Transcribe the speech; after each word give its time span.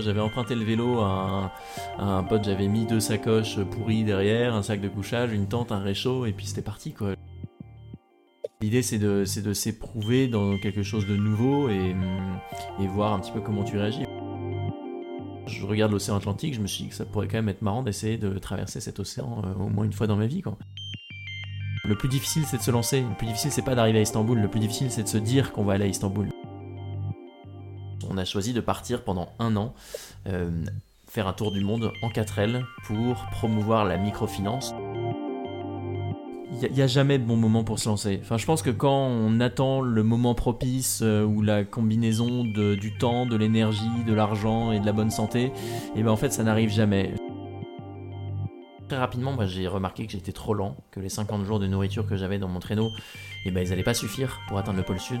J'avais 0.00 0.20
emprunté 0.20 0.54
le 0.54 0.64
vélo 0.64 1.00
à 1.00 1.52
un, 1.98 2.24
pote, 2.24 2.44
j'avais 2.44 2.66
mis 2.66 2.86
deux 2.86 3.00
sacoches 3.00 3.60
pourries 3.60 4.04
derrière, 4.04 4.54
un 4.54 4.62
sac 4.62 4.80
de 4.80 4.88
couchage, 4.88 5.32
une 5.32 5.46
tente, 5.46 5.70
un 5.70 5.80
réchaud, 5.80 6.26
et 6.26 6.32
puis 6.32 6.46
c'était 6.46 6.62
parti. 6.62 6.94
L'idée 8.60 8.82
c'est 8.82 8.98
de, 8.98 9.24
s'éprouver 9.24 10.28
dans 10.28 10.58
quelque 10.58 10.82
chose 10.82 11.06
de 11.06 11.16
nouveau 11.16 11.68
et, 11.68 11.94
voir 12.88 13.12
un 13.12 13.20
petit 13.20 13.32
peu 13.32 13.40
comment 13.40 13.64
tu 13.64 13.76
réagis. 13.76 14.04
Je 15.46 15.66
regarde 15.66 15.92
l'océan 15.92 16.16
Atlantique, 16.16 16.54
je 16.54 16.60
me 16.60 16.66
suis 16.66 16.84
dit 16.84 16.90
que 16.90 16.94
ça 16.94 17.04
pourrait 17.04 17.26
quand 17.26 17.38
même 17.38 17.48
être 17.48 17.62
marrant 17.62 17.82
d'essayer 17.82 18.16
de 18.16 18.38
traverser 18.38 18.80
cet 18.80 19.00
océan 19.00 19.42
euh, 19.44 19.54
au 19.54 19.68
moins 19.68 19.84
une 19.84 19.92
fois 19.92 20.06
dans 20.06 20.16
ma 20.16 20.26
vie. 20.26 20.42
Le 21.84 21.96
plus 21.96 22.08
difficile 22.08 22.44
c'est 22.46 22.58
de 22.58 22.62
se 22.62 22.70
lancer, 22.70 23.00
le 23.00 23.16
plus 23.16 23.26
difficile 23.26 23.50
c'est 23.50 23.62
pas 23.62 23.74
d'arriver 23.74 23.98
à 23.98 24.02
Istanbul, 24.02 24.40
le 24.40 24.48
plus 24.48 24.60
difficile 24.60 24.90
c'est 24.90 25.02
de 25.02 25.08
se 25.08 25.18
dire 25.18 25.52
qu'on 25.52 25.64
va 25.64 25.74
aller 25.74 25.84
à 25.84 25.88
Istanbul 25.88 26.31
on 28.12 28.18
a 28.18 28.24
choisi 28.24 28.52
de 28.52 28.60
partir 28.60 29.02
pendant 29.02 29.30
un 29.38 29.56
an, 29.56 29.74
euh, 30.26 30.50
faire 31.08 31.26
un 31.26 31.32
tour 31.32 31.50
du 31.50 31.64
monde 31.64 31.92
en 32.02 32.10
4L 32.10 32.62
pour 32.84 33.16
promouvoir 33.32 33.84
la 33.84 33.96
microfinance. 33.96 34.74
Il 36.60 36.70
n'y 36.70 36.82
a, 36.82 36.86
jamais 36.86 37.18
de 37.18 37.24
bon 37.24 37.36
moment 37.36 37.64
pour 37.64 37.78
se 37.78 37.88
lancer. 37.88 38.20
Enfin, 38.22 38.36
je 38.36 38.44
pense 38.44 38.60
que 38.60 38.68
quand 38.68 39.06
on 39.06 39.40
attend 39.40 39.80
le 39.80 40.02
moment 40.02 40.34
propice 40.34 41.00
euh, 41.02 41.24
ou 41.24 41.40
la 41.40 41.64
combinaison 41.64 42.44
du 42.44 42.92
temps, 42.98 43.24
de 43.24 43.36
l'énergie, 43.36 44.04
de 44.06 44.12
l'argent 44.12 44.70
et 44.70 44.78
de 44.78 44.84
la 44.84 44.92
bonne 44.92 45.10
santé, 45.10 45.44
et 45.44 45.52
eh 45.96 46.02
ben 46.02 46.10
en 46.10 46.16
fait 46.16 46.30
ça 46.30 46.44
n'arrive 46.44 46.70
jamais. 46.70 47.14
Très 48.88 48.98
rapidement, 48.98 49.34
j'ai 49.46 49.66
remarqué 49.66 50.04
que 50.04 50.12
j'étais 50.12 50.32
trop 50.32 50.52
lent, 50.52 50.76
que 50.90 51.00
les 51.00 51.08
50 51.08 51.46
jours 51.46 51.58
de 51.58 51.66
nourriture 51.66 52.06
que 52.06 52.16
j'avais 52.16 52.38
dans 52.38 52.48
mon 52.48 52.60
traîneau, 52.60 52.90
eh 53.46 53.50
ben, 53.50 53.64
ils 53.64 53.70
n'allaient 53.70 53.82
pas 53.82 53.94
suffire 53.94 54.38
pour 54.48 54.58
atteindre 54.58 54.76
le 54.76 54.84
pôle 54.84 55.00
sud. 55.00 55.20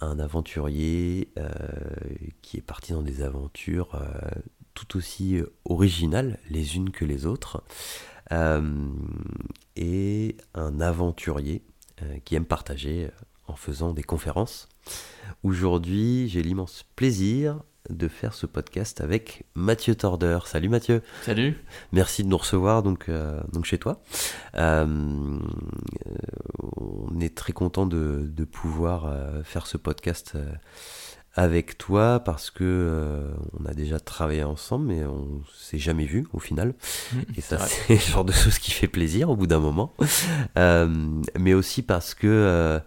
un 0.00 0.18
aventurier 0.18 1.32
euh, 1.38 1.48
qui 2.42 2.56
est 2.56 2.62
parti 2.62 2.92
dans 2.92 3.02
des 3.02 3.22
aventures 3.22 3.94
euh, 3.94 4.40
tout 4.74 4.96
aussi 4.96 5.40
originales 5.64 6.38
les 6.50 6.76
unes 6.76 6.90
que 6.90 7.04
les 7.04 7.26
autres, 7.26 7.64
euh, 8.30 8.90
et 9.76 10.36
un 10.54 10.80
aventurier 10.80 11.62
qui 12.24 12.36
aime 12.36 12.44
partager 12.44 13.10
en 13.48 13.56
faisant 13.56 13.92
des 13.92 14.04
conférences. 14.04 14.68
Aujourd'hui, 15.42 16.28
j'ai 16.28 16.42
l'immense 16.42 16.84
plaisir 16.94 17.60
de 17.90 18.08
faire 18.08 18.34
ce 18.34 18.46
podcast 18.46 19.00
avec 19.00 19.44
Mathieu 19.54 19.94
Torder. 19.94 20.38
Salut 20.44 20.68
Mathieu. 20.68 21.02
Salut. 21.22 21.56
Merci 21.92 22.24
de 22.24 22.28
nous 22.28 22.36
recevoir 22.36 22.82
donc, 22.82 23.08
euh, 23.08 23.40
donc 23.52 23.64
chez 23.64 23.78
toi. 23.78 24.02
Euh, 24.54 25.38
on 26.76 27.20
est 27.20 27.34
très 27.34 27.52
content 27.52 27.86
de, 27.86 28.28
de 28.28 28.44
pouvoir 28.44 29.06
euh, 29.06 29.42
faire 29.42 29.66
ce 29.66 29.76
podcast 29.76 30.36
avec 31.34 31.78
toi 31.78 32.20
parce 32.20 32.50
que 32.50 33.30
on 33.60 33.64
a 33.66 33.72
déjà 33.72 34.00
travaillé 34.00 34.42
ensemble 34.42 34.86
mais 34.86 35.04
on 35.04 35.42
s'est 35.54 35.78
jamais 35.78 36.04
vu 36.04 36.26
au 36.32 36.40
final 36.40 36.74
mmh, 37.12 37.18
et 37.36 37.40
ça 37.40 37.58
c'est 37.58 37.94
le 37.94 38.00
genre 38.00 38.24
de 38.24 38.32
choses 38.44 38.58
qui 38.58 38.72
fait 38.72 38.88
plaisir 38.88 39.30
au 39.30 39.36
bout 39.36 39.46
d'un 39.46 39.60
moment 39.60 39.94
mais 40.56 41.54
aussi 41.54 41.82
parce 41.82 42.14
que 42.14 42.80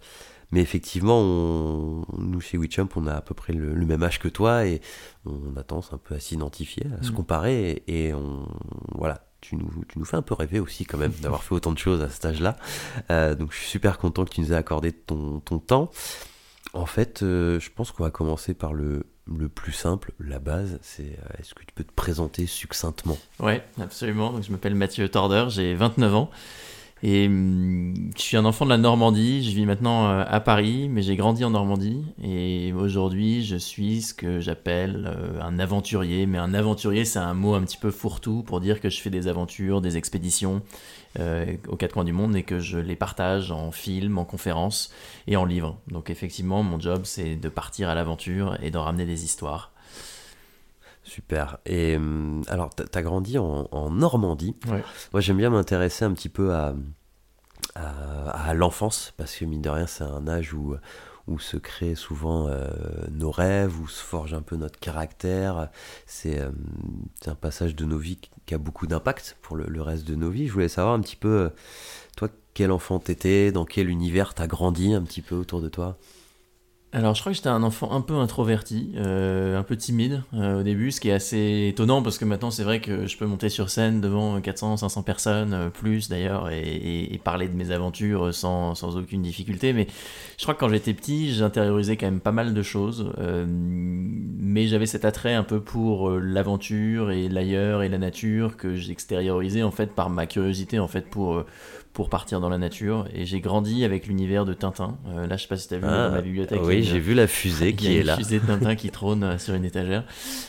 mais 0.52 0.60
effectivement, 0.60 1.18
on, 1.18 2.04
nous 2.18 2.40
chez 2.40 2.58
WeChamp, 2.58 2.88
on 2.96 3.06
a 3.06 3.14
à 3.14 3.20
peu 3.22 3.34
près 3.34 3.52
le, 3.52 3.74
même 3.86 4.02
âge 4.02 4.18
que 4.18 4.28
toi 4.28 4.66
et 4.66 4.80
on 5.24 5.56
a 5.56 5.62
tendance 5.62 5.92
un 5.92 5.98
peu 5.98 6.14
à 6.14 6.20
s'identifier, 6.20 6.86
à 7.00 7.02
se 7.02 7.10
mm. 7.10 7.14
comparer 7.14 7.82
et, 7.88 8.12
on, 8.12 8.46
voilà, 8.94 9.26
tu 9.40 9.56
nous, 9.56 9.70
tu 9.88 9.98
nous, 9.98 10.04
fais 10.04 10.16
un 10.16 10.22
peu 10.22 10.34
rêver 10.34 10.60
aussi 10.60 10.84
quand 10.84 10.98
même 10.98 11.12
d'avoir 11.20 11.42
fait 11.44 11.54
autant 11.54 11.72
de 11.72 11.78
choses 11.78 12.02
à 12.02 12.08
cet 12.10 12.26
âge-là. 12.26 12.56
Euh, 13.10 13.34
donc 13.34 13.52
je 13.52 13.58
suis 13.58 13.68
super 13.68 13.98
content 13.98 14.24
que 14.24 14.30
tu 14.30 14.42
nous 14.42 14.52
aies 14.52 14.56
accordé 14.56 14.92
ton, 14.92 15.40
ton 15.40 15.58
temps. 15.58 15.90
En 16.74 16.86
fait, 16.86 17.22
euh, 17.22 17.58
je 17.58 17.70
pense 17.70 17.90
qu'on 17.90 18.04
va 18.04 18.10
commencer 18.10 18.54
par 18.54 18.72
le, 18.72 19.04
le 19.26 19.48
plus 19.48 19.72
simple, 19.72 20.12
la 20.20 20.38
base, 20.38 20.78
c'est 20.82 21.02
euh, 21.18 21.38
est-ce 21.38 21.54
que 21.54 21.64
tu 21.64 21.72
peux 21.74 21.84
te 21.84 21.92
présenter 21.92 22.46
succinctement? 22.46 23.18
Ouais, 23.40 23.62
absolument. 23.80 24.32
Donc, 24.32 24.42
je 24.42 24.50
m'appelle 24.50 24.74
Mathieu 24.74 25.08
Torder, 25.08 25.46
j'ai 25.48 25.74
29 25.74 26.14
ans. 26.14 26.30
Et 27.04 27.26
hum, 27.26 27.94
je 28.16 28.22
suis 28.22 28.36
un 28.36 28.44
enfant 28.44 28.64
de 28.64 28.70
la 28.70 28.78
Normandie, 28.78 29.42
je 29.42 29.54
vis 29.54 29.66
maintenant 29.66 30.06
euh, 30.06 30.24
à 30.26 30.38
Paris, 30.38 30.88
mais 30.88 31.02
j'ai 31.02 31.16
grandi 31.16 31.44
en 31.44 31.50
Normandie. 31.50 32.04
Et 32.22 32.72
aujourd'hui, 32.72 33.44
je 33.44 33.56
suis 33.56 34.02
ce 34.02 34.14
que 34.14 34.38
j'appelle 34.38 35.10
euh, 35.12 35.40
un 35.42 35.58
aventurier. 35.58 36.26
Mais 36.26 36.38
un 36.38 36.54
aventurier, 36.54 37.04
c'est 37.04 37.18
un 37.18 37.34
mot 37.34 37.54
un 37.54 37.62
petit 37.62 37.76
peu 37.76 37.90
fourre-tout 37.90 38.44
pour 38.44 38.60
dire 38.60 38.80
que 38.80 38.88
je 38.88 39.00
fais 39.00 39.10
des 39.10 39.26
aventures, 39.26 39.80
des 39.80 39.96
expéditions 39.96 40.62
euh, 41.18 41.56
aux 41.66 41.76
quatre 41.76 41.94
coins 41.94 42.04
du 42.04 42.12
monde 42.12 42.36
et 42.36 42.44
que 42.44 42.60
je 42.60 42.78
les 42.78 42.96
partage 42.96 43.50
en 43.50 43.72
films, 43.72 44.18
en 44.18 44.24
conférences 44.24 44.92
et 45.26 45.36
en 45.36 45.44
livres. 45.44 45.78
Donc 45.88 46.08
effectivement, 46.08 46.62
mon 46.62 46.78
job, 46.78 47.02
c'est 47.04 47.34
de 47.34 47.48
partir 47.48 47.88
à 47.88 47.96
l'aventure 47.96 48.56
et 48.62 48.70
d'en 48.70 48.84
ramener 48.84 49.06
des 49.06 49.24
histoires. 49.24 49.71
Super. 51.12 51.58
Et 51.66 51.96
hum, 51.96 52.42
alors, 52.48 52.74
tu 52.74 52.82
as 52.90 53.02
grandi 53.02 53.36
en, 53.36 53.90
Normandie. 53.90 54.56
Moi, 55.12 55.20
j'aime 55.20 55.36
bien 55.36 55.50
m'intéresser 55.50 56.06
un 56.06 56.12
petit 56.12 56.30
peu 56.30 56.54
à, 56.54 56.74
à, 57.74 58.54
l'enfance, 58.54 59.12
parce 59.18 59.36
que 59.36 59.44
mine 59.44 59.60
de 59.60 59.68
rien, 59.68 59.86
c'est 59.86 60.04
un 60.04 60.26
âge 60.26 60.54
où, 60.54 60.74
où 61.28 61.38
se 61.38 61.58
créent 61.58 61.96
souvent 61.96 62.48
euh, 62.48 62.66
nos 63.10 63.30
rêves, 63.30 63.78
où 63.78 63.88
se 63.88 64.02
forge 64.02 64.32
un 64.32 64.40
peu 64.40 64.56
notre 64.56 64.80
caractère. 64.80 65.68
C'est 66.06 66.40
un 67.26 67.34
passage 67.34 67.76
de 67.76 67.84
nos 67.84 67.98
vies 67.98 68.18
qui 68.46 68.54
a 68.54 68.58
beaucoup 68.58 68.86
d'impact 68.86 69.36
pour 69.42 69.56
le, 69.56 69.66
le, 69.66 69.82
reste 69.82 70.08
de 70.08 70.14
nos 70.14 70.30
vies. 70.30 70.46
Je 70.46 70.52
voulais 70.54 70.68
savoir 70.68 70.94
un 70.94 71.00
petit 71.00 71.16
peu, 71.16 71.28
euh, 71.28 71.48
toi, 72.16 72.30
quel 72.54 72.72
enfant 72.72 72.98
t'étais, 72.98 73.52
dans 73.52 73.66
quel 73.66 73.90
univers 73.90 74.32
t'as 74.32 74.46
grandi 74.46 74.94
un 74.94 75.02
petit 75.02 75.20
peu 75.20 75.34
autour 75.34 75.60
de 75.60 75.68
toi? 75.68 75.98
Alors, 76.94 77.14
je 77.14 77.20
crois 77.20 77.32
que 77.32 77.36
j'étais 77.36 77.48
un 77.48 77.62
enfant 77.62 77.90
un 77.92 78.02
peu 78.02 78.16
introverti, 78.16 78.92
euh, 78.96 79.58
un 79.58 79.62
peu 79.62 79.76
timide 79.76 80.24
euh, 80.34 80.60
au 80.60 80.62
début, 80.62 80.90
ce 80.90 81.00
qui 81.00 81.08
est 81.08 81.12
assez 81.12 81.68
étonnant 81.70 82.02
parce 82.02 82.18
que 82.18 82.26
maintenant 82.26 82.50
c'est 82.50 82.64
vrai 82.64 82.80
que 82.80 83.06
je 83.06 83.16
peux 83.16 83.24
monter 83.24 83.48
sur 83.48 83.70
scène 83.70 84.02
devant 84.02 84.38
400, 84.42 84.76
500 84.76 85.02
personnes, 85.02 85.54
euh, 85.54 85.70
plus 85.70 86.10
d'ailleurs, 86.10 86.50
et, 86.50 87.18
parler 87.24 87.48
de 87.48 87.54
mes 87.54 87.70
aventures 87.70 88.34
sans, 88.34 88.74
sans, 88.74 88.98
aucune 88.98 89.22
difficulté. 89.22 89.72
Mais 89.72 89.86
je 90.36 90.42
crois 90.42 90.52
que 90.52 90.60
quand 90.60 90.68
j'étais 90.68 90.92
petit, 90.92 91.32
j'intériorisais 91.32 91.96
quand 91.96 92.06
même 92.06 92.20
pas 92.20 92.32
mal 92.32 92.52
de 92.52 92.62
choses, 92.62 93.10
mais 93.46 94.66
j'avais 94.66 94.86
cet 94.86 95.04
attrait 95.06 95.34
un 95.34 95.44
peu 95.44 95.60
pour 95.60 96.10
l'aventure 96.10 97.10
et 97.10 97.28
l'ailleurs 97.28 97.82
et 97.82 97.88
la 97.88 97.98
nature 97.98 98.56
que 98.56 98.74
j'extériorisais 98.74 99.62
en 99.62 99.70
fait 99.70 99.92
par 99.94 100.10
ma 100.10 100.26
curiosité 100.26 100.78
en 100.78 100.88
fait 100.88 101.08
pour 101.08 101.44
pour 101.92 102.08
partir 102.08 102.40
dans 102.40 102.48
la 102.48 102.58
nature. 102.58 103.06
Et 103.14 103.26
j'ai 103.26 103.40
grandi 103.40 103.84
avec 103.84 104.06
l'univers 104.06 104.44
de 104.44 104.54
Tintin. 104.54 104.98
Euh, 105.08 105.26
là, 105.26 105.36
je 105.36 105.42
sais 105.42 105.48
pas 105.48 105.56
si 105.56 105.68
tu 105.68 105.74
as 105.74 105.78
vu 105.78 105.84
dans 105.84 106.10
ma 106.10 106.20
bibliothèque, 106.20 106.60
Oui, 106.62 106.82
j'ai 106.82 106.98
vu 106.98 107.14
la 107.14 107.26
fusée 107.26 107.74
qui 107.76 107.96
est 107.96 108.02
là. 108.02 108.12
La 108.12 108.16
fusée 108.16 108.40
de 108.40 108.46
Tintin 108.46 108.74
qui 108.74 108.90
trône 108.90 109.38
sur 109.38 109.54
une 109.54 109.64
étagère. 109.64 110.04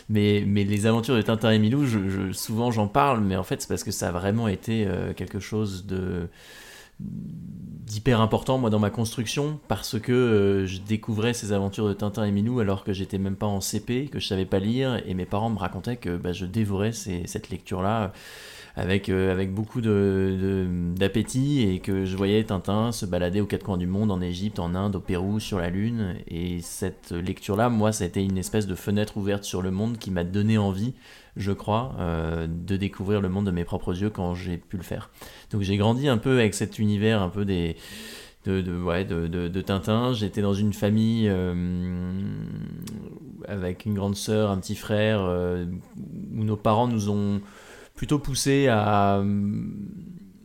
Mais, 0.10 0.44
mais 0.46 0.64
les 0.64 0.86
aventures 0.86 1.16
de 1.16 1.22
Tintin 1.22 1.52
et 1.52 1.60
Milou, 1.60 1.86
je, 1.86 2.32
souvent 2.32 2.72
j'en 2.72 2.88
parle, 2.88 3.22
mais 3.22 3.36
en 3.36 3.44
fait 3.44 3.62
c'est 3.62 3.68
parce 3.68 3.84
que 3.84 3.92
ça 3.92 4.10
a 4.10 4.12
vraiment 4.12 4.48
été 4.48 4.88
quelque 5.16 5.40
chose 5.40 5.86
de 5.86 6.28
d'hyper 7.00 8.22
important 8.22 8.58
moi 8.58 8.70
dans 8.70 8.80
ma 8.80 8.90
construction 8.90 9.60
parce 9.68 10.00
que 10.00 10.12
euh, 10.12 10.66
je 10.66 10.80
découvrais 10.80 11.34
ces 11.34 11.52
aventures 11.52 11.88
de 11.88 11.94
Tintin 11.94 12.24
et 12.24 12.32
Minou 12.32 12.60
alors 12.60 12.84
que 12.84 12.94
j'étais 12.94 13.18
même 13.18 13.36
pas 13.36 13.46
en 13.46 13.62
CP, 13.62 14.08
que 14.08 14.20
je 14.20 14.28
savais 14.28 14.46
pas 14.46 14.60
lire 14.60 15.02
et 15.06 15.14
mes 15.14 15.26
parents 15.26 15.50
me 15.50 15.60
racontaient 15.60 15.98
que 15.98 16.16
bah, 16.16 16.32
je 16.32 16.46
dévorais 16.46 16.92
cette 16.94 17.50
lecture 17.50 17.82
là 17.82 18.14
avec, 18.76 19.10
euh, 19.10 19.32
avec 19.32 19.54
beaucoup 19.54 19.82
d'appétit 19.82 21.62
et 21.62 21.80
que 21.80 22.06
je 22.06 22.18
voyais 22.18 22.44
Tintin 22.44 22.92
se 22.92 23.06
balader 23.06 23.40
aux 23.40 23.46
quatre 23.46 23.64
coins 23.64 23.78
du 23.78 23.86
monde, 23.86 24.12
en 24.12 24.20
Égypte, 24.20 24.58
en 24.58 24.74
Inde, 24.74 24.96
au 24.96 25.00
Pérou, 25.00 25.40
sur 25.40 25.60
la 25.60 25.70
Lune. 25.70 26.16
Et 26.28 26.60
cette 26.62 27.12
lecture-là, 27.12 27.70
moi, 27.70 27.92
ça 27.92 28.04
a 28.04 28.08
été 28.08 28.24
une 28.24 28.38
espèce 28.38 28.66
de 28.66 28.74
fenêtre 28.74 29.18
ouverte 29.18 29.44
sur 29.44 29.62
le 29.62 29.70
monde 29.70 29.98
qui 30.00 30.10
m'a 30.10 30.24
donné 30.24 30.58
envie, 30.58 30.94
je 31.38 31.52
crois, 31.52 31.96
euh, 32.00 32.48
de 32.48 32.76
découvrir 32.76 33.22
le 33.22 33.30
monde 33.30 33.46
de 33.46 33.52
mes 33.52 33.64
propres 33.64 34.02
yeux 34.02 34.10
quand 34.10 34.34
j'ai 34.34 34.58
pu 34.58 34.78
le 34.78 34.84
faire. 34.84 35.12
Donc 35.52 35.62
j'ai 35.62 35.78
grandi 35.78 36.08
un 36.08 36.18
peu 36.18 36.40
avec 36.40 36.56
cet 36.56 36.80
univers 36.80 37.22
un 37.22 37.30
peu 37.30 37.46
des... 37.46 37.76
De, 38.46 38.60
de, 38.60 38.76
ouais, 38.76 39.06
de, 39.06 39.28
de, 39.28 39.62
Tintin. 39.62 40.12
J'étais 40.12 40.42
dans 40.42 40.54
une 40.54 40.74
famille 40.74 41.30
euh, 41.30 41.64
avec 43.48 43.86
une 43.86 43.94
grande 43.94 44.18
sœur, 44.18 44.52
un 44.52 44.58
petit 44.58 44.76
frère, 44.76 45.22
où 45.24 46.44
nos 46.44 46.58
parents 46.58 46.90
nous 46.90 47.10
ont 47.10 47.40
plutôt 47.96 48.20
poussé 48.20 48.68
à, 48.68 49.24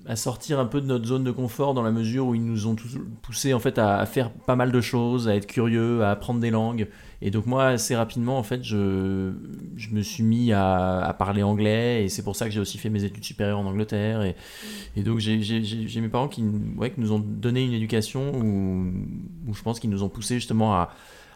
à 0.09 0.17
sortir 0.17 0.59
un 0.59 0.65
peu 0.65 0.81
de 0.81 0.87
notre 0.87 1.05
zone 1.05 1.23
de 1.23 1.31
confort 1.31 1.75
dans 1.75 1.83
la 1.83 1.91
mesure 1.91 2.27
où 2.27 2.35
ils 2.35 2.45
nous 2.45 2.67
ont 2.67 2.75
poussé 3.21 3.53
en 3.53 3.59
fait 3.59 3.79
à, 3.79 4.05
faire 4.07 4.31
pas 4.31 4.57
mal 4.57 4.73
de 4.73 4.81
choses, 4.81 5.29
à 5.29 5.37
être 5.37 5.47
curieux, 5.47 6.03
à 6.03 6.11
apprendre 6.11 6.41
des 6.41 6.51
langues. 6.51 6.89
Et 7.21 7.31
donc 7.31 7.45
moi 7.45 7.67
assez 7.67 7.95
rapidement 7.95 8.39
en 8.39 8.43
fait 8.43 8.65
je, 8.65 9.33
je 9.77 9.91
me 9.91 10.01
suis 10.01 10.23
mis 10.23 10.51
à, 10.53 11.15
parler 11.19 11.43
anglais 11.43 12.05
et 12.05 12.09
c'est 12.09 12.23
pour 12.23 12.37
ça 12.37 12.47
que 12.47 12.53
j'ai 12.53 12.61
aussi 12.61 12.79
fait 12.79 12.89
mes 12.89 13.05
études 13.05 13.25
supérieures 13.25 13.59
en 13.59 13.67
Angleterre 13.67 14.23
et, 14.23 14.35
et 14.97 15.03
donc 15.03 15.19
j'ai 15.19 16.01
mes 16.01 16.09
parents 16.09 16.29
qui, 16.29 16.43
ouais, 16.77 16.91
qui 16.91 17.01
nous 17.01 17.13
ont 17.13 17.19
donné 17.19 17.63
une 17.63 17.75
éducation 17.75 18.33
où, 18.35 18.93
où 19.47 19.55
je 19.55 19.63
pense 19.63 19.79
qu'ils 19.79 19.91
nous 19.91 20.03
ont 20.03 20.09
poussé 20.09 20.37
justement 20.37 20.75
à, 20.75 20.95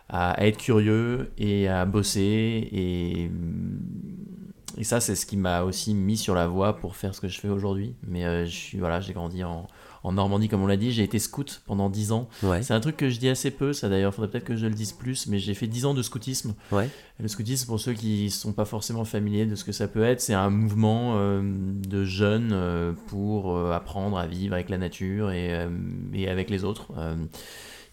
à 0.08 0.46
être 0.46 0.56
curieux 0.56 1.30
et 1.36 1.68
à 1.68 1.84
bosser 1.84 2.68
et 2.72 3.30
et 4.78 4.84
ça, 4.84 5.00
c'est 5.00 5.14
ce 5.14 5.26
qui 5.26 5.36
m'a 5.36 5.62
aussi 5.62 5.94
mis 5.94 6.16
sur 6.16 6.34
la 6.34 6.46
voie 6.46 6.76
pour 6.76 6.96
faire 6.96 7.14
ce 7.14 7.20
que 7.20 7.28
je 7.28 7.38
fais 7.38 7.48
aujourd'hui. 7.48 7.94
Mais 8.06 8.24
euh, 8.24 8.44
je 8.44 8.50
suis, 8.50 8.78
voilà, 8.78 9.00
j'ai 9.00 9.12
grandi 9.12 9.44
en, 9.44 9.66
en, 10.02 10.12
Normandie, 10.12 10.48
comme 10.48 10.62
on 10.62 10.66
l'a 10.66 10.76
dit. 10.76 10.92
J'ai 10.92 11.02
été 11.02 11.18
scout 11.18 11.62
pendant 11.66 11.90
10 11.90 12.12
ans. 12.12 12.28
C'est 12.62 12.72
un 12.72 12.80
truc 12.80 12.96
que 12.96 13.10
je 13.10 13.18
dis 13.18 13.28
assez 13.28 13.50
peu, 13.50 13.72
ça 13.72 13.88
d'ailleurs, 13.88 14.12
il 14.12 14.14
faudrait 14.14 14.30
peut-être 14.30 14.44
que 14.44 14.56
je 14.56 14.66
le 14.66 14.74
dise 14.74 14.92
plus, 14.92 15.26
mais 15.26 15.38
j'ai 15.38 15.54
fait 15.54 15.66
10 15.66 15.86
ans 15.86 15.94
de 15.94 16.02
scoutisme. 16.02 16.54
Ouais. 16.70 16.88
Le 17.20 17.28
scoutisme, 17.28 17.66
pour 17.66 17.80
ceux 17.80 17.92
qui 17.92 18.24
ne 18.24 18.30
sont 18.30 18.52
pas 18.52 18.64
forcément 18.64 19.04
familiers 19.04 19.46
de 19.46 19.54
ce 19.54 19.64
que 19.64 19.72
ça 19.72 19.88
peut 19.88 20.04
être, 20.04 20.20
c'est 20.20 20.34
un 20.34 20.50
mouvement 20.50 21.14
euh, 21.16 21.42
de 21.42 22.04
jeunes 22.04 22.50
euh, 22.52 22.92
pour 23.08 23.58
apprendre 23.72 24.16
à 24.18 24.26
vivre 24.26 24.54
avec 24.54 24.70
la 24.70 24.78
nature 24.78 25.30
et, 25.30 25.68
et 26.14 26.28
avec 26.28 26.50
les 26.50 26.64
autres. 26.64 26.88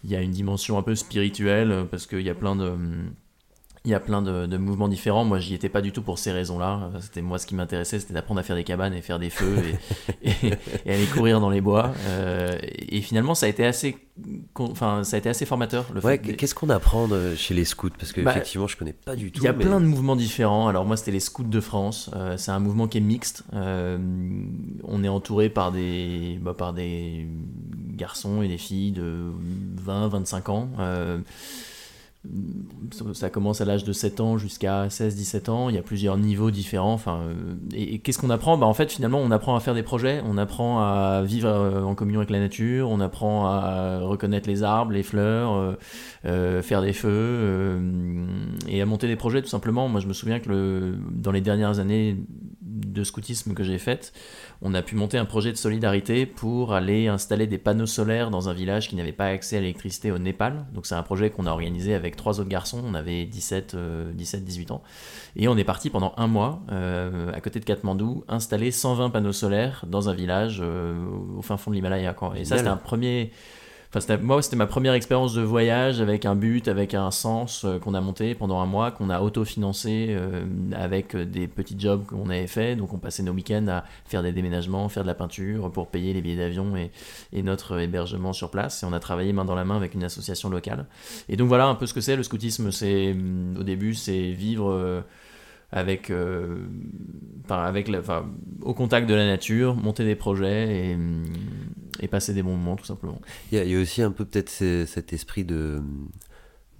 Il 0.02 0.10
y 0.10 0.16
a 0.16 0.22
une 0.22 0.30
dimension 0.30 0.78
un 0.78 0.82
peu 0.82 0.94
spirituelle 0.94 1.86
parce 1.90 2.06
qu'il 2.06 2.22
y 2.22 2.30
a 2.30 2.34
plein 2.34 2.56
de 2.56 2.72
il 3.86 3.90
y 3.90 3.94
a 3.94 4.00
plein 4.00 4.20
de, 4.20 4.56
mouvements 4.58 4.88
différents. 4.88 5.24
Moi, 5.24 5.38
j'y 5.38 5.54
étais 5.54 5.70
pas 5.70 5.80
du 5.80 5.90
tout 5.90 6.02
pour 6.02 6.18
ces 6.18 6.32
raisons-là. 6.32 6.90
C'était 7.00 7.22
moi 7.22 7.38
ce 7.38 7.46
qui 7.46 7.54
m'intéressait, 7.54 7.98
c'était 7.98 8.12
d'apprendre 8.12 8.40
à 8.40 8.42
faire 8.42 8.56
des 8.56 8.64
cabanes 8.64 8.92
et 8.92 9.00
faire 9.00 9.18
des 9.18 9.30
feux 9.30 9.56
et, 10.22 10.30
et, 10.86 10.92
aller 10.92 11.06
courir 11.06 11.40
dans 11.40 11.48
les 11.48 11.62
bois. 11.62 11.94
Euh, 12.08 12.58
et 12.62 13.00
finalement, 13.00 13.34
ça 13.34 13.46
a 13.46 13.48
été 13.48 13.64
assez, 13.64 13.96
enfin, 14.58 15.02
ça 15.02 15.16
a 15.16 15.18
été 15.18 15.30
assez 15.30 15.46
formateur. 15.46 15.86
Le 15.94 16.04
ouais, 16.04 16.18
qu'est-ce 16.18 16.54
qu'on 16.54 16.68
apprend 16.68 17.08
chez 17.36 17.54
les 17.54 17.64
scouts? 17.64 17.88
Parce 17.98 18.12
que 18.12 18.20
bah, 18.20 18.32
effectivement, 18.32 18.66
je 18.66 18.76
connais 18.76 18.92
pas 18.92 19.16
du 19.16 19.32
tout. 19.32 19.40
Il 19.40 19.46
y 19.46 19.48
a 19.48 19.54
plein 19.54 19.80
de 19.80 19.86
mouvements 19.86 20.16
différents. 20.16 20.68
Alors 20.68 20.84
moi, 20.84 20.98
c'était 20.98 21.12
les 21.12 21.20
scouts 21.20 21.44
de 21.44 21.60
France. 21.60 22.10
Euh, 22.14 22.36
c'est 22.36 22.50
un 22.50 22.60
mouvement 22.60 22.86
qui 22.86 22.98
est 22.98 23.02
mixte. 23.02 23.44
Euh, 23.54 23.96
on 24.84 25.02
est 25.02 25.08
entouré 25.08 25.48
par 25.48 25.72
des, 25.72 26.38
bah, 26.42 26.52
par 26.52 26.74
des 26.74 27.26
garçons 27.94 28.42
et 28.42 28.48
des 28.48 28.58
filles 28.58 28.92
de 28.92 29.32
20, 29.76 30.08
25 30.08 30.48
ans. 30.50 30.68
Ça 33.14 33.30
commence 33.30 33.62
à 33.62 33.64
l'âge 33.64 33.84
de 33.84 33.94
7 33.94 34.20
ans 34.20 34.36
jusqu'à 34.36 34.88
16-17 34.88 35.48
ans. 35.48 35.68
Il 35.70 35.74
y 35.74 35.78
a 35.78 35.82
plusieurs 35.82 36.18
niveaux 36.18 36.50
différents. 36.50 36.92
Enfin, 36.92 37.20
euh, 37.22 37.54
et, 37.72 37.98
qu'est-ce 38.00 38.18
qu'on 38.18 38.28
apprend? 38.28 38.58
Bah, 38.58 38.66
En 38.66 38.74
fait, 38.74 38.92
finalement, 38.92 39.20
on 39.20 39.30
apprend 39.30 39.56
à 39.56 39.60
faire 39.60 39.74
des 39.74 39.82
projets, 39.82 40.20
on 40.26 40.36
apprend 40.36 40.80
à 40.80 41.22
vivre 41.24 41.48
euh, 41.48 41.82
en 41.82 41.94
communion 41.94 42.20
avec 42.20 42.28
la 42.28 42.38
nature, 42.38 42.90
on 42.90 43.00
apprend 43.00 43.46
à 43.46 44.00
reconnaître 44.00 44.50
les 44.50 44.62
arbres, 44.62 44.92
les 44.92 45.02
fleurs, 45.02 45.76
euh, 46.26 46.60
faire 46.60 46.82
des 46.82 46.92
feux 46.92 47.80
et 48.68 48.82
à 48.82 48.86
monter 48.86 49.08
des 49.08 49.16
projets 49.16 49.40
tout 49.40 49.48
simplement. 49.48 49.88
Moi, 49.88 50.00
je 50.00 50.06
me 50.06 50.12
souviens 50.12 50.40
que 50.40 50.50
le, 50.50 50.98
dans 51.10 51.32
les 51.32 51.40
dernières 51.40 51.78
années 51.78 52.18
de 52.86 53.04
scoutisme 53.04 53.54
que 53.54 53.62
j'ai 53.62 53.78
faites, 53.78 54.12
on 54.62 54.74
a 54.74 54.82
pu 54.82 54.96
monter 54.96 55.18
un 55.18 55.24
projet 55.24 55.52
de 55.52 55.56
solidarité 55.56 56.26
pour 56.26 56.74
aller 56.74 57.08
installer 57.08 57.46
des 57.46 57.58
panneaux 57.58 57.86
solaires 57.86 58.30
dans 58.30 58.48
un 58.48 58.52
village 58.52 58.88
qui 58.88 58.96
n'avait 58.96 59.12
pas 59.12 59.26
accès 59.26 59.56
à 59.56 59.60
l'électricité 59.60 60.10
au 60.10 60.18
Népal. 60.18 60.66
Donc 60.72 60.86
c'est 60.86 60.94
un 60.94 61.02
projet 61.02 61.30
qu'on 61.30 61.46
a 61.46 61.50
organisé 61.50 61.94
avec 61.94 62.16
trois 62.16 62.40
autres 62.40 62.48
garçons, 62.48 62.82
on 62.84 62.94
avait 62.94 63.24
17, 63.24 63.76
17 64.14 64.44
18 64.44 64.70
ans. 64.70 64.82
Et 65.36 65.48
on 65.48 65.56
est 65.56 65.64
parti 65.64 65.90
pendant 65.90 66.12
un 66.16 66.26
mois, 66.26 66.60
euh, 66.72 67.32
à 67.32 67.40
côté 67.40 67.60
de 67.60 67.64
Katmandou, 67.64 68.24
installer 68.28 68.70
120 68.70 69.10
panneaux 69.10 69.32
solaires 69.32 69.84
dans 69.86 70.08
un 70.08 70.14
village 70.14 70.60
euh, 70.62 70.94
au 71.36 71.42
fin 71.42 71.56
fond 71.56 71.70
de 71.70 71.76
l'Himalaya. 71.76 72.14
Et 72.36 72.44
ça 72.44 72.56
c'était 72.56 72.68
un 72.68 72.76
premier 72.76 73.30
moi, 74.22 74.40
c'était 74.40 74.56
ma 74.56 74.68
première 74.68 74.94
expérience 74.94 75.34
de 75.34 75.42
voyage 75.42 76.00
avec 76.00 76.24
un 76.24 76.36
but, 76.36 76.68
avec 76.68 76.94
un 76.94 77.10
sens 77.10 77.64
euh, 77.64 77.80
qu'on 77.80 77.94
a 77.94 78.00
monté 78.00 78.36
pendant 78.36 78.60
un 78.60 78.66
mois, 78.66 78.92
qu'on 78.92 79.10
a 79.10 79.20
autofinancé 79.20 80.06
euh, 80.10 80.44
avec 80.72 81.16
des 81.16 81.48
petits 81.48 81.74
jobs 81.76 82.06
qu'on 82.06 82.30
avait 82.30 82.46
fait. 82.46 82.76
Donc, 82.76 82.92
on 82.92 82.98
passait 82.98 83.24
nos 83.24 83.32
week-ends 83.32 83.66
à 83.66 83.84
faire 84.06 84.22
des 84.22 84.30
déménagements, 84.30 84.88
faire 84.88 85.02
de 85.02 85.08
la 85.08 85.14
peinture 85.14 85.72
pour 85.72 85.88
payer 85.88 86.12
les 86.12 86.20
billets 86.22 86.36
d'avion 86.36 86.76
et, 86.76 86.92
et, 87.32 87.42
notre 87.42 87.80
hébergement 87.80 88.32
sur 88.32 88.50
place. 88.50 88.84
Et 88.84 88.86
on 88.86 88.92
a 88.92 89.00
travaillé 89.00 89.32
main 89.32 89.44
dans 89.44 89.56
la 89.56 89.64
main 89.64 89.76
avec 89.76 89.94
une 89.94 90.04
association 90.04 90.50
locale. 90.50 90.86
Et 91.28 91.36
donc, 91.36 91.48
voilà 91.48 91.66
un 91.66 91.74
peu 91.74 91.86
ce 91.86 91.94
que 91.94 92.00
c'est. 92.00 92.14
Le 92.14 92.22
scoutisme, 92.22 92.70
c'est 92.70 93.16
au 93.58 93.64
début, 93.64 93.94
c'est 93.94 94.30
vivre. 94.30 94.70
Euh, 94.70 95.00
avec, 95.72 96.12
avec 97.48 97.90
enfin, 97.96 98.26
au 98.62 98.74
contact 98.74 99.08
de 99.08 99.14
la 99.14 99.26
nature, 99.26 99.74
monter 99.76 100.04
des 100.04 100.16
projets 100.16 100.90
et, 100.90 100.98
et 102.00 102.08
passer 102.08 102.34
des 102.34 102.42
bons 102.42 102.56
moments 102.56 102.76
tout 102.76 102.86
simplement. 102.86 103.20
Il 103.52 103.58
y, 103.58 103.76
a, 103.76 103.80
aussi 103.80 104.02
un 104.02 104.10
peu 104.10 104.24
peut-être 104.24 104.50
cet 104.50 105.12
esprit 105.12 105.44
de, 105.44 105.80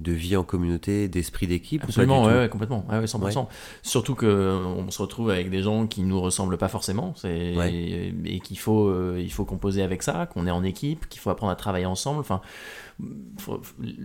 de 0.00 0.12
vie 0.12 0.36
en 0.36 0.44
communauté, 0.44 1.08
d'esprit 1.08 1.46
d'équipe 1.46 1.84
Absolument, 1.84 2.24
ouais, 2.24 2.48
complètement, 2.48 2.84
ouais, 2.90 3.04
100%. 3.04 3.46
Surtout 3.82 4.14
qu'on 4.14 4.90
se 4.90 5.02
retrouve 5.02 5.30
avec 5.30 5.50
des 5.50 5.62
gens 5.62 5.86
qui 5.86 6.02
nous 6.02 6.20
ressemblent 6.20 6.56
pas 6.56 6.68
forcément, 6.68 7.14
et, 7.24 8.40
qu'il 8.42 8.58
faut, 8.58 8.88
euh, 8.88 9.20
il 9.20 9.32
faut 9.32 9.44
composer 9.44 9.82
avec 9.82 10.02
ça, 10.02 10.26
qu'on 10.26 10.46
est 10.46 10.50
en 10.50 10.64
équipe, 10.64 11.08
qu'il 11.08 11.20
faut 11.20 11.30
apprendre 11.30 11.52
à 11.52 11.56
travailler 11.56 11.86
ensemble. 11.86 12.20
Enfin, 12.20 12.40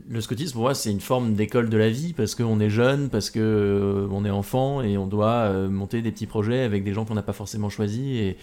le 0.08 0.22
scoutisme, 0.22 0.54
pour 0.54 0.64
moi, 0.64 0.76
c'est 0.76 0.92
une 0.92 1.02
forme 1.02 1.34
d'école 1.34 1.70
de 1.70 1.78
la 1.78 1.90
vie 1.90 2.14
parce 2.14 2.36
qu'on 2.36 2.60
est 2.60 2.70
jeune, 2.70 3.10
parce 3.10 3.30
qu'on 3.30 3.40
euh, 3.40 4.26
est 4.26 4.30
enfant 4.30 4.82
et 4.82 4.98
on 4.98 5.08
doit 5.08 5.28
euh, 5.28 5.70
monter 5.70 6.02
des 6.02 6.12
petits 6.12 6.28
projets 6.28 6.62
avec 6.62 6.84
des 6.84 6.94
gens 6.94 7.06
qu'on 7.06 7.16
n'a 7.16 7.24
pas 7.24 7.34
forcément 7.34 7.70
choisis. 7.70 8.06
Et, 8.06 8.38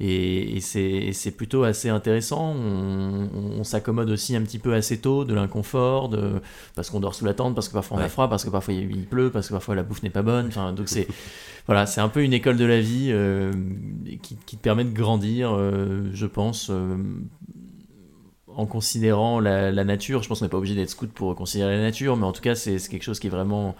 et, 0.00 0.60
c'est 0.60 1.30
plutôt 1.36 1.64
assez 1.64 1.88
intéressant. 1.88 2.54
On, 2.54 3.64
s'accommode 3.64 4.10
aussi 4.10 4.36
un 4.36 4.42
petit 4.42 4.58
peu 4.58 4.74
assez 4.74 4.98
tôt 4.98 5.24
de 5.24 5.34
l'inconfort, 5.34 6.10
parce 6.74 6.90
qu'on 6.90 7.00
dort 7.00 7.14
sous 7.14 7.24
la 7.24 7.34
tente, 7.34 7.54
parce 7.54 7.68
que 7.68 7.74
parfois 7.74 7.98
on 7.98 8.00
a 8.00 8.08
froid, 8.08 8.28
parce 8.28 8.44
que 8.44 8.50
parfois 8.50 8.74
il 8.74 9.04
pleut, 9.06 9.30
parce 9.30 9.48
que 9.48 9.52
parfois 9.52 9.74
la 9.74 9.82
bouffe 9.82 10.02
n'est 10.02 10.10
pas 10.10 10.22
bonne. 10.22 10.46
Enfin, 10.46 10.72
donc 10.72 10.88
c'est 10.88 11.08
voilà, 11.66 11.84
c'est 11.86 12.00
un 12.00 12.08
peu 12.08 12.22
une 12.22 12.32
école 12.32 12.56
de 12.56 12.64
la 12.64 12.80
vie 12.80 13.08
euh, 13.10 13.52
qui, 14.22 14.36
te 14.36 14.56
permet 14.56 14.84
de 14.84 14.94
grandir, 14.94 15.52
euh, 15.52 16.08
je 16.14 16.26
pense. 16.26 16.70
Euh, 16.70 16.96
en 18.46 18.66
considérant 18.66 19.38
la, 19.38 19.70
la, 19.70 19.84
nature, 19.84 20.22
je 20.22 20.28
pense 20.28 20.40
qu'on 20.40 20.46
n'est 20.46 20.50
pas 20.50 20.56
obligé 20.56 20.74
d'être 20.74 20.90
scout 20.90 21.12
pour 21.12 21.36
considérer 21.36 21.76
la 21.76 21.82
nature, 21.82 22.16
mais 22.16 22.24
en 22.24 22.32
tout 22.32 22.40
cas, 22.40 22.56
c'est 22.56 22.78
quelque 22.88 23.04
chose 23.04 23.20
qui 23.20 23.28
est 23.28 23.30
vraiment 23.30 23.76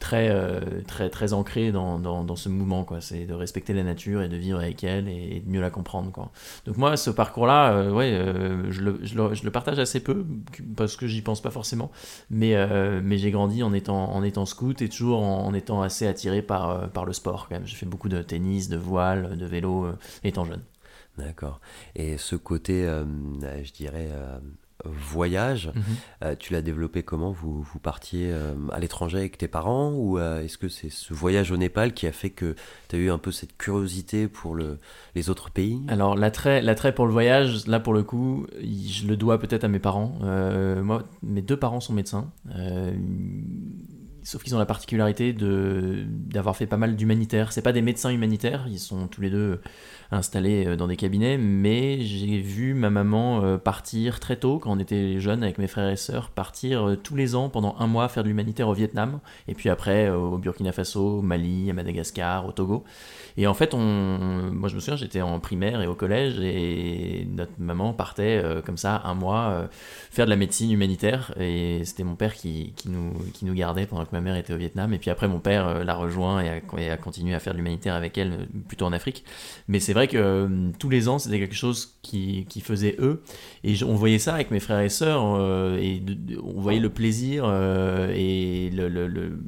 très, 0.00 0.30
euh, 0.30 0.60
très, 0.86 1.10
très 1.10 1.32
ancré 1.32 1.72
dans, 1.72 1.98
dans, 1.98 2.36
ce 2.36 2.48
mouvement. 2.48 2.84
Quoi. 2.84 3.00
C'est 3.00 3.24
de 3.24 3.34
respecter 3.34 3.72
la 3.72 3.82
nature 3.82 4.22
et 4.22 4.28
de 4.28 4.36
vivre 4.36 4.58
avec 4.58 4.82
elle 4.84 5.08
et, 5.08 5.40
de 5.40 5.50
mieux 5.50 5.60
la 5.60 5.70
comprendre. 5.70 6.10
Quoi. 6.10 6.30
Donc 6.66 6.76
moi, 6.76 6.96
ce 6.96 7.10
parcours-là, 7.10 7.72
euh, 7.72 7.92
ouais, 7.92 8.12
euh, 8.12 8.70
je, 8.70 8.80
le, 8.82 8.98
je, 9.02 9.14
le, 9.14 9.34
je, 9.34 9.44
le, 9.44 9.50
partage 9.50 9.78
assez 9.78 10.00
peu 10.00 10.26
parce 10.76 10.96
que 10.96 11.06
j'y 11.06 11.22
pense 11.22 11.40
pas 11.40 11.50
forcément. 11.50 11.90
Mais, 12.30 12.54
mais 13.02 13.18
j'ai 13.18 13.30
grandi 13.30 13.62
en 13.62 13.72
étant, 13.72 14.12
en 14.12 14.22
étant 14.22 14.46
scout 14.46 14.82
et 14.82 14.88
toujours 14.88 15.22
en, 15.22 15.54
étant 15.54 15.82
assez 15.82 16.06
attiré 16.06 16.42
par, 16.42 16.90
par 16.90 17.04
le 17.04 17.12
sport. 17.12 17.48
Quand 17.48 17.56
même. 17.56 17.66
J'ai 17.66 17.76
fait 17.76 17.86
beaucoup 17.86 18.08
de 18.08 18.22
tennis, 18.22 18.68
de 18.68 18.76
voile, 18.76 19.36
de 19.36 19.46
vélo 19.46 19.86
étant 20.24 20.44
jeune. 20.44 20.62
D'accord. 21.18 21.60
Et 21.94 22.16
ce 22.18 22.36
côté, 22.36 22.84
je 22.84 23.72
dirais 23.72 24.08
voyage. 24.84 25.70
Mhm. 25.74 25.82
Euh, 26.24 26.36
tu 26.38 26.52
l'as 26.52 26.62
développé 26.62 27.02
comment 27.02 27.30
vous, 27.30 27.62
vous 27.62 27.78
partiez 27.78 28.30
euh, 28.30 28.54
à 28.70 28.80
l'étranger 28.80 29.18
avec 29.18 29.38
tes 29.38 29.48
parents 29.48 29.92
ou 29.92 30.18
euh, 30.18 30.42
est-ce 30.42 30.58
que 30.58 30.68
c'est 30.68 30.90
ce 30.90 31.14
voyage 31.14 31.50
au 31.50 31.56
Népal 31.56 31.92
qui 31.92 32.06
a 32.06 32.12
fait 32.12 32.30
que 32.30 32.54
tu 32.88 32.96
as 32.96 32.98
eu 32.98 33.10
un 33.10 33.18
peu 33.18 33.32
cette 33.32 33.56
curiosité 33.56 34.28
pour 34.28 34.54
le, 34.54 34.78
les 35.14 35.30
autres 35.30 35.50
pays? 35.50 35.80
Alors 35.88 36.16
l'attrait, 36.16 36.94
pour 36.94 37.06
le 37.06 37.12
voyage, 37.12 37.66
là 37.66 37.80
pour 37.80 37.94
le 37.94 38.02
coup, 38.02 38.46
je 38.62 39.06
le 39.06 39.16
dois 39.16 39.38
peut-être 39.38 39.64
à 39.64 39.68
mes 39.68 39.78
parents. 39.78 40.18
Moi, 40.22 41.04
mes 41.22 41.42
deux 41.42 41.56
parents 41.56 41.80
sont 41.80 41.92
médecins. 41.92 42.30
Sauf 44.24 44.44
qu'ils 44.44 44.54
ont 44.54 44.58
la 44.58 44.66
particularité 44.66 45.32
d'avoir 45.32 46.56
fait 46.56 46.66
pas 46.66 46.76
mal 46.76 46.94
d'humanitaires. 46.94 47.52
C'est 47.52 47.62
pas 47.62 47.72
des 47.72 47.82
médecins 47.82 48.10
humanitaires, 48.10 48.66
ils 48.68 48.78
sont 48.78 49.08
tous 49.08 49.20
les 49.20 49.30
deux 49.30 49.60
installés 50.12 50.66
euh, 50.66 50.76
dans 50.76 50.86
des 50.86 50.96
cabinets, 50.96 51.38
mais 51.38 52.00
j'ai 52.02 52.38
vu 52.38 52.74
ma 52.74 52.90
maman 52.90 53.42
euh, 53.42 53.56
partir 53.56 54.20
très 54.20 54.36
tôt, 54.36 54.58
quand 54.58 54.70
on 54.70 54.78
était 54.78 55.18
jeunes 55.18 55.42
avec 55.42 55.58
mes 55.58 55.66
frères 55.66 55.88
et 55.88 55.96
sœurs, 55.96 56.30
partir 56.30 56.88
euh, 56.88 56.96
tous 56.96 57.16
les 57.16 57.34
ans 57.34 57.48
pendant 57.48 57.74
un 57.78 57.86
mois 57.86 58.08
faire 58.08 58.22
de 58.22 58.28
l'humanitaire 58.28 58.68
au 58.68 58.74
Vietnam, 58.74 59.20
et 59.48 59.54
puis 59.54 59.70
après 59.70 60.10
au 60.10 60.38
Burkina 60.38 60.72
Faso, 60.72 61.18
au 61.18 61.22
Mali, 61.22 61.70
à 61.70 61.72
Madagascar, 61.72 62.46
au 62.46 62.52
Togo. 62.52 62.84
Et 63.36 63.46
en 63.46 63.54
fait, 63.54 63.72
on, 63.72 63.78
moi 64.52 64.68
je 64.68 64.74
me 64.74 64.80
souviens, 64.80 64.96
j'étais 64.96 65.22
en 65.22 65.40
primaire 65.40 65.80
et 65.80 65.86
au 65.86 65.94
collège, 65.94 66.38
et 66.40 67.26
notre 67.34 67.52
maman 67.58 67.94
partait 67.94 68.42
comme 68.66 68.76
ça 68.76 69.00
un 69.04 69.14
mois 69.14 69.68
faire 70.10 70.26
de 70.26 70.30
la 70.30 70.36
médecine 70.36 70.70
humanitaire, 70.70 71.32
et 71.40 71.82
c'était 71.84 72.04
mon 72.04 72.14
père 72.14 72.34
qui, 72.34 72.74
qui, 72.76 72.90
nous, 72.90 73.12
qui 73.32 73.46
nous 73.46 73.54
gardait 73.54 73.86
pendant 73.86 74.04
que 74.04 74.12
ma 74.12 74.20
mère 74.20 74.36
était 74.36 74.52
au 74.52 74.58
Vietnam, 74.58 74.92
et 74.92 74.98
puis 74.98 75.08
après 75.08 75.28
mon 75.28 75.38
père 75.38 75.82
l'a 75.82 75.94
rejoint 75.94 76.42
et 76.42 76.50
a, 76.50 76.60
et 76.78 76.90
a 76.90 76.98
continué 76.98 77.34
à 77.34 77.40
faire 77.40 77.54
de 77.54 77.58
l'humanitaire 77.58 77.94
avec 77.94 78.18
elle, 78.18 78.46
plutôt 78.68 78.84
en 78.84 78.92
Afrique. 78.92 79.24
Mais 79.68 79.80
c'est 79.80 79.94
vrai 79.94 80.01
que 80.08 80.16
euh, 80.16 80.70
tous 80.78 80.88
les 80.88 81.08
ans, 81.08 81.18
c'était 81.18 81.38
quelque 81.38 81.54
chose 81.54 81.98
qui, 82.02 82.46
qui 82.48 82.60
faisaient 82.60 82.96
eux, 82.98 83.22
et 83.64 83.74
on 83.84 83.94
voyait 83.94 84.18
ça 84.18 84.34
avec 84.34 84.50
mes 84.50 84.60
frères 84.60 84.80
et 84.80 84.88
sœurs, 84.88 85.22
euh, 85.36 85.76
et 85.78 86.02
on 86.42 86.60
voyait 86.60 86.80
le 86.80 86.90
plaisir 86.90 87.44
euh, 87.46 88.12
et 88.14 88.70
le, 88.70 88.88
le- 88.88 89.38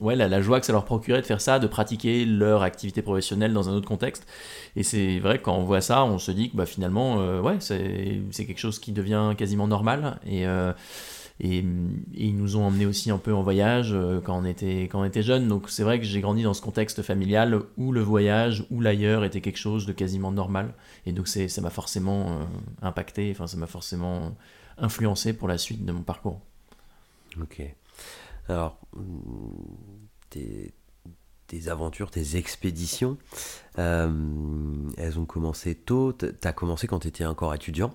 ouais, 0.00 0.16
la, 0.16 0.40
joie 0.40 0.60
que 0.60 0.66
ça 0.66 0.72
leur 0.72 0.84
procurait 0.84 1.20
de 1.20 1.26
faire 1.26 1.40
ça, 1.40 1.58
de 1.58 1.66
pratiquer 1.66 2.24
leur 2.24 2.62
activité 2.62 3.02
professionnelle 3.02 3.52
dans 3.52 3.68
un 3.68 3.72
autre 3.72 3.88
contexte. 3.88 4.26
Et 4.76 4.82
c'est 4.82 5.18
vrai 5.18 5.38
que 5.38 5.44
quand 5.44 5.56
on 5.56 5.64
voit 5.64 5.80
ça, 5.80 6.04
on 6.04 6.18
se 6.18 6.30
dit 6.30 6.50
que 6.50 6.56
bah, 6.56 6.66
finalement, 6.66 7.40
ouais, 7.40 7.56
c'est 7.60 8.46
quelque 8.46 8.58
chose 8.58 8.78
qui 8.78 8.92
devient 8.92 9.34
quasiment 9.36 9.68
normal. 9.68 10.18
Et, 10.26 10.44
et, 11.40 11.64
ils 12.12 12.36
nous 12.36 12.56
ont 12.56 12.64
emmenés 12.64 12.86
aussi 12.86 13.10
un 13.10 13.18
peu 13.18 13.34
en 13.34 13.42
voyage 13.42 13.90
euh, 13.92 14.20
quand 14.20 14.38
on 14.38 14.44
était, 14.44 14.82
quand 14.84 15.00
on 15.00 15.04
était 15.04 15.22
jeunes. 15.22 15.48
Donc 15.48 15.68
c'est 15.68 15.82
vrai 15.82 15.98
que 15.98 16.04
j'ai 16.04 16.20
grandi 16.20 16.42
dans 16.42 16.54
ce 16.54 16.62
contexte 16.62 17.02
familial 17.02 17.60
où 17.76 17.92
le 17.92 18.00
voyage 18.00 18.64
ou 18.70 18.80
l'ailleurs 18.80 19.24
était 19.24 19.40
quelque 19.40 19.58
chose 19.58 19.86
de 19.86 19.92
quasiment 19.92 20.30
normal. 20.30 20.74
Et 21.06 21.12
donc 21.12 21.28
ça 21.28 21.60
m'a 21.60 21.70
forcément 21.70 22.28
euh, 22.28 22.44
impacté, 22.82 23.30
enfin 23.32 23.46
ça 23.46 23.56
m'a 23.56 23.66
forcément 23.66 24.36
influencé 24.78 25.32
pour 25.32 25.48
la 25.48 25.58
suite 25.58 25.84
de 25.84 25.92
mon 25.92 26.02
parcours. 26.02 26.40
Ok. 27.40 27.62
Alors, 28.48 28.78
tes, 30.30 30.72
aventures, 31.68 32.10
tes 32.10 32.36
expéditions, 32.36 33.16
euh, 33.78 34.90
elles 34.96 35.18
ont 35.18 35.24
commencé 35.24 35.74
tôt. 35.74 36.12
Tu 36.12 36.26
as 36.42 36.52
commencé 36.52 36.86
quand 36.86 37.00
tu 37.00 37.08
étais 37.08 37.24
encore 37.24 37.54
étudiant. 37.54 37.94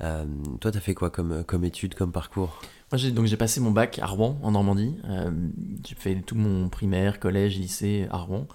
Toi, 0.00 0.70
tu 0.70 0.78
as 0.78 0.80
fait 0.80 0.94
quoi 0.94 1.10
comme, 1.10 1.44
comme 1.44 1.64
étude, 1.64 1.94
comme 1.94 2.12
parcours? 2.12 2.60
J'ai, 2.94 3.10
donc 3.10 3.26
j'ai 3.26 3.36
passé 3.36 3.60
mon 3.60 3.72
bac 3.72 3.98
à 4.00 4.06
Rouen, 4.06 4.38
en 4.42 4.52
Normandie. 4.52 4.94
Euh, 5.08 5.30
j'ai 5.86 5.96
fait 5.96 6.14
tout 6.16 6.36
mon 6.36 6.68
primaire, 6.68 7.18
collège, 7.18 7.58
lycée 7.58 8.06
à 8.10 8.18
Rouen. 8.18 8.46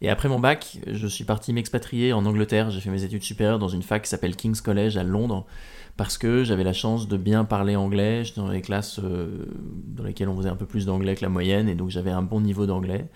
Et 0.00 0.10
après 0.10 0.28
mon 0.28 0.40
bac, 0.40 0.78
je 0.86 1.06
suis 1.06 1.24
parti 1.24 1.52
m'expatrier 1.52 2.12
en 2.12 2.26
Angleterre. 2.26 2.70
J'ai 2.70 2.80
fait 2.80 2.90
mes 2.90 3.04
études 3.04 3.22
supérieures 3.22 3.58
dans 3.60 3.68
une 3.68 3.82
fac 3.82 4.02
qui 4.02 4.08
s'appelle 4.08 4.34
King's 4.34 4.60
College 4.60 4.96
à 4.96 5.04
Londres, 5.04 5.46
parce 5.96 6.18
que 6.18 6.42
j'avais 6.42 6.64
la 6.64 6.72
chance 6.72 7.06
de 7.06 7.16
bien 7.16 7.44
parler 7.44 7.76
anglais. 7.76 8.24
J'étais 8.24 8.40
dans 8.40 8.48
les 8.48 8.62
classes 8.62 8.98
euh, 8.98 9.46
dans 9.86 10.02
lesquelles 10.02 10.28
on 10.28 10.36
faisait 10.36 10.48
un 10.48 10.56
peu 10.56 10.66
plus 10.66 10.84
d'anglais 10.84 11.14
que 11.14 11.22
la 11.22 11.28
moyenne, 11.28 11.68
et 11.68 11.76
donc 11.76 11.90
j'avais 11.90 12.10
un 12.10 12.22
bon 12.22 12.40
niveau 12.40 12.66
d'anglais. 12.66 13.06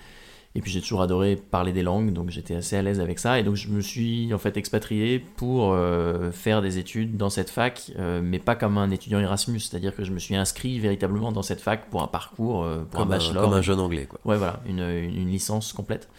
Et 0.54 0.60
puis 0.60 0.70
j'ai 0.70 0.82
toujours 0.82 1.00
adoré 1.00 1.36
parler 1.36 1.72
des 1.72 1.82
langues, 1.82 2.12
donc 2.12 2.28
j'étais 2.28 2.54
assez 2.54 2.76
à 2.76 2.82
l'aise 2.82 3.00
avec 3.00 3.18
ça. 3.18 3.38
Et 3.38 3.42
donc 3.42 3.54
je 3.56 3.68
me 3.68 3.80
suis 3.80 4.34
en 4.34 4.38
fait 4.38 4.58
expatrié 4.58 5.18
pour 5.18 5.72
euh, 5.72 6.30
faire 6.30 6.60
des 6.60 6.76
études 6.76 7.16
dans 7.16 7.30
cette 7.30 7.48
fac, 7.48 7.90
euh, 7.98 8.20
mais 8.22 8.38
pas 8.38 8.54
comme 8.54 8.76
un 8.76 8.90
étudiant 8.90 9.18
Erasmus, 9.18 9.60
c'est-à-dire 9.60 9.96
que 9.96 10.04
je 10.04 10.12
me 10.12 10.18
suis 10.18 10.36
inscrit 10.36 10.78
véritablement 10.78 11.32
dans 11.32 11.40
cette 11.42 11.62
fac 11.62 11.88
pour 11.88 12.02
un 12.02 12.06
parcours, 12.06 12.64
euh, 12.64 12.80
pour 12.90 13.00
comme 13.00 13.08
un 13.12 13.16
bachelor. 13.16 13.44
comme 13.44 13.54
un 13.54 13.62
jeune 13.62 13.80
anglais, 13.80 14.04
quoi. 14.04 14.18
Ouais, 14.26 14.36
voilà, 14.36 14.60
une, 14.66 14.80
une, 14.80 15.16
une 15.22 15.28
licence 15.30 15.72
complète. 15.72 16.10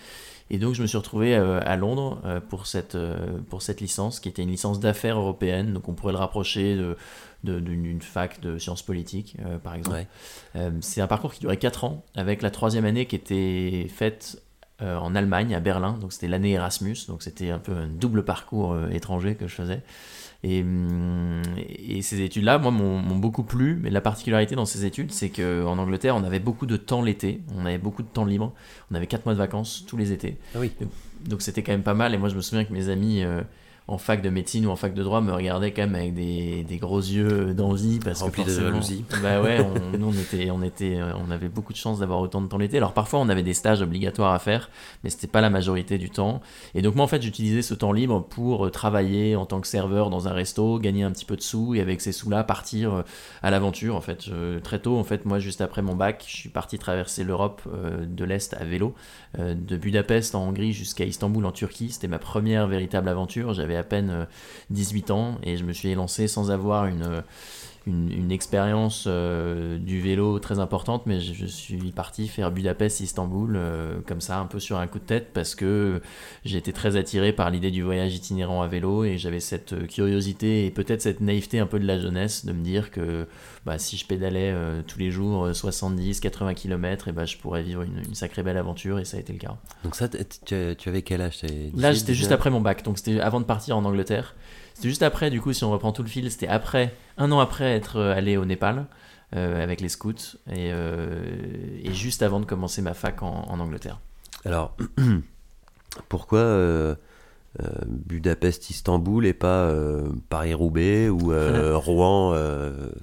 Et 0.49 0.57
donc 0.57 0.73
je 0.73 0.81
me 0.81 0.87
suis 0.87 0.97
retrouvé 0.97 1.33
à 1.35 1.75
Londres 1.77 2.19
pour, 2.49 2.67
cette, 2.67 2.97
pour 3.49 3.61
cette 3.61 3.81
licence, 3.81 4.19
qui 4.19 4.29
était 4.29 4.43
une 4.43 4.49
licence 4.51 4.79
d'affaires 4.79 5.17
européenne, 5.17 5.73
donc 5.73 5.87
on 5.87 5.93
pourrait 5.93 6.11
le 6.11 6.19
rapprocher 6.19 6.75
de- 6.75 6.97
d'une 7.43 8.01
fac 8.01 8.39
de 8.41 8.57
sciences 8.57 8.81
politiques, 8.81 9.37
euh, 9.45 9.57
par 9.57 9.75
exemple. 9.75 9.97
Ouais. 9.97 10.07
Euh, 10.55 10.71
c'est 10.81 11.01
un 11.01 11.07
parcours 11.07 11.33
qui 11.33 11.41
durait 11.41 11.57
4 11.57 11.83
ans, 11.83 12.05
avec 12.15 12.41
la 12.41 12.51
troisième 12.51 12.85
année 12.85 13.05
qui 13.05 13.15
était 13.15 13.87
faite 13.93 14.41
euh, 14.81 14.97
en 14.97 15.13
Allemagne, 15.15 15.53
à 15.53 15.59
Berlin. 15.59 15.97
Donc 15.99 16.13
c'était 16.13 16.27
l'année 16.27 16.51
Erasmus, 16.51 16.97
donc 17.07 17.21
c'était 17.21 17.49
un 17.49 17.59
peu 17.59 17.73
un 17.73 17.87
double 17.87 18.23
parcours 18.23 18.77
étranger 18.91 19.35
que 19.35 19.47
je 19.47 19.55
faisais. 19.55 19.81
Et, 20.45 20.61
hum, 20.61 21.41
et 21.57 22.01
ces 22.01 22.21
études-là, 22.21 22.57
moi, 22.57 22.71
m'ont 22.71 23.15
beaucoup 23.15 23.43
plu. 23.43 23.79
Mais 23.81 23.89
la 23.89 24.01
particularité 24.01 24.55
dans 24.55 24.65
ces 24.65 24.85
études, 24.85 25.11
c'est 25.11 25.29
qu'en 25.29 25.77
Angleterre, 25.77 26.15
on 26.15 26.23
avait 26.23 26.39
beaucoup 26.39 26.65
de 26.65 26.77
temps 26.77 27.01
l'été. 27.01 27.41
On 27.55 27.65
avait 27.65 27.77
beaucoup 27.77 28.03
de 28.03 28.07
temps 28.07 28.25
libre. 28.25 28.53
On 28.91 28.95
avait 28.95 29.07
4 29.07 29.25
mois 29.25 29.33
de 29.33 29.39
vacances 29.39 29.85
tous 29.87 29.95
les 29.95 30.11
étés. 30.11 30.37
Ah 30.55 30.59
oui. 30.59 30.71
Donc 31.25 31.41
c'était 31.41 31.63
quand 31.63 31.71
même 31.71 31.83
pas 31.83 31.93
mal. 31.93 32.13
Et 32.13 32.17
moi, 32.17 32.29
je 32.29 32.35
me 32.35 32.41
souviens 32.41 32.65
que 32.65 32.73
mes 32.73 32.89
amis 32.89 33.23
en 33.93 33.97
fac 33.97 34.21
de 34.21 34.29
médecine 34.29 34.65
ou 34.65 34.69
en 34.69 34.75
fac 34.75 34.93
de 34.93 35.03
droit 35.03 35.21
me 35.21 35.31
regardaient 35.31 35.71
quand 35.71 35.83
même 35.83 35.95
avec 35.95 36.13
des, 36.13 36.63
des 36.63 36.77
gros 36.77 36.99
yeux 36.99 37.53
d'envie 37.53 37.99
parce 37.99 38.21
Remplis 38.21 38.43
que 38.43 38.47
de 38.47 38.53
forcément- 38.53 38.69
jalousie. 38.71 39.05
Bah 39.21 39.41
ouais, 39.41 39.59
on, 39.93 39.97
nous 39.97 40.07
on 40.07 40.11
était, 40.13 40.51
on 40.51 40.61
était, 40.63 40.97
euh, 40.97 41.13
on 41.25 41.31
avait 41.31 41.47
beaucoup 41.49 41.71
de 41.73 41.77
chance 41.77 41.99
d'avoir 41.99 42.19
autant 42.19 42.41
de 42.41 42.47
temps 42.47 42.57
l'été. 42.57 42.77
Alors 42.77 42.93
parfois 42.93 43.19
on 43.19 43.29
avait 43.29 43.43
des 43.43 43.53
stages 43.53 43.81
obligatoires 43.81 44.33
à 44.33 44.39
faire, 44.39 44.69
mais 45.03 45.09
c'était 45.09 45.27
pas 45.27 45.41
la 45.41 45.49
majorité 45.49 45.97
du 45.97 46.09
temps. 46.09 46.41
Et 46.75 46.81
donc 46.81 46.95
moi 46.95 47.05
en 47.05 47.07
fait 47.07 47.21
j'utilisais 47.21 47.61
ce 47.61 47.73
temps 47.73 47.91
libre 47.91 48.21
pour 48.21 48.65
euh, 48.65 48.69
travailler 48.69 49.35
en 49.35 49.45
tant 49.45 49.61
que 49.61 49.67
serveur 49.67 50.09
dans 50.09 50.27
un 50.27 50.33
resto, 50.33 50.79
gagner 50.79 51.03
un 51.03 51.11
petit 51.11 51.25
peu 51.25 51.35
de 51.35 51.41
sous 51.41 51.75
et 51.75 51.81
avec 51.81 52.01
ces 52.01 52.11
sous-là 52.11 52.43
partir 52.43 52.93
euh, 52.93 53.01
à 53.41 53.51
l'aventure. 53.51 53.95
En 53.95 54.01
fait, 54.01 54.23
Je- 54.25 54.59
très 54.59 54.79
tôt 54.79 54.97
en 54.97 55.03
fait 55.03 55.25
moi 55.25 55.39
juste 55.39 55.61
après 55.61 55.81
mon 55.81 55.95
bac, 55.95 56.23
je 56.27 56.35
suis 56.35 56.49
parti 56.49 56.77
traverser 56.79 57.23
l'Europe 57.23 57.61
euh, 57.73 58.05
de 58.05 58.23
l'est 58.25 58.53
à 58.53 58.63
vélo, 58.65 58.95
euh, 59.39 59.53
de 59.53 59.77
Budapest 59.77 60.35
en 60.35 60.47
Hongrie 60.47 60.73
jusqu'à 60.73 61.05
Istanbul 61.05 61.45
en 61.45 61.51
Turquie. 61.51 61.89
C'était 61.91 62.07
ma 62.07 62.19
première 62.19 62.67
véritable 62.67 63.09
aventure. 63.09 63.53
J'avais 63.53 63.75
à 63.83 63.85
peine 63.85 64.09
euh, 64.09 64.25
18 64.69 65.11
ans 65.11 65.37
et 65.43 65.57
je 65.57 65.65
me 65.65 65.73
suis 65.73 65.93
lancé 65.93 66.27
sans 66.27 66.51
avoir 66.51 66.85
une, 66.85 67.21
une, 67.85 68.11
une 68.11 68.31
expérience 68.31 69.05
euh, 69.07 69.77
du 69.77 69.99
vélo 69.99 70.39
très 70.39 70.59
importante, 70.59 71.05
mais 71.05 71.19
je, 71.19 71.33
je 71.33 71.45
suis 71.45 71.91
parti 71.91 72.27
faire 72.27 72.51
Budapest-Istanbul 72.51 73.55
euh, 73.55 73.99
comme 74.07 74.21
ça, 74.21 74.39
un 74.39 74.45
peu 74.45 74.59
sur 74.59 74.77
un 74.77 74.87
coup 74.87 74.99
de 74.99 75.03
tête, 75.03 75.31
parce 75.33 75.55
que 75.55 76.01
j'ai 76.45 76.57
été 76.57 76.71
très 76.71 76.95
attiré 76.95 77.33
par 77.33 77.49
l'idée 77.49 77.71
du 77.71 77.83
voyage 77.83 78.15
itinérant 78.15 78.61
à 78.61 78.67
vélo 78.67 79.03
et 79.03 79.17
j'avais 79.17 79.39
cette 79.39 79.73
euh, 79.73 79.85
curiosité 79.85 80.65
et 80.65 80.71
peut-être 80.71 81.01
cette 81.01 81.19
naïveté 81.19 81.59
un 81.59 81.65
peu 81.65 81.79
de 81.79 81.85
la 81.85 81.99
jeunesse 81.99 82.45
de 82.45 82.53
me 82.53 82.63
dire 82.63 82.91
que 82.91 83.27
bah, 83.65 83.77
si 83.77 83.97
je 83.97 84.05
pédalais 84.05 84.51
euh, 84.53 84.81
tous 84.85 84.99
les 84.99 85.11
jours 85.11 85.49
70-80 85.49 86.53
km, 86.53 87.09
et 87.09 87.11
bah, 87.11 87.25
je 87.25 87.37
pourrais 87.37 87.63
vivre 87.63 87.81
une, 87.81 88.01
une 88.07 88.15
sacrée 88.15 88.43
belle 88.43 88.57
aventure 88.57 88.99
et 88.99 89.05
ça 89.05 89.17
a 89.17 89.19
été 89.19 89.33
le 89.33 89.39
cas. 89.39 89.57
Donc 89.83 89.95
ça, 89.95 90.07
tu, 90.07 90.55
avais 90.89 91.01
quel 91.01 91.21
âge? 91.21 91.41
Là, 91.75 91.91
18, 91.91 91.99
j'étais 91.99 92.13
juste 92.13 92.29
19? 92.29 92.31
après 92.31 92.49
mon 92.49 92.61
bac, 92.61 92.83
donc 92.83 92.97
c'était 92.97 93.19
avant 93.19 93.39
de 93.41 93.45
partir 93.45 93.77
en 93.77 93.83
Angleterre. 93.83 94.35
C'était 94.73 94.89
juste 94.89 95.03
après, 95.03 95.29
du 95.29 95.41
coup, 95.41 95.53
si 95.53 95.63
on 95.63 95.71
reprend 95.71 95.91
tout 95.91 96.03
le 96.03 96.09
fil, 96.09 96.29
c'était 96.31 96.47
après, 96.47 96.95
un 97.17 97.31
an 97.31 97.39
après 97.39 97.75
être 97.75 97.97
euh, 97.97 98.15
allé 98.15 98.37
au 98.37 98.45
Népal 98.45 98.87
euh, 99.35 99.61
avec 99.63 99.81
les 99.81 99.89
scouts 99.89 100.37
et, 100.47 100.71
euh, 100.71 101.23
et 101.83 101.93
juste 101.93 102.23
avant 102.23 102.39
de 102.39 102.45
commencer 102.45 102.81
ma 102.81 102.93
fac 102.93 103.21
en, 103.23 103.45
en 103.47 103.59
Angleterre. 103.59 103.99
Alors, 104.45 104.75
pourquoi 106.09 106.97
Budapest-Istanbul 107.87 109.27
et 109.27 109.33
pas 109.33 109.71
Paris-Roubaix 110.29 111.09
ou 111.09 111.31
Rouen 111.77 112.33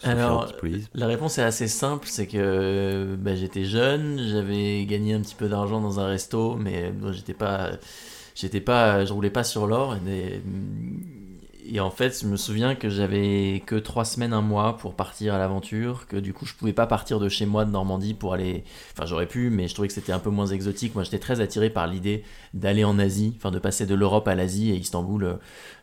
Alors, 0.03 0.53
La 0.95 1.07
réponse 1.07 1.39
est 1.39 1.43
assez 1.43 1.69
simple, 1.69 2.09
c'est 2.09 2.27
que 2.27 3.17
bah, 3.17 3.37
j'étais 3.37 3.65
jeune, 3.65 4.21
j'avais 4.29 4.85
gagné 4.87 5.15
un 5.15 5.21
petit 5.21 5.37
peu 5.37 5.49
d'argent 5.49 5.81
dans 5.81 6.01
un 6.01 6.07
resto, 6.09 6.57
mais 6.57 6.91
bon, 6.91 7.13
j'étais 7.13 7.35
pas, 7.35 7.71
j'étais 8.35 8.61
pas, 8.61 9.05
je 9.05 9.13
roulais 9.13 9.31
pas 9.31 9.45
sur 9.45 9.67
l'or. 9.67 9.97
Et, 10.07 10.43
et 11.73 11.79
en 11.79 11.91
fait, 11.91 12.21
je 12.21 12.27
me 12.27 12.37
souviens 12.37 12.75
que 12.75 12.89
j'avais 12.89 13.63
que 13.65 13.77
trois 13.77 14.05
semaines, 14.05 14.33
un 14.33 14.41
mois 14.41 14.77
pour 14.77 14.97
partir 14.97 15.35
à 15.35 15.39
l'aventure, 15.39 16.09
que 16.09 16.17
du 16.17 16.33
coup, 16.33 16.45
je 16.45 16.55
pouvais 16.55 16.73
pas 16.73 16.89
partir 16.89 17.21
de 17.21 17.29
chez 17.29 17.47
moi 17.47 17.65
de 17.65 17.71
Normandie 17.71 18.13
pour 18.13 18.35
aller. 18.35 18.65
Enfin, 18.93 19.07
j'aurais 19.07 19.27
pu, 19.27 19.51
mais 19.51 19.69
je 19.69 19.75
trouvais 19.75 19.87
que 19.87 19.95
c'était 19.95 20.13
un 20.13 20.19
peu 20.19 20.31
moins 20.31 20.47
exotique. 20.47 20.97
Moi, 20.97 21.05
j'étais 21.05 21.21
très 21.21 21.41
attiré 21.41 21.71
par 21.71 21.87
l'idée 21.87 22.25
d'aller 22.55 22.83
en 22.83 22.99
Asie, 22.99 23.35
enfin 23.37 23.53
de 23.53 23.61
passer 23.61 23.87
de 23.87 23.95
l'Europe 23.95 24.27
à 24.27 24.35
l'Asie, 24.35 24.71
et 24.71 24.75
Istanbul 24.75 25.23
euh, 25.25 25.35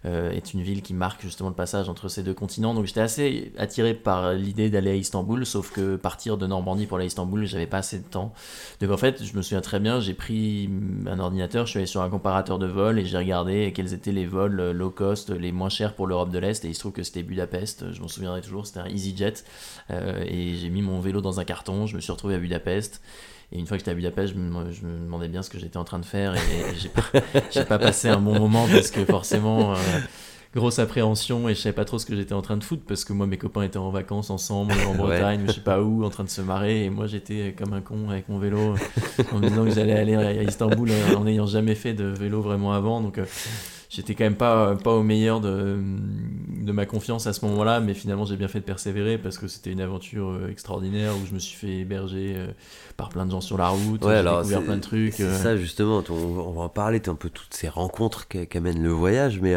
est 0.04 0.54
une 0.54 0.62
ville 0.62 0.82
qui 0.82 0.94
marque 0.94 1.22
justement 1.22 1.50
le 1.50 1.56
passage 1.56 1.90
entre 1.90 2.08
ces 2.08 2.24
deux 2.24 2.34
continents. 2.34 2.74
Donc 2.74 2.86
j'étais 2.86 3.02
assez 3.02 3.52
attiré 3.58 3.94
par 3.94 4.34
l'idée 4.34 4.70
d'aller 4.70 4.92
à 4.92 4.96
Istanbul, 4.96 5.46
sauf 5.46 5.72
que 5.72 5.96
partir 5.96 6.38
de 6.38 6.48
Normandie 6.48 6.86
pour 6.86 6.98
aller 6.98 7.06
à 7.06 7.08
Istanbul, 7.08 7.46
j'avais 7.46 7.68
pas 7.68 7.78
assez 7.78 8.00
de 8.00 8.08
temps. 8.08 8.34
Donc 8.82 8.92
en 8.92 8.98
fait, 8.98 9.24
je 9.24 9.36
me 9.36 9.42
souviens 9.42 9.62
très 9.62 9.80
bien, 9.80 10.00
j'ai 10.00 10.14
pris 10.14 10.70
un 11.08 11.20
ordinateur, 11.20 11.66
je 11.66 11.72
suis 11.72 11.80
allé 11.80 11.88
sur 11.88 12.02
un 12.02 12.10
comparateur 12.10 12.60
de 12.60 12.68
vols 12.68 13.00
et 13.00 13.06
j'ai 13.06 13.18
regardé 13.18 13.74
quels 13.76 13.94
étaient 13.94 14.12
les 14.12 14.26
vols 14.26 14.72
low 14.72 14.90
cost 14.90 15.30
les 15.30 15.52
moins 15.52 15.70
chers 15.70 15.78
cher 15.78 15.94
pour 15.94 16.08
l'Europe 16.08 16.32
de 16.32 16.40
l'Est 16.40 16.66
et 16.66 16.70
il 16.70 16.74
se 16.74 16.80
trouve 16.80 16.92
que 16.92 17.04
c'était 17.04 17.22
Budapest, 17.22 17.92
je 17.92 18.02
m'en 18.02 18.08
souviendrai 18.08 18.42
toujours, 18.42 18.66
c'était 18.66 18.80
un 18.80 18.88
EasyJet 18.88 19.44
et 19.90 20.56
j'ai 20.56 20.70
mis 20.70 20.82
mon 20.82 21.00
vélo 21.00 21.22
dans 21.22 21.40
un 21.40 21.44
carton, 21.44 21.86
je 21.86 21.96
me 21.96 22.02
suis 22.02 22.12
retrouvé 22.12 22.36
à 22.36 22.40
Budapest. 22.40 23.02
Et 23.52 23.60
une 23.60 23.66
fois 23.66 23.78
que 23.78 23.82
j'étais 23.82 23.92
à 23.92 23.96
Budapest, 23.96 24.34
je 24.34 24.40
me, 24.40 24.72
je 24.72 24.86
me, 24.86 25.00
demandais 25.00 25.30
bien 25.30 25.42
ce 25.42 25.50
que 25.50 25.58
j'étais 25.58 25.78
en 25.78 25.86
train 25.86 26.00
de 26.00 26.06
faire 26.06 26.36
et, 26.36 26.40
j'ai 26.78 26.90
pas, 26.90 27.64
pas, 27.66 27.80
passé 27.80 28.10
un 28.10 28.20
bon 28.20 28.38
moment 28.38 28.68
parce 28.68 28.92
que 28.92 29.06
forcément, 29.06 29.74
grosse 30.58 30.80
appréhension 30.80 31.48
et 31.50 31.56
je 31.56 31.62
savais 31.62 31.74
pas 31.74 31.86
trop 31.86 32.00
ce 32.00 32.06
que 32.06 32.16
j'étais 32.16 32.34
en 32.34 32.42
train 32.42 32.58
de 32.58 32.64
foutre 32.64 32.84
parce 32.88 33.06
que 33.06 33.14
moi 33.14 33.28
mes 33.28 33.38
copains 33.38 33.64
étaient 33.64 33.78
en 33.78 33.90
vacances 33.90 34.30
ensemble 34.30 34.74
en 34.88 34.96
Bretagne 34.96 35.44
je 35.48 35.54
sais 35.54 35.62
pas 35.62 35.82
où 35.82 36.04
en 36.04 36.10
train 36.10 36.24
de 36.24 36.30
se 36.30 36.42
marrer 36.42 36.86
et 36.86 36.90
moi 36.90 37.08
j'étais 37.08 37.56
comme 37.58 37.74
un 37.74 37.82
con 37.82 38.10
avec 38.10 38.28
mon 38.30 38.40
vélo 38.40 38.76
en 39.34 39.38
me 39.38 39.48
disant 39.48 39.66
que 39.66 39.72
j'allais 39.72 39.94
aller 39.94 40.16
à 40.16 40.44
Istanbul 40.44 40.90
en 41.16 41.24
n'ayant 41.26 41.46
jamais 41.46 41.76
fait 41.76 41.94
de 41.94 42.06
vélo 42.06 42.42
vraiment 42.42 42.74
avant. 42.74 43.02
Donc 43.02 43.18
euh, 43.18 43.26
j'étais 43.90 44.16
quand 44.16 44.24
même 44.24 44.36
pas, 44.36 44.76
pas 44.76 44.94
au 44.94 45.04
meilleur 45.04 45.40
de, 45.42 45.80
de 46.62 46.72
ma 46.72 46.86
confiance 46.86 47.28
à 47.28 47.34
ce 47.34 47.46
moment-là, 47.46 47.80
mais 47.80 47.94
finalement 47.94 48.26
j'ai 48.26 48.36
bien 48.36 48.48
fait 48.48 48.60
de 48.60 48.66
persévérer 48.66 49.18
parce 49.18 49.38
que 49.38 49.48
c'était 49.48 49.72
une 49.72 49.82
aventure 49.82 50.30
euh, 50.30 50.50
extraordinaire 50.50 51.14
où 51.16 51.26
je 51.26 51.34
me 51.34 51.40
suis 51.40 51.56
fait 51.56 51.80
héberger 51.80 52.34
euh, 52.36 52.48
par 52.98 53.10
plein 53.10 53.26
de 53.26 53.32
gens 53.32 53.42
sur 53.42 53.58
la 53.58 53.70
route, 53.70 54.04
ouais, 54.04 54.18
j'ai 54.18 54.24
découvert 54.24 54.64
plein 54.64 54.76
de 54.78 54.82
trucs. 54.82 55.14
C'est 55.14 55.34
ça 55.34 55.58
justement, 55.58 56.04
on, 56.10 56.52
va 56.52 56.64
en 56.64 56.70
parler, 56.70 57.02
un 57.08 57.16
peu 57.16 57.30
toutes 57.30 57.54
ces 57.54 57.70
rencontres 57.70 58.28
qu'amène 58.28 58.82
le 58.82 58.90
voyage, 58.90 59.40
mais 59.42 59.56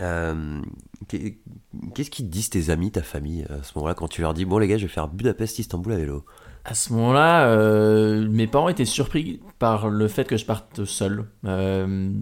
euh, 0.00 0.60
qu'est-ce 1.08 2.10
qu'ils 2.10 2.28
disent 2.28 2.50
tes 2.50 2.70
amis, 2.70 2.90
ta 2.90 3.02
famille, 3.02 3.44
à 3.44 3.62
ce 3.62 3.72
moment-là, 3.76 3.94
quand 3.94 4.08
tu 4.08 4.20
leur 4.20 4.34
dis 4.34 4.44
Bon, 4.44 4.58
les 4.58 4.68
gars, 4.68 4.78
je 4.78 4.82
vais 4.82 4.92
faire 4.92 5.08
Budapest-Istanbul 5.08 5.92
à 5.92 5.96
vélo? 5.96 6.24
À 6.64 6.74
ce 6.74 6.92
moment-là, 6.92 7.48
euh, 7.48 8.28
mes 8.28 8.46
parents 8.46 8.68
étaient 8.68 8.84
surpris 8.84 9.40
par 9.58 9.88
le 9.88 10.08
fait 10.08 10.24
que 10.24 10.36
je 10.36 10.44
parte 10.44 10.84
seul. 10.84 11.26
Euh, 11.46 12.12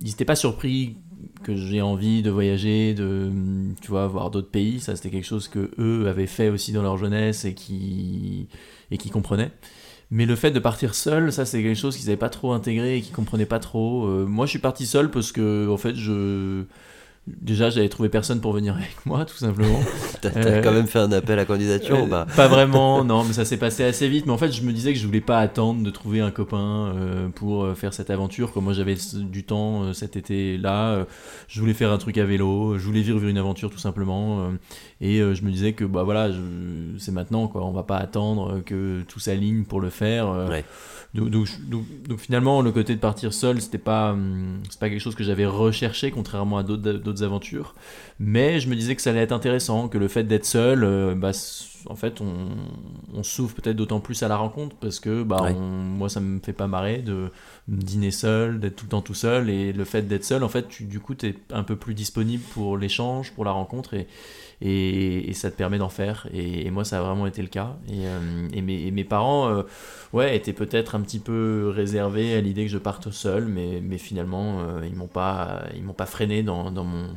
ils 0.00 0.06
n'étaient 0.06 0.24
pas 0.24 0.36
surpris 0.36 0.96
que 1.42 1.56
j'ai 1.56 1.82
envie 1.82 2.22
de 2.22 2.30
voyager, 2.30 2.94
de 2.94 3.30
tu 3.80 3.90
vois, 3.90 4.06
voir 4.06 4.30
d'autres 4.30 4.50
pays. 4.50 4.80
Ça, 4.80 4.94
c'était 4.94 5.10
quelque 5.10 5.26
chose 5.26 5.48
que 5.48 5.70
eux 5.78 6.06
avaient 6.08 6.26
fait 6.26 6.50
aussi 6.50 6.72
dans 6.72 6.82
leur 6.82 6.98
jeunesse 6.98 7.44
et 7.44 7.54
qui, 7.54 8.48
et 8.90 8.98
qui 8.98 9.10
comprenaient. 9.10 9.50
Mais 10.12 10.26
le 10.26 10.34
fait 10.34 10.50
de 10.50 10.58
partir 10.58 10.94
seul, 10.94 11.32
ça 11.32 11.44
c'est 11.44 11.62
quelque 11.62 11.78
chose 11.78 11.96
qu'ils 11.96 12.06
n'avaient 12.06 12.16
pas 12.16 12.30
trop 12.30 12.52
intégré 12.52 12.96
et 12.96 13.00
qu'ils 13.00 13.14
comprenaient 13.14 13.46
pas 13.46 13.60
trop. 13.60 14.08
moi 14.26 14.44
je 14.44 14.50
suis 14.50 14.58
parti 14.58 14.84
seul 14.84 15.08
parce 15.08 15.30
que 15.30 15.68
en 15.68 15.76
fait 15.76 15.94
je 15.94 16.64
Déjà, 17.40 17.70
j'avais 17.70 17.88
trouvé 17.88 18.08
personne 18.08 18.40
pour 18.40 18.52
venir 18.52 18.74
avec 18.74 18.94
moi, 19.06 19.24
tout 19.24 19.36
simplement. 19.36 19.80
T'as 20.20 20.30
euh, 20.36 20.62
quand 20.62 20.72
même 20.72 20.86
fait 20.86 20.98
un 20.98 21.12
appel 21.12 21.38
à 21.38 21.44
candidature 21.44 22.02
ou 22.02 22.06
pas? 22.06 22.26
Pas 22.36 22.48
vraiment, 22.48 23.04
non, 23.04 23.24
mais 23.24 23.32
ça 23.32 23.44
s'est 23.44 23.56
passé 23.56 23.84
assez 23.84 24.08
vite. 24.08 24.26
Mais 24.26 24.32
en 24.32 24.38
fait, 24.38 24.52
je 24.52 24.62
me 24.62 24.72
disais 24.72 24.92
que 24.92 24.98
je 24.98 25.06
voulais 25.06 25.20
pas 25.20 25.38
attendre 25.38 25.82
de 25.82 25.90
trouver 25.90 26.20
un 26.20 26.30
copain 26.30 26.92
euh, 26.94 27.28
pour 27.28 27.64
euh, 27.64 27.74
faire 27.74 27.94
cette 27.94 28.10
aventure. 28.10 28.52
Comme 28.52 28.64
moi, 28.64 28.72
j'avais 28.72 28.96
du 29.14 29.44
temps 29.44 29.92
cet 29.92 30.16
été-là, 30.16 31.06
je 31.48 31.60
voulais 31.60 31.74
faire 31.74 31.90
un 31.90 31.98
truc 31.98 32.18
à 32.18 32.24
vélo, 32.24 32.78
je 32.78 32.84
voulais 32.84 33.02
vivre 33.02 33.24
une 33.24 33.38
aventure 33.38 33.70
tout 33.70 33.78
simplement. 33.78 34.50
et 35.00 35.18
je 35.18 35.42
me 35.42 35.50
disais 35.50 35.72
que 35.72 35.84
bah 35.84 36.02
voilà, 36.02 36.30
c'est 36.98 37.12
maintenant 37.12 37.48
quoi. 37.48 37.64
On 37.64 37.72
va 37.72 37.82
pas 37.82 37.96
attendre 37.96 38.60
que 38.64 39.02
tout 39.08 39.20
s'aligne 39.20 39.64
pour 39.64 39.80
le 39.80 39.90
faire. 39.90 40.28
Ouais. 40.48 40.64
Donc, 41.12 41.48
finalement, 42.18 42.62
le 42.62 42.70
côté 42.70 42.94
de 42.94 43.00
partir 43.00 43.34
seul, 43.34 43.60
c'était 43.60 43.78
pas, 43.78 44.12
hum, 44.12 44.62
c'est 44.70 44.78
pas 44.78 44.88
quelque 44.88 45.00
chose 45.00 45.16
que 45.16 45.24
j'avais 45.24 45.46
recherché, 45.46 46.10
contrairement 46.10 46.58
à 46.58 46.62
d'autres 46.62 47.24
aventures. 47.24 47.74
Mais 48.20 48.60
je 48.60 48.68
me 48.68 48.76
disais 48.76 48.94
que 48.94 49.02
ça 49.02 49.10
allait 49.10 49.20
être 49.20 49.32
intéressant, 49.32 49.88
que 49.88 49.98
le 49.98 50.06
fait 50.08 50.24
d'être 50.24 50.44
seul, 50.44 50.84
euh, 50.84 51.14
bah, 51.16 51.32
en 51.86 51.96
fait, 51.96 52.20
on, 52.20 52.48
on 53.14 53.22
s'ouvre 53.22 53.54
peut-être 53.54 53.76
d'autant 53.76 54.00
plus 54.00 54.22
à 54.22 54.28
la 54.28 54.36
rencontre 54.36 54.76
parce 54.76 55.00
que 55.00 55.22
bah, 55.22 55.52
moi, 55.52 56.08
ça 56.08 56.20
me 56.20 56.38
fait 56.40 56.52
pas 56.52 56.66
marrer 56.66 56.98
de 56.98 57.30
dîner 57.68 58.10
seul, 58.10 58.60
d'être 58.60 58.76
tout 58.76 58.84
le 58.84 58.90
temps 58.90 59.02
tout 59.02 59.14
seul. 59.14 59.50
Et 59.50 59.72
le 59.72 59.84
fait 59.84 60.02
d'être 60.02 60.24
seul, 60.24 60.44
en 60.44 60.48
fait, 60.48 60.68
tu, 60.68 60.84
du 60.84 61.00
coup, 61.00 61.14
tu 61.14 61.26
es 61.28 61.34
un 61.50 61.62
peu 61.62 61.76
plus 61.76 61.94
disponible 61.94 62.42
pour 62.52 62.76
l'échange, 62.76 63.32
pour 63.32 63.44
la 63.44 63.52
rencontre. 63.52 63.94
Et, 63.94 64.06
et, 64.62 65.32
ça 65.32 65.50
te 65.50 65.56
permet 65.56 65.78
d'en 65.78 65.88
faire. 65.88 66.26
Et, 66.32 66.70
moi, 66.70 66.84
ça 66.84 66.98
a 66.98 67.02
vraiment 67.02 67.26
été 67.26 67.42
le 67.42 67.48
cas. 67.48 67.76
Et, 67.88 68.06
euh, 68.06 68.48
mes, 68.62 68.90
mes, 68.90 69.04
parents, 69.04 69.48
euh, 69.48 69.62
ouais, 70.12 70.36
étaient 70.36 70.52
peut-être 70.52 70.94
un 70.94 71.00
petit 71.00 71.18
peu 71.18 71.72
réservés 71.74 72.34
à 72.34 72.40
l'idée 72.40 72.64
que 72.64 72.70
je 72.70 72.78
parte 72.78 73.10
seul, 73.10 73.46
mais, 73.46 73.80
mais 73.82 73.98
finalement, 73.98 74.60
euh, 74.60 74.86
ils 74.86 74.96
m'ont 74.96 75.06
pas, 75.06 75.64
ils 75.74 75.82
m'ont 75.82 75.94
pas 75.94 76.06
freiné 76.06 76.42
dans, 76.42 76.70
dans 76.70 76.84
mon 76.84 77.08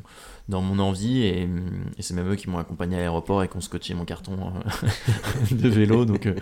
dans 0.50 0.62
mon 0.62 0.80
envie 0.80 1.22
et, 1.22 1.48
c'est 2.00 2.14
même 2.14 2.30
eux 2.30 2.36
qui 2.36 2.50
m'ont 2.50 2.58
accompagné 2.58 2.98
à 2.98 3.00
l'aéroport 3.00 3.44
et 3.44 3.48
qui 3.48 3.56
ont 3.56 3.62
scotché 3.62 3.94
mon 3.94 4.04
carton 4.04 4.34
euh, 4.34 4.88
de 5.56 5.70
vélo 5.70 6.04
donc, 6.04 6.26
euh, 6.26 6.36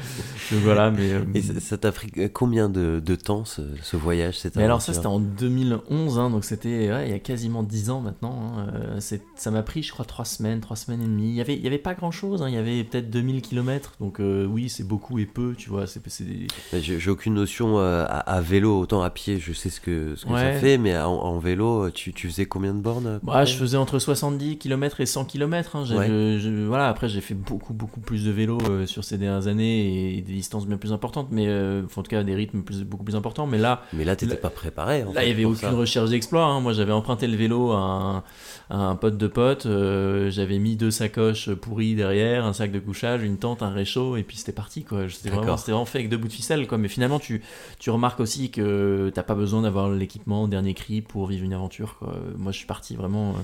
voilà 0.52 0.90
mais 0.90 1.12
euh, 1.12 1.24
et 1.36 1.42
ça 1.42 1.78
t'a 1.78 1.92
pris 1.92 2.12
combien 2.34 2.68
de, 2.68 3.00
de 3.00 3.16
temps 3.16 3.46
ce, 3.46 3.62
ce 3.84 3.98
voyage 3.98 4.40
mais 4.56 4.64
alors 4.64 4.82
ça 4.82 4.94
c'était 4.94 5.06
en 5.06 5.20
2011 5.20 6.18
hein, 6.18 6.32
donc 6.32 6.46
c'était 6.46 6.86
il 6.86 7.12
y 7.12 7.14
a 7.14 7.20
quasiment 7.20 7.62
10 7.62 7.92
ans 7.92 8.02
maintenant 8.02 8.54
hein, 8.58 9.00
ça 9.00 9.52
m'a 9.52 9.62
pris 9.62 9.84
je 9.84 9.92
crois 9.92 10.06
3 10.06 10.26
semaines 10.26 10.62
3 10.62 10.78
semaines 10.78 11.02
et 11.02 11.06
demie. 11.06 11.30
Il 11.30 11.36
y 11.36 11.42
avait 11.42 11.56
il 11.56 11.62
y 11.62 11.68
avait 11.68 11.78
pas 11.78 11.94
grand 11.94 12.12
chose 12.12 12.42
hein, 12.42 12.50
il 12.50 12.56
y 12.56 12.58
avait 12.58 12.84
peut-être 12.84 13.12
2000 13.12 13.44
km 13.44 13.94
donc 14.00 14.20
oui 14.20 14.70
c'est 14.70 14.88
beaucoup 14.88 15.20
et 15.20 15.28
peu 15.28 15.54
tu 15.56 15.70
vois 15.70 15.86
c'est 15.86 16.02
j'ai 16.74 17.10
aucune 17.12 17.36
notion 17.36 17.78
à, 17.78 18.42
vélo 18.42 18.80
autant 18.80 19.04
à 19.04 19.12
pied 19.12 19.40
je 19.40 19.54
sais 19.54 19.70
ce 19.70 19.80
que, 19.80 20.16
ce 20.16 20.26
que 20.26 20.32
ça 20.32 20.54
fait 20.54 20.80
mais 20.80 20.98
en, 20.98 21.38
vélo 21.38 21.92
tu, 21.92 22.14
tu, 22.14 22.28
faisais 22.28 22.48
combien 22.48 22.74
de 22.74 22.80
bornes 22.80 23.20
bah, 23.22 23.46
je 23.46 23.56
faisais 23.56 23.78
entre 23.78 23.91
70 24.00 24.58
km 24.58 25.02
et 25.02 25.06
100 25.06 25.26
km. 25.26 25.76
Hein. 25.76 25.86
voilà, 26.68 26.88
après, 26.88 27.10
j'ai 27.10 27.22
fait 27.22 27.34
beaucoup, 27.34 27.74
beaucoup 27.74 28.00
plus 28.00 28.26
de 28.26 28.32
vélo 28.32 28.58
euh, 28.70 28.86
sur 28.86 29.04
ces 29.04 29.18
dernières 29.18 29.48
années 29.48 30.18
et 30.18 30.22
des 30.22 30.34
distances 30.34 30.66
bien 30.68 30.78
plus 30.78 30.94
importantes, 30.94 31.28
mais 31.32 31.46
euh, 31.48 31.84
en 31.96 32.04
tout 32.04 32.10
cas 32.10 32.24
des 32.24 32.36
rythmes 32.36 32.62
plus, 32.62 32.84
beaucoup 32.84 33.04
plus 33.04 33.16
importants. 33.16 33.48
Mais 33.48 33.58
là, 33.58 33.84
mais 33.94 34.04
là, 34.04 34.16
t'étais 34.16 34.36
pas 34.36 34.50
préparé. 34.50 35.06
là, 35.14 35.24
il 35.24 35.30
y 35.30 35.32
avait 35.32 35.46
aucune 35.46 35.70
recherche 35.70 36.10
d'exploit. 36.10 36.46
Hein. 36.46 36.62
Moi, 36.62 36.74
j'avais 36.74 36.94
emprunté 36.94 37.28
le 37.28 37.38
vélo 37.38 37.72
à 37.72 37.78
un, 37.78 38.24
pote 38.96 39.18
de 39.18 39.28
pote. 39.28 39.66
Euh, 39.66 40.30
j'avais 40.30 40.60
mis 40.60 40.76
deux 40.76 40.92
sacoches 40.92 41.54
pourries 41.54 41.96
derrière, 41.96 42.46
un 42.46 42.54
sac 42.54 42.72
de 42.72 42.80
couchage, 42.80 43.24
une 43.24 43.38
tente, 43.38 43.64
un 43.64 43.70
réchaud, 43.70 44.16
et 44.18 44.24
puis 44.24 44.38
c'était 44.38 44.52
parti. 44.52 44.84
Quoi. 44.84 45.10
C'était 45.10 45.30
vraiment, 45.30 45.56
vraiment, 45.56 45.86
fait 45.86 46.00
avec 46.00 46.10
deux 46.10 46.18
bouts 46.18 46.28
de 46.28 46.34
ficelle. 46.34 46.68
Quoi. 46.68 46.78
Mais 46.78 46.88
finalement, 46.88 47.20
tu, 47.20 47.42
tu 47.80 47.90
remarques 47.90 48.20
aussi 48.20 48.50
que 48.50 49.12
t'as 49.14 49.24
pas 49.24 49.36
besoin 49.36 49.62
d'avoir 49.62 49.90
l'équipement 49.90 50.48
dernier 50.48 50.74
cri 50.74 51.02
pour 51.02 51.28
vivre 51.28 51.44
une 51.44 51.54
aventure. 51.54 51.98
Quoi. 52.00 52.16
Moi, 52.38 52.52
je 52.52 52.58
suis 52.58 52.68
parti 52.68 52.96
vraiment 52.96 53.36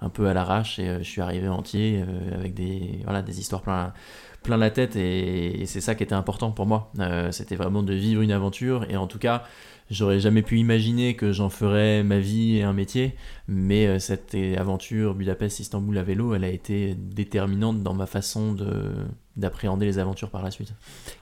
un 0.00 0.08
peu 0.08 0.28
à 0.28 0.34
l'arrache 0.34 0.78
et 0.78 0.88
euh, 0.88 0.98
je 0.98 1.08
suis 1.08 1.20
arrivé 1.20 1.48
entier 1.48 2.02
euh, 2.06 2.34
avec 2.34 2.54
des, 2.54 3.00
voilà, 3.04 3.22
des 3.22 3.40
histoires 3.40 3.62
plein, 3.62 3.92
plein 4.42 4.56
la 4.56 4.70
tête 4.70 4.96
et, 4.96 5.64
c'est 5.66 5.80
ça 5.80 5.94
qui 5.94 6.02
était 6.02 6.14
important 6.14 6.50
pour 6.50 6.66
moi. 6.66 6.90
Euh, 6.98 7.30
c'était 7.32 7.56
vraiment 7.56 7.82
de 7.82 7.94
vivre 7.94 8.22
une 8.22 8.32
aventure 8.32 8.86
et 8.90 8.96
en 8.96 9.06
tout 9.06 9.18
cas, 9.18 9.44
j'aurais 9.90 10.20
jamais 10.20 10.42
pu 10.42 10.58
imaginer 10.58 11.14
que 11.14 11.32
j'en 11.32 11.50
ferais 11.50 12.02
ma 12.02 12.18
vie 12.18 12.56
et 12.56 12.62
un 12.62 12.72
métier, 12.72 13.14
mais 13.48 13.98
cette 13.98 14.34
aventure 14.56 15.14
Budapest-Istanbul 15.14 15.96
à 15.98 16.02
vélo, 16.02 16.34
elle 16.34 16.44
a 16.44 16.50
été 16.50 16.94
déterminante 16.94 17.82
dans 17.82 17.94
ma 17.94 18.06
façon 18.06 18.52
de 18.52 18.92
d'appréhender 19.36 19.86
les 19.86 19.98
aventures 19.98 20.28
par 20.28 20.42
la 20.42 20.50
suite. 20.50 20.74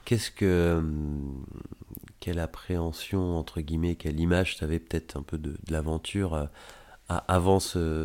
Qu'est-ce 0.03 0.29
que 0.31 0.83
quelle 2.19 2.39
appréhension 2.39 3.37
entre 3.37 3.61
guillemets, 3.61 3.95
quelle 3.95 4.19
image 4.19 4.57
tu 4.57 4.63
avais 4.63 4.79
peut-être 4.79 5.15
un 5.15 5.21
peu 5.21 5.37
de, 5.37 5.55
l'aventure 5.69 6.49
avant 7.09 7.59
cette, 7.59 7.99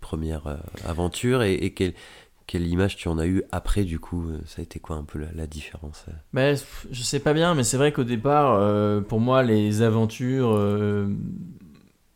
première 0.00 0.46
euh, 0.46 0.56
aventure 0.84 1.42
et, 1.42 1.72
quelle, 1.72 1.94
quelle, 2.48 2.66
image 2.66 2.96
tu 2.96 3.06
en 3.06 3.18
as 3.18 3.26
eu 3.26 3.44
après 3.52 3.84
du 3.84 4.00
coup 4.00 4.24
euh, 4.28 4.40
Ça 4.46 4.60
a 4.60 4.62
été 4.62 4.80
quoi 4.80 4.96
un 4.96 5.04
peu 5.04 5.20
la, 5.34 5.46
différence 5.46 6.04
euh? 6.08 6.12
Ben, 6.32 6.58
Je 6.90 7.02
sais 7.02 7.20
pas 7.20 7.32
bien, 7.32 7.54
mais 7.54 7.62
c'est 7.62 7.76
vrai 7.76 7.92
qu'au 7.92 8.04
départ, 8.04 8.58
pour 9.04 9.20
moi, 9.20 9.44
les 9.44 9.82
aventures 9.82 10.58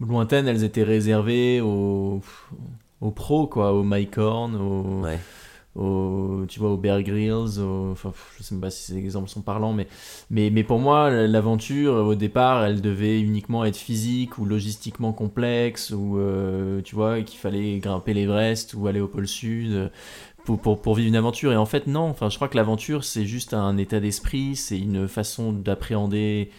lointaines, 0.00 0.48
elles 0.48 0.64
étaient 0.64 0.82
réservées 0.82 1.60
aux, 1.60 2.20
aux 3.00 3.10
pros, 3.10 3.46
quoi, 3.46 3.72
aux 3.72 3.84
Mike 3.84 4.18
Horn, 4.18 4.56
aux 4.56 5.04
au, 5.74 6.44
tu 6.48 6.60
vois, 6.60 6.70
au 6.70 6.76
Bear 6.76 7.02
Grylls, 7.02 7.60
enfin, 7.90 8.12
je 8.36 8.42
sais 8.42 8.54
pas 8.56 8.70
si 8.70 8.82
ces 8.84 8.98
exemples 8.98 9.28
sont 9.28 9.40
parlants, 9.40 9.72
mais, 9.72 9.86
mais, 10.30 10.50
mais 10.50 10.64
pour 10.64 10.78
moi, 10.78 11.10
l'aventure, 11.10 11.94
au 11.94 12.14
départ, 12.14 12.64
elle 12.64 12.80
devait 12.80 13.20
uniquement 13.20 13.64
être 13.64 13.76
physique 13.76 14.38
ou 14.38 14.44
logistiquement 14.44 15.12
complexe, 15.12 15.90
ou 15.90 16.18
euh, 16.18 16.82
tu 16.82 16.94
vois, 16.94 17.22
qu'il 17.22 17.38
fallait 17.38 17.78
grimper 17.78 18.12
l'Everest 18.12 18.74
ou 18.74 18.86
aller 18.86 19.00
au 19.00 19.08
pôle 19.08 19.28
Sud. 19.28 19.90
Pour, 20.44 20.58
pour, 20.60 20.82
pour, 20.82 20.96
vivre 20.96 21.06
une 21.06 21.14
aventure 21.14 21.52
et 21.52 21.56
en 21.56 21.66
fait 21.66 21.86
non 21.86 22.00
enfin 22.00 22.28
je 22.28 22.34
crois 22.34 22.48
que 22.48 22.56
l'aventure 22.56 23.04
c'est 23.04 23.26
juste 23.26 23.54
un 23.54 23.76
état 23.76 24.00
d'esprit 24.00 24.56
c'est 24.56 24.76
une 24.76 25.06
façon 25.06 25.52
d'appréhender 25.52 26.50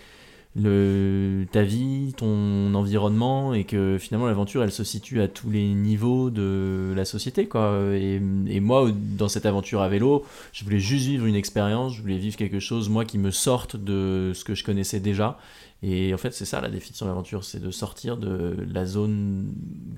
le, 0.55 1.45
ta 1.51 1.63
vie, 1.63 2.13
ton 2.15 2.73
environnement, 2.75 3.53
et 3.53 3.63
que 3.63 3.97
finalement 3.99 4.27
l'aventure 4.27 4.63
elle 4.63 4.71
se 4.71 4.83
situe 4.83 5.21
à 5.21 5.27
tous 5.27 5.49
les 5.49 5.67
niveaux 5.73 6.29
de 6.29 6.93
la 6.95 7.05
société. 7.05 7.47
Quoi. 7.47 7.77
Et, 7.93 8.21
et, 8.47 8.59
moi, 8.59 8.89
dans 8.93 9.27
cette 9.27 9.45
aventure 9.45 9.81
à 9.81 9.89
vélo, 9.89 10.25
je 10.51 10.63
voulais 10.63 10.79
juste 10.79 11.07
vivre 11.07 11.25
une 11.25 11.35
expérience, 11.35 11.95
je 11.95 12.01
voulais 12.01 12.17
vivre 12.17 12.37
quelque 12.37 12.59
chose, 12.59 12.89
moi, 12.89 13.05
qui 13.05 13.17
me 13.17 13.31
sorte 13.31 13.75
de 13.75 14.31
ce 14.35 14.43
que 14.43 14.55
je 14.55 14.63
connaissais 14.63 14.99
déjà. 14.99 15.39
Et 15.86 16.13
en 16.13 16.17
fait, 16.17 16.34
c'est 16.34 16.46
ça 16.46 16.62
la 16.62 16.69
définition 16.69 17.06
de 17.06 17.12
l'aventure, 17.12 17.43
c'est 17.43 17.62
de 17.62 17.69
sortir 17.69 18.15
de 18.15 18.56
la 18.72 18.86
zone 18.86 19.54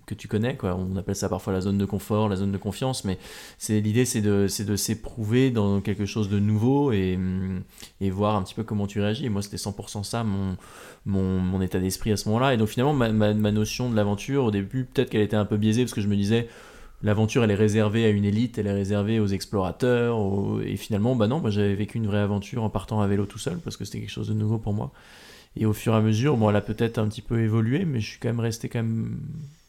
que 0.08 0.15
tu 0.15 0.28
connais. 0.28 0.58
Quoi. 0.58 0.76
On 0.76 0.95
appelle 0.98 1.15
ça 1.15 1.30
parfois 1.30 1.54
la 1.54 1.62
zone 1.62 1.78
de 1.78 1.86
confort, 1.86 2.28
la 2.28 2.38
zone 2.38 2.52
de 2.52 2.58
confiance, 2.58 3.06
mais 3.06 3.19
c'est 3.60 3.80
l'idée, 3.82 4.04
c'est 4.04 4.21
de, 4.21 4.48
de 4.63 4.76
s'éprouver 4.76 5.52
dans 5.52 5.82
quelque 5.82 6.08
chose 6.08 6.28
de 6.28 6.39
nouveau 6.39 6.91
et, 6.91 7.19
et 8.02 8.10
voir 8.10 8.36
un 8.36 8.41
petit 8.41 8.56
peu 8.56 8.63
comment 8.63 8.88
tu 8.88 9.00
réagis. 9.00 9.28
Et 9.28 9.30
moi, 9.30 9.43
c'était 9.43 9.58
100% 9.58 10.04
ça 10.04 10.24
mon, 10.24 10.58
mon, 11.06 11.39
mon 11.39 11.62
état 11.62 11.80
d'esprit 11.80 12.12
à 12.12 12.17
ce 12.17 12.28
moment-là. 12.30 12.56
Et 12.56 12.58
donc 12.58 12.69
finalement, 12.69 12.93
ma, 12.93 13.12
ma, 13.12 13.52
notion 13.52 13.88
de 13.89 13.95
l'aventure, 13.95 14.45
au 14.45 14.52
début, 14.52 14.86
peut-être 14.86 15.12
qu'elle 15.12 15.21
était 15.21 15.36
un 15.36 15.45
peu 15.45 15.58
biaisée 15.58 15.84
parce 15.84 15.93
que 15.93 16.02
je 16.02 16.08
me 16.08 16.15
disais 16.15 16.48
l'aventure 17.04 17.43
elle 17.43 17.52
est 17.52 17.56
réservée 17.56 18.06
à 18.06 18.10
une 18.10 18.26
élite, 18.26 18.58
elle 18.58 18.67
est 18.67 18.74
réservée 18.74 19.19
aux 19.19 19.28
explorateurs, 19.28 20.17
et 20.65 20.78
finalement, 20.78 21.15
bah 21.15 21.28
non, 21.28 21.39
moi 21.39 21.52
j'avais 21.52 21.76
vécu 21.76 21.98
une 21.98 22.08
vraie 22.08 22.19
aventure 22.19 22.63
en 22.63 22.69
partant 22.69 23.02
à 23.02 23.08
vélo 23.08 23.26
tout 23.26 23.38
seul 23.38 23.60
parce 23.60 23.78
que 23.78 23.86
c'était 23.86 24.00
quelque 24.00 24.10
chose 24.10 24.30
de 24.30 24.34
nouveau 24.34 24.58
pour 24.58 24.74
moi. 24.74 24.91
Et 25.57 25.65
au 25.65 25.73
fur 25.73 25.93
et 25.93 25.97
à 25.97 26.01
mesure, 26.01 26.37
bon, 26.37 26.49
elle 26.49 26.55
a 26.55 26.61
peut-être 26.61 26.97
un 26.97 27.07
petit 27.07 27.21
peu 27.21 27.41
évolué, 27.41 27.85
mais 27.85 27.99
je 27.99 28.09
suis 28.09 28.19
quand 28.19 28.29
même 28.29 28.39
resté 28.39 28.67
quand 28.69 28.79
même, 28.79 29.21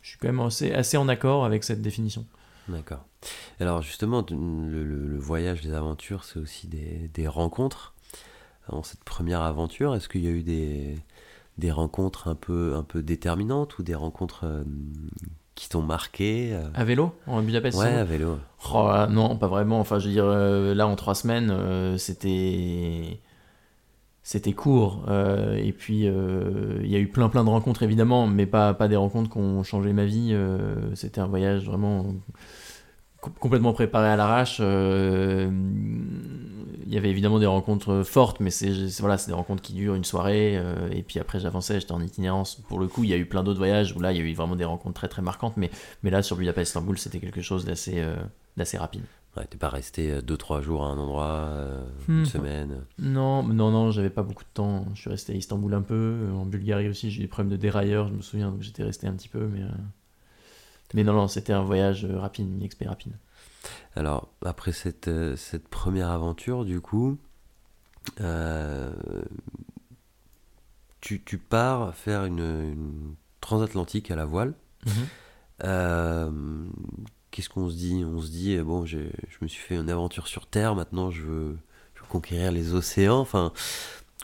je 0.03 0.11
suis 0.11 0.18
quand 0.18 0.29
même 0.29 0.40
assez, 0.40 0.72
assez 0.72 0.96
en 0.96 1.09
accord 1.09 1.44
avec 1.44 1.64
cette 1.64 1.83
définition. 1.83 2.25
D'accord. 2.68 3.05
Alors 3.61 3.83
justement, 3.83 4.25
le, 4.31 4.85
le, 4.85 5.18
voyage, 5.18 5.62
les 5.62 5.72
aventures, 5.72 6.25
c'est 6.25 6.38
aussi 6.38 6.66
des, 6.66 7.11
des, 7.14 7.29
rencontres. 7.29 7.94
Dans 8.68 8.83
cette 8.83 9.05
première 9.05 9.42
aventure, 9.42 9.94
est-ce 9.94 10.09
qu'il 10.09 10.25
y 10.25 10.27
a 10.27 10.31
eu 10.31 10.42
des, 10.42 10.96
des 11.59 11.70
rencontres 11.70 12.27
un 12.27 12.35
peu, 12.35 12.75
un 12.75 12.83
peu 12.83 13.03
déterminantes 13.03 13.79
ou 13.79 13.85
des 13.85 13.94
rencontres 13.94 14.44
euh, 14.44 14.64
qui 15.55 15.68
t'ont 15.68 15.83
marqué 15.83 16.51
euh? 16.53 16.68
À 16.75 16.85
vélo? 16.85 17.14
En 17.29 17.42
Budapest 17.42 17.79
Ouais, 17.79 17.87
à 17.87 18.05
vélo. 18.05 18.38
Oh, 18.75 18.90
non, 19.09 19.37
pas 19.37 19.46
vraiment. 19.46 19.79
Enfin, 19.79 20.01
je 20.01 20.09
veux 20.09 20.12
dire, 20.12 20.27
euh, 20.27 20.75
là, 20.75 20.88
en 20.88 20.96
trois 20.96 21.14
semaines, 21.14 21.51
euh, 21.51 21.96
c'était 21.99 23.20
c'était 24.27 24.55
court. 24.55 25.05
Euh, 25.07 25.55
et 25.55 25.71
puis, 25.73 26.01
il 26.01 26.91
y 26.91 26.97
a 26.97 26.99
eu 26.99 27.07
plein 27.07 27.29
plein 27.29 27.45
de 27.45 27.49
rencontres, 27.49 27.85
évidemment, 27.85 28.27
mais 28.27 28.45
pas, 28.45 28.75
pas 28.75 28.89
des 28.89 28.97
rencontres 28.97 29.31
qui 29.31 29.39
ont 29.39 29.62
changé 29.62 29.93
ma 29.93 30.05
vie. 30.05 30.37
C'était 30.95 31.21
un 31.21 31.29
voyage 31.29 31.65
vraiment 31.67 32.07
complètement 33.39 33.73
préparé 33.73 34.09
à 34.09 34.17
l'arrache. 34.17 34.59
il 34.59 34.65
y 36.89 36.97
avait 36.99 37.11
évidemment 37.11 37.39
des 37.39 37.47
rencontres 37.47 38.03
fortes, 38.03 38.41
mais 38.41 38.51
c'est 38.51 38.99
voilà, 38.99 39.17
des 39.17 39.33
rencontres 39.33 39.62
qui 39.62 39.75
durent 39.75 39.95
une 39.95 40.03
soirée. 40.03 40.61
et 40.91 41.03
puis 41.05 41.21
après, 41.21 41.39
j'avançais, 41.39 41.79
j'étais 41.79 41.93
en 41.93 42.03
itinérance. 42.03 42.57
Pour 42.69 42.81
le 42.81 42.89
coup, 42.89 43.05
il 43.05 43.11
y 43.11 43.15
a 43.15 43.17
eu 43.17 43.27
plein 43.27 43.45
d'autres 43.45 43.59
voyages 43.59 43.95
où 43.95 44.01
là, 44.01 44.11
il 44.11 44.19
y 44.19 44.21
a 44.21 44.25
eu 44.25 44.35
vraiment 44.35 44.57
des 44.57 44.65
rencontres 44.65 44.95
très 44.97 45.07
très 45.07 45.23
marquantes. 45.23 45.57
Mais, 45.57 45.71
mais 46.03 46.11
là, 46.11 46.21
sur 46.23 46.35
Budapest-Istanbul, 46.37 46.99
c'était 46.99 47.21
quelque 47.21 47.43
chose 47.43 47.65
d'assez 47.65 48.77
rapide. 48.77 49.05
Ouais, 49.37 49.46
t'es 49.46 49.59
pas 49.59 49.68
resté 49.68 50.20
2-3 50.20 50.62
jours 50.62 50.85
à 50.85 50.88
un 50.88 50.99
endroit, 50.99 51.49
euh, 51.49 51.85
une 52.09 52.22
mmh. 52.22 52.27
semaine 52.27 52.85
Non, 52.99 53.42
non, 53.42 53.70
non, 53.70 53.90
j'avais 53.90 54.11
pas 54.11 54.22
beaucoup 54.22 54.44
de 54.44 54.49
temps. 54.55 54.87
Je 54.94 55.01
suis 55.03 55.11
resté 55.11 55.35
à 55.35 55.37
Istanbul 55.37 55.75
un 55.75 55.83
peu, 55.83 56.29
en 56.35 56.46
Bulgarie 56.46 56.88
aussi, 56.88 57.11
j'ai 57.11 57.18
eu 57.18 57.22
des 57.22 57.29
problèmes 57.29 57.53
de 57.53 57.57
dérailleur, 57.57 58.09
je 58.09 58.14
me 58.14 58.22
souviens, 58.22 58.51
donc 58.51 58.62
j'étais 58.62 58.83
resté 58.83 59.07
un 59.07 59.12
petit 59.12 59.29
peu, 59.29 59.46
mais. 59.46 59.62
Euh... 59.62 59.68
Mais 60.94 61.03
non, 61.05 61.12
non, 61.12 61.29
c'était 61.29 61.53
un 61.53 61.62
voyage 61.62 62.05
rapide, 62.07 62.49
une 62.49 62.62
expé 62.62 62.87
rapide. 62.87 63.12
Alors, 63.96 64.29
après 64.44 64.72
cette, 64.72 65.11
cette 65.37 65.68
première 65.68 66.11
aventure, 66.11 66.64
du 66.64 66.81
coup, 66.81 67.18
euh, 68.20 68.92
tu, 71.01 71.22
tu, 71.22 71.38
pars 71.38 71.94
faire 71.94 72.25
une, 72.25 72.38
une, 72.38 73.14
transatlantique 73.40 74.11
à 74.11 74.16
la 74.16 74.25
voile. 74.25 74.55
Mmh. 74.85 74.90
Euh, 75.64 76.31
qu'est-ce 77.37 77.51
qu'on 77.51 77.68
se 77.68 77.77
dit? 77.77 78.03
On 78.03 78.22
se 78.22 78.31
dit, 78.31 78.57
bon, 78.59 78.87
je 78.87 78.99
me 79.42 79.46
suis 79.46 79.61
fait 79.61 79.77
une 79.77 79.90
aventure 79.90 80.27
sur 80.27 80.46
Terre, 80.46 80.75
maintenant 80.75 81.11
je 81.11 81.22
veux, 81.22 81.57
conquérir 82.09 82.53
les 82.53 82.72
océans. 82.72 83.18
Enfin, 83.18 83.53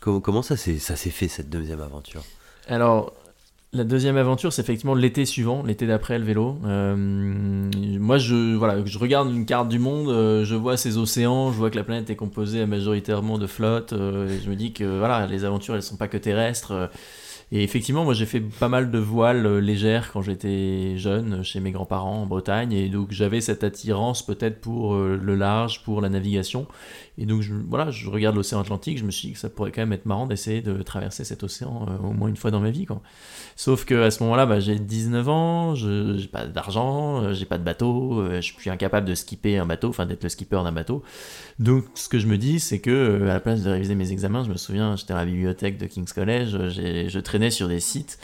comment, 0.01 0.43
ça 0.43 0.57
s'est 0.57 0.79
fait 0.79 1.29
cette 1.29 1.51
deuxième 1.51 1.81
aventure? 1.81 2.23
Alors, 2.69 3.13
la 3.73 3.85
deuxième 3.85 4.17
aventure, 4.17 4.53
c'est 4.53 4.63
effectivement 4.63 4.95
l'été 4.95 5.25
suivant, 5.27 5.63
l'été 5.63 5.87
d'après 5.87 6.19
le 6.19 6.25
vélo. 6.25 6.59
Euh, 6.65 6.95
moi, 6.97 8.19
je, 8.19 8.57
regarde 8.99 9.31
une 9.31 9.47
carte 9.47 9.69
du 9.69 9.79
monde, 9.79 10.09
euh, 10.09 10.45
je 10.45 10.55
vois 10.55 10.77
ces 10.77 10.97
océans, 10.97 11.53
je 11.53 11.59
vois 11.59 11.71
que 11.71 11.77
la 11.77 11.85
planète 11.85 12.09
est 12.11 12.17
composée 12.17 12.65
majoritairement 12.67 13.39
de 13.39 13.47
flottes, 13.47 13.93
euh, 13.93 14.29
et 14.29 14.41
je 14.41 14.49
me 14.49 14.57
dis 14.57 14.73
que 14.73 14.99
voilà, 14.99 15.27
les 15.27 15.45
aventures, 15.45 15.75
elles 15.75 15.83
sont 15.83 15.97
pas 15.97 16.09
que 16.09 16.19
terrestres. 16.19 16.91
Et 17.55 17.63
effectivement, 17.63 18.05
moi 18.05 18.15
j'ai 18.15 18.25
fait 18.25 18.41
pas 18.41 18.71
mal 18.71 18.91
de 18.91 18.99
voiles 18.99 19.45
euh, 19.45 19.61
légères 19.61 20.11
quand 20.11 20.23
j'étais 20.23 20.97
jeune 20.97 21.43
chez 21.45 21.61
mes 21.61 21.71
grands-parents 21.71 22.23
en 22.23 22.27
Bretagne, 22.27 22.73
et 22.73 22.89
donc 22.89 23.13
j'avais 23.13 23.43
cette 23.43 23.63
attirance 23.63 24.25
peut-être 24.25 24.59
pour 24.63 24.95
euh, 24.95 25.21
le 25.23 25.35
large, 25.35 25.85
pour 25.85 26.01
la 26.01 26.09
navigation. 26.09 26.67
Et 27.19 27.27
donc 27.27 27.43
voilà, 27.69 27.91
je 27.91 28.09
regarde 28.09 28.37
l'océan 28.37 28.61
Atlantique, 28.61 28.97
je 28.97 29.05
me 29.05 29.11
suis 29.11 29.29
dit 29.29 29.35
que 29.35 29.39
ça 29.39 29.51
pourrait 29.51 29.71
quand 29.71 29.83
même 29.83 29.93
être 29.93 30.07
marrant 30.07 30.27
d'essayer 30.27 30.63
de 30.63 30.81
traverser 30.81 31.25
cet 31.25 31.43
océan 31.43 31.87
euh, 31.91 32.09
au 32.09 32.15
moins 32.15 32.29
une 32.29 32.37
fois 32.37 32.51
dans 32.51 32.61
ma 32.61 32.71
vie. 32.71 32.87
Quoi. 32.87 33.03
Sauf 33.63 33.85
que 33.85 33.95
à 34.03 34.11
ce 34.11 34.25
moment-là, 34.25 34.45
bah, 34.45 34.59
j'ai 34.59 34.77
19 34.77 35.29
ans, 35.29 35.75
je 35.77 36.17
j'ai 36.19 36.27
pas 36.27 36.47
d'argent, 36.47 37.33
j'ai 37.33 37.45
pas 37.45 37.59
de 37.59 37.63
bateau, 37.63 38.25
je 38.35 38.41
suis 38.41 38.71
incapable 38.71 39.07
de 39.07 39.15
skipper 39.15 39.57
un 39.57 39.67
bateau, 39.67 39.89
enfin 39.89 40.05
d'être 40.05 40.25
le 40.25 40.29
skipper 40.29 40.61
d'un 40.65 40.73
bateau. 40.73 41.05
Donc 41.61 41.85
ce 41.95 42.09
que 42.09 42.19
je 42.19 42.27
me 42.27 42.39
dis, 42.39 42.59
c'est 42.59 42.81
que 42.81 43.23
à 43.23 43.35
la 43.35 43.39
place 43.39 43.63
de 43.63 43.71
réviser 43.71 43.95
mes 43.95 44.11
examens, 44.11 44.43
je 44.43 44.51
me 44.51 44.57
souviens, 44.57 44.97
j'étais 44.97 45.13
à 45.13 45.17
la 45.19 45.27
bibliothèque 45.27 45.79
de 45.79 45.87
King's 45.87 46.13
College, 46.13 46.71
je 46.71 47.19
traînais 47.21 47.51
sur 47.51 47.69
des 47.69 47.79
sites 47.79 48.19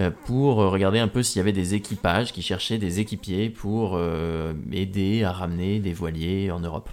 euh, 0.00 0.10
pour 0.26 0.56
regarder 0.56 0.98
un 0.98 1.06
peu 1.06 1.22
s'il 1.22 1.38
y 1.38 1.40
avait 1.40 1.52
des 1.52 1.74
équipages 1.74 2.32
qui 2.32 2.42
cherchaient 2.42 2.78
des 2.78 2.98
équipiers 2.98 3.48
pour 3.48 3.92
euh, 3.94 4.52
aider 4.72 5.22
à 5.22 5.30
ramener 5.30 5.78
des 5.78 5.92
voiliers 5.92 6.50
en 6.50 6.58
Europe. 6.58 6.90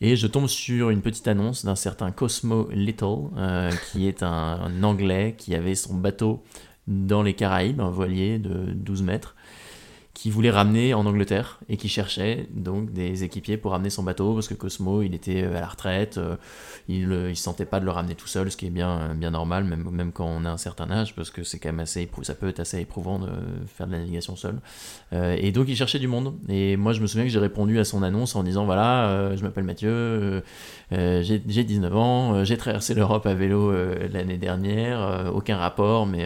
Et 0.00 0.14
je 0.14 0.28
tombe 0.28 0.46
sur 0.46 0.90
une 0.90 1.00
petite 1.00 1.26
annonce 1.26 1.64
d'un 1.64 1.74
certain 1.74 2.12
Cosmo 2.12 2.68
Little, 2.70 3.30
euh, 3.36 3.72
qui 3.90 4.06
est 4.06 4.22
un, 4.22 4.82
Anglais 4.84 5.34
qui 5.36 5.56
avait 5.56 5.74
son 5.74 5.94
bateau 5.94 6.44
dans 6.86 7.22
les 7.22 7.34
Caraïbes, 7.34 7.80
un 7.80 7.90
voilier 7.90 8.38
de 8.38 8.72
12 8.72 9.02
mètres, 9.02 9.35
qui 10.16 10.30
voulait 10.30 10.50
ramener 10.50 10.94
en 10.94 11.04
Angleterre 11.04 11.60
et 11.68 11.76
qui 11.76 11.90
cherchait 11.90 12.48
donc 12.50 12.90
des 12.90 13.22
équipiers 13.22 13.58
pour 13.58 13.72
ramener 13.72 13.90
son 13.90 14.02
bateau 14.02 14.32
parce 14.32 14.48
que 14.48 14.54
Cosmo 14.54 15.02
il 15.02 15.14
était 15.14 15.42
euh, 15.42 15.58
à 15.58 15.60
la 15.60 15.66
retraite, 15.66 16.16
euh, 16.16 16.36
il 16.88 17.06
ne 17.08 17.34
se 17.34 17.42
sentait 17.42 17.66
pas 17.66 17.80
de 17.80 17.84
le 17.84 17.90
ramener 17.90 18.14
tout 18.14 18.26
seul, 18.26 18.50
ce 18.50 18.56
qui 18.56 18.66
est 18.66 18.70
bien, 18.70 19.14
bien 19.14 19.30
normal 19.30 19.64
même, 19.64 19.86
même 19.90 20.12
quand 20.12 20.24
on 20.24 20.46
a 20.46 20.50
un 20.50 20.56
certain 20.56 20.90
âge 20.90 21.14
parce 21.14 21.28
que 21.28 21.44
c'est 21.44 21.58
quand 21.58 21.68
même 21.68 21.80
assez 21.80 22.08
ça 22.22 22.34
peut 22.34 22.48
être 22.48 22.60
assez 22.60 22.80
éprouvant 22.80 23.18
de 23.18 23.28
faire 23.66 23.86
de 23.86 23.92
la 23.92 23.98
navigation 23.98 24.36
seul. 24.36 24.58
Euh, 25.12 25.36
et 25.38 25.52
donc 25.52 25.66
il 25.68 25.76
cherchait 25.76 25.98
du 25.98 26.08
monde 26.08 26.34
et 26.48 26.78
moi 26.78 26.94
je 26.94 27.02
me 27.02 27.06
souviens 27.06 27.26
que 27.26 27.30
j'ai 27.30 27.38
répondu 27.38 27.78
à 27.78 27.84
son 27.84 28.02
annonce 28.02 28.36
en 28.36 28.42
disant 28.42 28.64
voilà 28.64 29.36
je 29.36 29.42
m'appelle 29.42 29.64
Mathieu, 29.64 30.42
j'ai 30.92 31.38
19 31.38 31.94
ans, 31.94 32.44
j'ai 32.44 32.56
traversé 32.56 32.94
l'Europe 32.94 33.26
à 33.26 33.34
vélo 33.34 33.70
l'année 34.10 34.38
dernière, 34.38 35.30
aucun 35.34 35.58
rapport 35.58 36.06
mais, 36.06 36.24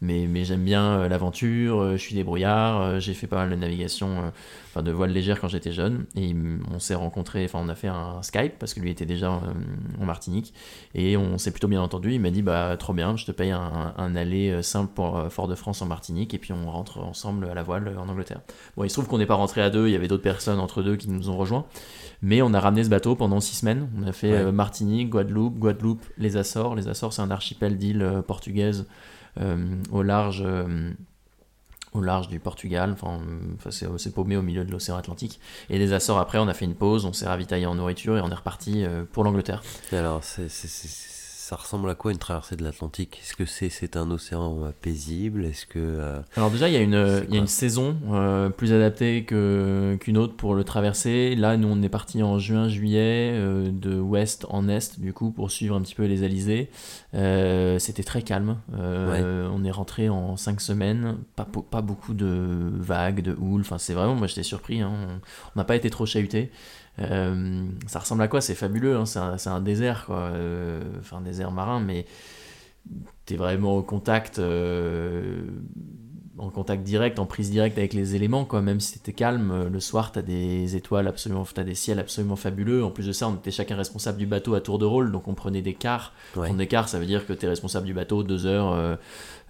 mais, 0.00 0.26
mais 0.26 0.44
j'aime 0.44 0.64
bien 0.64 1.06
l'aventure, 1.06 1.92
je 1.92 1.96
suis 1.98 2.14
débrouillard, 2.14 2.98
j'ai 2.98 3.12
fait 3.12 3.25
pas 3.26 3.36
mal 3.36 3.50
de 3.50 3.56
navigation, 3.56 4.08
euh, 4.08 4.30
enfin 4.68 4.82
de 4.82 4.90
voile 4.90 5.10
légère 5.10 5.40
quand 5.40 5.48
j'étais 5.48 5.72
jeune. 5.72 6.06
Et 6.16 6.34
on 6.72 6.78
s'est 6.78 6.94
rencontré, 6.94 7.44
enfin 7.44 7.60
on 7.62 7.68
a 7.68 7.74
fait 7.74 7.88
un 7.88 8.22
Skype 8.22 8.58
parce 8.58 8.74
que 8.74 8.80
lui 8.80 8.90
était 8.90 9.06
déjà 9.06 9.32
euh, 9.32 10.00
en 10.00 10.04
Martinique. 10.04 10.54
Et 10.94 11.16
on 11.16 11.38
s'est 11.38 11.50
plutôt 11.50 11.68
bien 11.68 11.80
entendu. 11.80 12.12
Il 12.12 12.20
m'a 12.20 12.30
dit 12.30 12.42
bah 12.42 12.76
trop 12.76 12.92
bien, 12.92 13.16
je 13.16 13.26
te 13.26 13.32
paye 13.32 13.50
un, 13.50 13.94
un 13.96 14.16
aller 14.16 14.50
euh, 14.50 14.62
simple 14.62 14.92
pour 14.94 15.30
Fort-de-France 15.30 15.82
en 15.82 15.86
Martinique. 15.86 16.34
Et 16.34 16.38
puis 16.38 16.52
on 16.52 16.70
rentre 16.70 16.98
ensemble 16.98 17.46
à 17.46 17.54
la 17.54 17.62
voile 17.62 17.96
en 17.98 18.08
Angleterre. 18.08 18.40
Bon, 18.76 18.84
il 18.84 18.90
se 18.90 18.94
trouve 18.94 19.06
qu'on 19.06 19.18
n'est 19.18 19.26
pas 19.26 19.34
rentré 19.34 19.62
à 19.62 19.70
deux, 19.70 19.88
il 19.88 19.92
y 19.92 19.96
avait 19.96 20.08
d'autres 20.08 20.22
personnes 20.22 20.60
entre 20.60 20.82
deux 20.82 20.96
qui 20.96 21.08
nous 21.08 21.30
ont 21.30 21.36
rejoints. 21.36 21.66
Mais 22.22 22.42
on 22.42 22.54
a 22.54 22.60
ramené 22.60 22.84
ce 22.84 22.88
bateau 22.88 23.14
pendant 23.14 23.40
six 23.40 23.56
semaines. 23.56 23.88
On 23.98 24.06
a 24.06 24.12
fait 24.12 24.50
Martinique, 24.50 25.10
Guadeloupe, 25.10 25.58
Guadeloupe, 25.58 26.02
les 26.16 26.36
Açores. 26.36 26.74
Les 26.74 26.88
Açores, 26.88 27.12
c'est 27.12 27.22
un 27.22 27.30
archipel 27.30 27.76
d'îles 27.76 28.22
portugaises 28.26 28.86
au 29.92 30.02
large 30.02 30.42
au 31.92 32.00
large 32.00 32.28
du 32.28 32.40
Portugal, 32.40 32.92
enfin, 32.92 33.20
c'est 33.70 34.14
paumé 34.14 34.36
au 34.36 34.42
milieu 34.42 34.64
de 34.64 34.70
l'océan 34.70 34.96
Atlantique. 34.96 35.40
Et 35.70 35.78
les 35.78 35.92
Açores, 35.92 36.18
après, 36.18 36.38
on 36.38 36.48
a 36.48 36.54
fait 36.54 36.64
une 36.64 36.74
pause, 36.74 37.04
on 37.04 37.12
s'est 37.12 37.26
ravitaillé 37.26 37.66
en 37.66 37.74
nourriture 37.74 38.18
et 38.18 38.20
on 38.20 38.30
est 38.30 38.34
reparti 38.34 38.84
euh, 38.84 39.04
pour 39.10 39.24
l'Angleterre. 39.24 39.62
Alors, 39.92 40.22
c'est 40.22 40.48
ça 41.46 41.54
ressemble 41.54 41.88
à 41.88 41.94
quoi 41.94 42.10
une 42.10 42.18
traversée 42.18 42.56
de 42.56 42.64
l'Atlantique? 42.64 43.20
Est-ce 43.22 43.36
que 43.36 43.44
c'est 43.44 43.96
un 43.96 44.10
océan 44.10 44.64
euh, 44.64 44.70
paisible? 44.82 45.44
Est-ce 45.44 45.64
que 45.64 45.78
euh, 45.78 46.20
alors 46.36 46.50
déjà 46.50 46.68
il 46.68 46.74
y 46.74 46.76
a 46.76 46.80
une 46.80 47.22
il 47.28 47.32
y 47.32 47.38
a 47.38 47.40
une 47.40 47.46
saison 47.46 47.96
euh, 48.10 48.48
plus 48.48 48.72
adaptée 48.72 49.22
que 49.22 49.96
qu'une 50.00 50.18
autre 50.18 50.34
pour 50.34 50.56
le 50.56 50.64
traverser. 50.64 51.36
Là 51.36 51.56
nous 51.56 51.68
on 51.68 51.80
est 51.82 51.88
parti 51.88 52.20
en 52.24 52.40
juin 52.40 52.68
juillet 52.68 53.40
de 53.70 54.00
ouest 54.00 54.44
en 54.48 54.68
est 54.68 54.98
du 54.98 55.12
coup 55.12 55.30
pour 55.30 55.52
suivre 55.52 55.76
un 55.76 55.82
petit 55.82 55.94
peu 55.94 56.06
les 56.06 56.24
Alizés. 56.24 56.68
C'était 57.12 58.02
très 58.02 58.22
calme. 58.22 58.56
On 58.76 59.64
est 59.64 59.70
rentré 59.70 60.08
en 60.08 60.36
cinq 60.36 60.60
semaines, 60.60 61.16
pas 61.36 61.46
pas 61.70 61.80
beaucoup 61.80 62.14
de 62.14 62.72
vagues, 62.74 63.22
de 63.22 63.36
houle. 63.38 63.60
Enfin 63.60 63.78
c'est 63.78 63.94
vraiment 63.94 64.16
moi 64.16 64.26
j'étais 64.26 64.42
surpris. 64.42 64.80
Hein. 64.80 64.92
On 65.54 65.60
n'a 65.60 65.64
pas 65.64 65.76
été 65.76 65.90
trop 65.90 66.06
chahuté. 66.06 66.50
Euh, 66.98 67.66
ça 67.86 67.98
ressemble 67.98 68.22
à 68.22 68.28
quoi 68.28 68.40
C'est 68.40 68.54
fabuleux, 68.54 68.96
hein, 68.96 69.06
c'est 69.06 69.18
un, 69.18 69.36
un, 69.46 69.60
désert, 69.60 70.06
quoi. 70.06 70.18
Euh, 70.18 70.82
enfin, 71.00 71.18
un 71.18 71.22
désert 71.22 71.50
marin, 71.50 71.80
mais 71.80 72.06
tu 73.26 73.34
es 73.34 73.36
vraiment 73.36 73.76
au 73.76 73.82
contact 73.82 74.38
euh, 74.38 75.42
en 76.38 76.50
contact 76.50 76.82
direct, 76.82 77.18
en 77.18 77.24
prise 77.24 77.50
directe 77.50 77.78
avec 77.78 77.94
les 77.94 78.14
éléments, 78.14 78.44
quoi. 78.44 78.62
Même 78.62 78.80
si 78.80 78.94
c'était 78.94 79.12
calme, 79.12 79.68
le 79.70 79.80
soir, 79.80 80.12
t'as 80.12 80.22
des 80.22 80.76
étoiles 80.76 81.08
absolument, 81.08 81.44
t'as 81.44 81.64
des 81.64 81.74
ciels 81.74 81.98
absolument 81.98 82.36
fabuleux. 82.36 82.84
En 82.84 82.90
plus 82.90 83.06
de 83.06 83.12
ça, 83.12 83.28
on 83.28 83.34
était 83.34 83.50
chacun 83.50 83.76
responsable 83.76 84.18
du 84.18 84.26
bateau 84.26 84.54
à 84.54 84.60
tour 84.60 84.78
de 84.78 84.84
rôle, 84.84 85.12
donc 85.12 85.28
on 85.28 85.34
prenait 85.34 85.62
des 85.62 85.74
quarts. 85.74 86.12
Prendre 86.32 86.56
des 86.56 86.66
quarts, 86.66 86.88
ça 86.88 86.98
veut 86.98 87.06
dire 87.06 87.26
que 87.26 87.32
t'es 87.32 87.48
responsable 87.48 87.86
du 87.86 87.94
bateau 87.94 88.22
deux 88.22 88.46
heures. 88.46 88.98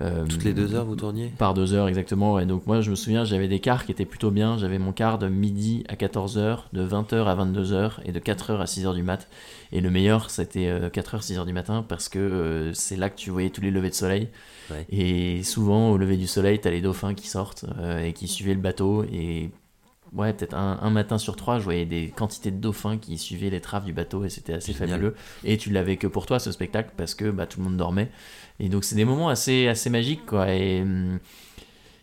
Euh, 0.02 0.22
euh, 0.22 0.26
Toutes 0.26 0.44
les 0.44 0.52
deux 0.52 0.74
heures, 0.74 0.85
vous 0.85 0.96
tourniez? 0.96 1.32
Par 1.38 1.54
deux 1.54 1.72
heures, 1.72 1.88
exactement. 1.88 2.38
Et 2.38 2.46
donc 2.46 2.66
moi, 2.66 2.80
je 2.80 2.90
me 2.90 2.96
souviens, 2.96 3.24
j'avais 3.24 3.48
des 3.48 3.61
quarts 3.61 3.87
qui 3.87 3.92
étaient 3.92 4.04
plutôt 4.04 4.30
bien. 4.30 4.59
J'avais 4.59 4.78
mon 4.78 4.92
quart 4.92 5.18
de 5.18 5.28
midi 5.28 5.85
à 5.88 5.94
14h, 5.94 6.64
de 6.72 6.87
20h 6.87 7.24
à 7.24 7.35
22h 7.37 7.92
et 8.04 8.12
de 8.12 8.20
4h 8.20 8.59
à 8.59 8.64
6h 8.64 8.94
du 8.94 9.02
mat. 9.02 9.28
Et 9.72 9.80
le 9.80 9.90
meilleur, 9.90 10.30
c'était 10.30 10.68
4h, 10.88 11.22
6h 11.22 11.46
du 11.46 11.52
matin 11.52 11.85
parce 11.87 12.09
que 12.09 12.70
c'est 12.74 12.96
là 12.96 13.11
que 13.11 13.16
tu 13.16 13.30
voyais 13.30 13.50
tous 13.50 13.62
les 13.62 13.70
levées 13.70 13.90
de 13.90 13.94
soleil. 13.94 14.28
Et 14.90 15.42
souvent, 15.42 15.90
au 15.90 15.96
lever 15.96 16.16
du 16.16 16.26
soleil, 16.26 16.59
t'as 16.59 16.70
les 16.70 16.80
dauphins 16.80 17.14
qui 17.14 17.28
sortent 17.28 17.64
euh, 17.78 18.04
et 18.04 18.12
qui 18.12 18.28
suivaient 18.28 18.54
le 18.54 18.61
bateau. 18.61 19.04
Et 19.04 19.50
ouais, 20.16 20.33
peut-être 20.33 20.55
un, 20.55 20.90
matin 20.90 21.18
sur 21.18 21.37
trois, 21.37 21.59
je 21.59 21.64
voyais 21.64 21.85
des 21.85 22.09
quantités 22.09 22.50
de 22.50 22.57
dauphins 22.57 22.98
qui 22.98 23.18
suivaient 23.18 23.50
les 23.50 23.61
traves 23.61 23.85
du 23.85 23.92
bateau 23.92 24.24
et 24.24 24.29
c'était 24.29 24.55
assez 24.55 24.72
fabuleux. 24.72 25.14
Et 25.44 25.59
tu 25.59 25.70
l'avais 25.70 25.96
que 25.96 26.07
pour 26.07 26.26
toi, 26.26 26.38
ce 26.38 26.50
spectacle, 26.50 26.90
parce 26.96 27.14
que 27.14 27.31
bah, 27.31 27.46
tout 27.46 27.61
le 27.61 27.64
monde 27.64 27.76
dormait. 27.76 28.11
Et 28.59 28.68
donc, 28.68 28.85
c'est 28.85 28.96
des 28.96 29.05
moments 29.05 29.29
assez, 29.29 29.68
assez 29.68 29.90
magiques, 29.90 30.24
quoi. 30.26 30.52
Et, 30.52 30.81
hum, 30.81 31.18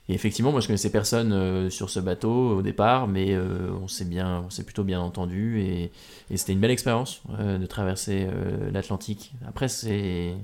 effectivement, 0.10 0.52
moi, 0.52 0.62
je 0.62 0.68
connaissais 0.68 0.92
personne 0.92 1.34
euh, 1.34 1.70
sur 1.70 1.90
ce 1.90 2.00
bateau 2.00 2.58
au 2.58 2.62
départ, 2.62 3.08
mais 3.08 3.34
euh, 3.34 3.72
on 3.82 3.88
s'est 3.88 4.06
bien, 4.06 4.44
on 4.46 4.50
s'est 4.50 4.64
plutôt 4.64 4.84
bien 4.84 5.02
entendu 5.02 5.60
et, 5.62 5.92
et 6.30 6.38
c'était 6.38 6.54
une 6.54 6.60
belle 6.60 6.72
expérience 6.72 7.24
de 7.40 7.66
traverser 7.66 8.28
l'Atlantique. 8.72 9.34
Après, 9.48 9.68
c'est 9.68 10.36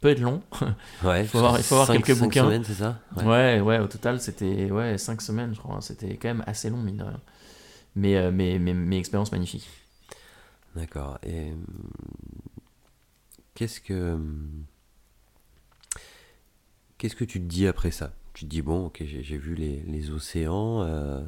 peut 0.00 0.08
être 0.08 0.20
long. 0.20 0.42
Ouais, 1.04 1.22
il 1.22 1.28
faut 1.28 1.38
avoir, 1.38 1.58
il 1.58 1.62
faut 1.62 1.74
avoir 1.76 1.88
quelques 1.96 2.18
bouquins. 2.18 2.44
semaines, 2.44 2.64
c'est 2.64 2.74
ça? 2.74 3.00
Ouais. 3.16 3.60
ouais. 3.60 3.78
au 3.78 3.86
total, 3.86 4.20
c'était 4.20 4.70
ouais, 4.70 4.98
5 4.98 5.20
semaines, 5.20 5.54
je 5.54 5.60
crois. 5.60 5.80
C'était 5.80 6.16
quand 6.16 6.28
même 6.28 6.44
assez 6.46 6.70
long, 6.70 6.78
mine 6.78 6.98
de 6.98 7.04
rien. 7.04 7.20
Mais, 7.94 8.16
euh, 8.16 8.30
mais, 8.32 8.58
mais, 8.58 8.74
mais 8.74 8.98
expérience 8.98 9.32
magnifique. 9.32 9.68
D'accord. 10.76 11.18
Et 11.24 11.52
qu'est-ce 13.54 13.80
que. 13.80 14.18
Qu'est-ce 16.98 17.16
que 17.16 17.24
tu 17.24 17.40
te 17.40 17.46
dis 17.46 17.66
après 17.66 17.90
ça? 17.92 18.12
Tu 18.34 18.44
te 18.44 18.50
dis, 18.50 18.62
bon, 18.62 18.86
ok, 18.86 19.02
j'ai 19.04 19.38
vu 19.38 19.54
les, 19.54 19.82
les 19.82 20.10
océans. 20.10 20.82
Euh, 20.82 21.22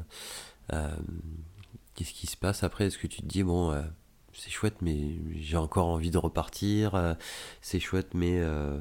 euh, 0.73 0.95
qu'est-ce 1.95 2.13
qui 2.13 2.27
se 2.27 2.37
passe 2.37 2.63
après? 2.63 2.85
Est-ce 2.87 2.97
que 2.97 3.07
tu 3.07 3.21
te 3.21 3.27
dis, 3.27 3.43
bon 3.43 3.73
c'est 4.43 4.49
chouette, 4.49 4.77
mais 4.81 4.97
j'ai 5.39 5.57
encore 5.57 5.87
envie 5.87 6.09
de 6.09 6.17
repartir. 6.17 6.95
Euh, 6.95 7.13
c'est 7.61 7.79
chouette, 7.79 8.09
mais 8.15 8.39
euh, 8.39 8.79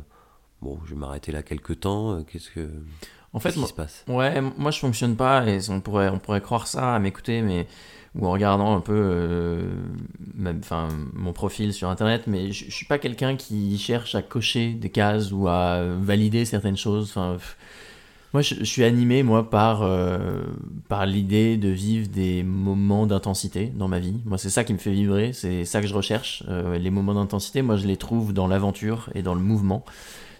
bon, 0.63 0.79
je 0.87 0.95
vais 0.95 0.97
m'arrêter 0.97 1.33
là 1.33 1.43
quelques 1.43 1.81
temps. 1.81 2.13
Euh, 2.13 2.23
qu'est-ce 2.23 2.51
que. 2.51 2.67
En 3.35 3.41
fait, 3.41 3.53
qui 3.53 3.65
se 3.65 3.73
passe? 3.73 4.05
Ouais, 4.09 4.41
moi 4.41 4.71
je 4.71 4.81
fonctionne 4.81 5.17
pas 5.17 5.47
et 5.47 5.61
on 5.69 5.81
pourrait, 5.81 6.09
on 6.09 6.19
pourrait 6.19 6.41
croire 6.41 6.67
ça 6.67 6.97
à 6.97 6.99
m'écouter, 6.99 7.43
mais 7.43 7.69
ou 8.17 8.27
en 8.27 8.33
regardant 8.33 8.75
un 8.75 8.81
peu 8.81 9.69
enfin, 10.59 10.89
mon 11.13 11.33
profil 11.33 11.73
sur 11.73 11.89
internet, 11.89 12.27
mais 12.27 12.51
je, 12.51 12.65
je 12.65 12.75
suis 12.75 12.87
pas 12.87 12.99
quelqu'un 12.99 13.37
qui 13.37 13.79
cherche 13.79 14.17
à 14.17 14.23
cocher 14.23 14.73
des 14.73 14.91
cases 14.91 15.31
ou 15.31 15.47
à 15.47 15.85
valider 15.85 16.45
certaines 16.45 16.77
choses. 16.77 17.11
Enfin, 17.11 17.37
moi, 18.33 18.43
je, 18.43 18.63
suis 18.63 18.85
animé, 18.85 19.25
moi, 19.25 19.51
par, 19.51 19.83
euh, 19.83 20.45
par 20.89 21.05
l'idée 21.05 21.57
de 21.57 21.69
vivre 21.69 22.09
des 22.09 22.45
moments 22.45 23.07
d'intensité 23.07 23.73
dans 23.75 23.89
ma 23.89 23.99
vie. 23.99 24.21
Moi, 24.25 24.39
c'est 24.39 24.51
ça 24.51 24.63
qui 24.63 24.73
me 24.73 24.79
fait 24.79 24.93
vibrer, 24.93 25.33
c'est 25.33 25.65
ça 25.65 25.81
que 25.81 25.89
je 25.89 25.95
recherche. 25.95 26.45
Euh, 26.49 26.79
les 26.79 26.91
moments 26.91 27.15
d'intensité, 27.15 27.61
moi, 27.63 27.77
je 27.77 27.89
les 27.89 27.97
trouve 27.97 28.33
dans 28.33 28.47
l'aventure 28.47 29.11
et 29.17 29.23
dans 29.23 29.35
le 29.35 29.41
mouvement. 29.41 29.85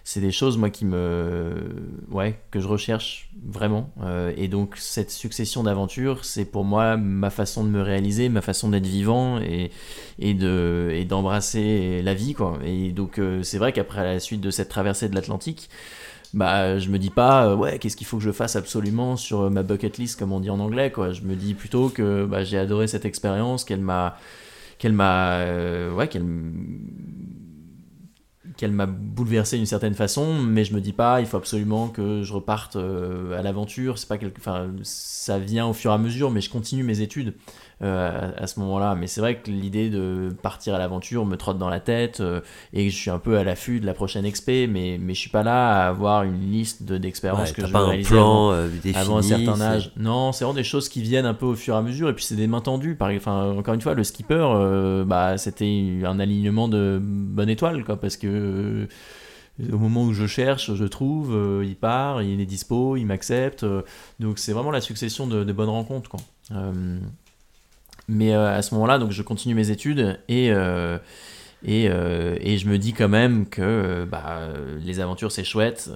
C'est 0.05 0.21
des 0.21 0.31
choses, 0.31 0.57
moi, 0.57 0.69
qui 0.69 0.85
me. 0.85 1.53
Ouais, 2.09 2.39
que 2.49 2.61
je 2.61 2.67
recherche 2.67 3.29
vraiment. 3.45 3.91
Euh, 4.01 4.31
et 4.37 4.47
donc, 4.47 4.77
cette 4.77 5.11
succession 5.11 5.63
d'aventures, 5.63 6.23
c'est 6.23 6.45
pour 6.45 6.63
moi 6.63 6.95
ma 6.95 7.29
façon 7.29 7.63
de 7.63 7.69
me 7.69 7.81
réaliser, 7.81 8.29
ma 8.29 8.41
façon 8.41 8.69
d'être 8.69 8.87
vivant 8.87 9.39
et, 9.41 9.69
et, 10.17 10.33
de, 10.33 10.91
et 10.93 11.03
d'embrasser 11.03 12.01
la 12.01 12.13
vie, 12.13 12.33
quoi. 12.33 12.57
Et 12.65 12.93
donc, 12.93 13.19
c'est 13.43 13.57
vrai 13.57 13.73
qu'après 13.73 14.03
la 14.03 14.19
suite 14.21 14.41
de 14.41 14.49
cette 14.49 14.69
traversée 14.69 15.07
de 15.09 15.13
l'Atlantique, 15.13 15.69
bah 16.33 16.79
je 16.79 16.89
me 16.89 16.97
dis 16.97 17.09
pas 17.09 17.47
euh, 17.47 17.55
ouais 17.55 17.77
qu'est-ce 17.77 17.97
qu'il 17.97 18.07
faut 18.07 18.17
que 18.17 18.23
je 18.23 18.31
fasse 18.31 18.55
absolument 18.55 19.17
sur 19.17 19.41
euh, 19.41 19.49
ma 19.49 19.63
bucket 19.63 19.97
list 19.97 20.17
comme 20.17 20.31
on 20.31 20.39
dit 20.39 20.49
en 20.49 20.59
anglais 20.59 20.91
quoi. 20.91 21.11
Je 21.11 21.21
me 21.23 21.35
dis 21.35 21.53
plutôt 21.53 21.89
que 21.89 22.25
bah, 22.25 22.43
j'ai 22.43 22.57
adoré 22.57 22.87
cette 22.87 23.05
expérience 23.05 23.65
qu'elle 23.65 23.81
m'a 23.81 24.17
qu'elle 24.79 24.93
m'a 24.93 25.33
euh, 25.39 25.93
ouais 25.93 26.07
qu'elle 26.07 26.25
qu'elle 28.55 28.71
m'a 28.71 28.85
bouleversé 28.85 29.57
d'une 29.57 29.65
certaine 29.65 29.93
façon 29.93 30.35
mais 30.35 30.63
je 30.63 30.73
me 30.73 30.79
dis 30.79 30.93
pas 30.93 31.19
il 31.19 31.27
faut 31.27 31.37
absolument 31.37 31.89
que 31.89 32.23
je 32.23 32.33
reparte 32.33 32.77
à 32.77 33.41
l'aventure. 33.41 33.97
C'est 33.97 34.07
pas 34.07 34.17
quelque 34.17 34.39
enfin 34.39 34.71
ça 34.83 35.37
vient 35.37 35.67
au 35.67 35.73
fur 35.73 35.91
et 35.91 35.93
à 35.95 35.97
mesure 35.97 36.31
mais 36.31 36.41
je 36.41 36.49
continue 36.49 36.83
mes 36.83 37.01
études 37.01 37.33
euh, 37.83 38.31
à, 38.37 38.45
ce 38.45 38.59
moment-là. 38.59 38.93
Mais 38.93 39.07
c'est 39.07 39.21
vrai 39.21 39.37
que 39.37 39.49
l'idée 39.49 39.89
de 39.89 40.29
partir 40.43 40.75
à 40.75 40.77
l'aventure 40.77 41.25
me 41.25 41.35
trotte 41.35 41.57
dans 41.57 41.69
la 41.69 41.79
tête 41.79 42.19
euh, 42.19 42.41
et 42.73 42.91
je 42.91 42.95
suis 42.95 43.09
un 43.09 43.17
peu 43.17 43.39
à 43.39 43.43
l'affût 43.43 43.79
de 43.79 43.87
la 43.87 43.95
prochaine 43.95 44.23
expé, 44.23 44.67
mais, 44.67 44.99
mais 45.01 45.15
je 45.15 45.19
suis 45.19 45.31
pas 45.31 45.41
là 45.41 45.85
à 45.85 45.87
avoir 45.87 46.21
une 46.21 46.51
liste 46.51 46.83
d'expériences 46.83 47.53
que 47.53 47.65
je 47.65 47.73
veux 47.73 47.83
réaliser 47.83 48.15
avant, 48.15 48.51
euh, 48.51 48.67
avant, 48.93 49.17
un 49.17 49.21
certain 49.23 49.59
âge. 49.61 49.93
Non, 49.97 50.31
c'est 50.31 50.43
vraiment 50.43 50.55
des 50.55 50.63
choses 50.63 50.89
qui 50.89 51.01
viennent 51.01 51.25
un 51.25 51.33
peu 51.33 51.47
au 51.47 51.55
fur 51.55 51.73
et 51.73 51.77
à 51.77 51.81
mesure 51.81 52.09
et 52.09 52.13
puis 52.13 52.23
c'est 52.23 52.35
des 52.35 52.45
mains 52.45 52.61
tendues. 52.61 52.93
Par, 52.93 53.09
enfin, 53.09 53.51
encore 53.57 53.73
une 53.73 53.81
fois, 53.81 53.95
le 53.95 54.03
skipper, 54.03 55.03
bah, 55.07 55.39
c'était 55.39 56.01
un 56.05 56.19
alignement 56.19 56.67
de 56.67 56.99
bonne 57.01 57.49
étoile, 57.49 57.83
quoi, 57.83 57.99
parce 57.99 58.15
que 58.15 58.87
au 59.71 59.77
moment 59.77 60.03
où 60.03 60.13
je 60.13 60.27
cherche, 60.27 60.75
je 60.75 60.85
trouve, 60.85 61.35
il 61.63 61.75
part, 61.75 62.21
il 62.21 62.39
est 62.41 62.45
dispo, 62.45 62.95
il 62.95 63.05
m'accepte. 63.05 63.65
donc 64.19 64.37
c'est 64.37 64.53
vraiment 64.53 64.71
la 64.71 64.81
succession 64.81 65.25
de, 65.25 65.43
de 65.43 65.51
bonnes 65.51 65.69
rencontres. 65.69 66.11
Quoi. 66.11 66.19
Mais 68.11 68.33
euh, 68.33 68.53
à 68.53 68.61
ce 68.61 68.73
moment-là, 68.75 68.99
donc 68.99 69.11
je 69.11 69.21
continue 69.21 69.55
mes 69.55 69.71
études 69.71 70.19
et 70.27 70.51
euh, 70.51 70.97
et, 71.63 71.87
euh, 71.89 72.35
et, 72.41 72.57
je 72.57 72.67
me 72.67 72.77
dis 72.77 72.91
quand 72.91 73.07
même 73.07 73.45
que 73.45 74.03
bah, 74.03 74.49
les 74.83 74.99
aventures 74.99 75.31
c'est 75.31 75.43
chouette, 75.43 75.91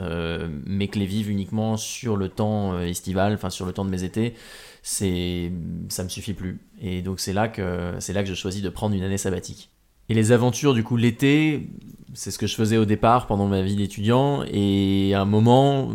mais 0.66 0.88
que 0.88 1.00
les 1.00 1.08
vivre 1.08 1.30
uniquement 1.30 1.76
sur 1.76 2.16
le 2.16 2.30
temps 2.30 2.80
estival, 2.80 3.34
enfin 3.34 3.50
sur 3.50 3.66
le 3.66 3.74
temps 3.74 3.84
de 3.84 3.90
mes 3.90 4.04
étés, 4.04 4.36
c'est 4.84 5.52
ça 5.90 6.04
me 6.04 6.10
suffit 6.10 6.34
plus. 6.34 6.60
Et 6.82 7.02
donc 7.02 7.20
c'est 7.20 7.34
là 7.34 7.48
que 7.48 7.94
c'est 8.00 8.14
là 8.14 8.22
que 8.22 8.30
je 8.30 8.36
choisis 8.36 8.62
de 8.62 8.70
prendre 8.70 8.96
une 8.96 9.04
année 9.04 9.18
sabbatique. 9.18 9.72
Et 10.08 10.14
les 10.14 10.32
aventures 10.32 10.76
du 10.76 10.84
coup 10.84 10.98
l'été, 10.98 11.68
c'est 12.14 12.30
ce 12.30 12.38
que 12.38 12.48
je 12.48 12.56
faisais 12.56 12.78
au 12.78 12.86
départ 12.86 13.26
pendant 13.26 13.48
ma 13.48 13.64
vie 13.64 13.76
d'étudiant. 13.76 14.44
Et 14.52 15.16
à 15.16 15.22
un 15.22 15.26
moment, 15.26 15.90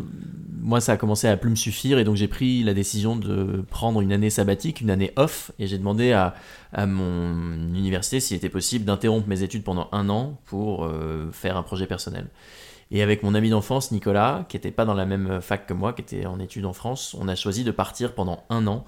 moi, 0.60 0.80
ça 0.80 0.92
a 0.92 0.96
commencé 0.96 1.26
à 1.26 1.36
plus 1.36 1.50
me 1.50 1.56
suffire 1.56 1.98
et 1.98 2.04
donc 2.04 2.16
j'ai 2.16 2.28
pris 2.28 2.62
la 2.62 2.74
décision 2.74 3.16
de 3.16 3.64
prendre 3.70 4.00
une 4.00 4.12
année 4.12 4.30
sabbatique, 4.30 4.80
une 4.80 4.90
année 4.90 5.12
off, 5.16 5.50
et 5.58 5.66
j'ai 5.66 5.78
demandé 5.78 6.12
à, 6.12 6.34
mon 6.86 7.74
université 7.74 8.20
s'il 8.20 8.36
était 8.36 8.48
possible 8.48 8.84
d'interrompre 8.84 9.26
mes 9.26 9.42
études 9.42 9.64
pendant 9.64 9.88
un 9.90 10.08
an 10.08 10.38
pour 10.44 10.84
euh, 10.84 11.30
faire 11.32 11.56
un 11.56 11.62
projet 11.62 11.86
personnel. 11.86 12.28
Et 12.92 13.02
avec 13.02 13.22
mon 13.22 13.34
ami 13.34 13.50
d'enfance, 13.50 13.92
Nicolas, 13.92 14.46
qui 14.48 14.56
n'était 14.56 14.70
pas 14.70 14.84
dans 14.84 14.94
la 14.94 15.06
même 15.06 15.40
fac 15.40 15.66
que 15.66 15.74
moi, 15.74 15.92
qui 15.92 16.02
était 16.02 16.26
en 16.26 16.40
études 16.40 16.66
en 16.66 16.72
France, 16.72 17.16
on 17.18 17.28
a 17.28 17.36
choisi 17.36 17.64
de 17.64 17.70
partir 17.70 18.14
pendant 18.14 18.44
un 18.50 18.66
an 18.66 18.84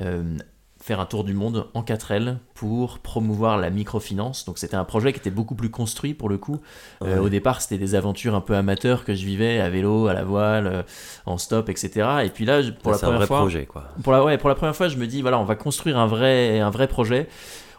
euh, 0.00 0.36
faire 0.82 0.98
un 0.98 1.06
tour 1.06 1.22
du 1.22 1.32
monde 1.32 1.68
en 1.74 1.82
4L 1.82 2.38
pour 2.54 2.98
promouvoir 2.98 3.56
la 3.56 3.70
microfinance. 3.70 4.44
Donc 4.44 4.58
c'était 4.58 4.74
un 4.74 4.84
projet 4.84 5.12
qui 5.12 5.20
était 5.20 5.30
beaucoup 5.30 5.54
plus 5.54 5.70
construit 5.70 6.12
pour 6.12 6.28
le 6.28 6.38
coup. 6.38 6.60
Euh, 7.04 7.20
au 7.20 7.28
départ, 7.28 7.62
c'était 7.62 7.78
des 7.78 7.94
aventures 7.94 8.34
un 8.34 8.40
peu 8.40 8.56
amateurs 8.56 9.04
que 9.04 9.14
je 9.14 9.24
vivais 9.24 9.60
à 9.60 9.70
vélo, 9.70 10.08
à 10.08 10.12
la 10.12 10.24
voile, 10.24 10.66
euh, 10.66 10.82
en 11.24 11.38
stop, 11.38 11.68
etc. 11.68 12.24
Et 12.24 12.30
puis 12.30 12.44
là, 12.44 12.60
pour 12.82 12.90
la 12.90 12.98
première 12.98 13.26
fois, 13.26 13.38
projet, 13.38 13.64
quoi. 13.64 13.84
Pour 14.02 14.12
la, 14.12 14.24
ouais, 14.24 14.38
pour 14.38 14.48
la 14.48 14.56
première 14.56 14.74
fois, 14.74 14.88
je 14.88 14.96
me 14.96 15.06
dis 15.06 15.22
voilà, 15.22 15.38
on 15.38 15.44
va 15.44 15.54
construire 15.54 15.98
un 15.98 16.08
vrai, 16.08 16.58
un 16.58 16.70
vrai 16.70 16.88
projet 16.88 17.28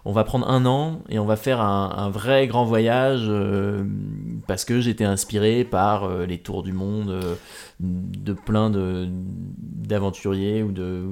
on 0.05 0.11
va 0.11 0.23
prendre 0.25 0.49
un 0.49 0.65
an 0.65 1.01
et 1.07 1.17
on 1.17 1.25
va 1.25 1.37
faire 1.37 1.61
un, 1.61 2.09
vrai 2.09 2.47
grand 2.47 2.65
voyage 2.65 3.25
euh, 3.27 3.83
parce 4.47 4.65
que 4.65 4.81
j'étais 4.81 5.05
inspiré 5.05 5.63
par 5.63 6.03
euh, 6.03 6.25
les 6.25 6.39
tours 6.39 6.61
du 6.61 6.73
monde 6.73 7.09
euh, 7.09 7.35
de 7.79 8.33
plein 8.33 8.69
de 8.69 9.07
d'aventuriers 9.09 10.61
ou 10.61 10.71
de 10.71 11.03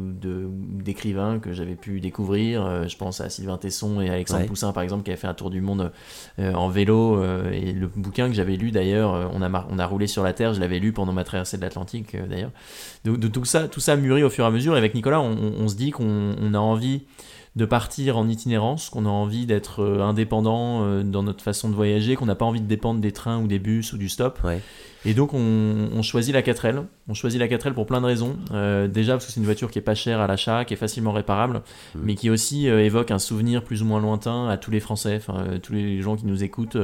d'écrivains 0.84 1.40
que 1.40 1.54
j'avais 1.54 1.76
pu 1.76 2.00
découvrir. 2.00 2.88
je 2.88 2.96
pense 2.96 3.20
à 3.20 3.30
Sylvain 3.30 3.58
Tesson 3.58 4.00
et 4.02 4.10
Alexandre 4.10 4.46
Poussin 4.46 4.72
par 4.72 4.84
exemple 4.84 5.04
qui 5.04 5.12
avaient 5.12 5.20
fait 5.20 5.28
un 5.28 5.34
tour 5.34 5.50
du 5.50 5.60
monde 5.60 5.92
en 6.40 6.70
vélo 6.70 7.22
et 7.52 7.74
le 7.74 7.88
bouquin 7.88 8.30
que 8.30 8.34
j'avais 8.34 8.56
lu 8.56 8.72
d'ailleurs, 8.72 9.30
on 9.34 9.42
a 9.42 9.68
on 9.70 9.80
a 9.80 9.86
roulé 9.86 10.08
sur 10.08 10.24
la 10.24 10.32
terre, 10.32 10.54
je 10.54 10.62
l'avais 10.62 10.80
lu 10.80 10.94
pendant 10.94 11.12
ma 11.12 11.26
traversée 11.26 11.58
de 11.58 11.62
l'Atlantique 11.62 12.16
d'ailleurs. 12.16 12.52
De, 13.04 13.28
tout 13.28 13.44
ça 13.44 13.68
tout 13.68 13.82
ça 13.82 13.98
mûrit 13.98 14.24
au 14.24 14.30
fur 14.30 14.46
et 14.46 14.48
à 14.48 14.52
mesure. 14.52 14.76
Et 14.76 14.78
avec 14.78 14.96
Nicolas, 14.96 15.20
on, 15.20 15.36
on 15.60 15.68
se 15.68 15.76
dit 15.76 15.92
qu'on 15.92 16.54
a 16.54 16.60
envie 16.60 17.02
de 17.56 17.66
partir 17.66 18.18
en 18.18 18.30
itinérance, 18.30 18.90
qu'on 18.90 19.06
a 19.06 19.10
envie 19.10 19.46
d'être 19.46 19.82
euh, 19.82 20.02
indépendant 20.02 20.84
euh, 20.84 21.04
dans 21.04 21.24
notre 21.24 21.44
façon 21.44 21.70
de 21.70 21.76
voyager, 21.76 22.16
qu'on 22.16 22.26
n'a 22.26 22.36
pas 22.36 22.46
envie 22.46 22.62
de 22.62 22.68
dépendre 22.68 23.02
des 23.02 23.12
trains 23.12 23.42
ou 23.42 23.48
des 23.48 23.60
bus 23.60 23.92
ou 23.94 23.98
du 23.98 24.08
stop. 24.08 24.40
Et 25.06 25.14
donc 25.14 25.34
on, 25.34 26.02
choisit 26.04 26.34
la 26.34 26.42
4L. 26.42 26.84
On 27.08 27.14
choisit 27.14 27.40
la 27.40 27.48
4L 27.48 27.74
pour 27.74 27.86
plein 27.86 28.02
de 28.02 28.06
raisons. 28.06 28.38
Euh, 28.52 28.88
déjà 28.88 29.14
parce 29.14 29.26
que 29.26 29.32
c'est 29.32 29.40
une 29.40 29.46
voiture 29.46 29.72
qui 29.72 29.80
est 29.80 29.84
pas 29.84 29.96
chère 29.96 30.20
à 30.20 30.28
l'achat, 30.28 30.66
qui 30.66 30.74
est 30.74 30.78
facilement 30.78 31.12
réparable, 31.12 31.62
mm. 31.96 32.00
mais 32.04 32.16
qui 32.16 32.30
aussi 32.30 32.70
euh, 32.70 32.84
évoque 32.84 33.12
un 33.12 33.20
souvenir 33.20 33.64
plus 33.64 33.82
ou 33.82 33.86
moins 33.86 34.00
lointain 34.00 34.48
à 34.48 34.58
tous 34.58 34.72
les 34.72 34.80
Français. 34.80 35.18
Enfin, 35.18 35.46
euh, 35.48 35.60
tous 35.60 35.74
les 35.74 36.02
gens 36.02 36.16
qui 36.16 36.26
nous 36.26 36.44
écoutent 36.44 36.78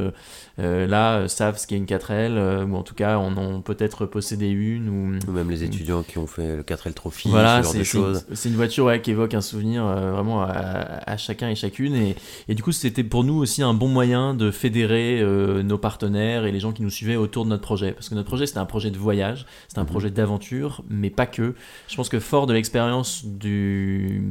là 0.58 1.27
savent 1.27 1.58
ce 1.58 1.67
qu'est 1.67 1.77
une 1.77 1.86
4L, 1.86 2.65
ou 2.65 2.75
en 2.75 2.84
tout 2.84 2.95
cas 2.95 3.17
en 3.17 3.36
ont 3.38 3.62
peut-être 3.62 4.06
possédé 4.06 4.49
une. 4.49 4.89
Ou, 4.89 5.32
même 5.32 5.49
les 5.49 5.63
étudiants 5.63 6.03
qui 6.03 6.17
ont 6.17 6.27
fait 6.27 6.58
le 6.58 6.63
4L 6.63 6.93
Trophy, 6.93 7.30
voilà, 7.30 7.63
ce 7.63 7.84
genre 7.84 8.13
de 8.13 8.19
C'est 8.34 8.49
une 8.49 8.56
voiture 8.56 9.01
qui 9.01 9.12
évoque 9.12 9.34
un 9.34 9.41
souvenir 9.41 9.86
vraiment 9.86 10.41
à, 10.41 11.17
chacun 11.17 11.49
et 11.49 11.56
chacune. 11.56 11.95
Et, 11.95 12.15
et 12.47 12.56
du 12.56 12.63
coup, 12.63 12.71
c'était 12.71 13.03
pour 13.03 13.23
nous 13.23 13.36
aussi 13.36 13.62
un 13.62 13.73
bon 13.73 13.88
moyen 13.88 14.34
de 14.34 14.51
fédérer 14.51 15.23
nos 15.63 15.77
partenaires 15.77 16.45
et 16.45 16.51
les 16.51 16.60
gens 16.60 16.71
qui 16.71 16.82
nous 16.82 16.89
suivaient 16.89 17.15
autour 17.15 17.45
de 17.45 17.49
notre 17.49 17.63
projet. 17.63 17.91
Parce 17.91 18.06
que 18.09 18.15
notre 18.15 18.27
projet, 18.27 18.45
c'était 18.45 18.59
un 18.59 18.65
projet 18.65 18.91
de 18.91 18.97
voyage, 18.97 19.45
c'était 19.67 19.79
un 19.79 19.83
mhm. 19.83 19.89
projet 19.89 20.09
d'aventure, 20.09 20.83
mais 20.89 21.09
pas 21.09 21.25
que. 21.25 21.55
Je 21.87 21.95
pense 21.95 22.09
que 22.09 22.19
fort 22.19 22.47
de 22.47 22.53
l'expérience 22.53 23.25
du... 23.25 24.21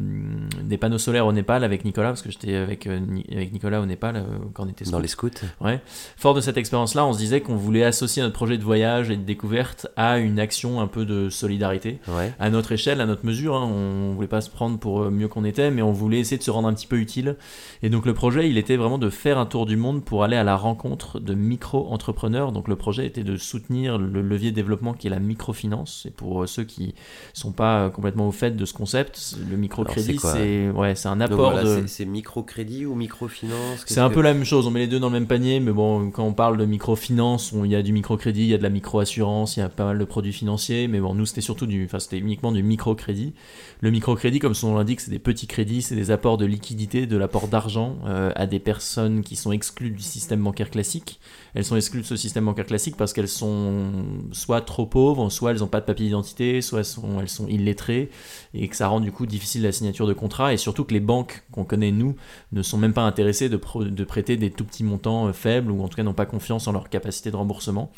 des 0.63 0.77
panneaux 0.79 0.99
solaires 0.99 1.27
au 1.27 1.33
Népal 1.33 1.65
avec 1.65 1.85
Nicolas, 1.85 2.09
parce 2.09 2.23
que 2.23 2.31
j'étais 2.31 2.55
avec, 2.55 2.87
euh, 2.87 3.01
avec 3.31 3.53
Nicolas 3.53 3.81
au 3.81 3.87
Népal 3.87 4.17
euh, 4.17 4.23
quand 4.55 4.65
on 4.65 4.69
était 4.69 4.85
Dans 4.91 4.99
les 4.99 5.09
scouts 5.09 5.31
Ouais. 5.61 5.81
Fort 6.17 6.35
de 6.35 6.41
cette 6.41 6.57
expérience-là, 6.57 7.07
on 7.07 7.13
se 7.13 7.19
disait 7.19 7.41
qu'on 7.41 7.57
voulait 7.57 7.85
associer 7.85 8.23
notre 8.23 8.35
projet 8.35 8.59
de 8.59 8.63
voyage 8.63 9.11
et 9.11 9.17
de 9.17 9.23
découverte 9.23 9.87
à 9.97 10.19
une 10.19 10.39
action 10.39 10.81
un 10.81 10.87
peu 10.87 11.05
de 11.05 11.31
solidarité, 11.31 11.99
à 12.39 12.51
notre 12.51 12.73
échelle, 12.73 13.01
à 13.01 13.07
notre 13.07 13.25
mesure. 13.25 13.57
Hein. 13.57 13.71
On 13.71 14.15
voulait 14.15 14.27
pas 14.27 14.41
se 14.41 14.51
prendre 14.51 14.79
pour 14.79 15.03
euh, 15.03 15.11
mieux 15.11 15.29
qu'on 15.29 15.45
était, 15.45 15.71
mais 15.71 15.83
on 15.83 15.93
voulait 15.93 16.21
essayer 16.21 16.39
de 16.39 16.43
se 16.43 16.51
rendre 16.51 16.69
un 16.69 16.75
petit 16.75 16.87
peu 16.87 16.97
utile. 16.97 17.37
Et 17.83 17.91
donc 17.91 18.07
le 18.07 18.15
projet, 18.15 18.49
il 18.49 18.59
était 18.59 18.77
vraiment 18.77 18.99
de 18.99 19.11
faire 19.11 19.39
un 19.39 19.47
tour 19.47 19.67
du 19.67 19.77
monde 19.77 20.05
pour 20.05 20.25
aller 20.25 20.37
à 20.37 20.45
la 20.45 20.57
rencontre 20.57 21.21
de 21.21 21.35
micro-entrepreneurs. 21.35 22.53
Donc 22.53 22.69
le 22.69 22.77
projet 22.77 23.07
était 23.07 23.25
de 23.25 23.37
soutenir 23.37 23.66
le 23.71 24.23
levier 24.23 24.51
de 24.51 24.57
développement 24.57 24.95
qui 24.95 25.07
est 25.07 25.11
la 25.11 25.19
microfinance. 25.19 26.07
Et 26.07 26.11
pour 26.11 26.43
euh, 26.43 26.47
ceux 26.47 26.65
qui 26.65 26.95
sont 27.33 27.53
pas 27.53 27.87
euh, 27.87 27.91
complètement 27.91 28.29
au 28.29 28.33
fait 28.33 28.57
de 28.57 28.65
ce 28.65 28.73
concept, 28.73 29.37
le 29.49 29.57
microcrédit, 29.57 30.19
c'est 30.19 30.71
ouais, 30.71 30.95
un 31.07 31.21
apport 31.21 31.63
de. 31.63 31.85
C'est 31.87 32.05
microcrédit 32.05 32.87
ou 32.87 32.95
microfinance? 32.95 33.85
C'est 33.87 34.01
un 34.01 34.11
peu 34.11 34.23
la 34.23 34.35
même 34.35 34.45
chose. 34.45 34.67
On 34.67 34.71
met 34.71 34.81
les 34.81 34.87
deux 34.87 35.01
dans 35.01 35.09
le 35.09 35.15
même 35.15 35.27
panier, 35.27 35.61
mais 35.61 35.73
bon, 35.73 36.11
quand 36.11 36.25
on 36.25 36.33
parle 36.33 36.57
de 36.57 36.65
microfinance, 36.65 37.53
il 37.65 37.71
y 37.71 37.77
a 37.77 37.83
du 37.83 37.93
microcrédit, 37.93 38.43
il 38.43 38.49
y 38.49 38.55
a 38.55 38.59
de 38.59 38.63
la 38.63 38.71
microassurance, 38.71 39.57
il 39.57 39.61
y 39.61 39.63
a 39.63 39.69
pas 39.69 39.85
mal 39.85 39.99
de 39.99 40.05
produits 40.05 40.33
financiers. 40.33 40.89
Mais 40.89 41.01
bon, 41.01 41.15
nous, 41.15 41.27
c'était 41.27 41.41
surtout 41.41 41.67
du, 41.67 41.85
enfin, 41.85 41.99
c'était 41.99 42.19
uniquement 42.19 42.53
du 42.53 42.63
microcrédit. 42.63 43.35
Le 43.81 43.91
microcrédit, 43.91 44.39
comme 44.39 44.55
son 44.55 44.71
nom 44.71 44.79
l'indique, 44.79 45.01
c'est 45.01 45.11
des 45.11 45.19
petits 45.19 45.47
crédits, 45.47 45.83
c'est 45.83 45.97
des 45.97 46.11
apports 46.11 46.39
de 46.39 46.47
liquidité, 46.47 47.07
de 47.07 47.17
l'apport 47.17 47.49
d'argent 47.49 47.97
euh, 48.07 48.33
à 48.35 48.47
des 48.47 48.59
personnes 48.59 49.23
qui 49.23 49.37
sont 49.37 49.53
exclues 49.53 49.91
du 49.91 50.03
système 50.03 50.43
bancaire 50.43 50.71
classique. 50.71 51.21
Elles 51.57 51.65
sont 51.65 51.77
exclues 51.77 52.03
de 52.03 52.07
ce 52.07 52.17
système 52.17 52.45
bancaire 52.45 52.67
classique 52.67 52.99
parce 52.99 53.15
qu'elles 53.15 53.29
sont 53.29 53.87
soit 54.31 54.61
trop 54.61 54.85
pauvres, 54.85 55.31
soit 55.31 55.53
elles 55.53 55.61
n'ont 55.61 55.67
pas 55.67 55.81
de 55.81 55.87
papier 55.87 56.05
d'identité, 56.05 56.61
soit 56.61 56.81
elles 56.81 57.29
sont 57.31 57.49
illettrées, 57.49 58.11
et 58.53 58.69
que 58.69 58.77
ça 58.77 58.89
rend 58.89 59.01
du 59.01 59.11
coup 59.11 59.25
difficile 59.25 59.63
la 59.63 59.73
signature 59.73 60.07
de 60.07 60.13
contrat, 60.13 60.53
et 60.53 60.59
surtout 60.59 60.85
que 60.85 60.93
les 60.93 61.01
banques 61.01 61.45
qu'on 61.53 61.65
connaît 61.65 61.93
nous 61.93 62.15
ne 62.53 62.61
sont 62.61 62.77
même 62.77 62.93
pas 62.93 63.05
intéressées 63.05 63.49
de, 63.49 63.59
de, 63.89 64.05
prêter 64.05 64.37
des 64.37 64.51
tout 64.51 64.65
petits 64.65 64.85
montants 64.85 65.29
euh, 65.29 65.33
faibles, 65.33 65.71
ou 65.71 65.83
en 65.83 65.89
tout 65.89 65.97
cas 65.97 66.03
n'ont 66.03 66.13
pas 66.13 66.27
confiance 66.27 66.69
en 66.69 66.73
leur 66.73 66.91
capacité 66.91 67.31
de 67.31 67.37
remboursement. 67.37 67.91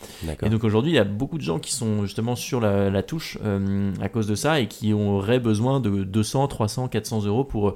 Et 0.45 0.51
donc 0.51 0.63
aujourd'hui, 0.63 0.93
il 0.93 0.97
y 0.97 1.01
a 1.01 1.05
beaucoup 1.05 1.37
de 1.37 1.43
gens 1.43 1.59
qui 1.59 1.73
sont 1.73 2.03
justement 2.03 2.37
sur 2.37 2.61
la, 2.61 3.03
touche 3.03 3.39
euh, 3.45 3.93
à 4.01 4.09
cause 4.09 4.29
de 4.29 4.37
ça, 4.37 4.61
et 4.61 4.69
qui 4.69 4.93
auraient 4.93 5.41
besoin 5.41 5.81
de 5.81 6.05
200, 6.05 6.47
300, 6.47 6.87
400 6.87 7.25
euros 7.25 7.43
pour 7.43 7.75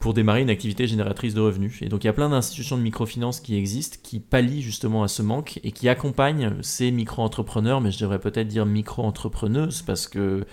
pour 0.00 0.12
démarrer 0.12 0.42
une 0.42 0.50
activité 0.50 0.86
génératrice 0.86 1.34
de 1.34 1.40
revenus. 1.40 1.80
Et 1.80 1.88
donc 1.88 2.04
il 2.04 2.06
y 2.06 2.10
a 2.10 2.12
plein 2.12 2.28
d'institutions 2.28 2.76
de 2.76 2.82
microfinance 2.82 3.40
qui 3.40 3.56
existent, 3.56 3.96
qui 4.02 4.20
pallient 4.20 4.62
justement 4.62 5.02
à 5.02 5.08
ce 5.08 5.22
manque 5.22 5.58
et 5.64 5.72
qui 5.72 5.88
accompagnent 5.88 6.52
ces 6.60 6.90
micro-entrepreneurs, 6.90 7.80
mais 7.80 7.90
je 7.90 7.98
devrais 7.98 8.18
peut-être 8.18 8.46
dire 8.46 8.66
micro-entrepreneuses, 8.66 9.82
parce 9.82 10.06
que 10.06 10.44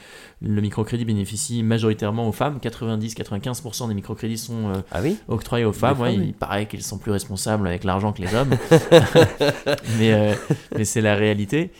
le 0.41 0.61
microcrédit 0.61 1.05
bénéficie 1.05 1.61
majoritairement 1.61 2.27
aux 2.27 2.31
femmes. 2.31 2.59
90-95% 2.61 3.89
des 3.89 3.93
microcrédits 3.93 4.37
sont 4.37 4.69
euh, 4.69 4.81
ah 4.91 5.01
oui? 5.01 5.17
octroyés 5.27 5.65
aux 5.65 5.73
femmes. 5.73 5.99
Ouais, 5.99 6.15
il 6.15 6.33
paraît 6.33 6.67
qu'ils 6.67 6.83
sont 6.83 6.97
plus 6.97 7.11
responsables 7.11 7.67
avec 7.67 7.83
l'argent 7.83 8.13
que 8.13 8.21
les 8.21 8.33
hommes. 8.33 8.51
mais, 9.99 10.13
euh, 10.13 10.33
mais 10.77 10.85
c'est 10.85 11.01
la 11.01 11.15
réalité. 11.15 11.71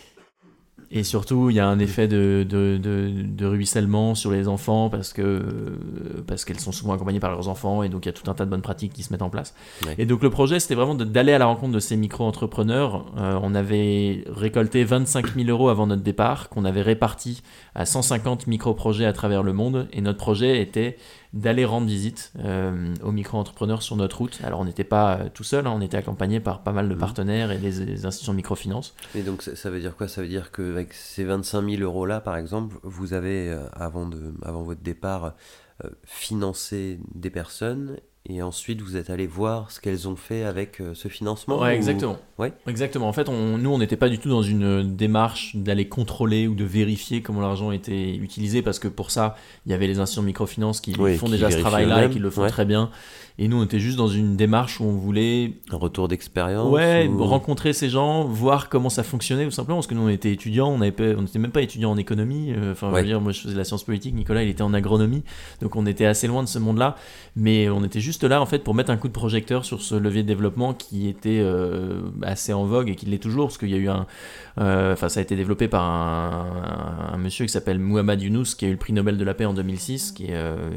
Et 0.96 1.04
surtout, 1.04 1.50
il 1.50 1.56
y 1.56 1.60
a 1.60 1.68
un 1.68 1.80
effet 1.80 2.08
de, 2.08 2.46
de, 2.48 2.78
de, 2.80 3.46
ruissellement 3.48 4.14
sur 4.14 4.30
les 4.30 4.48
enfants 4.48 4.92
parce 4.92 5.12
que 5.12 5.42
parce 6.28 6.46
qu'elles 6.46 6.60
sont 6.60 6.72
souvent 6.72 6.94
accompagnées 6.94 7.20
par 7.20 7.32
leurs 7.32 7.48
enfants 7.48 7.82
et 7.82 7.90
donc 7.90 8.06
il 8.06 8.10
y 8.10 8.12
a 8.12 8.14
tout 8.14 8.30
un 8.30 8.36
tas 8.36 8.46
de 8.46 8.52
bonnes 8.52 8.62
pratiques 8.62 8.94
qui 8.94 9.02
se 9.02 9.12
mettent 9.12 9.24
en 9.24 9.32
place. 9.32 9.56
Et 9.98 10.06
donc 10.06 10.22
le 10.22 10.30
projet, 10.30 10.60
c'était 10.60 10.76
vraiment 10.76 10.94
d'aller 10.94 11.34
à 11.34 11.40
la 11.40 11.46
rencontre 11.46 11.74
de 11.74 11.80
ces 11.80 11.98
micro-entrepreneurs. 11.98 13.08
Euh, 13.18 13.40
on 13.42 13.56
avait 13.56 14.24
récolté 14.28 14.84
25 14.84 15.34
000 15.34 15.50
euros 15.50 15.70
avant 15.70 15.88
notre 15.88 16.04
départ, 16.04 16.50
qu'on 16.50 16.64
avait 16.64 16.84
réparti 16.84 17.42
à 17.74 17.88
150 17.88 18.46
micro-projets 18.46 19.06
à 19.06 19.14
travers 19.14 19.42
le 19.42 19.52
monde. 19.52 19.88
Et 19.94 20.02
notre 20.02 20.20
projet 20.20 20.62
était 20.62 20.98
d'aller 21.34 21.66
rendre 21.66 21.88
visite 21.88 22.32
euh, 22.40 22.94
aux 23.04 23.12
micro-entrepreneurs 23.12 23.82
sur 23.82 23.96
notre 23.96 24.20
route. 24.20 24.40
Alors 24.44 24.60
on 24.60 24.66
n'était 24.66 24.84
pas 24.84 25.18
euh, 25.18 25.30
tout 25.34 25.44
seul, 25.44 25.66
hein, 25.66 25.74
on 25.76 25.82
était 25.82 25.98
accompagné 25.98 26.40
par 26.40 26.62
pas 26.62 26.72
mal 26.72 26.88
de 26.88 26.94
mmh. 26.94 27.00
partenaires 27.00 27.52
et 27.52 27.58
des, 27.58 28.06
institutions 28.06 28.34
de 28.34 28.38
microfinance. 28.38 28.96
Et 29.16 29.24
donc 29.24 29.42
ça, 29.42 29.70
veut 29.70 29.80
dire 29.80 29.96
quoi? 29.96 30.08
Ça 30.08 30.22
veut 30.22 30.28
dire 30.28 30.52
qu'avec 30.52 30.94
ces 30.94 31.24
25 31.24 31.68
000 31.68 31.82
euros 31.82 32.06
là, 32.06 32.22
par 32.22 32.38
exemple, 32.38 32.78
vous 32.84 33.14
avez, 33.14 33.50
euh, 33.50 33.68
avant, 33.74 34.06
de, 34.06 34.34
avant 34.44 34.64
votre 34.64 34.82
départ, 34.82 35.34
financé 36.06 37.00
des 37.14 37.30
personnes 37.30 37.98
et 38.30 38.42
ensuite, 38.42 38.82
vous 38.82 38.96
êtes 38.96 39.10
allé 39.10 39.28
voir 39.28 39.70
ce 39.70 39.82
qu'elles 39.82 40.08
ont 40.08 40.16
fait 40.16 40.44
avec 40.44 40.80
euh, 40.80 40.94
ce 40.94 41.10
financement 41.10 41.60
Ouais, 41.60 41.76
exactement. 41.76 42.18
Ouais. 42.38 42.54
Exactement. 42.68 43.10
En 43.10 43.12
fait, 43.12 43.28
on, 43.28 43.58
nous, 43.58 43.70
on 43.70 43.78
n'était 43.78 43.98
pas 43.98 44.08
du 44.08 44.18
tout 44.18 44.30
dans 44.30 44.42
une 44.42 44.96
démarche 44.96 45.58
d'aller 45.58 45.90
contrôler 45.90 46.48
ou 46.48 46.56
de 46.56 46.64
vérifier 46.64 47.22
comment 47.22 47.42
l'argent 47.42 47.74
était 47.74 48.16
utilisé, 48.16 48.62
parce 48.62 48.80
que 48.80 48.88
pour 48.88 49.12
ça, 49.12 49.36
il 49.66 49.74
y 49.74 49.76
avait 49.76 49.88
les 49.88 50.00
institutions 50.00 50.22
de 50.22 50.28
microfinance 50.28 50.80
qui 50.80 50.94
font 50.94 51.28
déjà 51.28 51.52
ce 51.52 51.58
travail-là 51.58 52.06
et 52.06 52.10
qui 52.10 52.20
le 52.20 52.30
font 52.30 52.48
très 52.48 52.64
bien. 52.64 52.92
Et 53.40 53.48
nous, 53.48 53.58
on 53.58 53.64
était 53.64 53.80
juste 53.80 53.98
dans 53.98 54.08
une 54.08 54.36
démarche 54.36 54.80
où 54.80 54.84
on 54.84 54.96
voulait. 54.96 55.54
Un 55.72 55.78
retour 55.78 56.08
d'expérience 56.08 56.72
Ouais, 56.72 57.10
rencontrer 57.18 57.74
ces 57.74 57.90
gens, 57.90 58.26
voir 58.26 58.70
comment 58.70 58.90
ça 58.90 59.02
fonctionnait, 59.02 59.46
tout 59.46 59.52
simplement. 59.52 59.78
Parce 59.78 59.88
que 59.88 59.96
nous, 59.96 60.04
on 60.04 60.10
était 60.10 60.32
étudiants, 60.32 60.70
on 60.70 60.80
n'était 60.80 61.40
même 61.40 61.52
pas 61.52 61.64
étudiants 61.64 61.92
en 61.92 61.98
économie. 61.98 62.54
Euh, 62.56 62.74
enfin, 62.74 62.92
je 62.92 62.98
veux 62.98 63.06
dire, 63.06 63.22
moi, 63.22 63.32
je 63.32 63.42
faisais 63.42 63.56
la 63.56 63.64
science 63.64 63.84
politique, 63.84 64.14
Nicolas, 64.14 64.44
il 64.44 64.50
était 64.50 64.62
en 64.62 64.74
agronomie. 64.74 65.24
Donc, 65.62 65.76
on 65.76 65.88
était 65.88 66.06
assez 66.06 66.28
loin 66.28 66.44
de 66.44 66.48
ce 66.48 66.60
monde-là. 66.60 66.96
Mais 67.36 67.70
on 67.70 67.84
était 67.84 68.02
juste 68.02 68.24
là, 68.24 68.40
en 68.40 68.46
fait, 68.46 68.60
pour 68.60 68.76
mettre 68.76 68.92
un 68.92 68.98
coup 68.98 69.08
de 69.08 69.14
projecteur 69.14 69.66
sur 69.66 69.82
ce 69.82 69.96
levier 69.96 70.22
de 70.22 70.28
développement 70.28 70.76
qui 70.76 71.08
était 71.08 71.40
euh, 71.42 72.02
assez 72.22 72.54
en 72.54 72.66
vogue 72.66 72.90
et 72.90 72.96
qui 72.96 73.08
l'est 73.08 73.18
toujours. 73.18 73.48
Parce 73.48 73.58
qu'il 73.58 73.72
y 73.72 73.76
a 73.76 73.78
eu 73.78 73.90
un. 73.90 74.06
Euh, 74.60 74.94
enfin, 74.94 75.10
ça 75.10 75.22
a 75.22 75.24
été 75.24 75.36
développé 75.36 75.68
par 75.68 75.84
un, 75.84 77.18
monsieur 77.18 77.46
qui 77.46 77.52
s'appelle 77.52 77.80
Muhammad 77.80 78.22
Yunus, 78.22 78.54
qui 78.54 78.66
a 78.66 78.68
eu 78.68 78.74
le 78.74 78.78
prix 78.78 78.94
Nobel 78.94 79.18
de 79.18 79.24
la 79.24 79.34
paix 79.34 79.46
en 79.46 79.56
2006, 79.56 80.12
qui, 80.12 80.28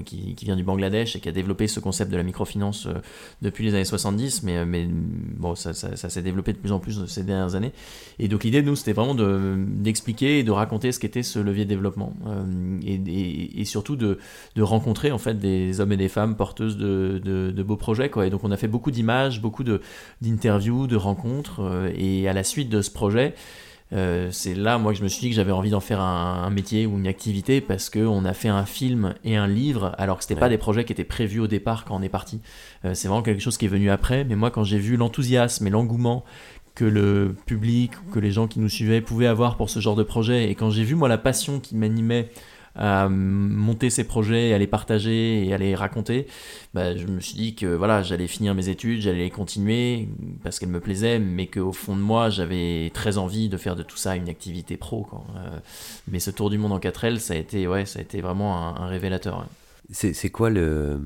qui, 0.06 0.34
qui 0.34 0.44
vient 0.46 0.56
du 0.56 0.64
Bangladesh 0.64 1.16
et 1.16 1.20
qui 1.20 1.28
a 1.28 1.32
développé 1.32 1.66
ce 1.66 1.80
concept 1.80 2.10
de 2.10 2.16
la 2.16 2.22
micro 2.22 2.45
finance 2.46 2.86
euh, 2.86 2.94
depuis 3.42 3.64
les 3.64 3.74
années 3.74 3.84
70, 3.84 4.42
mais, 4.42 4.64
mais 4.64 4.88
bon, 4.88 5.54
ça, 5.54 5.72
s'est 5.74 6.22
développé 6.22 6.52
de 6.52 6.58
plus 6.58 6.72
en 6.72 6.78
plus 6.78 7.06
ces 7.06 7.22
dernières 7.22 7.54
années. 7.54 7.72
Et 8.18 8.28
donc 8.28 8.44
l'idée, 8.44 8.62
nous, 8.62 8.76
c'était 8.76 8.92
vraiment 8.92 9.14
d'expliquer 9.14 10.38
et 10.38 10.42
de 10.42 10.50
raconter 10.50 10.92
ce 10.92 10.98
qu'était 10.98 11.22
ce 11.22 11.38
levier 11.38 11.64
de 11.64 11.70
développement. 11.70 12.14
Euh, 12.26 12.80
et, 12.84 13.64
surtout 13.64 13.96
de, 13.96 14.18
rencontrer 14.58 15.10
en 15.10 15.18
fait 15.18 15.38
des 15.38 15.80
hommes 15.80 15.92
et 15.92 15.96
des 15.96 16.08
femmes 16.08 16.36
porteuses 16.36 16.76
de, 16.76 17.62
beaux 17.62 17.76
projets. 17.76 18.10
Quoi. 18.10 18.26
Et 18.26 18.30
donc 18.30 18.44
on 18.44 18.50
a 18.50 18.56
fait 18.56 18.68
beaucoup 18.68 18.90
d'images, 18.90 19.40
beaucoup 19.40 19.64
d'interviews, 20.20 20.86
de, 20.86 20.96
rencontres. 20.96 21.60
Euh, 21.60 21.90
et 21.96 22.28
à 22.28 22.32
la 22.32 22.44
suite 22.44 22.68
de 22.68 22.82
ce 22.82 22.90
projet, 22.90 23.34
euh, 23.92 24.30
c'est 24.32 24.54
là, 24.54 24.78
moi, 24.78 24.92
que 24.92 24.98
je 24.98 25.04
me 25.04 25.08
suis 25.08 25.20
dit 25.20 25.30
que 25.30 25.36
j'avais 25.36 25.52
envie 25.52 25.70
d'en 25.70 25.80
faire 25.80 26.00
un, 26.00 26.50
métier 26.50 26.86
ou 26.86 26.98
une 26.98 27.06
activité 27.06 27.60
parce 27.60 27.90
qu'on 27.90 28.24
a 28.24 28.32
fait 28.32 28.48
un 28.48 28.64
film 28.64 29.14
et 29.24 29.36
un 29.36 29.46
livre, 29.46 29.94
alors 29.98 30.18
que 30.18 30.24
c'était 30.24 30.38
pas 30.38 30.48
des 30.48 30.58
projets 30.58 30.84
qui 30.84 30.92
étaient 30.92 31.04
prévus 31.04 31.40
au 31.40 31.46
départ 31.46 31.84
quand 31.84 31.96
on 31.96 32.02
est 32.02 32.08
parti. 32.08 32.40
Euh, 32.84 32.94
c'est 32.94 33.08
vraiment 33.08 33.22
quelque 33.22 33.40
chose 33.40 33.58
qui 33.58 33.66
est 33.66 33.68
venu 33.68 33.90
après. 33.90 34.24
Mais 34.24 34.34
moi, 34.34 34.50
quand 34.50 34.64
j'ai 34.64 34.78
vu 34.78 34.96
l'enthousiasme 34.96 35.66
et 35.66 35.70
l'engouement 35.70 36.24
que 36.74 36.84
le 36.84 37.34
public, 37.46 37.92
que 38.12 38.18
les 38.18 38.30
gens 38.30 38.48
qui 38.48 38.60
nous 38.60 38.68
suivaient 38.68 39.00
pouvaient 39.00 39.26
avoir 39.26 39.56
pour 39.56 39.70
ce 39.70 39.80
genre 39.80 39.96
de 39.96 40.02
projet, 40.02 40.50
et 40.50 40.54
quand 40.54 40.70
j'ai 40.70 40.84
vu 40.84 40.94
moi 40.94 41.08
la 41.08 41.18
passion 41.18 41.60
qui 41.60 41.74
m'animait 41.74 42.28
à 42.76 43.08
monter 43.08 43.90
ces 43.90 44.04
projets, 44.04 44.52
à 44.52 44.58
les 44.58 44.66
partager 44.66 45.46
et 45.46 45.54
à 45.54 45.58
les 45.58 45.74
raconter, 45.74 46.26
bah, 46.74 46.94
je 46.96 47.06
me 47.06 47.20
suis 47.20 47.34
dit 47.34 47.54
que 47.54 47.66
voilà, 47.66 48.02
j'allais 48.02 48.26
finir 48.26 48.54
mes 48.54 48.68
études, 48.68 49.00
j'allais 49.00 49.24
les 49.24 49.30
continuer 49.30 50.08
parce 50.42 50.58
qu'elles 50.58 50.68
me 50.68 50.80
plaisaient, 50.80 51.18
mais 51.18 51.46
qu'au 51.46 51.72
fond 51.72 51.96
de 51.96 52.02
moi, 52.02 52.28
j'avais 52.28 52.90
très 52.92 53.18
envie 53.18 53.48
de 53.48 53.56
faire 53.56 53.76
de 53.76 53.82
tout 53.82 53.96
ça 53.96 54.14
une 54.16 54.28
activité 54.28 54.76
pro. 54.76 55.06
Euh, 55.36 55.58
mais 56.08 56.20
ce 56.20 56.30
tour 56.30 56.50
du 56.50 56.58
monde 56.58 56.72
en 56.72 56.78
4L, 56.78 57.18
ça 57.18 57.34
a 57.34 57.36
été, 57.36 57.66
ouais, 57.66 57.86
ça 57.86 57.98
a 57.98 58.02
été 58.02 58.20
vraiment 58.20 58.76
un, 58.76 58.86
révélateur. 58.86 59.46
C'est 59.90 60.30
quoi, 60.30 60.50
le, 60.50 61.00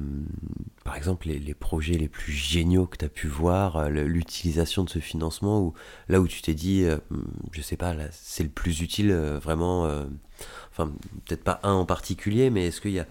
par 0.84 0.96
exemple, 0.96 1.28
les, 1.28 1.54
projets 1.54 1.98
les 1.98 2.08
plus 2.08 2.32
géniaux 2.32 2.86
que 2.86 2.96
tu 2.96 3.04
as 3.04 3.10
pu 3.10 3.28
voir, 3.28 3.76
euh, 3.76 3.90
l'utilisation 3.90 4.84
de 4.84 4.90
ce 4.90 4.98
financement, 4.98 5.60
ou 5.60 5.74
là 6.08 6.20
où 6.20 6.26
tu 6.26 6.40
t'es 6.40 6.54
dit, 6.54 6.84
euh, 6.84 6.96
je 7.52 7.60
sais 7.60 7.76
pas, 7.76 7.94
c'est 8.10 8.42
le 8.42 8.48
plus 8.48 8.80
utile 8.80 9.12
vraiment 9.12 9.86
enfin 10.70 10.90
peut-être 11.26 11.44
pas 11.44 11.60
un 11.62 11.72
en 11.72 11.84
particulier, 11.84 12.50
mais 12.50 12.66
est-ce 12.66 12.80
qu'il 12.80 12.92
y 12.92 13.00
a 13.00 13.06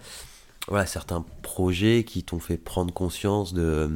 voilà, 0.68 0.86
certains 0.86 1.24
projets 1.42 2.04
qui 2.04 2.22
t'ont 2.22 2.38
fait 2.38 2.56
prendre 2.56 2.92
conscience 2.92 3.54
de, 3.54 3.90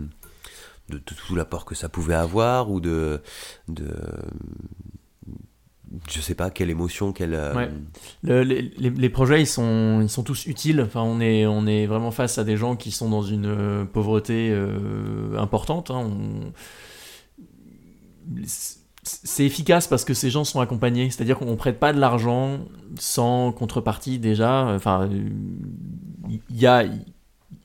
tout 1.04 1.34
l'apport 1.34 1.64
que 1.64 1.74
ça 1.74 1.88
pouvait 1.88 2.14
avoir 2.14 2.70
ou 2.70 2.80
de, 2.80 3.20
de, 3.68 3.88
je 6.10 6.20
sais 6.20 6.34
pas, 6.34 6.50
quelle 6.50 6.70
émotion, 6.70 7.12
quelle. 7.12 7.34
euh, 8.28 8.44
les, 8.44 9.08
projets, 9.08 9.40
ils 9.40 9.46
sont, 9.46 10.00
ils 10.02 10.08
sont 10.08 10.22
tous 10.22 10.46
utiles. 10.46 10.80
Enfin, 10.80 11.02
on 11.02 11.20
est, 11.20 11.46
on 11.46 11.66
est 11.66 11.86
vraiment 11.86 12.10
face 12.10 12.38
à 12.38 12.44
des 12.44 12.56
gens 12.56 12.76
qui 12.76 12.90
sont 12.90 13.08
dans 13.08 13.22
une 13.22 13.46
euh, 13.46 13.84
pauvreté 13.84 14.50
euh, 14.50 15.38
importante. 15.38 15.90
hein. 15.90 16.10
C'est 19.04 19.44
efficace 19.44 19.86
parce 19.86 20.04
que 20.04 20.14
ces 20.14 20.30
gens 20.30 20.44
sont 20.44 20.60
accompagnés. 20.60 21.10
C'est-à-dire 21.10 21.38
qu'on 21.38 21.56
prête 21.56 21.78
pas 21.78 21.92
de 21.92 22.00
l'argent 22.00 22.60
sans 22.98 23.52
contrepartie 23.52 24.18
déjà. 24.18 24.64
Enfin, 24.66 25.08
il 26.28 26.40
y 26.50 26.66
a. 26.66 26.84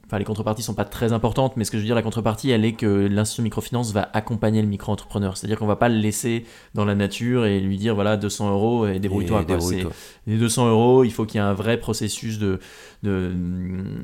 Enfin, 0.09 0.17
les 0.17 0.25
contreparties 0.25 0.63
sont 0.63 0.73
pas 0.73 0.85
très 0.85 1.13
importantes, 1.13 1.55
mais 1.55 1.63
ce 1.65 1.69
que 1.69 1.77
je 1.77 1.83
veux 1.83 1.85
dire, 1.85 1.93
la 1.93 2.01
contrepartie, 2.01 2.49
elle 2.49 2.65
est 2.65 2.73
que 2.73 2.87
l'institution 3.07 3.43
microfinance 3.43 3.93
va 3.93 4.09
accompagner 4.13 4.59
le 4.63 4.67
micro-entrepreneur. 4.67 5.37
C'est-à-dire 5.37 5.59
qu'on 5.59 5.67
va 5.67 5.75
pas 5.75 5.87
le 5.87 5.97
laisser 5.97 6.45
dans 6.73 6.83
la 6.83 6.95
nature 6.95 7.45
et 7.45 7.59
lui 7.59 7.77
dire 7.77 7.93
voilà 7.93 8.17
200 8.17 8.49
euros 8.51 8.87
et 8.87 8.97
débrouille-toi. 8.99 9.41
débrouille-toi. 9.45 9.91
les 10.25 10.37
200 10.37 10.67
euros, 10.69 11.03
il 11.03 11.11
faut 11.11 11.25
qu'il 11.25 11.35
y 11.39 11.43
ait 11.43 11.45
un 11.45 11.53
vrai 11.53 11.77
processus 11.77 12.39
de, 12.39 12.59
de, 13.03 13.31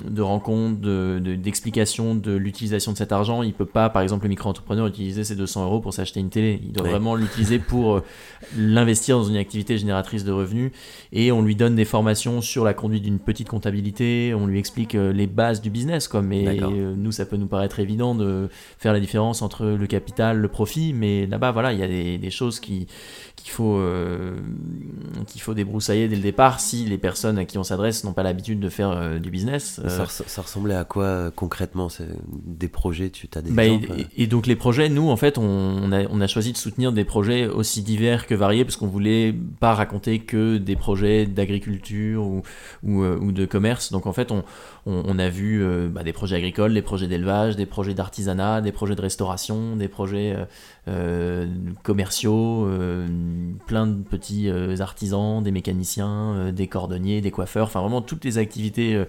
de 0.07 0.21
rencontre, 0.21 0.79
de- 0.79 1.19
de- 1.23 1.33
d'explication 1.35 2.13
de, 2.13 2.33
l'utilisation 2.33 2.91
de 2.91 2.97
cet 2.97 3.11
argent. 3.11 3.41
Il 3.41 3.53
peut 3.53 3.65
pas, 3.65 3.89
par 3.89 4.01
exemple, 4.03 4.25
le 4.25 4.29
micro-entrepreneur 4.29 4.85
utiliser 4.85 5.23
ces 5.23 5.35
200 5.35 5.65
euros 5.65 5.79
pour 5.79 5.93
s'acheter 5.93 6.19
une 6.19 6.29
télé. 6.29 6.59
Il 6.63 6.71
doit 6.71 6.87
vraiment 6.91 7.15
l'utiliser 7.15 7.57
pour 7.59 7.95
euh, 7.95 8.03
l'investir 8.57 9.17
dans 9.17 9.23
une 9.23 9.37
activité 9.37 9.77
génératrice 9.77 10.23
de 10.23 10.31
revenus. 10.31 10.71
Et 11.11 11.31
on 11.31 11.41
lui 11.41 11.55
donne 11.55 11.75
des 11.75 11.85
formations 11.85 12.41
sur 12.41 12.63
la 12.63 12.73
conduite 12.73 13.03
d'une 13.03 13.19
petite 13.19 13.49
comptabilité. 13.49 14.33
On 14.35 14.45
lui 14.47 14.59
explique 14.59 14.95
euh, 14.95 15.11
les 15.11 15.27
bases 15.27 15.61
du 15.61 15.69
business. 15.69 15.94
Quoi. 16.07 16.21
Mais 16.21 16.61
euh, 16.61 16.93
nous, 16.95 17.11
ça 17.11 17.25
peut 17.25 17.37
nous 17.37 17.47
paraître 17.47 17.79
évident 17.79 18.15
de 18.15 18.49
faire 18.77 18.93
la 18.93 18.99
différence 18.99 19.41
entre 19.41 19.65
le 19.65 19.87
capital, 19.87 20.37
le 20.37 20.47
profit. 20.47 20.93
Mais 20.93 21.25
là-bas, 21.25 21.51
voilà, 21.51 21.73
il 21.73 21.79
y 21.79 21.83
a 21.83 21.87
des, 21.87 22.17
des 22.17 22.31
choses 22.31 22.59
qui 22.59 22.87
qu'il 23.45 23.53
faut, 23.53 23.77
euh, 23.77 24.31
qu'il 25.27 25.39
faut 25.39 25.53
débroussailler 25.53 26.07
dès 26.07 26.15
le 26.15 26.21
départ 26.23 26.59
si 26.59 26.85
les 26.85 26.97
personnes 26.97 27.37
à 27.37 27.45
qui 27.45 27.59
on 27.59 27.63
s'adresse 27.63 28.03
n'ont 28.03 28.11
pas 28.11 28.23
l'habitude 28.23 28.59
de 28.59 28.69
faire 28.69 28.89
euh, 28.89 29.19
du 29.19 29.29
business. 29.29 29.79
Euh, 29.85 29.87
Ça, 29.87 30.05
res- 30.05 30.23
ça 30.27 30.41
ressemblait 30.41 30.73
à 30.73 30.83
quoi 30.83 31.29
concrètement 31.29 31.87
Des 32.43 32.67
projets, 32.67 33.11
tu 33.11 33.29
as 33.35 33.43
des 33.43 33.51
bah, 33.51 33.63
et, 33.65 33.73
exemples 33.75 34.05
et 34.17 34.25
donc 34.25 34.47
les 34.47 34.55
projets, 34.55 34.89
nous 34.89 35.11
en 35.11 35.15
fait, 35.15 35.37
on, 35.37 35.91
a, 35.91 36.05
on 36.09 36.21
a 36.21 36.27
choisi 36.27 36.53
de 36.53 36.57
soutenir 36.57 36.91
des 36.91 37.05
projets 37.05 37.45
aussi 37.45 37.83
divers 37.83 38.25
que 38.25 38.33
variés 38.33 38.65
parce 38.65 38.77
qu'on 38.77 38.87
voulait 38.87 39.31
pas 39.59 39.75
raconter 39.75 40.17
que 40.21 40.57
des 40.57 40.75
projets 40.75 41.27
d'agriculture 41.27 42.25
ou, 42.25 42.41
ou, 42.83 43.03
ou 43.05 43.31
de 43.31 43.45
commerce. 43.45 43.91
Donc 43.91 44.07
en 44.07 44.13
fait, 44.13 44.31
on, 44.31 44.43
on, 44.87 45.03
on 45.05 45.19
a 45.19 45.29
vu 45.29 45.63
bah, 45.91 46.01
des 46.01 46.13
projets 46.13 46.37
agricoles, 46.37 46.73
des 46.73 46.81
projets 46.81 47.07
d'élevage, 47.07 47.55
des 47.55 47.67
projets 47.67 47.93
d'artisanat, 47.93 48.61
des 48.61 48.71
projets 48.71 48.95
de 48.95 49.01
restauration, 49.01 49.75
des 49.75 49.87
projets 49.87 50.35
commerciaux, 51.83 52.67
euh, 52.67 53.07
plein 53.65 53.87
de 53.87 54.03
petits 54.03 54.49
euh, 54.49 54.75
artisans, 54.79 55.41
des 55.41 55.51
mécaniciens, 55.51 56.33
euh, 56.35 56.51
des 56.51 56.67
cordonniers, 56.67 57.21
des 57.21 57.31
coiffeurs, 57.31 57.67
enfin 57.67 57.81
vraiment 57.81 58.01
toutes 58.01 58.23
les 58.23 58.37
activités 58.37 58.95
euh, 58.95 59.05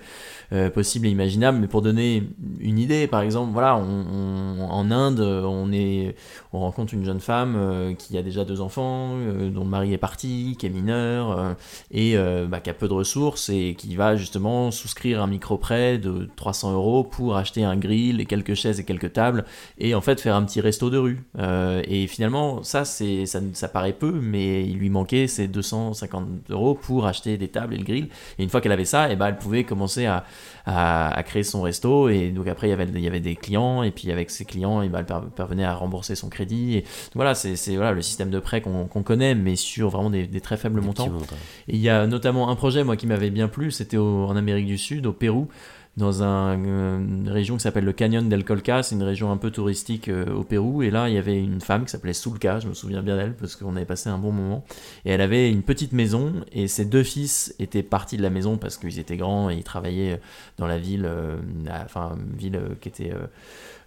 euh, 0.52 0.70
possibles 0.70 1.06
et 1.06 1.10
imaginables. 1.10 1.58
Mais 1.58 1.66
pour 1.66 1.82
donner 1.82 2.22
une 2.60 2.78
idée, 2.78 3.06
par 3.06 3.20
exemple, 3.20 3.52
voilà, 3.52 3.76
en 3.76 4.90
Inde, 4.90 5.20
on 5.20 5.72
est, 5.72 6.16
on 6.52 6.60
rencontre 6.60 6.94
une 6.94 7.04
jeune 7.04 7.20
femme 7.20 7.54
euh, 7.56 7.94
qui 7.94 8.16
a 8.16 8.22
déjà 8.22 8.44
deux 8.44 8.60
enfants, 8.60 9.10
euh, 9.14 9.50
dont 9.50 9.64
le 9.64 9.70
mari 9.70 9.92
est 9.92 9.98
parti, 9.98 10.56
qui 10.58 10.66
est 10.66 10.70
mineur 10.70 11.38
euh, 11.38 11.52
et 11.90 12.16
euh, 12.16 12.46
bah, 12.46 12.60
qui 12.60 12.70
a 12.70 12.74
peu 12.74 12.88
de 12.88 12.94
ressources 12.94 13.48
et 13.48 13.74
qui 13.76 13.94
va 13.96 14.16
justement 14.16 14.70
souscrire 14.70 15.22
un 15.22 15.26
micro-prêt 15.26 15.98
de 15.98 16.28
300 16.36 16.72
euros 16.72 17.04
pour 17.04 17.36
acheter 17.36 17.64
un 17.64 17.76
grill 17.76 18.20
et 18.20 18.26
quelques 18.26 18.54
chaises 18.54 18.80
et 18.80 18.84
quelques 18.84 19.12
tables 19.12 19.44
et 19.78 19.94
en 19.94 20.00
fait 20.00 20.20
faire 20.20 20.36
un 20.36 20.44
petit 20.44 20.60
resto 20.60 20.90
de 20.90 20.98
rue. 20.98 21.24
Euh, 21.38 21.65
et 21.86 22.06
finalement, 22.06 22.62
ça, 22.62 22.84
c'est, 22.84 23.26
ça, 23.26 23.40
ça 23.52 23.68
paraît 23.68 23.92
peu, 23.92 24.10
mais 24.12 24.64
il 24.66 24.76
lui 24.78 24.90
manquait 24.90 25.26
ces 25.26 25.48
250 25.48 26.26
euros 26.50 26.74
pour 26.74 27.06
acheter 27.06 27.36
des 27.38 27.48
tables 27.48 27.74
et 27.74 27.78
le 27.78 27.84
grill. 27.84 28.08
Et 28.38 28.42
une 28.42 28.48
fois 28.50 28.60
qu'elle 28.60 28.72
avait 28.72 28.84
ça, 28.84 29.10
et 29.10 29.16
ben, 29.16 29.28
elle 29.28 29.38
pouvait 29.38 29.64
commencer 29.64 30.06
à, 30.06 30.24
à, 30.66 31.08
à 31.16 31.22
créer 31.22 31.42
son 31.42 31.62
resto. 31.62 32.08
Et 32.08 32.30
donc 32.30 32.46
après, 32.48 32.66
il 32.68 32.70
y 32.70 32.72
avait, 32.72 32.86
il 32.94 33.00
y 33.00 33.06
avait 33.06 33.20
des 33.20 33.36
clients, 33.36 33.82
et 33.82 33.90
puis 33.90 34.10
avec 34.12 34.30
ces 34.30 34.44
clients, 34.44 34.82
et 34.82 34.88
ben, 34.88 35.00
elle 35.00 35.06
par- 35.06 35.24
parvenait 35.26 35.64
à 35.64 35.74
rembourser 35.74 36.14
son 36.14 36.28
crédit. 36.28 36.76
Et 36.78 36.84
voilà, 37.14 37.34
c'est, 37.34 37.56
c'est 37.56 37.76
voilà, 37.76 37.92
le 37.92 38.02
système 38.02 38.30
de 38.30 38.38
prêt 38.40 38.60
qu'on, 38.60 38.86
qu'on 38.86 39.02
connaît, 39.02 39.34
mais 39.34 39.56
sur 39.56 39.88
vraiment 39.90 40.10
des, 40.10 40.26
des 40.26 40.40
très 40.40 40.56
faibles 40.56 40.80
Des 40.80 40.86
montants. 40.86 41.04
petits 41.04 41.12
montants. 41.14 41.36
Et 41.68 41.74
il 41.76 41.80
y 41.80 41.88
a 41.88 42.06
notamment 42.06 42.48
un 42.48 42.56
projet, 42.56 42.84
moi, 42.84 42.96
qui 42.96 43.06
m'avait 43.06 43.30
bien 43.30 43.48
plu, 43.48 43.70
c'était 43.70 43.96
au- 43.96 44.24
en 44.26 44.36
Amérique 44.36 44.66
du 44.66 44.78
Sud, 44.78 45.06
au 45.06 45.12
Pérou, 45.12 45.48
dans 45.96 46.22
un, 46.22 46.54
une 46.54 47.28
région 47.28 47.56
qui 47.56 47.62
s'appelle 47.62 47.84
le 47.84 47.92
Canyon 47.92 48.28
del 48.28 48.44
Colca, 48.44 48.82
c'est 48.82 48.94
une 48.94 49.02
région 49.02 49.32
un 49.32 49.36
peu 49.38 49.50
touristique 49.50 50.08
euh, 50.08 50.34
au 50.34 50.42
Pérou, 50.42 50.82
et 50.82 50.90
là, 50.90 51.08
il 51.08 51.14
y 51.14 51.18
avait 51.18 51.38
une 51.38 51.60
femme 51.60 51.84
qui 51.84 51.90
s'appelait 51.90 52.12
Sulka, 52.12 52.60
je 52.60 52.68
me 52.68 52.74
souviens 52.74 53.02
bien 53.02 53.16
d'elle, 53.16 53.34
parce 53.34 53.56
qu'on 53.56 53.76
avait 53.76 53.86
passé 53.86 54.10
un 54.10 54.18
bon 54.18 54.32
moment, 54.32 54.64
et 55.04 55.10
elle 55.10 55.22
avait 55.22 55.50
une 55.50 55.62
petite 55.62 55.92
maison, 55.92 56.32
et 56.52 56.68
ses 56.68 56.84
deux 56.84 57.02
fils 57.02 57.54
étaient 57.58 57.82
partis 57.82 58.16
de 58.16 58.22
la 58.22 58.30
maison 58.30 58.58
parce 58.58 58.76
qu'ils 58.76 58.98
étaient 58.98 59.16
grands, 59.16 59.50
et 59.50 59.54
ils 59.54 59.64
travaillaient 59.64 60.20
dans 60.58 60.66
la 60.66 60.78
ville, 60.78 61.04
euh, 61.06 61.36
enfin, 61.84 62.16
une 62.30 62.36
ville 62.36 62.60
qui 62.80 62.88
était... 62.88 63.12
euh, 63.12 63.26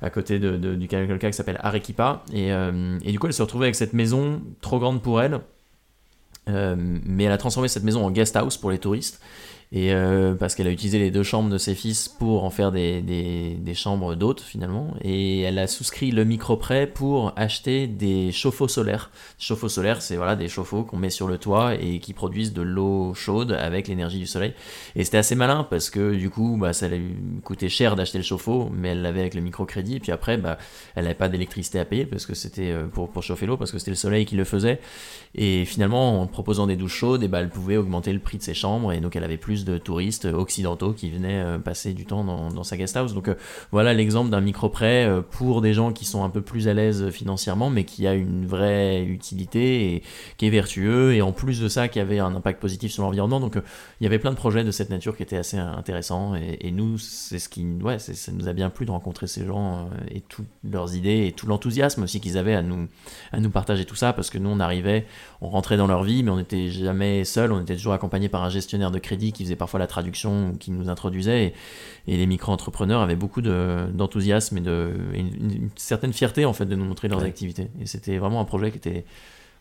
à 0.02 0.10
côté 0.10 0.40
du 0.40 0.88
Canyon 0.88 0.88
del 0.90 1.08
Colca 1.08 1.30
qui 1.30 1.36
s'appelle 1.36 1.60
Arequipa. 1.62 2.24
Et, 2.34 2.52
et 2.52 3.12
du 3.12 3.20
coup 3.20 3.28
elle 3.28 3.34
se 3.34 3.42
retrouvait 3.42 3.66
avec 3.66 3.76
cette 3.76 3.92
maison 3.92 4.42
trop 4.62 4.80
grande 4.80 5.02
pour 5.02 5.22
elle. 5.22 5.42
Mais 6.48 7.26
elle 7.26 7.34
a 7.34 7.38
transformé 7.38 7.68
cette 7.68 7.84
maison 7.84 8.06
en 8.06 8.10
guest 8.10 8.38
house 8.38 8.56
pour 8.56 8.72
les 8.72 8.78
touristes. 8.78 9.22
Et 9.72 9.94
euh, 9.94 10.34
parce 10.34 10.56
qu'elle 10.56 10.66
a 10.66 10.72
utilisé 10.72 10.98
les 10.98 11.12
deux 11.12 11.22
chambres 11.22 11.52
de 11.52 11.60
ses 11.60 11.76
fils 11.76 12.10
pour 12.10 12.44
en 12.44 12.50
faire 12.50 12.72
des, 12.72 13.04
des, 13.04 13.52
des 13.52 13.74
chambres 13.76 14.16
d'hôtes 14.16 14.42
finalement. 14.42 14.96
Et 15.02 15.42
elle 15.42 15.60
a 15.60 15.68
souscrit 15.68 16.10
le 16.10 16.26
micro-prêt 16.26 16.88
pour 16.88 17.34
acheter 17.36 17.86
des 17.86 18.32
chauffe-eau 18.32 18.68
solaires. 18.68 19.12
Chauffe-eau 19.38 19.70
solaires, 19.70 20.02
c'est 20.02 20.16
voilà, 20.16 20.36
des 20.36 20.48
chauffe-eau 20.48 20.84
qu'on 20.84 20.98
met 20.98 21.12
sur 21.12 21.28
le 21.28 21.38
toit 21.38 21.76
et 21.76 22.00
qui 22.00 22.14
produisent 22.14 22.52
de 22.54 22.64
l'eau 22.64 23.14
chaude 23.14 23.52
avec 23.52 23.88
l'énergie 23.88 24.18
du 24.18 24.26
soleil. 24.26 24.56
Et 24.96 25.04
c'était 25.04 25.18
assez 25.18 25.36
malin 25.36 25.68
parce 25.70 25.92
que 25.92 26.16
du 26.16 26.32
coup, 26.32 26.58
bah, 26.60 26.74
ça 26.74 26.88
lui 26.88 27.16
coûtait 27.44 27.70
cher 27.70 27.96
d'acheter 27.96 28.18
le 28.18 28.24
chauffe-eau, 28.24 28.72
mais 28.74 28.90
elle 28.90 29.04
l'avait 29.04 29.20
avec 29.20 29.36
le 29.36 29.42
microcrédit. 29.42 29.98
Et 29.98 30.00
puis 30.00 30.12
après, 30.12 30.38
bah, 30.38 30.58
elle 30.96 31.04
n'avait 31.04 31.14
pas 31.14 31.30
d'électricité 31.30 31.78
à 31.78 31.86
payer 31.86 32.08
parce 32.08 32.26
que 32.26 32.34
c'était 32.34 32.72
euh, 32.72 32.88
pour, 32.88 33.10
pour 33.10 33.22
chauffer 33.22 33.46
l'eau, 33.46 33.58
parce 33.58 33.72
que 33.72 33.78
c'était 33.78 33.92
le 33.92 33.98
soleil 33.98 34.26
qui 34.26 34.36
le 34.36 34.46
faisait. 34.46 34.80
Et 35.36 35.64
finalement, 35.66 36.22
en 36.22 36.26
proposant 36.26 36.66
des 36.66 36.76
douches 36.76 36.96
chaudes, 36.96 37.22
et 37.22 37.28
bah, 37.28 37.40
elle 37.40 37.50
pouvait 37.50 37.78
augmenter 37.78 38.12
le 38.12 38.20
prix 38.20 38.40
de 38.40 38.44
ses 38.44 38.56
chambres. 38.56 38.92
Et 38.94 39.00
donc, 39.00 39.16
elle 39.16 39.24
avait 39.24 39.38
plus 39.38 39.59
de 39.66 39.78
touristes 39.78 40.26
occidentaux 40.26 40.94
qui 40.94 41.10
venaient 41.10 41.42
euh, 41.42 41.60
passer 41.60 41.94
du 41.94 42.06
temps 42.06 42.24
dans, 42.24 42.64
sa 42.64 42.78
guest 42.78 42.96
house. 42.98 43.14
Donc, 43.14 43.28
euh, 43.28 43.36
voilà 43.72 43.94
l'exemple 43.94 44.30
d'un 44.30 44.42
micro-prêt 44.42 45.06
euh, 45.06 45.22
pour 45.22 45.62
des 45.62 45.74
gens 45.74 45.92
qui 45.92 46.06
sont 46.06 46.24
un 46.24 46.30
peu 46.30 46.42
plus 46.42 46.68
à 46.68 46.74
l'aise 46.74 47.10
financièrement, 47.10 47.70
mais 47.70 47.84
qui 47.84 48.08
a 48.08 48.14
une 48.14 48.46
vraie 48.46 49.04
utilité 49.04 49.94
et 49.94 50.04
qui 50.38 50.48
est 50.48 50.50
vertueux. 50.50 51.14
Et 51.14 51.22
en 51.22 51.32
plus 51.32 51.60
de 51.60 51.68
ça, 51.68 51.88
qui 51.88 52.00
avait 52.00 52.20
un 52.20 52.36
impact 52.36 52.60
positif 52.60 52.92
sur 52.92 53.04
l'environnement. 53.04 53.40
Donc, 53.40 53.56
il 53.56 54.04
y 54.04 54.08
avait 54.08 54.20
plein 54.20 54.32
de 54.32 54.36
projets 54.36 54.64
de 54.64 54.72
cette 54.72 54.90
nature 54.90 55.16
qui 55.16 55.24
étaient 55.24 55.38
assez 55.38 55.58
intéressants. 55.58 56.36
Et, 56.36 56.58
et 56.62 56.72
nous, 56.72 56.98
c'est 56.98 57.40
ce 57.40 57.50
qui, 57.50 57.66
ouais, 57.66 58.00
ça 58.00 58.32
nous 58.32 58.48
a 58.48 58.54
bien 58.54 58.70
plu 58.70 58.86
de 58.86 58.92
rencontrer 58.92 59.28
ces 59.28 59.46
gens 59.46 59.90
et 60.12 60.22
toutes 60.22 60.48
leurs 60.64 60.96
idées 60.96 61.28
et 61.28 61.32
tout 61.32 61.48
l'enthousiasme 61.48 62.04
aussi 62.04 62.20
qu'ils 62.20 62.38
avaient 62.38 62.56
à 62.56 62.62
nous, 62.62 62.88
à 63.32 63.40
nous 63.40 63.50
partager 63.50 63.86
tout 63.86 63.96
ça 63.96 64.14
parce 64.14 64.30
que 64.30 64.38
nous, 64.38 64.50
on 64.50 64.60
arrivait, 64.60 65.06
on 65.42 65.50
rentrait 65.50 65.78
dans 65.78 65.88
leur 65.88 66.04
vie, 66.04 66.24
mais 66.24 66.32
on 66.32 66.38
n'était 66.38 66.70
jamais 66.70 67.24
seul. 67.26 67.52
On 67.52 67.62
était 67.62 67.76
toujours 67.76 67.94
accompagné 67.94 68.30
par 68.30 68.44
un 68.44 68.50
gestionnaire 68.50 68.92
de 68.92 69.00
crédit 69.00 69.32
qui 69.32 69.46
faisait 69.50 69.56
parfois 69.58 69.80
la 69.80 69.88
traduction 69.88 70.54
qui 70.60 70.72
nous 70.72 70.90
introduisait. 70.90 71.54
Et, 72.08 72.14
et 72.14 72.18
les 72.18 72.26
micro-entrepreneurs 72.26 73.02
avaient 73.02 73.16
beaucoup 73.16 73.42
de- 73.42 73.86
d'enthousiasme 73.94 74.58
et, 74.58 74.62
de, 74.62 74.92
et 75.14 75.20
une, 75.20 75.52
une 75.52 75.70
certaine 75.76 76.14
fierté 76.14 76.46
en 76.46 76.54
fait 76.54 76.66
de 76.66 76.76
nous 76.76 76.86
montrer 76.86 77.08
leurs 77.08 77.20
Ouais. 77.22 77.28
activités. 77.28 77.68
Et 77.82 77.86
c'était 77.86 78.18
vraiment 78.18 78.40
un 78.42 78.46
projet 78.46 78.72
qui 78.72 78.78
était 78.78 79.06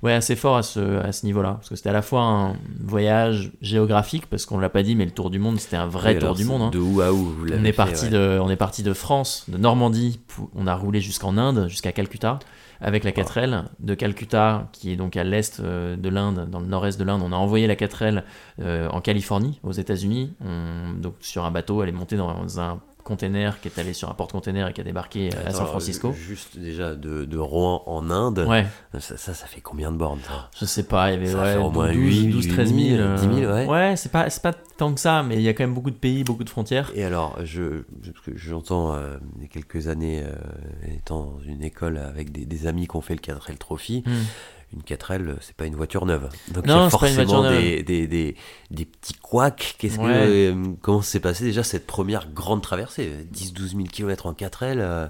ouais, 0.03 0.13
assez 0.13 0.37
fort 0.37 0.57
à 0.57 0.63
ce, 0.63 0.99
à 1.01 1.11
ce 1.13 1.27
niveau-là. 1.27 1.55
Parce 1.55 1.69
que 1.71 1.77
c'était 1.77 1.89
à 1.91 1.93
la 1.93 2.03
fois 2.03 2.23
un 2.23 2.57
voyage 2.81 3.51
géographique, 3.61 4.27
parce 4.27 4.47
qu'on 4.47 4.59
l'a 4.59 4.69
pas 4.69 4.83
dit, 4.83 4.95
mais 4.95 5.05
le 5.05 5.11
tour 5.11 5.29
du 5.31 5.39
monde, 5.39 5.59
c'était 5.59 5.77
un 5.77 5.89
vrai 5.89 6.15
Oui, 6.15 6.21
tour 6.21 6.35
du 6.35 6.45
monde. 6.45 6.63
hein. 6.63 6.71
De 6.71 6.79
où 6.79 7.01
à 7.01 7.13
où 7.13 7.17
vous 7.17 7.47
On 7.53 7.65
est, 7.65 7.73
parti 7.73 8.05
ouais. 8.05 8.11
de, 8.11 8.39
on 8.41 8.49
est 8.49 8.57
parti 8.57 8.83
de 8.83 8.93
France, 8.93 9.45
de 9.49 9.59
Normandie, 9.59 10.21
on 10.55 10.67
a 10.67 10.75
roulé 10.75 11.01
jusqu'en 11.01 11.37
Inde, 11.37 11.67
jusqu'à 11.69 11.93
Calcutta, 11.93 12.39
avec 12.81 13.05
la 13.05 13.13
4L. 13.13 13.65
De 13.81 13.95
Calcutta, 13.95 14.69
qui 14.73 14.93
est 14.93 14.97
donc 14.97 15.17
à 15.17 15.25
l'est 15.25 15.61
euh, 15.61 15.97
de 15.97 16.09
l'Inde, 16.09 16.49
dans 16.51 16.61
le 16.61 16.67
nord-est 16.67 16.99
de 16.99 17.05
l'Inde, 17.05 17.23
on 17.25 17.33
a 17.33 17.37
envoyé 17.37 17.67
la 17.67 17.75
4L 17.77 18.23
euh, 18.61 18.89
en 18.91 19.01
Californie, 19.01 19.61
aux 19.63 19.73
États-Unis. 19.73 20.35
On- 20.45 20.93
Donc 21.01 21.15
sur 21.21 21.45
un 21.45 21.51
bateau, 21.51 21.83
elle 21.83 21.89
est 21.89 21.93
montée 21.93 22.17
dans 22.17 22.61
un 22.61 22.81
container 23.09 23.61
qui 23.61 23.67
est 23.69 23.79
allé 23.81 23.93
sur 23.93 24.09
un 24.09 24.15
porte-container 24.15 24.69
et 24.69 24.73
qui 24.73 24.81
a 24.81 24.85
débarqué 24.85 25.31
à 25.35 25.51
San 25.51 25.63
Attends, 25.63 25.67
Francisco. 25.67 26.09
euh, 26.11 26.13
Juste 26.13 26.57
déjà 26.59 26.95
de, 26.95 27.25
de 27.25 27.39
Rouen 27.39 27.83
en 27.87 28.11
Inde, 28.11 28.45
Ouais, 28.49 28.67
ça, 29.01 29.17
ça, 29.17 29.35
ça 29.35 29.47
fait 29.47 29.61
combien 29.61 29.91
de 29.91 29.97
bornes 29.97 30.21
ça? 30.27 30.51
Je 30.61 30.65
sais 30.67 30.85
pas, 30.85 31.11
il 31.11 31.15
y 31.15 31.17
avait 31.17 31.27
Ça 31.33 31.43
ouais, 31.43 31.53
fait 31.55 31.59
au 31.59 31.71
moins 31.71 31.93
12, 31.93 31.97
8 31.97 32.21
000, 32.21 32.33
12, 32.33 32.49
13 32.49 32.75
000. 32.75 32.81
euh, 33.01 33.17
10 33.17 33.41
000, 33.41 33.53
ouais. 33.53 33.67
Ouais, 33.67 33.97
c'est 33.97 34.13
pas, 34.13 34.29
pas 34.43 34.53
tant 34.53 34.95
que 34.95 35.01
ça, 35.01 35.23
mais 35.23 35.37
il 35.37 35.43
y 35.43 35.49
a 35.49 35.55
quand 35.55 35.65
même 35.65 35.75
beaucoup 35.75 35.91
de 35.91 35.97
pays, 35.97 36.23
beaucoup 36.23 36.45
de 36.45 36.51
frontières. 36.51 36.93
Et 36.95 37.03
alors, 37.05 37.37
je, 37.45 37.83
j'entends 38.35 38.95
euh, 38.95 39.17
il 39.37 39.43
y 39.43 39.45
a 39.47 39.49
quelques 39.49 39.89
années, 39.89 40.23
euh, 40.23 40.95
étant 40.97 41.25
dans 41.25 41.41
une 41.41 41.63
école 41.65 41.97
avec 41.99 42.31
des, 42.33 42.45
des 42.45 42.67
amis 42.67 42.87
qui 42.87 42.97
ont 42.97 43.01
fait 43.01 43.15
le 43.15 43.21
4L 43.21 43.57
Trophy, 43.59 44.03
Hmm. 44.07 44.13
Une 44.73 44.83
4L, 44.83 45.37
c'est 45.41 45.57
pas 45.57 45.67
une 45.67 45.77
voiture 45.77 46.05
neuve. 46.07 46.29
Donc 46.53 46.67
Non, 46.67 46.75
il 46.75 46.83
y 46.83 46.87
a 46.87 46.91
forcément 46.91 47.51
des, 47.51 47.83
des, 47.83 48.07
des, 48.07 48.37
des 48.71 48.85
petits 48.85 49.15
couacs. 49.15 49.77
Qu'est-ce 49.79 49.99
Ouais. 49.99 50.05
que, 50.07 50.53
euh, 50.53 50.65
comment 50.83 51.01
s'est 51.03 51.21
passé 51.21 51.45
déjà 51.45 51.63
cette 51.63 51.87
première 51.87 52.31
grande 52.33 52.61
traversée? 52.63 53.11
10-12 53.33 53.69
000 53.77 53.83
km 53.91 54.27
en 54.27 54.33
4L 54.33 54.77
euh, 54.81 55.07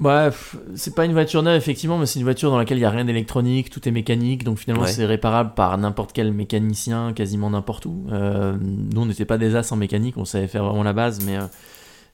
Ouais, 0.00 0.30
c'est 0.74 0.94
pas 0.94 1.04
une 1.04 1.12
voiture 1.12 1.42
neuve 1.42 1.56
effectivement, 1.56 1.98
mais 1.98 2.06
c'est 2.06 2.18
une 2.18 2.24
voiture 2.24 2.50
dans 2.50 2.56
laquelle 2.56 2.78
il 2.78 2.80
y 2.80 2.84
a 2.86 2.90
rien 2.90 3.04
d'électronique, 3.04 3.68
tout 3.68 3.86
est 3.86 3.92
mécanique, 3.92 4.42
donc 4.42 4.56
finalement 4.58 4.86
c'est 4.86 5.04
réparable 5.04 5.52
par 5.54 5.76
n'importe 5.76 6.12
quel 6.14 6.32
mécanicien, 6.32 7.12
quasiment 7.12 7.50
n'importe 7.50 7.84
où. 7.84 8.06
Euh, 8.10 8.56
nous 8.58 9.02
on 9.02 9.04
n'était 9.04 9.26
pas 9.26 9.36
des 9.36 9.54
as 9.54 9.70
en 9.70 9.76
mécanique, 9.76 10.16
on 10.16 10.24
savait 10.24 10.48
faire 10.48 10.64
vraiment 10.64 10.82
la 10.82 10.94
base, 10.94 11.22
mais 11.22 11.36
euh, 11.36 11.42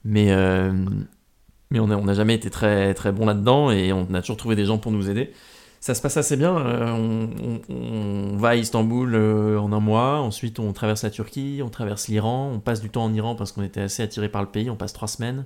mais 0.05 0.33
mais 1.71 1.79
on 1.79 1.87
n'a 2.05 2.15
jamais 2.15 2.35
été 2.35 2.51
très 2.51 2.95
très 2.95 3.13
bon 3.13 3.27
là-dedans 3.27 3.71
et 3.71 3.93
on 3.93 4.13
a 4.13 4.23
toujours 4.23 4.39
trouvé 4.39 4.57
des 4.57 4.65
gens 4.65 4.79
pour 4.79 4.91
nous 4.91 5.09
aider 5.09 5.31
ça 5.81 5.95
se 5.95 6.03
passe 6.03 6.17
assez 6.17 6.37
bien. 6.37 6.57
Euh, 6.59 7.57
on, 7.69 8.37
va 8.37 8.51
à 8.51 8.55
Istanbul 8.57 9.15
euh, 9.15 9.59
en 9.59 9.73
un 9.73 9.81
mois, 9.81 10.19
ensuite 10.19 10.59
on 10.59 10.73
traverse 10.73 11.03
la 11.03 11.11
Turquie, 11.11 11.61
on 11.65 11.69
traverse 11.69 12.09
l'Iran, 12.09 12.51
on 12.55 12.61
passe 12.61 12.81
du 12.81 12.91
temps 12.91 13.05
en 13.05 13.13
Iran 13.13 13.35
parce 13.35 13.53
qu'on 13.53 13.63
était 13.63 13.81
assez 13.81 14.03
attiré 14.03 14.29
par 14.29 14.43
le 14.43 14.49
pays, 14.49 14.71
on 14.71 14.77
passe 14.77 14.93
trois 14.93 15.09
semaines. 15.09 15.45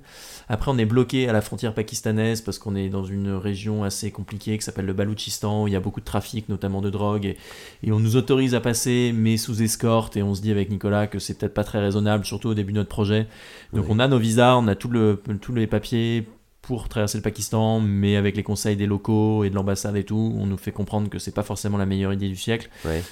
Après 0.49 0.71
on 0.71 0.77
est 0.77 0.85
bloqué 0.85 1.29
à 1.29 1.33
la 1.33 1.41
frontière 1.41 1.73
pakistanaise 1.73 2.41
parce 2.41 2.59
qu'on 2.59 2.75
est 2.75 2.89
dans 2.89 3.03
une 3.03 3.31
région 3.31 3.83
assez 3.83 4.11
compliquée 4.11 4.57
qui 4.57 4.63
s'appelle 4.63 4.85
le 4.85 4.93
Baloutchistan 4.93 5.63
où 5.63 5.67
il 5.67 5.73
y 5.73 5.75
a 5.75 5.79
beaucoup 5.79 5.99
de 5.99 6.05
trafic, 6.05 6.49
notamment 6.49 6.81
de 6.81 6.89
drogue, 6.89 7.25
et, 7.25 7.37
et 7.83 7.91
on 7.91 7.99
nous 7.99 8.15
autorise 8.15 8.55
à 8.55 8.61
passer 8.61 9.11
mais 9.15 9.37
sous 9.37 9.61
escorte 9.61 10.17
et 10.17 10.23
on 10.23 10.35
se 10.35 10.41
dit 10.41 10.51
avec 10.51 10.69
Nicolas 10.69 11.07
que 11.07 11.19
c'est 11.19 11.37
peut-être 11.37 11.53
pas 11.53 11.63
très 11.63 11.79
raisonnable, 11.79 12.25
surtout 12.25 12.49
au 12.49 12.53
début 12.53 12.73
de 12.73 12.77
notre 12.77 12.89
projet. 12.89 13.27
Donc 13.73 13.85
on 13.89 13.99
a 13.99 14.07
nos 14.07 14.19
visas, 14.19 14.55
on 14.55 14.67
a 14.67 14.75
tout 14.75 14.89
le, 14.89 15.21
tous 15.41 15.53
les 15.53 15.67
papiers 15.67 16.27
pour 16.63 16.87
traverser 16.87 17.17
le 17.17 17.21
Pakistan, 17.21 17.81
mais 17.81 18.15
avec 18.15 18.37
les 18.37 18.41
conseils 18.41 18.77
des 18.77 18.85
locaux 18.85 19.43
et 19.43 19.49
de 19.49 19.55
l'ambassade 19.55 19.97
et 19.97 20.05
tout, 20.05 20.33
on 20.39 20.45
nous 20.45 20.57
fait 20.57 20.71
comprendre 20.71 21.09
que 21.09 21.19
c'est 21.19 21.33
pas 21.33 21.43
forcément 21.43 21.77
la 21.77 21.85
meilleure 21.85 22.13
idée 22.13 22.29
du 22.29 22.37
siècle. 22.37 22.69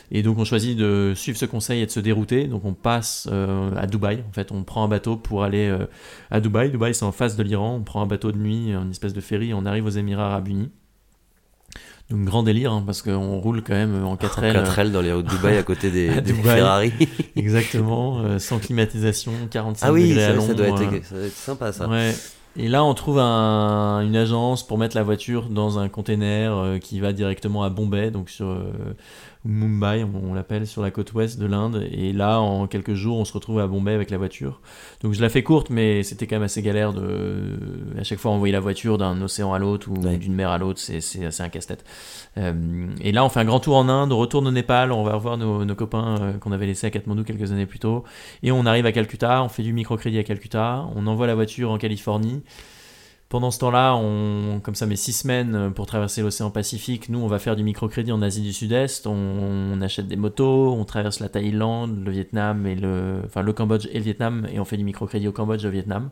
Et 0.09 0.23
donc 0.23 0.39
on 0.39 0.45
choisit 0.45 0.77
de 0.77 1.11
suivre 1.17 1.37
ce 1.37 1.45
conseil 1.45 1.81
et 1.81 1.85
de 1.85 1.91
se 1.91 1.99
dérouter. 1.99 2.47
Donc 2.47 2.63
on 2.63 2.73
passe 2.73 3.27
euh, 3.29 3.69
à 3.75 3.87
Dubaï. 3.87 4.23
En 4.29 4.31
fait, 4.31 4.53
on 4.53 4.63
prend 4.63 4.85
un 4.85 4.87
bateau 4.87 5.17
pour 5.17 5.43
aller 5.43 5.67
euh, 5.67 5.85
à 6.31 6.39
Dubaï. 6.39 6.71
Dubaï, 6.71 6.95
c'est 6.95 7.03
en 7.03 7.11
face 7.11 7.35
de 7.35 7.43
l'Iran. 7.43 7.75
On 7.75 7.83
prend 7.83 8.01
un 8.01 8.05
bateau 8.05 8.31
de 8.31 8.37
nuit, 8.37 8.71
une 8.71 8.91
espèce 8.91 9.11
de 9.11 9.19
ferry. 9.19 9.53
On 9.53 9.65
arrive 9.65 9.85
aux 9.85 9.89
Émirats 9.89 10.27
Arabes 10.27 10.47
Unis. 10.47 10.69
Donc 12.09 12.23
grand 12.23 12.43
délire, 12.43 12.71
hein, 12.71 12.83
parce 12.85 13.01
qu'on 13.01 13.37
roule 13.39 13.63
quand 13.63 13.73
même 13.73 14.01
en 14.05 14.15
4L. 14.15 14.57
En 14.59 14.63
4L 14.63 14.91
dans 14.91 15.01
les 15.01 15.11
routes 15.11 15.25
de 15.25 15.31
Dubaï 15.31 15.57
à 15.57 15.63
côté 15.63 15.91
des, 15.91 16.09
Ferrari. 16.43 16.93
Exactement, 17.35 18.39
sans 18.39 18.59
climatisation, 18.59 19.33
45 19.49 19.85
ah 19.85 19.91
oui, 19.91 20.09
degrés 20.09 20.23
à 20.23 20.33
l'ombre. 20.33 20.47
Ça 20.47 20.53
doit, 20.53 20.67
être, 20.67 20.77
ça 20.77 21.15
doit 21.15 21.25
être 21.25 21.35
sympa 21.35 21.71
ça. 21.73 21.89
Ouais. 21.89 22.13
Et 22.57 22.67
là, 22.67 22.83
on 22.83 22.93
trouve 22.93 23.17
une 23.19 24.15
agence 24.15 24.67
pour 24.67 24.77
mettre 24.77 24.95
la 24.97 25.03
voiture 25.03 25.47
dans 25.49 25.79
un 25.79 25.87
container 25.87 26.57
euh, 26.57 26.77
qui 26.79 26.99
va 26.99 27.13
directement 27.13 27.63
à 27.63 27.69
Bombay, 27.69 28.11
donc 28.11 28.29
sur 28.29 28.47
euh, 29.45 29.49
Mumbai, 29.49 30.03
on, 30.03 30.33
l'appelle, 30.33 30.67
sur 30.67 30.81
la 30.81 30.91
côte 30.91 31.13
ouest 31.13 31.39
de 31.39 31.45
l'Inde. 31.45 31.87
Et 31.91 32.13
là, 32.13 32.39
en 32.39 32.67
quelques 32.67 32.93
jours, 32.93 33.17
on 33.17 33.25
se 33.25 33.33
retrouve 33.33 33.59
à 33.59 33.67
Bombay 33.67 33.93
avec 33.93 34.09
la 34.09 34.17
voiture. 34.17 34.61
Donc 35.01 35.13
je 35.13 35.21
la 35.21 35.29
fais 35.29 35.43
courte, 35.43 35.69
mais 35.69 36.03
c'était 36.03 36.27
quand 36.27 36.35
même 36.35 36.43
assez 36.43 36.61
galère 36.61 36.93
de 36.93 37.57
à 37.97 38.03
chaque 38.03 38.19
fois 38.19 38.31
envoyer 38.31 38.51
la 38.51 38.59
voiture 38.59 38.97
d'un 38.97 39.21
océan 39.21 39.53
à 39.53 39.59
l'autre 39.59 39.89
ou 39.89 39.97
d'une 39.97 40.33
mer 40.33 40.49
à 40.49 40.57
l'autre, 40.57 40.79
c'est 40.79 41.25
assez 41.25 41.43
un 41.43 41.49
casse-tête. 41.49 41.83
Euh, 42.37 42.87
et 43.01 43.11
là, 43.11 43.25
on 43.25 43.29
fait 43.29 43.39
un 43.39 43.45
grand 43.45 43.59
tour 43.59 43.75
en 43.75 43.89
Inde, 43.89 44.11
on 44.11 44.17
retourne 44.17 44.47
au 44.47 44.51
Népal, 44.51 44.91
on 44.91 45.03
va 45.03 45.13
revoir 45.13 45.37
nos, 45.37 45.65
nos 45.65 45.75
copains 45.75 46.33
qu'on 46.39 46.51
avait 46.51 46.67
laissés 46.67 46.87
à 46.87 46.89
Katmandou 46.89 47.23
quelques 47.23 47.51
années 47.51 47.65
plus 47.65 47.79
tôt. 47.79 48.03
Et 48.43 48.51
on 48.51 48.65
arrive 48.65 48.85
à 48.85 48.91
Calcutta, 48.91 49.43
on 49.43 49.49
fait 49.49 49.63
du 49.63 49.73
microcrédit 49.73 50.19
à 50.19 50.23
Calcutta, 50.23 50.85
on 50.95 51.07
envoie 51.07 51.27
la 51.27 51.35
voiture 51.35 51.71
en 51.71 51.77
Californie. 51.77 52.41
Pendant 53.31 53.49
ce 53.49 53.59
temps-là, 53.59 53.95
on, 53.95 54.59
comme 54.59 54.75
ça 54.75 54.85
met 54.85 54.97
six 54.97 55.13
semaines 55.13 55.71
pour 55.73 55.85
traverser 55.85 56.21
l'océan 56.21 56.51
Pacifique. 56.51 57.07
Nous, 57.07 57.17
on 57.17 57.27
va 57.27 57.39
faire 57.39 57.55
du 57.55 57.63
microcrédit 57.63 58.11
en 58.11 58.21
Asie 58.21 58.41
du 58.41 58.51
Sud-Est. 58.51 59.07
On, 59.07 59.79
achète 59.79 60.09
des 60.09 60.17
motos, 60.17 60.73
on 60.73 60.83
traverse 60.83 61.21
la 61.21 61.29
Thaïlande, 61.29 62.03
le 62.03 62.11
Vietnam 62.11 62.67
et 62.67 62.75
le, 62.75 63.21
enfin 63.23 63.41
le 63.41 63.53
Cambodge 63.53 63.87
et 63.89 63.99
le 63.99 64.03
Vietnam, 64.03 64.45
et 64.51 64.59
on 64.59 64.65
fait 64.65 64.75
du 64.75 64.83
microcrédit 64.83 65.29
au 65.29 65.31
Cambodge 65.31 65.63
et 65.63 65.67
au 65.69 65.71
Vietnam. 65.71 66.09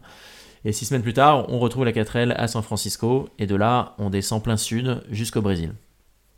Et 0.63 0.71
six 0.71 0.85
semaines 0.85 1.01
plus 1.01 1.11
tard, 1.11 1.49
on 1.49 1.59
retrouve 1.59 1.83
la 1.83 1.91
4L 1.91 2.31
à 2.37 2.47
San 2.47 2.63
Francisco, 2.63 3.27
et 3.37 3.47
de 3.47 3.55
là, 3.55 3.95
on 3.97 4.09
descend 4.09 4.41
plein 4.41 4.55
sud 4.55 5.03
jusqu'au 5.11 5.41
Brésil. 5.41 5.73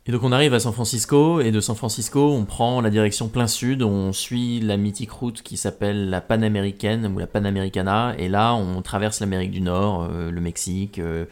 Et 0.04 0.10
donc 0.10 0.24
on 0.24 0.32
arrive 0.32 0.52
à 0.52 0.58
San 0.58 0.72
Francisco, 0.72 1.40
et 1.40 1.52
de 1.52 1.60
San 1.60 1.76
Francisco, 1.76 2.32
on 2.32 2.44
prend 2.44 2.80
la 2.80 2.90
direction 2.90 3.28
plein 3.28 3.46
sud, 3.46 3.84
on 3.84 4.12
suit 4.12 4.58
la 4.58 4.76
mythique 4.76 5.12
route 5.12 5.42
qui 5.42 5.56
s'appelle 5.56 6.10
la 6.10 6.20
Panaméricaine 6.20 7.06
ou 7.06 7.20
la 7.20 7.28
Panamericana, 7.28 8.16
et 8.18 8.28
là 8.28 8.52
on 8.52 8.82
traverse 8.82 9.20
l'Amérique 9.20 9.52
du 9.52 9.60
Nord, 9.60 10.08
euh, 10.10 10.32
le 10.32 10.40
Mexique, 10.40 10.98
euh, 10.98 11.26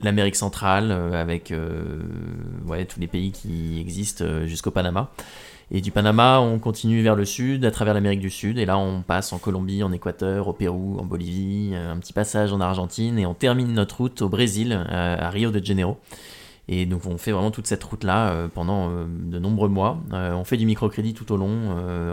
l'Amérique 0.00 0.36
centrale, 0.36 0.90
euh, 0.90 1.20
avec 1.20 1.52
ouais, 2.66 2.86
tous 2.86 2.98
les 2.98 3.08
pays 3.08 3.30
qui 3.30 3.78
existent 3.78 4.24
jusqu'au 4.46 4.70
Panama. 4.70 5.10
Et 5.70 5.82
du 5.82 5.90
Panama, 5.90 6.40
on 6.40 6.58
continue 6.58 7.02
vers 7.02 7.16
le 7.16 7.26
sud, 7.26 7.66
à 7.66 7.70
travers 7.70 7.92
l'Amérique 7.92 8.20
du 8.20 8.30
Sud, 8.30 8.56
et 8.56 8.64
là 8.64 8.78
on 8.78 9.02
passe 9.02 9.34
en 9.34 9.38
Colombie, 9.38 9.82
en 9.82 9.92
Équateur, 9.92 10.48
au 10.48 10.54
Pérou, 10.54 10.96
en 10.98 11.04
Bolivie, 11.04 11.74
un 11.74 11.98
petit 11.98 12.14
passage 12.14 12.54
en 12.54 12.60
Argentine, 12.62 13.18
et 13.18 13.26
on 13.26 13.34
termine 13.34 13.74
notre 13.74 13.98
route 13.98 14.22
au 14.22 14.30
Brésil, 14.30 14.72
à 14.88 15.28
Rio 15.28 15.50
de 15.50 15.62
Janeiro. 15.62 15.98
Et 16.68 16.86
donc 16.86 17.06
on 17.06 17.18
fait 17.18 17.32
vraiment 17.32 17.50
toute 17.50 17.66
cette 17.66 17.84
route-là 17.84 18.30
euh, 18.30 18.48
pendant 18.48 18.88
euh, 18.88 19.04
de 19.06 19.38
nombreux 19.38 19.68
mois. 19.68 19.98
Euh, 20.12 20.32
on 20.32 20.44
fait 20.44 20.56
du 20.56 20.66
microcrédit 20.66 21.14
tout 21.14 21.30
au 21.32 21.36
long 21.36 21.52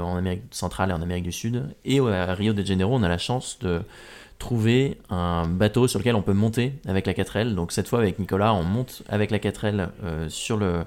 en 0.02 0.18
Amérique 0.18 0.43
centrale 0.52 0.91
et 0.91 0.93
en 0.93 1.02
Amérique 1.02 1.24
du 1.24 1.32
Sud. 1.32 1.74
Et 1.86 1.99
à 1.99 2.34
Rio 2.34 2.54
de 2.54 2.64
Janeiro, 2.64 2.95
on 2.95 3.04
a 3.04 3.10
la 3.10 3.18
chance 3.18 3.60
de 3.60 3.82
trouver 4.39 4.97
un 5.10 5.47
bateau 5.47 5.88
sur 5.88 5.99
lequel 5.99 6.16
on 6.16 6.22
peut 6.22 6.34
monter 6.34 6.74
avec 6.88 7.06
la 7.06 7.14
4L. 7.14 7.54
Donc 7.54 7.72
cette 7.72 7.88
fois 7.88 7.99
avec 7.99 8.20
Nicolas, 8.20 8.54
on 8.54 8.64
monte 8.64 9.04
avec 9.08 9.32
la 9.32 9.39
4L 9.39 9.89
sur 10.30 10.58
le 10.58 10.84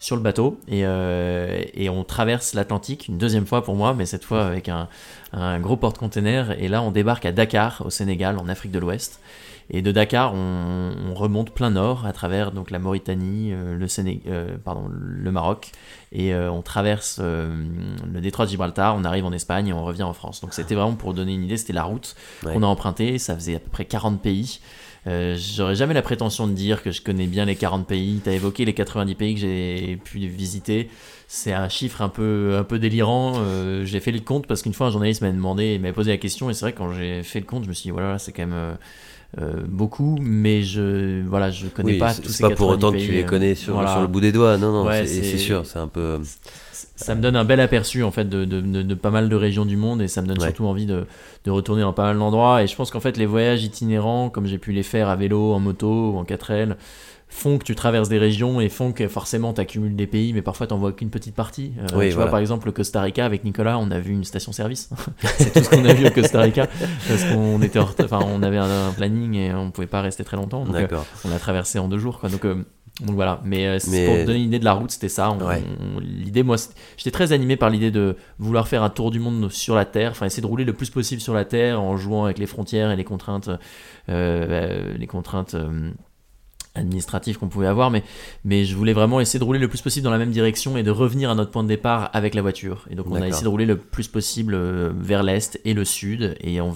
sur 0.00 0.16
le 0.16 0.22
bateau 0.22 0.60
et, 0.68 0.80
et 0.80 1.88
on 1.88 2.04
traverse 2.04 2.52
l'Atlantique 2.52 3.08
une 3.08 3.16
deuxième 3.16 3.46
fois 3.46 3.64
pour 3.64 3.74
moi, 3.74 3.94
mais 3.94 4.04
cette 4.04 4.24
fois 4.24 4.44
avec 4.44 4.68
un, 4.68 4.88
un 5.32 5.58
gros 5.60 5.76
porte-container. 5.76 6.60
Et 6.62 6.68
là, 6.68 6.82
on 6.82 6.90
débarque 6.90 7.24
à 7.26 7.32
Dakar, 7.32 7.82
au 7.84 7.90
Sénégal, 7.90 8.38
en 8.38 8.48
Afrique 8.48 8.72
de 8.72 8.78
l'Ouest. 8.78 9.20
Et 9.70 9.82
de 9.82 9.92
Dakar, 9.92 10.34
on, 10.34 11.14
remonte 11.14 11.52
plein 11.52 11.70
nord 11.70 12.06
à 12.06 12.12
travers 12.12 12.50
donc 12.50 12.70
la 12.70 12.78
Mauritanie, 12.78 13.52
euh, 13.52 13.76
le, 13.76 13.86
euh, 14.26 14.56
pardon, 14.62 14.88
le 14.90 15.30
Maroc, 15.30 15.70
et 16.12 16.34
euh, 16.34 16.50
on 16.50 16.60
traverse 16.60 17.20
le 17.20 18.20
détroit 18.20 18.46
de 18.46 18.50
Gibraltar, 18.50 18.96
on 18.96 19.04
arrive 19.04 19.24
en 19.24 19.32
Espagne 19.32 19.68
et 19.68 19.72
on 19.72 19.84
revient 19.84 20.02
en 20.02 20.12
France. 20.12 20.40
Donc 20.40 20.54
c'était 20.54 20.74
vraiment 20.74 20.94
pour 20.94 21.14
donner 21.14 21.34
une 21.34 21.44
idée, 21.44 21.56
c'était 21.56 21.72
la 21.72 21.84
route 21.84 22.16
qu'on 22.42 22.62
a 22.62 22.66
empruntée, 22.66 23.18
ça 23.18 23.34
faisait 23.34 23.54
à 23.54 23.58
peu 23.60 23.70
près 23.70 23.84
40 23.84 24.20
pays. 24.20 24.60
J'aurais 25.06 25.76
jamais 25.76 25.94
la 25.94 26.02
prétention 26.02 26.46
de 26.46 26.52
dire 26.52 26.82
que 26.82 26.90
je 26.90 27.02
connais 27.02 27.26
bien 27.26 27.44
les 27.44 27.56
40 27.56 27.86
pays. 27.86 28.20
Tu 28.24 28.30
as 28.30 28.32
évoqué 28.32 28.64
les 28.64 28.72
90 28.72 29.14
pays 29.14 29.34
que 29.34 29.40
j'ai 29.40 29.98
pu 30.02 30.18
visiter. 30.18 30.88
C'est 31.28 31.52
un 31.52 31.68
chiffre 31.68 32.00
un 32.00 32.08
peu, 32.08 32.56
un 32.58 32.64
peu 32.64 32.78
délirant. 32.78 33.34
j'ai 33.84 34.00
fait 34.00 34.12
le 34.12 34.20
compte 34.20 34.46
parce 34.46 34.62
qu'une 34.62 34.72
fois 34.72 34.86
un 34.88 34.90
journaliste 34.90 35.20
m'a 35.20 35.30
demandé, 35.30 35.78
m'a 35.78 35.92
posé 35.92 36.10
la 36.10 36.16
question 36.16 36.48
et 36.48 36.54
c'est 36.54 36.64
vrai 36.64 36.72
que 36.72 36.78
quand 36.78 36.92
j'ai 36.92 37.22
fait 37.22 37.40
le 37.40 37.46
compte, 37.46 37.64
je 37.64 37.68
me 37.68 37.74
suis 37.74 37.84
dit 37.84 37.90
voilà, 37.90 38.18
c'est 38.18 38.32
quand 38.32 38.42
même 38.42 38.52
euh, 38.54 38.74
beaucoup, 39.66 40.16
mais 40.20 40.62
je 40.62 41.22
voilà, 41.26 41.50
je 41.50 41.66
connais 41.66 41.98
pas 41.98 42.14
tous 42.14 42.28
ces 42.28 42.42
pas 42.42 42.50
pour 42.50 42.68
autant 42.68 42.92
que 42.92 42.98
tu 42.98 43.12
les 43.12 43.24
connais 43.24 43.54
sur, 43.54 43.76
sur, 43.88 44.00
le 44.00 44.06
bout 44.06 44.20
des 44.20 44.32
doigts, 44.32 44.58
non, 44.58 44.72
non, 44.72 44.90
c'est 45.04 45.38
sûr, 45.38 45.66
c'est 45.66 45.78
un 45.78 45.88
peu. 45.88 46.20
Ça 46.96 47.16
me 47.16 47.20
donne 47.20 47.34
un 47.34 47.44
bel 47.44 47.58
aperçu 47.58 48.04
en 48.04 48.12
fait 48.12 48.28
de, 48.28 48.44
de, 48.44 48.60
de, 48.60 48.94
pas 48.94 49.10
mal 49.10 49.28
de 49.28 49.34
régions 49.34 49.66
du 49.66 49.76
monde 49.76 50.00
et 50.00 50.06
ça 50.06 50.22
me 50.22 50.28
donne 50.28 50.40
surtout 50.40 50.66
envie 50.66 50.86
de, 50.86 51.06
de, 51.44 51.50
retourner 51.50 51.82
dans 51.82 51.92
pas 51.92 52.04
mal 52.04 52.18
d'endroits. 52.18 52.62
Et 52.62 52.68
je 52.68 52.76
pense 52.76 52.92
qu'en 52.92 53.00
fait, 53.00 53.16
les 53.16 53.26
voyages 53.26 53.64
itinérants, 53.64 54.30
comme 54.30 54.46
j'ai 54.46 54.58
pu 54.58 54.70
les 54.70 54.84
faire 54.84 55.08
à 55.08 55.16
vélo, 55.16 55.52
en 55.52 55.58
moto 55.58 56.12
ou 56.12 56.16
en 56.16 56.22
4L, 56.22 56.76
font 57.34 57.58
que 57.58 57.64
tu 57.64 57.74
traverses 57.74 58.08
des 58.08 58.18
régions 58.18 58.60
et 58.60 58.68
font 58.68 58.92
que 58.92 59.08
forcément 59.08 59.52
tu 59.52 59.60
accumules 59.60 59.96
des 59.96 60.06
pays, 60.06 60.32
mais 60.32 60.40
parfois 60.40 60.68
tu 60.68 60.74
vois 60.74 60.92
qu'une 60.92 61.10
petite 61.10 61.34
partie. 61.34 61.72
Euh, 61.92 62.08
tu 62.08 62.14
vois, 62.14 62.28
par 62.28 62.38
exemple, 62.38 62.66
le 62.66 62.72
Costa 62.72 63.02
Rica, 63.02 63.26
avec 63.26 63.42
Nicolas, 63.42 63.76
on 63.76 63.90
a 63.90 63.98
vu 63.98 64.12
une 64.12 64.22
station-service. 64.22 64.90
c'est 65.38 65.52
tout 65.52 65.64
ce 65.64 65.68
qu'on 65.68 65.84
a 65.84 65.92
vu 65.92 66.06
au 66.06 66.10
Costa 66.10 66.40
Rica, 66.40 66.68
parce 67.08 67.24
qu'on 67.24 67.60
était 67.60 67.80
enfin, 67.80 68.20
on 68.24 68.40
avait 68.42 68.58
un, 68.58 68.92
planning 68.96 69.34
et 69.34 69.52
on 69.52 69.72
pouvait 69.72 69.88
pas 69.88 70.00
rester 70.00 70.22
très 70.22 70.36
longtemps. 70.36 70.64
Donc, 70.64 70.76
euh, 70.76 70.98
on 71.24 71.32
a 71.32 71.38
traversé 71.40 71.80
en 71.80 71.88
deux 71.88 71.98
jours. 71.98 72.20
Quoi. 72.20 72.28
Donc, 72.28 72.44
euh, 72.44 72.64
donc 73.00 73.16
voilà, 73.16 73.40
mais, 73.44 73.78
pour 73.80 74.24
donner 74.24 74.38
une 74.38 74.46
idée 74.46 74.60
de 74.60 74.64
la 74.64 74.74
route, 74.74 74.92
c'était 74.92 75.08
ça. 75.08 75.36
l'idée, 76.00 76.44
moi, 76.44 76.56
j'étais 76.96 77.10
très 77.10 77.32
animé 77.32 77.56
par 77.56 77.68
l'idée 77.68 77.90
de 77.90 78.16
vouloir 78.38 78.68
faire 78.68 78.84
un 78.84 78.90
tour 78.90 79.10
du 79.10 79.18
monde 79.18 79.50
sur 79.50 79.74
la 79.74 79.84
Terre, 79.84 80.12
enfin 80.12 80.26
essayer 80.26 80.42
de 80.42 80.46
rouler 80.46 80.64
le 80.64 80.72
plus 80.72 80.90
possible 80.90 81.20
sur 81.20 81.34
la 81.34 81.44
Terre 81.44 81.82
en 81.82 81.96
jouant 81.96 82.26
avec 82.26 82.38
les 82.38 82.46
frontières 82.46 82.92
et 82.92 82.96
les 82.96 83.02
contraintes, 83.02 83.50
les 84.06 85.06
contraintes 85.08 85.56
administratif 86.74 87.38
qu'on 87.38 87.48
pouvait 87.48 87.66
avoir, 87.66 87.90
mais, 87.90 88.02
mais 88.44 88.64
je 88.64 88.76
voulais 88.76 88.92
vraiment 88.92 89.20
essayer 89.20 89.38
de 89.38 89.44
rouler 89.44 89.58
le 89.58 89.68
plus 89.68 89.80
possible 89.80 90.04
dans 90.04 90.10
la 90.10 90.18
même 90.18 90.30
direction 90.30 90.76
et 90.76 90.82
de 90.82 90.90
revenir 90.90 91.30
à 91.30 91.34
notre 91.34 91.50
point 91.50 91.62
de 91.62 91.68
départ 91.68 92.10
avec 92.12 92.34
la 92.34 92.42
voiture. 92.42 92.86
Et 92.90 92.94
donc 92.94 93.06
on 93.08 93.14
a 93.14 93.26
essayé 93.26 93.44
de 93.44 93.48
rouler 93.48 93.66
le 93.66 93.76
plus 93.76 94.08
possible 94.08 94.54
euh, 94.54 94.92
vers 94.96 95.22
l'est 95.22 95.60
et 95.64 95.74
le 95.74 95.84
sud, 95.84 96.36
et 96.40 96.60
en 96.60 96.74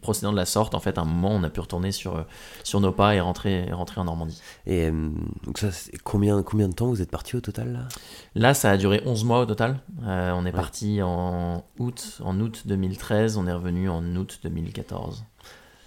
procédant 0.00 0.30
de 0.30 0.36
la 0.36 0.44
sorte, 0.44 0.76
en 0.76 0.80
fait, 0.80 0.96
à 0.96 1.00
un 1.00 1.04
moment, 1.04 1.30
on 1.32 1.42
a 1.42 1.50
pu 1.50 1.58
retourner 1.58 1.90
sur, 1.90 2.16
euh, 2.16 2.22
sur 2.62 2.80
nos 2.80 2.92
pas 2.92 3.16
et 3.16 3.20
rentrer, 3.20 3.72
rentrer 3.72 4.00
en 4.00 4.04
Normandie. 4.04 4.40
Et 4.64 4.88
euh, 4.88 5.10
donc 5.44 5.58
ça, 5.58 5.70
combien, 6.04 6.42
combien 6.42 6.68
de 6.68 6.74
temps 6.74 6.86
vous 6.86 7.02
êtes 7.02 7.10
parti 7.10 7.34
au 7.34 7.40
total 7.40 7.72
là? 7.72 7.88
Là, 8.36 8.54
ça 8.54 8.70
a 8.70 8.76
duré 8.76 9.02
11 9.04 9.24
mois 9.24 9.40
au 9.40 9.46
total. 9.46 9.80
on 10.04 10.46
est 10.46 10.52
parti 10.52 11.02
en 11.02 11.64
août, 11.78 12.20
en 12.22 12.38
août 12.38 12.62
2013, 12.66 13.38
on 13.38 13.46
est 13.46 13.52
revenu 13.52 13.88
en 13.88 14.04
août 14.14 14.40
2014. 14.44 15.24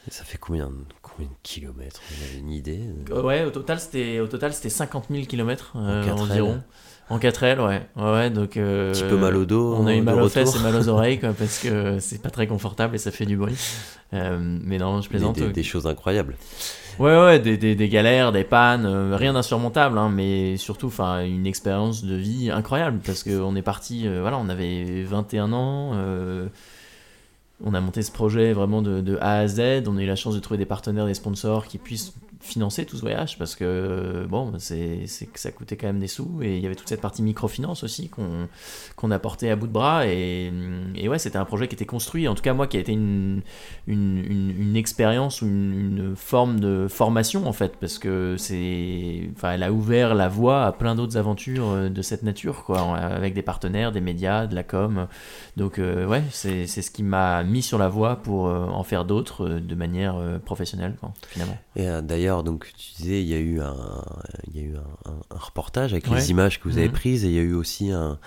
Ça 0.09 0.23
fait 0.23 0.37
combien, 0.37 0.69
combien 1.01 1.27
de 1.27 1.35
kilomètres 1.43 2.01
Vous 2.09 2.23
avez 2.23 2.39
une 2.39 2.51
idée 2.51 2.81
Euh, 3.11 3.21
Ouais, 3.21 3.43
au 3.43 3.49
total, 3.49 3.79
c'était 3.79 4.19
au 4.19 4.27
total 4.27 4.53
c'était 4.53 4.69
50 4.69 5.05
000 5.09 5.25
km 5.25 5.71
En 5.75 6.03
quatre 6.03 6.21
environ. 6.21 6.61
En 7.07 7.19
4L, 7.19 7.59
ouais. 7.59 7.81
ouais. 7.97 8.11
ouais, 8.11 8.29
donc, 8.31 8.57
euh, 8.57 8.89
Un 8.89 8.93
petit 8.93 9.03
peu 9.03 9.17
mal 9.17 9.35
au 9.35 9.45
dos. 9.45 9.75
On 9.75 9.85
a 9.85 9.93
eu 9.93 10.01
mal 10.01 10.15
aux 10.15 10.23
retour. 10.23 10.31
fesses 10.31 10.55
et 10.55 10.59
mal 10.59 10.75
aux 10.75 10.87
oreilles, 10.89 11.19
quoi, 11.19 11.33
parce 11.33 11.59
que 11.59 11.99
c'est 11.99 12.19
pas 12.19 12.31
très 12.31 12.47
confortable 12.47 12.95
et 12.95 12.97
ça 12.97 13.11
fait 13.11 13.27
du 13.27 13.37
bruit. 13.37 13.55
Euh, 14.13 14.37
mais 14.41 14.79
non, 14.79 15.01
je 15.01 15.09
plaisante. 15.09 15.35
des- 15.35 15.49
des 15.51 15.63
choses 15.63 15.85
incroyables. 15.85 16.35
Ouais, 16.97 17.15
ouais, 17.15 17.39
des, 17.39 17.75
galères, 17.89 18.31
des 18.31 18.43
pannes, 18.43 18.85
euh, 18.87 19.15
rien 19.17 19.33
d'insurmontable, 19.33 19.97
hein, 19.99 20.09
mais 20.09 20.57
surtout, 20.57 20.91
une 20.99 21.45
expérience 21.45 22.03
de 22.03 22.15
vie 22.15 22.49
incroyable 22.49 22.99
parce 23.05 23.21
qu'on 23.23 23.55
est 23.55 23.61
parti, 23.61 24.07
euh, 24.07 24.21
voilà, 24.21 24.37
on 24.39 24.49
avait 24.49 25.03
21 25.03 25.51
ans, 25.53 25.91
euh, 25.93 26.47
on 27.63 27.73
a 27.73 27.81
monté 27.81 28.01
ce 28.01 28.11
projet 28.11 28.53
vraiment 28.53 28.81
de, 28.81 29.17
A 29.21 29.39
à 29.39 29.47
Z, 29.47 29.87
on 29.87 29.97
a 29.97 30.01
eu 30.01 30.05
la 30.05 30.15
chance 30.15 30.35
de 30.35 30.39
trouver 30.39 30.57
des 30.57 30.65
partenaires, 30.65 31.05
des 31.05 31.13
sponsors 31.13 31.67
qui 31.67 31.77
puissent 31.77 32.13
financer 32.45 32.85
tout 32.85 32.95
ce 32.95 33.01
voyage 33.01 33.37
parce 33.37 33.55
que 33.55 34.25
bon 34.29 34.53
c'est 34.59 35.05
ça 35.07 35.51
coûtait 35.51 35.77
quand 35.77 35.87
même 35.87 35.99
des 35.99 36.07
sous 36.07 36.41
et 36.41 36.57
il 36.57 36.63
y 36.63 36.65
avait 36.65 36.75
toute 36.75 36.89
cette 36.89 37.01
partie 37.01 37.21
microfinance 37.21 37.83
aussi 37.83 38.09
qu'on 38.09 38.47
qu'on 38.95 39.11
a 39.11 39.19
porté 39.19 39.51
à 39.51 39.55
bout 39.55 39.67
de 39.67 39.71
bras 39.71 40.07
et, 40.07 40.51
et 40.95 41.09
ouais 41.09 41.19
c'était 41.19 41.37
un 41.37 41.45
projet 41.45 41.67
qui 41.67 41.75
était 41.75 41.85
construit 41.85 42.27
en 42.27 42.35
tout 42.35 42.43
cas 42.43 42.53
moi 42.53 42.67
qui 42.67 42.77
a 42.77 42.79
été 42.79 42.91
une 42.91 43.41
une, 43.87 44.53
une, 44.59 44.75
expérience 44.75 45.41
ou 45.41 45.45
une, 45.45 46.15
forme 46.15 46.59
de 46.59 46.87
formation 46.89 47.47
en 47.47 47.53
fait 47.53 47.77
parce 47.77 47.99
que 47.99 48.35
c'est 48.37 49.29
enfin 49.35 49.53
elle 49.53 49.63
a 49.63 49.71
ouvert 49.71 50.15
la 50.15 50.27
voie 50.27 50.65
à 50.65 50.71
plein 50.71 50.95
d'autres 50.95 51.17
aventures 51.17 51.69
euh, 51.69 51.89
de 51.89 52.01
cette 52.01 52.23
nature 52.23 52.63
quoi 52.63 52.95
avec 52.97 53.33
des 53.33 53.41
partenaires 53.41 53.91
des 53.91 54.01
médias 54.01 54.47
de 54.47 54.55
la 54.55 54.63
com. 54.63 55.07
Donc 55.57 55.79
euh, 55.79 56.05
ouais 56.05 56.23
c'est 56.31 56.67
ce 56.67 56.91
qui 56.91 57.03
m'a 57.03 57.43
mis 57.43 57.61
sur 57.61 57.77
la 57.77 57.87
voie 57.87 58.17
pour 58.17 58.47
euh, 58.47 58.65
en 58.67 58.83
faire 58.83 59.05
d'autres 59.05 59.47
euh, 59.47 59.59
de 59.59 59.75
manière 59.75 60.15
professionnelle 60.45 60.95
quoi, 60.99 61.13
finalement. 61.29 61.57
Et 61.75 61.87
d'ailleurs, 62.03 62.34
donc 62.43 62.71
tu 62.77 63.01
disais, 63.01 63.21
il 63.21 63.27
y 63.27 63.33
a 63.33 63.37
eu 63.39 63.59
un, 63.61 63.75
il 64.53 64.59
y 64.59 64.63
a 64.63 64.67
eu 64.67 64.75
un, 64.75 65.09
un- 65.11 65.35
un 65.35 65.39
reportage 65.39 65.93
avec 65.93 66.07
Ouais. 66.07 66.15
les 66.17 66.31
images 66.31 66.59
que 66.59 66.67
vous 66.69 66.77
avez 66.77 66.87
Mhm. 66.87 66.93
prises 66.93 67.25
et 67.25 67.27
il 67.27 67.33
y 67.33 67.39
a 67.39 67.43
eu 67.43 67.53
aussi 67.53 67.91
un, 67.91 68.17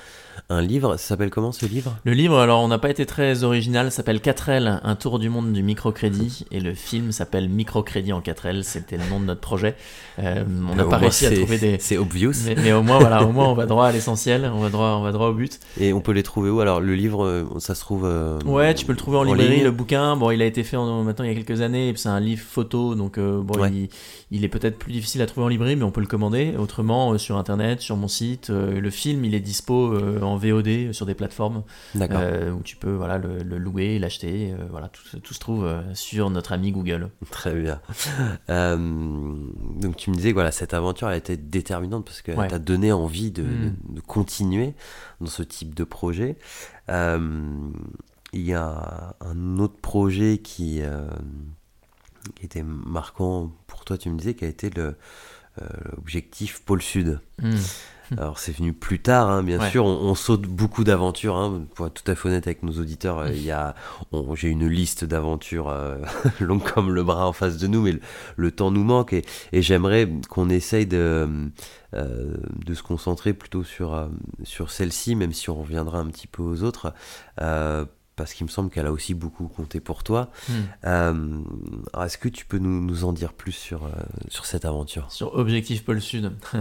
un 0.51 0.63
livre. 0.63 0.97
Ça 0.97 1.09
s'appelle 1.09 1.31
comment 1.31 1.53
ce 1.53 1.67
livre? 1.67 1.97
Le 2.05 2.13
livre, 2.13 2.39
alors 2.39 2.61
on 2.63 2.69
n'a 2.69 2.79
pas 2.79 2.91
été 2.91 3.05
très 3.07 3.45
original, 3.45 3.91
s'appelle 3.93 4.21
4L, 4.21 4.81
un 4.83 4.95
tour 4.97 5.19
du 5.19 5.29
monde 5.29 5.53
du 5.53 5.63
microcrédit, 5.63 6.45
et 6.51 6.61
le 6.61 6.75
film 6.75 7.13
s'appelle 7.13 7.49
Microcrédit 7.49 8.13
en 8.13 8.21
4L, 8.21 8.63
c'était 8.63 8.97
le 8.97 9.05
nom 9.11 9.21
de 9.21 9.25
notre 9.27 9.41
projet. 9.41 9.75
Euh, 10.19 10.45
on 10.71 10.75
n'a 10.75 10.85
pas 10.85 10.97
réussi 10.99 11.27
à 11.27 11.31
trouver 11.35 11.59
des... 11.59 11.77
C'est 11.81 11.97
obvious. 11.99 12.33
Mais, 12.47 12.55
mais 12.57 12.73
au 12.73 12.83
moins, 12.83 12.99
voilà, 12.99 13.25
au 13.25 13.33
moins 13.33 13.49
on 13.49 13.55
va 13.55 13.67
droit 13.67 13.87
à 13.87 13.93
l'essentiel, 13.93 14.51
on 14.55 14.61
va 14.61 14.69
droit, 14.71 14.97
on 14.99 15.03
va 15.03 15.13
droit 15.13 15.29
au 15.29 15.35
but. 15.35 15.59
Et 15.79 15.93
on 15.93 16.01
peut 16.01 16.13
les 16.13 16.23
trouver 16.23 16.51
où? 16.51 16.61
Alors 16.61 16.81
le 16.81 16.95
livre, 16.95 17.25
euh, 17.25 17.45
ça 17.59 17.75
se 17.75 17.81
trouve. 17.81 18.05
euh, 18.05 18.39
Ouais, 18.45 18.75
tu 18.75 18.85
peux 18.87 18.93
le 18.93 18.99
trouver 18.99 19.19
en, 19.19 19.23
librairie, 19.25 19.57
ligne 19.57 19.65
le 19.65 19.71
bouquin. 19.71 20.17
Bon, 20.17 20.31
il 20.31 20.41
a 20.43 20.47
été 20.47 20.63
fait 20.65 20.77
en, 20.77 21.03
maintenant 21.05 21.25
il 21.25 21.29
y 21.33 21.35
a 21.37 21.43
quelques 21.43 21.61
années, 21.61 21.89
et 21.91 21.97
c'est 21.97 22.09
un 22.09 22.21
livre 22.21 22.43
photo, 22.47 22.95
donc 22.95 23.19
euh, 23.19 23.41
bon, 23.43 23.59
Ouais. 23.61 23.71
il, 23.73 23.88
il 24.31 24.45
est 24.45 24.49
peut-être 24.49 24.79
plus 24.79 24.93
difficile 24.93 25.23
à 25.23 25.27
trouver 25.27 25.45
en 25.45 25.49
librairie, 25.49 25.77
mais 25.77 25.85
on 25.85 25.91
peut 25.91 26.01
le 26.01 26.07
commander. 26.07 26.55
Autrement, 26.59 27.13
euh, 27.13 27.19
sur 27.19 27.37
internet, 27.39 27.81
sur 27.81 27.97
mon 27.97 28.09
site. 28.09 28.51
Euh, 28.51 28.81
le 28.81 28.91
film, 28.91 29.25
il 29.25 29.35
est 29.35 29.41
dispo 29.41 29.93
euh, 29.95 30.21
en 30.23 30.37
VOD 30.37 30.93
sur 30.93 31.07
des 31.07 31.15
plateformes. 31.15 31.63
Où 31.95 32.63
tu 32.65 32.77
peux 32.77 32.93
voilà, 32.95 33.19
le, 33.19 33.39
le 33.43 33.59
louer, 33.59 33.99
l'acheter. 33.99 34.55
voilà, 34.71 34.89
tout, 34.89 35.19
tout 35.21 35.35
se 35.35 35.39
trouve 35.41 35.69
sur 35.95 36.31
notre 36.31 36.53
ami 36.53 36.73
Google. 36.73 37.11
Très 37.31 37.55
bien. 37.55 37.81
Donc 38.49 39.97
tu 39.97 40.11
me 40.11 40.15
disais 40.17 40.31
que 40.31 40.35
voilà, 40.35 40.51
cette 40.53 40.75
aventure 40.75 41.09
elle 41.09 41.15
a 41.15 41.19
été 41.19 41.37
déterminante 41.37 42.05
parce 42.05 42.23
qu'elle 42.23 42.39
Ouais. 42.39 42.49
t'a 42.49 42.59
donné 42.59 42.93
envie 42.93 43.31
de, 43.31 43.43
Mm. 43.43 43.75
de- 43.89 43.95
de 43.97 44.01
continuer 44.01 44.75
dans 45.21 45.27
ce 45.27 45.43
type 45.43 45.75
de 45.75 45.85
projet. 45.85 46.37
Il 46.89 48.43
y 48.43 48.53
a 48.55 49.17
un 49.21 49.59
autre 49.59 49.77
projet 49.81 50.39
qui, 50.39 50.81
qui 52.35 52.45
était 52.45 52.63
marquant 52.63 53.51
toi, 53.89 53.99
tu 53.99 54.11
me 54.11 54.19
disais, 54.19 54.35
qui 54.35 54.45
a 54.45 54.49
été 54.49 54.71
l'objectif 55.97 56.63
pôle 56.65 56.83
sud. 56.83 57.21
Hmm. 57.43 57.55
Alors 58.17 58.39
c'est 58.39 58.53
venu 58.53 58.73
plus 58.73 59.01
tard, 59.01 59.29
hein, 59.29 59.43
bien 59.43 59.59
Ouais. 59.61 59.71
sûr, 59.71 59.85
on, 59.85 59.91
on 60.01 60.15
saute 60.15 60.43
beaucoup 60.43 60.83
d'aventures, 60.83 61.37
hein, 61.37 61.67
pour 61.75 61.89
être 61.89 62.03
tout 62.03 62.11
à 62.11 62.15
fait 62.15 62.29
honnête 62.29 62.47
avec 62.47 62.63
nos 62.63 62.73
auditeurs, 62.81 63.19
euh, 63.19 63.33
y 63.35 63.51
a, 63.51 63.75
j'ai 64.35 64.49
une 64.49 64.67
liste 64.67 65.05
d'aventures 65.05 65.69
euh, 65.69 65.97
longue 66.41 66.63
comme 66.63 66.91
le 66.95 67.03
bras 67.03 67.27
en 67.29 67.35
face 67.35 67.59
de 67.59 67.67
nous, 67.67 67.83
mais 67.83 67.93
le, 67.93 68.01
le 68.37 68.51
temps 68.51 68.71
nous 68.71 68.83
manque 68.83 69.13
et, 69.13 69.27
et 69.53 69.61
j'aimerais 69.61 70.09
qu'on 70.31 70.49
essaye 70.49 70.87
de, 70.87 71.29
euh, 71.93 72.35
de 72.65 72.73
se 72.75 72.83
concentrer 72.83 73.35
plutôt 73.35 73.63
sur, 73.63 74.09
sur 74.43 74.71
celle-ci, 74.71 75.15
même 75.15 75.35
si 75.35 75.51
on 75.51 75.57
reviendra 75.61 75.99
un 75.99 76.07
petit 76.07 76.29
peu 76.29 76.43
aux 76.43 76.63
autres, 76.63 76.95
parce 78.19 78.35
qu'il 78.35 78.45
me 78.45 78.51
semble 78.51 78.69
qu'elle 78.69 78.87
a 78.87 78.93
aussi 78.93 79.15
beaucoup 79.15 79.47
compté 79.47 79.81
pour 79.81 80.03
toi. 80.03 80.31
Hmm. 80.49 80.53
Euh, 80.85 82.05
Est-ce 82.05 82.19
que 82.19 82.29
tu 82.29 82.45
peux 82.45 82.59
nous, 82.59 82.85
nous 82.85 83.05
en 83.05 83.13
dire 83.13 83.33
plus 83.33 83.53
sur, 83.53 83.85
euh, 83.85 83.91
sur 84.29 84.45
cette 84.45 84.65
aventure? 84.65 85.11
Sur 85.11 85.35
Objectif 85.35 85.85
Pôle 85.85 86.03
Sud. 86.03 86.33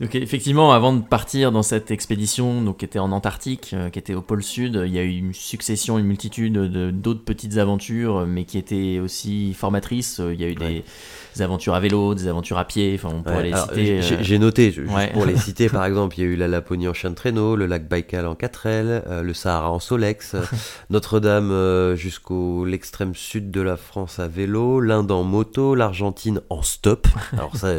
Donc 0.00 0.14
effectivement, 0.14 0.72
avant 0.72 0.94
de 0.94 1.02
partir 1.02 1.52
dans 1.52 1.62
cette 1.62 1.90
expédition, 1.90 2.62
donc 2.62 2.78
qui 2.78 2.86
était 2.86 2.98
en 2.98 3.12
Antarctique, 3.12 3.72
euh, 3.74 3.90
qui 3.90 3.98
était 3.98 4.14
au 4.14 4.22
pôle 4.22 4.42
Sud, 4.42 4.80
il 4.86 4.92
y 4.94 4.98
a 4.98 5.02
eu 5.02 5.10
une 5.18 5.34
succession, 5.34 5.98
une 5.98 6.06
multitude 6.06 6.54
de 6.54 6.90
d'autres 6.90 7.22
petites 7.22 7.58
aventures, 7.58 8.20
euh, 8.20 8.26
mais 8.26 8.44
qui 8.44 8.56
étaient 8.56 8.98
aussi 8.98 9.52
formatrices. 9.52 10.18
Euh, 10.20 10.32
Il 10.32 10.40
y 10.40 10.44
a 10.44 10.48
eu 10.48 10.56
Ouais. 10.58 10.84
des 11.36 11.42
aventures 11.42 11.74
à 11.74 11.80
vélo, 11.80 12.14
des 12.14 12.28
aventures 12.28 12.56
à 12.56 12.64
pied. 12.64 12.92
Enfin, 12.94 13.14
on 13.14 13.22
pourrait 13.22 13.36
Ouais, 13.36 13.42
les 13.44 13.52
alors, 13.52 13.68
citer. 13.68 14.00
j'ai- 14.22 14.38
noté, 14.38 14.70
ju- 14.72 14.82
juste 14.84 14.96
ouais. 14.96 15.10
pour 15.12 15.26
les 15.26 15.36
citer, 15.36 15.68
par 15.68 15.84
exemple, 15.84 16.18
il 16.18 16.22
y 16.22 16.26
a 16.26 16.30
eu 16.30 16.36
la 16.36 16.48
Laponie 16.48 16.88
en 16.88 16.94
chien 16.94 17.10
de 17.10 17.14
traîneau, 17.14 17.54
le 17.54 17.66
lac 17.66 17.86
Baïkal 17.86 18.26
en 18.26 18.34
4L, 18.34 19.02
euh, 19.06 19.22
le 19.22 19.34
Sahara 19.34 19.70
en 19.70 19.80
Solex, 19.80 20.34
Notre-Dame 20.90 21.50
euh, 21.50 21.94
jusqu'au 21.94 22.64
l'extrême 22.64 23.14
sud 23.14 23.50
de 23.50 23.60
la 23.60 23.76
France 23.76 24.18
à 24.18 24.28
vélo, 24.28 24.80
l'Inde 24.80 25.10
en 25.10 25.24
moto, 25.24 25.74
l'Argentine 25.74 26.40
en 26.48 26.62
stop, 26.62 27.06
alors 27.34 27.54
ça, 27.54 27.74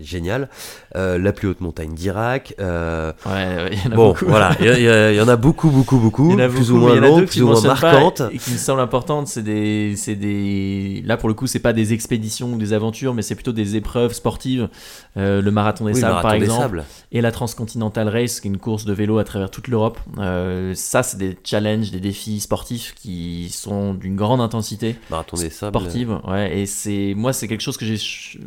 génial, 0.00 0.48
la 0.94 1.32
plus 1.32 1.48
haute 1.48 1.55
montagne 1.60 1.94
d'Irak. 1.94 2.54
euh, 2.60 3.12
Ouais, 3.26 3.32
ouais, 3.32 3.68
il 3.72 3.78
y 3.78 3.88
en 3.88 3.92
a 3.92 3.94
bon, 3.94 4.08
beaucoup. 4.08 4.24
voilà, 4.26 4.56
il 4.60 4.66
y, 4.66 4.82
y 5.12 5.16
y 5.16 5.20
en 5.20 5.28
a 5.28 5.36
beaucoup, 5.36 5.70
beaucoup, 5.70 5.98
beaucoup, 5.98 6.30
Il 6.30 6.32
y 6.38 6.42
en 6.42 6.44
a 6.44 6.48
plus 6.48 6.68
beaucoup, 6.70 6.72
ou 6.72 6.78
moins 6.86 6.94
longues, 6.96 7.26
plus 7.26 7.42
ou 7.42 7.48
moins 7.48 7.60
marquantes. 7.62 8.22
Et, 8.32 8.38
qui 8.38 8.52
me 8.52 8.56
semblent 8.58 8.80
importantes, 8.80 9.28
c'est 9.28 9.42
des, 9.42 9.94
c'est 9.96 10.14
des. 10.14 11.02
Là 11.04 11.16
pour 11.16 11.28
le 11.28 11.34
coup, 11.34 11.46
c'est 11.46 11.58
pas 11.60 11.72
des 11.72 11.92
expéditions 11.92 12.52
ou 12.52 12.56
des 12.58 12.72
aventures, 12.72 13.14
mais 13.14 13.22
c'est 13.22 13.34
plutôt 13.34 13.52
des 13.52 13.76
épreuves 13.76 14.12
sportives. 14.12 14.68
Euh, 15.16 15.40
le 15.42 15.50
marathon 15.50 15.84
des 15.84 15.92
Oui, 15.92 15.96
le 15.96 16.00
sables, 16.00 16.12
marathon 16.14 16.28
par 16.28 16.38
des 16.38 16.44
exemple, 16.44 16.60
sables. 16.62 16.84
et 17.12 17.20
la 17.20 17.32
Transcontinental 17.32 18.08
Race, 18.08 18.40
qui 18.40 18.48
est 18.48 18.50
une 18.50 18.58
course 18.58 18.84
de 18.84 18.92
vélo 18.92 19.18
à 19.18 19.24
travers 19.24 19.50
toute 19.50 19.68
l'Europe. 19.68 19.98
Euh, 20.18 20.72
ça, 20.74 21.02
c'est 21.02 21.16
des 21.18 21.36
challenges, 21.44 21.90
des 21.90 22.00
défis 22.00 22.40
sportifs 22.40 22.94
qui 22.94 23.48
sont 23.50 23.94
d'une 23.94 24.16
grande 24.16 24.40
intensité 24.40 24.96
Marathon 25.10 25.36
des 25.36 25.50
sables. 25.50 25.78
sportive. 25.78 26.18
Ouais, 26.26 26.58
et 26.58 26.66
c'est 26.66 27.14
moi, 27.16 27.32
c'est 27.32 27.48
quelque 27.48 27.60
chose 27.62 27.76
que 27.76 27.84
j'ai 27.86 27.96
ch- 27.96 28.38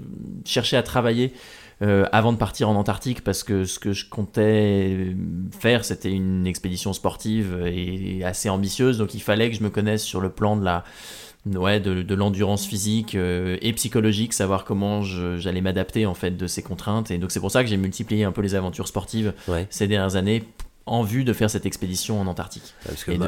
cherché 0.46 0.78
à 0.78 0.84
travailler. 0.84 1.34
Euh, 1.82 2.06
avant 2.12 2.34
de 2.34 2.38
partir 2.38 2.70
en 2.70 2.76
Antarctique, 2.76 3.24
parce 3.24 3.44
que 3.44 3.64
ce 3.66 3.80
que 3.80 3.94
je 3.94 4.10
comptais 4.10 5.16
faire, 5.60 5.86
c'était 5.86 6.12
une 6.12 6.46
expédition 6.48 6.94
sportive 6.94 7.64
et 7.66 8.24
assez 8.24 8.50
ambitieuse, 8.50 8.98
donc 8.98 9.14
il 9.14 9.22
fallait 9.22 9.50
que 9.50 9.56
je 9.56 9.64
me 9.64 9.70
connaisse 9.70 10.04
sur 10.04 10.20
le 10.22 10.30
plan 10.30 10.58
de 10.58 10.66
la, 10.66 10.84
ouais, 11.46 11.80
de, 11.80 12.02
de 12.04 12.16
l'endurance 12.16 12.66
physique 12.66 13.16
euh, 13.16 13.58
et 13.62 13.72
psychologique, 13.74 14.34
savoir 14.34 14.66
comment 14.66 15.02
j'allais 15.04 15.62
m'adapter 15.62 16.06
en 16.06 16.14
fait 16.14 16.32
de 16.36 16.48
ces 16.48 16.62
contraintes. 16.62 17.12
Et 17.12 17.18
donc 17.18 17.32
c'est 17.32 17.40
pour 17.40 17.52
ça 17.52 17.64
que 17.64 17.70
j'ai 17.70 17.78
multiplié 17.78 18.24
un 18.26 18.32
peu 18.32 18.42
les 18.42 18.56
aventures 18.56 18.88
sportives 18.88 19.34
Ouais. 19.48 19.66
ces 19.70 19.88
dernières 19.88 20.16
années 20.18 20.44
en 20.92 21.04
vue 21.04 21.24
de 21.24 21.34
faire 21.34 21.50
cette 21.50 21.66
expédition 21.66 22.20
en 22.20 22.28
Antarctique. 22.28 22.74
Parce 22.86 23.04
que, 23.04 23.12
de- 23.12 23.24
euh, 23.24 23.28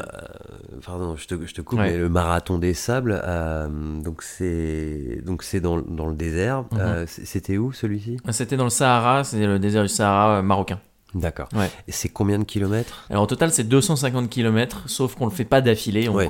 pardon, 0.84 1.16
je 1.16 1.26
te, 1.26 1.34
je 1.46 1.54
te 1.54 1.60
coupe, 1.60 1.78
Ouais. 1.78 1.92
mais 1.92 1.98
le 1.98 2.08
marathon 2.08 2.58
des 2.58 2.74
sables, 2.74 3.20
euh, 3.24 3.68
donc 4.02 4.22
c'est 4.22 5.20
donc 5.24 5.42
c'est 5.42 5.60
dans, 5.60 5.80
dans 5.80 6.06
le 6.08 6.14
désert. 6.14 6.64
Mhm. 6.72 6.78
Euh, 6.80 7.04
C'était 7.06 7.58
où 7.58 7.72
celui-ci? 7.72 8.16
C'était 8.30 8.56
dans 8.56 8.64
le 8.64 8.70
Sahara, 8.70 9.24
c'est 9.24 9.46
le 9.46 9.58
désert 9.58 9.82
du 9.82 9.88
Sahara 9.88 10.42
marocain. 10.42 10.80
D'accord. 11.14 11.48
Ouais. 11.54 11.70
Et 11.86 11.92
c'est 11.92 12.08
combien 12.08 12.38
de 12.38 12.44
kilomètres? 12.44 13.04
Alors 13.10 13.24
au 13.24 13.26
total 13.26 13.50
c'est 13.52 13.64
250 13.64 14.30
km, 14.30 14.84
sauf 14.86 15.14
qu'on 15.14 15.26
le 15.26 15.30
fait 15.30 15.44
pas 15.44 15.60
d'affilée, 15.60 16.08
on, 16.08 16.14
Ouais, 16.14 16.28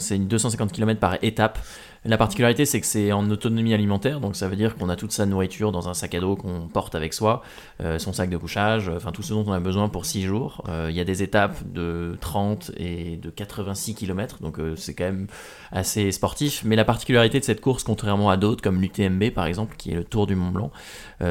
c'est 0.00 0.16
une 0.16 0.26
250 0.26 0.72
km 0.72 0.98
par 0.98 1.16
étape. 1.22 1.60
La 2.06 2.18
particularité 2.18 2.64
c'est 2.64 2.80
que 2.80 2.86
c'est 2.86 3.12
en 3.12 3.28
autonomie 3.30 3.74
alimentaire, 3.74 4.20
donc 4.20 4.36
ça 4.36 4.48
veut 4.48 4.56
dire 4.56 4.76
qu'on 4.76 4.88
a 4.88 4.96
toute 4.96 5.12
sa 5.12 5.26
nourriture 5.26 5.72
dans 5.72 5.88
un 5.88 5.94
sac 5.94 6.14
à 6.14 6.20
dos 6.20 6.36
qu'on 6.36 6.68
porte 6.68 6.94
avec 6.94 7.12
soi, 7.12 7.42
euh, 7.80 7.98
son 7.98 8.12
sac 8.12 8.30
de 8.30 8.36
couchage, 8.36 8.88
enfin 8.88 9.12
tout 9.12 9.22
ce 9.22 9.32
dont 9.32 9.44
on 9.46 9.52
a 9.52 9.60
besoin 9.60 9.88
pour 9.88 10.06
6 10.06 10.22
jours. 10.22 10.64
Euh, 10.68 10.86
Il 10.90 10.96
y 10.96 11.00
a 11.00 11.04
des 11.04 11.22
étapes 11.22 11.58
de 11.72 12.16
30 12.20 12.72
et 12.76 13.16
de 13.16 13.30
86 13.30 13.94
km, 13.94 14.38
donc 14.40 14.58
euh, 14.58 14.74
c'est 14.76 14.94
quand 14.94 15.04
même 15.04 15.26
assez 15.72 16.12
sportif. 16.12 16.62
Mais 16.64 16.76
la 16.76 16.84
particularité 16.84 17.40
de 17.40 17.44
cette 17.44 17.60
course, 17.60 17.82
contrairement 17.82 18.30
à 18.30 18.36
d'autres 18.36 18.62
comme 18.62 18.80
l'UTMB 18.80 19.30
par 19.30 19.46
exemple, 19.46 19.76
qui 19.76 19.90
est 19.92 19.96
le 19.96 20.04
Tour 20.04 20.26
du 20.26 20.36
Mont 20.36 20.50
Blanc, 20.50 20.70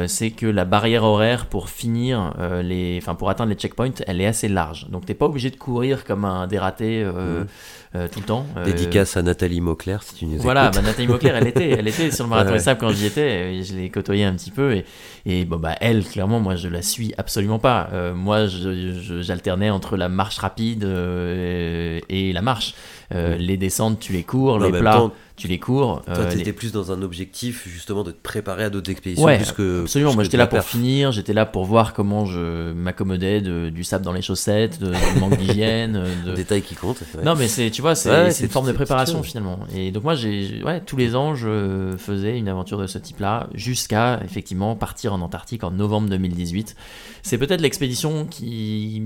c'est 0.08 0.32
que 0.32 0.48
la 0.48 0.66
barrière 0.66 1.04
horaire 1.04 1.46
pour 1.46 1.70
finir 1.70 2.34
les, 2.64 2.98
enfin 3.02 3.14
pour 3.16 3.30
atteindre 3.30 3.50
les 3.52 3.56
checkpoints, 3.56 3.92
elle 4.08 4.20
est 4.20 4.26
assez 4.26 4.48
large. 4.48 4.88
Donc 4.90 5.06
t'es 5.06 5.14
pas 5.14 5.28
obligé 5.28 5.52
de 5.52 5.56
courir 5.58 6.06
comme 6.06 6.26
un 6.26 6.48
dératé 6.48 7.06
Mhm. 7.06 7.48
Euh, 7.96 8.08
tout 8.12 8.20
le 8.20 8.26
temps. 8.26 8.46
Euh, 8.58 8.66
Dédicace 8.66 9.16
à 9.18 9.22
Nathalie 9.22 9.62
Mauclair 9.62 10.04
si 10.04 10.16
tu 10.16 10.26
nous 10.26 10.38
voilà, 10.40 10.70
bah, 10.70 10.82
Nathalie 10.82 11.08
Mauclair, 11.08 11.36
elle 11.36 11.48
était, 11.48 11.70
elle 11.70 11.88
était 11.88 12.12
sur 12.12 12.26
le 12.26 12.30
marathon 12.30 12.52
Ouais. 12.52 12.58
des 12.58 12.64
sables 12.64 12.80
quand 12.80 12.90
j'y 12.92 13.06
étais. 13.06 13.56
et 13.56 13.64
Je 13.64 13.76
l'ai 13.76 13.90
côtoyée 13.90 14.26
un 14.26 14.34
petit 14.34 14.52
peu 14.52 14.74
et, 14.76 14.86
et 15.26 15.46
bon 15.46 15.58
bah 15.58 15.76
elle, 15.82 16.04
clairement, 16.04 16.40
moi 16.40 16.56
je 16.56 16.68
la 16.68 16.82
suis 16.82 17.14
absolument 17.18 17.60
pas. 17.60 17.90
Euh, 17.94 18.14
moi, 18.14 18.46
j'alternais 18.48 19.70
entre 19.70 19.98
la 19.98 20.10
marche 20.10 20.38
rapide 20.38 20.84
et 20.84 22.32
la 22.34 22.42
marche. 22.42 22.74
Euh. 23.14 23.36
Les 23.38 23.58
descentes, 23.58 24.00
tu 24.00 24.14
les 24.14 24.24
cours, 24.24 24.58
les 24.60 24.72
plats, 24.72 24.94
temps, 24.94 25.12
tu 25.36 25.48
les 25.48 25.60
cours. 25.60 26.02
Toi, 26.06 26.16
euh, 26.18 26.30
tu 26.30 26.36
les- 26.38 26.42
étais 26.42 26.54
plus 26.54 26.72
dans 26.72 26.92
un 26.92 27.02
objectif 27.04 27.68
justement 27.68 28.04
de 28.04 28.10
te 28.12 28.20
préparer 28.22 28.64
à 28.64 28.70
d'autres 28.72 28.90
expéditions. 28.90 29.26
Ouais, 29.26 29.38
plus 29.38 29.52
que, 29.52 29.82
Absolument, 29.84 30.10
plus 30.12 30.16
moi 30.16 30.24
j'étais 30.24 30.38
là 30.38 30.48
pour 30.48 30.64
finir, 30.64 31.12
j'étais 31.12 31.34
là 31.34 31.46
pour 31.46 31.66
voir 31.66 31.94
comment 31.94 32.26
je 32.26 32.72
m'accommodais 32.74 33.42
du 33.42 33.84
sable 33.84 34.04
dans 34.06 34.14
les 34.14 34.22
chaussettes, 34.24 34.80
de, 34.80 34.88
du 34.88 35.20
manque 35.20 35.38
d'hygiène. 35.38 36.02
De... 36.26 36.32
détail 36.36 36.62
qui 36.64 36.74
compte. 36.76 37.02
ouais. 37.16 37.24
Non 37.24 37.36
mais 37.36 37.48
c'est, 37.48 37.70
tu 37.70 37.82
vois, 37.82 37.94
c'est, 37.96 38.10
Ouais, 38.10 38.32
une 38.34 38.50
forme 38.50 38.68
de 38.68 38.72
préparation 38.72 39.22
finalement. 39.22 39.60
Et 39.76 39.92
donc 39.92 40.04
moi, 40.04 40.16
j'ai, 40.16 40.44
j'ai- 40.44 40.64
ouais, 40.64 40.82
tous 40.82 40.98
les 40.98 41.16
ans, 41.16 41.36
je 41.36 41.94
faisais 41.98 42.38
une 42.38 42.48
aventure 42.50 42.80
de 42.80 42.88
ce 42.88 42.98
type-là, 42.98 43.48
jusqu'à 43.54 44.20
effectivement 44.26 44.76
partir 44.76 45.14
en 45.14 45.22
Antarctique 45.22 45.64
en 45.64 45.70
novembre 45.72 46.10
2018. 46.10 46.76
C'est 47.22 47.38
peut-être 47.38 47.62
l'expédition 47.62 48.26
qui 48.26 49.04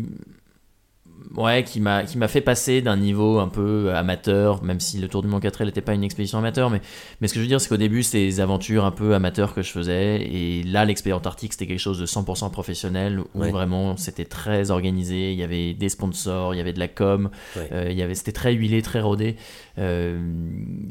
ouais, 1.35 1.63
qui 1.63 1.79
m'a 1.79 2.03
qui 2.03 2.17
m'a 2.17 2.27
fait 2.27 2.41
passer 2.41 2.81
d'un 2.81 2.97
niveau 2.97 3.39
un 3.39 3.47
peu 3.47 3.93
amateur, 3.93 4.63
même 4.63 4.79
si 4.79 4.97
le 4.99 5.07
Tour 5.07 5.21
du 5.21 5.27
Mont 5.27 5.39
4 5.39 5.63
n'était 5.65 5.81
pas 5.81 5.93
une 5.93 6.03
expédition 6.03 6.37
amateur, 6.39 6.69
mais 6.69 6.81
mais 7.21 7.27
ce 7.27 7.33
que 7.33 7.39
je 7.39 7.43
veux 7.43 7.47
dire, 7.49 7.61
c'est 7.61 7.69
qu'au 7.69 7.77
début, 7.77 8.03
c'était 8.03 8.25
des 8.25 8.39
aventures 8.39 8.85
un 8.85 8.91
peu 8.91 9.13
amateurs 9.13 9.53
que 9.53 9.61
je 9.61 9.71
faisais, 9.71 10.21
et 10.21 10.63
là, 10.63 10.85
l'expédition 10.85 11.17
antarctique, 11.17 11.53
c'était 11.53 11.67
quelque 11.67 11.79
chose 11.79 11.99
de 11.99 12.05
100% 12.05 12.49
professionnel, 12.51 13.21
où 13.33 13.39
Ouais. 13.41 13.51
vraiment, 13.51 13.95
c'était 13.97 14.25
très 14.25 14.71
organisé, 14.71 15.31
il 15.31 15.37
y 15.39 15.43
avait 15.43 15.73
des 15.73 15.89
sponsors, 15.89 16.53
il 16.53 16.57
y 16.57 16.61
avait 16.61 16.73
de 16.73 16.79
la 16.79 16.87
com, 16.87 17.29
Ouais. 17.55 17.69
euh, 17.71 17.87
il 17.91 17.97
y 17.97 18.01
avait, 18.01 18.15
c'était 18.15 18.31
très 18.31 18.53
huilé, 18.53 18.81
très 18.81 19.01
rodé, 19.01 19.35
Euh, 19.77 20.19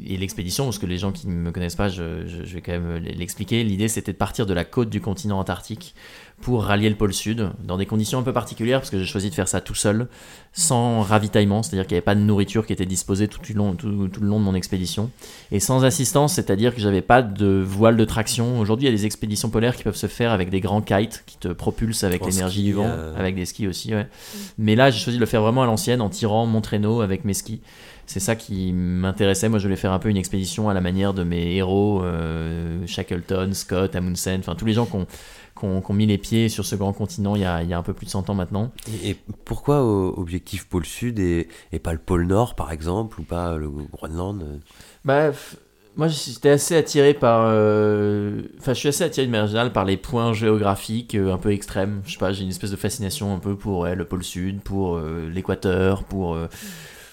et 0.07 0.17
l'expédition, 0.17 0.63
parce 0.65 0.79
que 0.79 0.87
les 0.87 0.97
gens 0.97 1.11
qui 1.11 1.27
ne 1.27 1.33
me 1.33 1.51
connaissent 1.51 1.75
pas, 1.75 1.89
je, 1.89 2.25
je- 2.25 2.43
je 2.43 2.53
vais 2.55 2.61
quand 2.61 2.71
même 2.71 2.95
l'expliquer, 2.97 3.63
l'idée, 3.63 3.87
c'était 3.87 4.13
de 4.13 4.17
partir 4.17 4.47
de 4.47 4.53
la 4.55 4.65
côte 4.65 4.89
du 4.89 4.99
continent 4.99 5.37
antarctique 5.37 5.93
pour 6.41 6.63
rallier 6.63 6.89
le 6.89 6.95
pôle 6.95 7.13
sud, 7.13 7.49
dans 7.63 7.77
des 7.77 7.85
conditions 7.85 8.19
un 8.19 8.23
peu 8.23 8.33
particulières, 8.33 8.79
parce 8.79 8.89
que 8.89 8.99
j'ai 8.99 9.05
choisi 9.05 9.29
de 9.29 9.35
faire 9.35 9.47
ça 9.47 9.61
tout 9.61 9.75
seul, 9.75 10.07
sans 10.53 11.01
ravitaillement, 11.01 11.63
c'est-à-dire 11.63 11.85
qu'il 11.85 11.95
n'y 11.95 11.97
avait 11.97 12.05
pas 12.05 12.15
de 12.15 12.21
nourriture 12.21 12.65
qui 12.65 12.73
était 12.73 12.85
disposée 12.85 13.27
tout, 13.27 13.41
du 13.41 13.53
long, 13.53 13.75
tout, 13.75 14.07
tout 14.07 14.21
le 14.21 14.27
long 14.27 14.39
de 14.39 14.45
mon 14.45 14.55
expédition, 14.55 15.11
et 15.51 15.59
sans 15.59 15.83
assistance, 15.83 16.33
c'est-à-dire 16.33 16.73
que 16.73 16.81
j'avais 16.81 17.01
pas 17.01 17.21
de 17.21 17.63
voile 17.65 17.97
de 17.97 18.05
traction. 18.05 18.59
Aujourd'hui, 18.59 18.87
il 18.87 18.91
y 18.91 18.93
a 18.93 18.97
des 18.97 19.05
expéditions 19.05 19.49
polaires 19.49 19.75
qui 19.75 19.83
peuvent 19.83 19.95
se 19.95 20.07
faire 20.07 20.31
avec 20.31 20.49
des 20.49 20.61
grands 20.61 20.81
kites 20.81 21.23
qui 21.25 21.37
te 21.37 21.49
propulsent 21.49 22.03
avec 22.03 22.23
En 22.23 22.27
l'énergie 22.27 22.63
du 22.63 22.73
vent, 22.73 22.87
euh. 22.87 23.15
avec 23.17 23.35
des 23.35 23.45
skis 23.45 23.67
aussi, 23.67 23.93
ouais. 23.93 24.07
Mais 24.57 24.75
là, 24.75 24.89
j'ai 24.91 24.99
choisi 24.99 25.17
de 25.17 25.21
le 25.21 25.27
faire 25.27 25.41
vraiment 25.41 25.63
à 25.63 25.65
l'ancienne, 25.65 26.01
en 26.01 26.09
tirant 26.09 26.45
mon 26.45 26.61
traîneau 26.61 27.01
avec 27.01 27.25
mes 27.25 27.33
skis. 27.33 27.61
C'est 28.09 28.19
ça 28.19 28.35
qui 28.35 28.73
m'intéressait. 28.73 29.49
Moi, 29.49 29.59
je 29.59 29.65
voulais 29.65 29.75
faire 29.75 29.91
un 29.91 29.99
peu 29.99 30.09
une 30.09 30.17
expédition 30.17 30.67
à 30.67 30.73
la 30.73 30.81
manière 30.81 31.13
de 31.13 31.23
mes 31.23 31.55
héros, 31.57 32.01
euh, 32.03 32.79
Shackleton, 32.87 33.51
Scott, 33.53 33.95
Amundsen, 33.95 34.39
enfin 34.39 34.55
tous 34.55 34.65
les 34.65 34.73
gens 34.73 34.87
qui 34.87 34.95
ont, 34.95 35.05
qui 35.59 35.65
ont- 35.65 35.93
mis 35.93 36.05
les 36.05 36.17
pieds 36.17 36.49
sur 36.49 36.65
ce 36.65 36.75
grand 36.75 36.93
continent 36.93 37.35
il 37.35 37.41
y 37.41 37.45
a, 37.45 37.61
il 37.63 37.69
y 37.69 37.73
a 37.73 37.77
un 37.77 37.83
peu 37.83 37.93
plus 37.93 38.05
de 38.05 38.11
100 38.11 38.29
ans 38.29 38.35
maintenant. 38.35 38.71
Et, 39.03 39.11
et 39.11 39.17
pourquoi 39.45 39.83
objectif 39.83 40.67
pôle 40.67 40.85
sud 40.85 41.19
et, 41.19 41.47
et 41.71 41.79
pas 41.79 41.93
le 41.93 41.99
pôle 41.99 42.25
nord 42.27 42.55
par 42.55 42.71
exemple 42.71 43.19
ou 43.19 43.23
pas 43.23 43.57
le 43.57 43.69
Groenland 43.69 44.41
euh 44.43 44.57
Bah, 45.05 45.31
moi, 45.97 46.07
j'étais 46.07 46.49
assez 46.51 46.75
attiré 46.77 47.13
par. 47.13 47.41
euh, 47.45 48.43
Enfin, 48.59 48.73
je 48.73 48.79
suis 48.79 48.87
assez 48.89 49.03
attiré 49.03 49.27
de 49.27 49.31
manière 49.31 49.47
générale 49.47 49.73
par 49.73 49.83
les 49.83 49.97
points 49.97 50.31
géographiques 50.31 51.15
euh, 51.15 51.33
un 51.33 51.37
peu 51.37 51.51
extrêmes. 51.51 52.01
Je 52.05 52.13
sais 52.13 52.17
pas, 52.19 52.31
j'ai 52.31 52.43
une 52.43 52.49
espèce 52.49 52.71
de 52.71 52.77
fascination 52.77 53.33
un 53.35 53.39
peu 53.39 53.55
pour 53.57 53.79
ouais, 53.79 53.95
le 53.95 54.05
pôle 54.05 54.23
sud, 54.23 54.61
pour 54.61 54.95
euh, 54.95 55.29
l'équateur, 55.33 56.03
pour. 56.05 56.37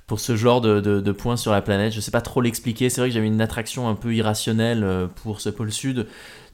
pour 0.06 0.20
ce 0.20 0.36
genre 0.36 0.60
de, 0.60 0.80
de- 0.80 1.00
de 1.00 1.12
points 1.12 1.36
sur 1.36 1.50
la 1.50 1.62
planète, 1.62 1.92
je 1.92 2.00
sais 2.00 2.12
pas 2.12 2.20
trop 2.20 2.40
l'expliquer. 2.40 2.90
C'est 2.90 3.00
vrai 3.00 3.08
que 3.10 3.14
j'avais 3.14 3.26
une 3.26 3.40
attraction 3.40 3.88
un 3.88 3.96
peu 3.96 4.14
irrationnelle 4.14 5.08
pour 5.22 5.40
ce 5.40 5.48
pôle 5.48 5.72
sud. 5.72 6.06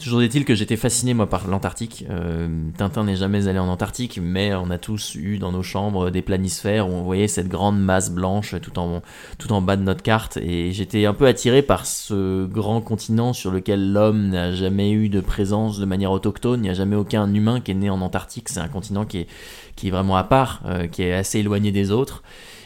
Toujours 0.03 0.23
est-il 0.23 0.45
que 0.45 0.57
j'étais 0.57 0.77
fasciné 0.77 1.15
moi 1.15 1.29
par 1.29 1.47
l'Antarctique. 1.47 2.05
Euh, 2.11 2.49
Tintin 2.77 3.05
n'est 3.05 3.15
jamais 3.15 3.47
allé 3.47 3.61
en 3.61 3.69
Antarctique, 3.69 4.19
mais 4.21 4.53
on 4.53 4.69
a 4.71 4.79
tous 4.79 5.15
eu 5.15 5.39
dans 5.39 5.53
nos 5.53 5.63
chambres 5.63 6.11
des 6.11 6.23
planisphères 6.23 6.89
où 6.89 6.93
on 6.93 7.03
voyait 7.03 7.29
cette 7.29 7.47
grande 7.47 7.81
masse 7.81 8.11
blanche 8.11 8.57
tout 8.61 8.81
en, 8.81 9.63
bas 9.63 9.77
de 9.77 9.83
notre 9.83 10.03
carte. 10.03 10.39
Et 10.39 10.73
j'étais 10.73 11.07
un 11.07 11.15
peu 11.15 11.29
attiré 11.29 11.63
par 11.63 11.87
ce 11.87 12.47
grand 12.47 12.81
continent 12.81 13.33
sur 13.33 13.53
lequel 13.53 13.93
l'homme 13.93 14.31
n'a 14.31 14.53
jamais 14.53 14.91
eu 14.91 15.09
de 15.09 15.21
présence 15.21 15.79
de 15.79 15.85
manière 15.85 16.11
autochtone. 16.11 16.59
Il 16.59 16.63
n'y 16.65 16.71
a 16.71 16.75
jamais 16.75 16.97
aucun 16.97 17.33
humain 17.33 17.61
qui 17.61 17.71
est 17.71 17.75
né 17.75 17.89
en 17.89 18.01
Antarctique. 18.01 18.49
C'est 18.49 18.59
un 18.59 18.67
continent 18.67 19.05
qui 19.05 19.19
est, 19.19 19.27
qui 19.77 19.87
est 19.87 19.93
vraiment 19.93 20.17
à 20.17 20.25
part, 20.25 20.63
euh, 20.67 20.89
qui 20.89 21.05
est 21.05 21.13
assez 21.13 21.39
éloigné 21.39 21.71
des 21.71 21.93
autres. 21.93 22.25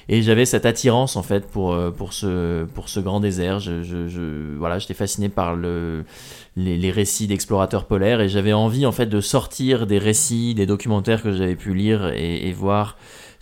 Et 0.09 0.23
j'avais 0.23 0.45
cette 0.45 0.67
attirance 0.67 1.17
en 1.17 1.23
fait 1.23 1.47
pour, 1.49 1.73
euh, 1.73 1.91
pour, 1.91 2.13
ce, 2.13 2.65
pour 2.65 2.89
ce 2.89 3.01
grand 3.01 3.19
désert. 3.21 3.59
Je, 3.59 3.83
je, 3.83 4.07
je- 4.09 4.57
voilà, 4.57 4.79
j'étais 4.79 4.95
fasciné 4.95 5.29
par 5.29 5.57
le, 5.57 6.05
les, 6.57 6.79
les 6.79 6.91
récits 6.93 7.27
d'explorateurs 7.27 7.87
polaires 7.87 8.21
et 8.21 8.29
j'avais 8.29 8.53
envie 8.53 8.87
en 8.87 8.93
fait 8.93 9.07
de 9.07 9.21
sortir 9.21 9.87
des 9.87 9.99
récits, 9.99 10.55
des 10.55 10.67
documentaires 10.67 11.23
que 11.23 11.33
j'avais 11.33 11.57
pu 11.57 11.75
lire 11.75 12.09
et, 12.15 12.49
et 12.49 12.53
voir 12.53 12.97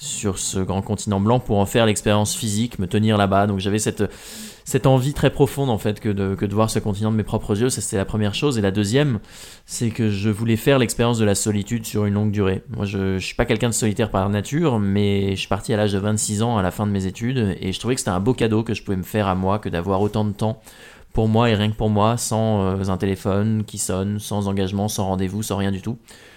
sur 0.04 0.38
ce 0.38 0.58
grand 0.58 0.82
continent 0.82 1.20
blanc 1.20 1.40
pour 1.40 1.58
en 1.58 1.66
faire 1.66 1.86
l'expérience 1.86 2.34
physique, 2.36 2.78
me 2.78 2.86
tenir 2.86 3.16
là-bas. 3.16 3.46
Donc 3.46 3.58
j'avais 3.58 3.78
cette, 3.78 4.04
cette 4.64 4.86
envie 4.86 5.14
très 5.14 5.30
profonde 5.30 5.70
en 5.70 5.78
fait 5.78 6.00
que 6.00 6.08
de, 6.08 6.34
que 6.34 6.44
de 6.44 6.54
voir 6.54 6.70
ce 6.70 6.78
continent 6.78 7.10
de 7.10 7.16
mes 7.16 7.22
propres 7.22 7.58
yeux. 7.60 7.70
Ça 7.70 7.80
c'était 7.80 7.96
la 7.96 8.04
première 8.04 8.34
chose. 8.34 8.58
Et 8.58 8.60
la 8.60 8.70
deuxième, 8.70 9.18
c'est 9.66 9.90
que 9.90 10.10
je 10.10 10.30
voulais 10.30 10.56
faire 10.56 10.78
l'expérience 10.78 11.18
de 11.18 11.24
la 11.24 11.34
solitude 11.34 11.86
sur 11.86 12.04
une 12.04 12.14
longue 12.14 12.30
durée. 12.30 12.62
Moi 12.76 12.84
je, 12.84 13.18
je 13.18 13.24
suis 13.24 13.36
pas 13.36 13.46
quelqu'un 13.46 13.68
de 13.68 13.74
solitaire 13.74 14.10
par 14.10 14.28
nature, 14.28 14.78
mais 14.78 15.30
je 15.30 15.40
suis 15.40 15.48
parti 15.48 15.72
à 15.72 15.76
l'âge 15.76 15.92
de 15.92 15.98
26 15.98 16.42
ans 16.42 16.58
à 16.58 16.62
la 16.62 16.70
fin 16.70 16.86
de 16.86 16.92
mes 16.92 17.06
études 17.06 17.56
et 17.60 17.72
je 17.72 17.78
trouvais 17.78 17.94
que 17.94 18.00
c'était 18.00 18.10
un 18.10 18.20
beau 18.20 18.34
cadeau 18.34 18.62
que 18.62 18.74
je 18.74 18.82
pouvais 18.82 18.96
me 18.96 19.02
faire 19.02 19.26
à 19.26 19.34
moi 19.34 19.58
que 19.58 19.68
d'avoir 19.68 20.00
autant 20.00 20.24
de 20.24 20.32
temps 20.32 20.60
pour 21.14 21.28
moi 21.28 21.48
et 21.48 21.54
rien 21.54 21.70
que 21.70 21.76
pour 21.76 21.90
moi, 21.90 22.18
sans 22.18 22.62
euh, 22.62 22.90
un 22.90 22.96
téléphone 22.98 23.64
qui 23.64 23.78
sonne, 23.78 24.18
sans 24.18 24.48
engagement, 24.48 24.88
sans 24.88 25.06
rendez-vous, 25.06 25.42
sans 25.42 25.56
rien 25.56 25.70
du 25.70 25.80
tout. 25.80 25.96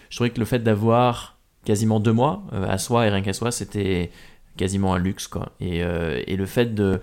Je 0.10 0.16
trouvais 0.16 0.30
que 0.30 0.40
le 0.40 0.46
fait 0.46 0.60
d'avoir 0.60 1.37
quasiment 1.68 2.00
deux 2.00 2.14
mois 2.14 2.44
euh, 2.54 2.66
à 2.66 2.78
soi 2.78 3.08
et 3.08 3.10
rien 3.10 3.22
qu'à 3.22 3.34
soi, 3.34 3.52
c'était 3.52 4.10
quasiment 4.56 4.94
un 4.94 5.00
luxe. 5.00 5.28
Quoi. 5.28 5.52
Et, 5.60 5.84
euh, 5.84 6.24
le 6.26 6.46
fait 6.46 6.74
de, 6.74 7.02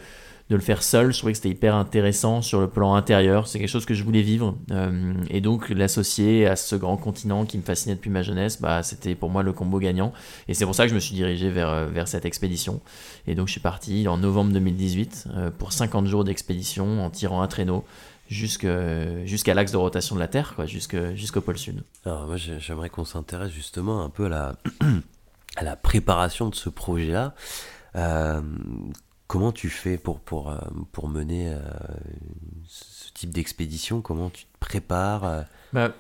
le 0.48 0.58
faire 0.58 0.82
seul, 0.82 1.12
je 1.12 1.18
trouvais 1.18 1.32
que 1.32 1.36
c'était 1.36 1.50
hyper 1.50 1.74
intéressant 1.74 2.40
sur 2.40 2.62
le 2.62 2.68
plan 2.68 2.94
intérieur. 2.94 3.46
C'est 3.46 3.58
quelque 3.58 3.68
chose 3.68 3.84
que 3.84 3.92
je 3.92 4.02
voulais 4.02 4.22
vivre. 4.22 4.56
Euh, 4.70 5.12
et 5.28 5.42
donc 5.42 5.68
l'associer 5.68 6.46
à 6.46 6.56
ce 6.56 6.76
grand 6.76 6.96
continent 6.96 7.44
qui 7.44 7.58
me 7.58 7.62
fascinait 7.62 7.94
depuis 7.94 8.10
ma 8.10 8.22
jeunesse, 8.22 8.58
bah, 8.58 8.82
c'était 8.82 9.14
pour 9.14 9.28
moi 9.28 9.42
le 9.42 9.52
combo 9.52 9.78
gagnant. 9.78 10.14
Et 10.48 10.54
c'est 10.54 10.64
pour 10.64 10.74
ça 10.74 10.84
que 10.84 10.90
je 10.90 10.94
me 10.94 11.00
suis 11.00 11.14
dirigé 11.14 11.50
vers, 11.50 12.08
cette 12.08 12.24
expédition. 12.24 12.80
Et 13.26 13.34
donc 13.34 13.48
je 13.48 13.52
suis 13.52 13.60
parti 13.60 14.08
en 14.08 14.16
novembre 14.16 14.52
2018 14.54 15.28
euh, 15.28 15.50
pour 15.50 15.74
50 15.74 16.06
jours 16.06 16.24
d'expédition 16.24 17.04
en 17.04 17.10
tirant 17.10 17.42
un 17.42 17.48
traîneau 17.48 17.84
jusque- 18.28 18.66
jusqu'à 19.24 19.54
l'axe 19.54 19.72
de 19.72 19.76
rotation 19.76 20.14
de 20.14 20.20
la 20.20 20.28
Terre, 20.28 20.54
jusqu'au 20.66 21.40
pôle 21.40 21.58
Sud. 21.58 21.82
Alors 22.04 22.26
moi 22.26 22.36
j'ai- 22.36 22.60
j'aimerais 22.60 22.90
qu'on 22.90 23.04
s'intéresse 23.04 23.50
justement 23.52 24.02
un 24.04 24.10
peu 24.10 24.26
à 24.26 24.28
la, 24.28 24.52
à 25.56 25.64
la 25.64 25.76
préparation 25.76 26.48
de 26.48 26.54
ce 26.54 26.68
projet-là. 26.68 27.34
Euh, 27.96 28.40
comment 29.28 29.52
tu 29.52 29.68
fais 29.70 29.98
pour, 29.98 30.20
pour, 30.20 30.50
euh, 30.50 30.58
pour 30.92 31.08
mener 31.08 31.52
euh, 31.52 31.58
ce 32.66 33.10
type 33.12 33.30
d'expédition? 33.30 34.00
Comment 34.00 34.30
tu 34.30 34.44
te 34.44 34.58
prépares 34.58 35.44
Bah, 35.72 35.92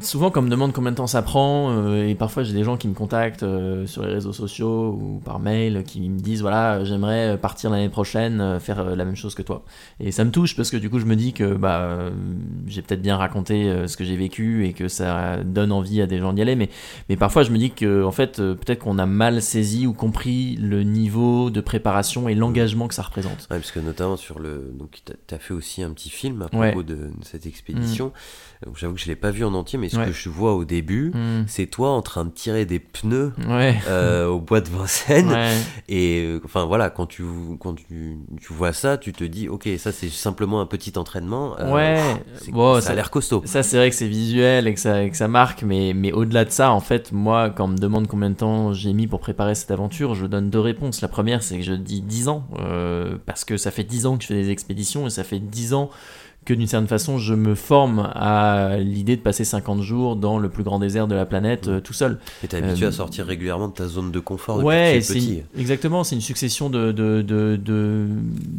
souvent, 0.00 0.30
quand 0.30 0.40
on 0.40 0.44
me 0.44 0.50
demande 0.50 0.72
combien 0.72 0.92
de 0.92 0.96
temps 0.96 1.08
ça 1.08 1.22
prend, 1.22 1.72
euh, 1.72 2.06
et 2.06 2.14
parfois 2.14 2.44
j'ai 2.44 2.52
des 2.52 2.62
gens 2.62 2.76
qui 2.76 2.86
me 2.86 2.94
contactent 2.94 3.42
euh, 3.42 3.84
sur 3.86 4.02
les 4.06 4.12
réseaux 4.12 4.32
sociaux 4.32 4.90
ou 5.00 5.20
par 5.24 5.40
mail 5.40 5.82
qui 5.84 6.08
me 6.08 6.20
disent 6.20 6.40
voilà, 6.42 6.84
j'aimerais 6.84 7.36
partir 7.36 7.68
l'année 7.70 7.88
prochaine 7.88 8.40
euh, 8.40 8.60
faire 8.60 8.84
la 8.94 9.04
même 9.04 9.16
chose 9.16 9.34
que 9.34 9.42
toi. 9.42 9.64
Et 9.98 10.12
ça 10.12 10.24
me 10.24 10.30
touche 10.30 10.54
parce 10.54 10.70
que 10.70 10.76
du 10.76 10.88
coup, 10.88 11.00
je 11.00 11.04
me 11.06 11.16
dis 11.16 11.32
que 11.32 11.54
bah, 11.54 12.10
j'ai 12.66 12.82
peut-être 12.82 13.02
bien 13.02 13.16
raconté 13.16 13.88
ce 13.88 13.96
que 13.96 14.04
j'ai 14.04 14.16
vécu 14.16 14.66
et 14.66 14.72
que 14.72 14.86
ça 14.86 15.38
donne 15.42 15.72
envie 15.72 16.00
à 16.00 16.06
des 16.06 16.18
gens 16.18 16.32
d'y 16.32 16.42
aller, 16.42 16.54
mais, 16.54 16.68
mais 17.08 17.16
parfois 17.16 17.42
je 17.42 17.50
me 17.50 17.58
dis 17.58 17.72
que 17.72 18.04
en 18.04 18.12
fait, 18.12 18.36
peut-être 18.36 18.80
qu'on 18.80 18.98
a 18.98 19.06
mal 19.06 19.42
saisi 19.42 19.86
ou 19.86 19.92
compris 19.94 20.54
le 20.56 20.84
niveau 20.84 21.50
de 21.50 21.60
préparation 21.60 22.28
et 22.28 22.34
l'engagement 22.36 22.86
que 22.86 22.94
ça 22.94 23.02
représente. 23.02 23.48
Ouais, 23.50 23.58
parce 23.58 23.72
que 23.72 23.80
notamment 23.80 24.16
sur 24.16 24.38
le. 24.38 24.70
Donc, 24.78 25.00
tu 25.04 25.34
as 25.34 25.38
fait 25.38 25.54
aussi 25.54 25.82
un 25.82 25.90
petit 25.90 26.10
film 26.10 26.42
à 26.42 26.56
Ouais. 26.56 26.70
propos 26.72 26.82
de, 26.82 26.94
de 26.94 27.10
cette 27.22 27.46
expédition. 27.46 28.06
Donc, 28.06 28.14
J'avoue 28.76 28.94
que 28.94 29.00
je 29.00 29.06
l'ai 29.06 29.14
pas 29.16 29.30
vu 29.30 29.44
en 29.44 29.54
entier, 29.54 29.78
mais 29.78 29.88
ce 29.88 29.96
Ouais. 29.98 30.06
que 30.06 30.12
je 30.12 30.28
vois 30.28 30.54
au 30.54 30.64
début, 30.64 31.12
Hmm. 31.14 31.44
c'est 31.46 31.66
toi 31.66 31.90
en 31.90 32.02
train 32.02 32.24
de 32.24 32.30
tirer 32.30 32.64
des 32.66 32.80
pneus 32.80 33.32
Ouais. 33.48 33.76
euh, 33.86 34.26
au 34.28 34.40
bois 34.40 34.60
de 34.60 34.68
Vincennes. 34.68 35.28
Ouais. 35.30 35.52
Et 35.88 36.24
euh, 36.24 36.40
enfin 36.44 36.64
voilà, 36.64 36.90
quand 36.90 37.06
tu, 37.06 37.22
quand 37.60 37.74
tu, 37.74 38.18
tu 38.40 38.52
vois 38.52 38.72
ça, 38.72 38.98
tu 38.98 39.12
te 39.12 39.22
dis, 39.22 39.48
ok, 39.48 39.68
ça 39.78 39.92
c'est 39.92 40.08
simplement 40.08 40.60
un 40.60 40.66
petit 40.66 40.98
entraînement. 40.98 41.56
euh, 41.60 41.72
ouais. 41.72 42.00
Bon, 42.50 42.80
ça 42.80 42.90
a 42.90 42.94
l'air 42.94 43.10
costaud. 43.10 43.42
Ça, 43.44 43.62
c'est 43.62 43.76
vrai 43.76 43.90
que 43.90 43.96
c'est 43.96 44.08
visuel 44.08 44.66
et 44.66 44.74
que 44.74 44.80
ça, 44.80 45.04
et 45.04 45.10
que 45.10 45.16
ça 45.16 45.28
marque, 45.28 45.62
mais, 45.62 45.92
mais 45.94 46.10
au-delà 46.10 46.44
de 46.44 46.50
ça, 46.50 46.72
en 46.72 46.80
fait, 46.80 47.12
moi, 47.12 47.50
quand 47.50 47.66
on 47.66 47.68
me 47.68 47.78
demande 47.78 48.08
combien 48.08 48.30
de 48.30 48.34
temps 48.36 48.72
j'ai 48.72 48.92
mis 48.92 49.06
pour 49.06 49.20
préparer 49.20 49.54
cette 49.54 49.70
aventure, 49.70 50.14
je 50.16 50.26
donne 50.26 50.50
deux 50.50 50.58
réponses. 50.60 51.00
La 51.00 51.08
première, 51.08 51.44
c'est 51.44 51.58
que 51.58 51.64
je 51.64 51.74
dis 51.74 52.00
10 52.02 52.26
ans, 52.28 52.44
euh, 52.58 53.16
parce 53.24 53.44
que 53.44 53.56
ça 53.56 53.70
fait 53.70 53.84
10 53.84 54.06
ans 54.06 54.16
que 54.16 54.22
je 54.24 54.28
fais 54.28 54.34
des 54.34 54.50
expéditions 54.50 55.06
et 55.06 55.10
ça 55.10 55.22
fait 55.22 55.38
10 55.38 55.74
ans 55.74 55.90
que 56.44 56.54
d'une 56.54 56.66
certaine 56.66 56.88
façon, 56.88 57.18
je 57.18 57.34
me 57.34 57.54
forme 57.54 58.10
à 58.14 58.78
l'idée 58.78 59.16
de 59.16 59.20
passer 59.20 59.44
50 59.44 59.82
jours 59.82 60.16
dans 60.16 60.38
le 60.38 60.48
plus 60.48 60.62
grand 60.64 60.78
désert 60.78 61.06
de 61.06 61.14
la 61.14 61.26
planète 61.26 61.68
euh, 61.68 61.80
tout 61.80 61.92
seul. 61.92 62.18
Et 62.42 62.48
t'es 62.48 62.56
habitué 62.56 62.86
à 62.86 62.92
sortir 62.92 63.26
régulièrement 63.26 63.68
de 63.68 63.74
ta 63.74 63.86
zone 63.86 64.10
de 64.10 64.18
confort 64.20 64.56
depuis 64.56 64.68
Ouais, 64.68 64.98
que 65.00 65.04
tu 65.06 65.12
es 65.12 65.14
petit. 65.14 65.42
exactement, 65.58 66.04
c'est 66.04 66.14
une 66.14 66.22
succession 66.22 66.70
de, 66.70 66.90
de, 66.92 67.20
de, 67.20 67.56
de- 67.62 68.06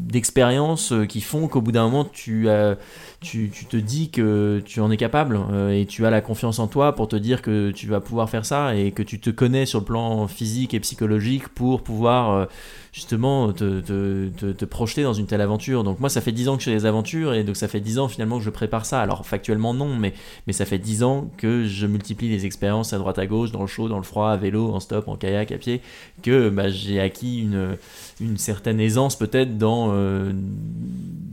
d'expériences 0.09 0.91
euh, 0.91 1.05
qui 1.05 1.21
font 1.21 1.47
qu'au 1.47 1.61
bout 1.61 1.71
d'un 1.71 1.83
moment, 1.83 2.05
tu, 2.05 2.49
as, 2.49 2.77
tu, 3.21 3.49
te 3.49 3.75
dis 3.75 4.09
que 4.11 4.61
tu 4.63 4.79
en 4.79 4.89
es 4.91 4.97
capable 4.97 5.39
euh, 5.51 5.77
et 5.77 5.85
tu 5.85 6.05
as 6.05 6.09
la 6.09 6.21
confiance 6.21 6.59
en 6.59 6.67
toi 6.67 6.95
pour 6.95 7.09
te 7.09 7.17
dire 7.17 7.41
que 7.41 7.71
tu 7.71 7.87
vas 7.87 7.99
pouvoir 7.99 8.29
faire 8.29 8.45
ça 8.45 8.75
et 8.75 8.91
que 8.91 9.03
tu 9.03 9.19
te 9.19 9.29
connais 9.29 9.65
sur 9.65 9.79
le 9.79 9.85
plan 9.85 10.27
physique 10.27 10.73
et 10.73 10.79
psychologique 10.79 11.49
pour 11.49 11.83
pouvoir 11.83 12.31
euh, 12.31 12.45
justement 12.93 13.51
te, 13.51 13.81
te, 13.81 14.29
te, 14.29 14.51
te 14.53 14.65
projeter 14.65 15.03
dans 15.03 15.13
une 15.13 15.25
telle 15.25 15.41
aventure. 15.41 15.83
Donc 15.83 15.99
moi, 15.99 16.09
ça 16.09 16.21
fait 16.21 16.31
10 16.31 16.47
ans 16.47 16.55
que 16.55 16.63
je 16.63 16.69
fais 16.69 16.75
des 16.75 16.85
aventures 16.85 17.33
et 17.33 17.43
donc 17.43 17.57
ça 17.57 17.67
fait 17.67 17.81
10 17.81 17.99
ans 17.99 18.07
finalement 18.07 18.37
que 18.37 18.43
je 18.43 18.49
prépare 18.49 18.85
ça. 18.85 19.01
Alors 19.01 19.25
factuellement 19.25 19.73
non, 19.73 19.95
mais, 19.97 20.13
ça 20.51 20.65
fait 20.65 20.79
10 20.79 21.03
ans 21.03 21.29
que 21.37 21.65
je 21.65 21.87
multiplie 21.87 22.29
les 22.29 22.45
expériences 22.45 22.93
à 22.93 22.97
droite 22.97 23.19
à 23.19 23.25
gauche, 23.25 23.51
dans 23.51 23.61
le 23.61 23.67
chaud, 23.67 23.89
dans 23.89 23.97
le 23.97 24.03
froid, 24.03 24.29
à 24.29 24.37
vélo, 24.37 24.73
en 24.73 24.79
stop, 24.79 25.09
en 25.09 25.17
kayak, 25.17 25.51
à 25.51 25.57
pied, 25.57 25.81
que 26.23 26.49
bah, 26.49 26.69
j'ai 26.69 27.01
acquis 27.01 27.41
une, 27.41 27.77
une 28.21 28.37
certaine 28.37 28.79
aisance 28.79 29.17
peut-être 29.17 29.57
dans, 29.57 29.89
euh, 29.91 30.31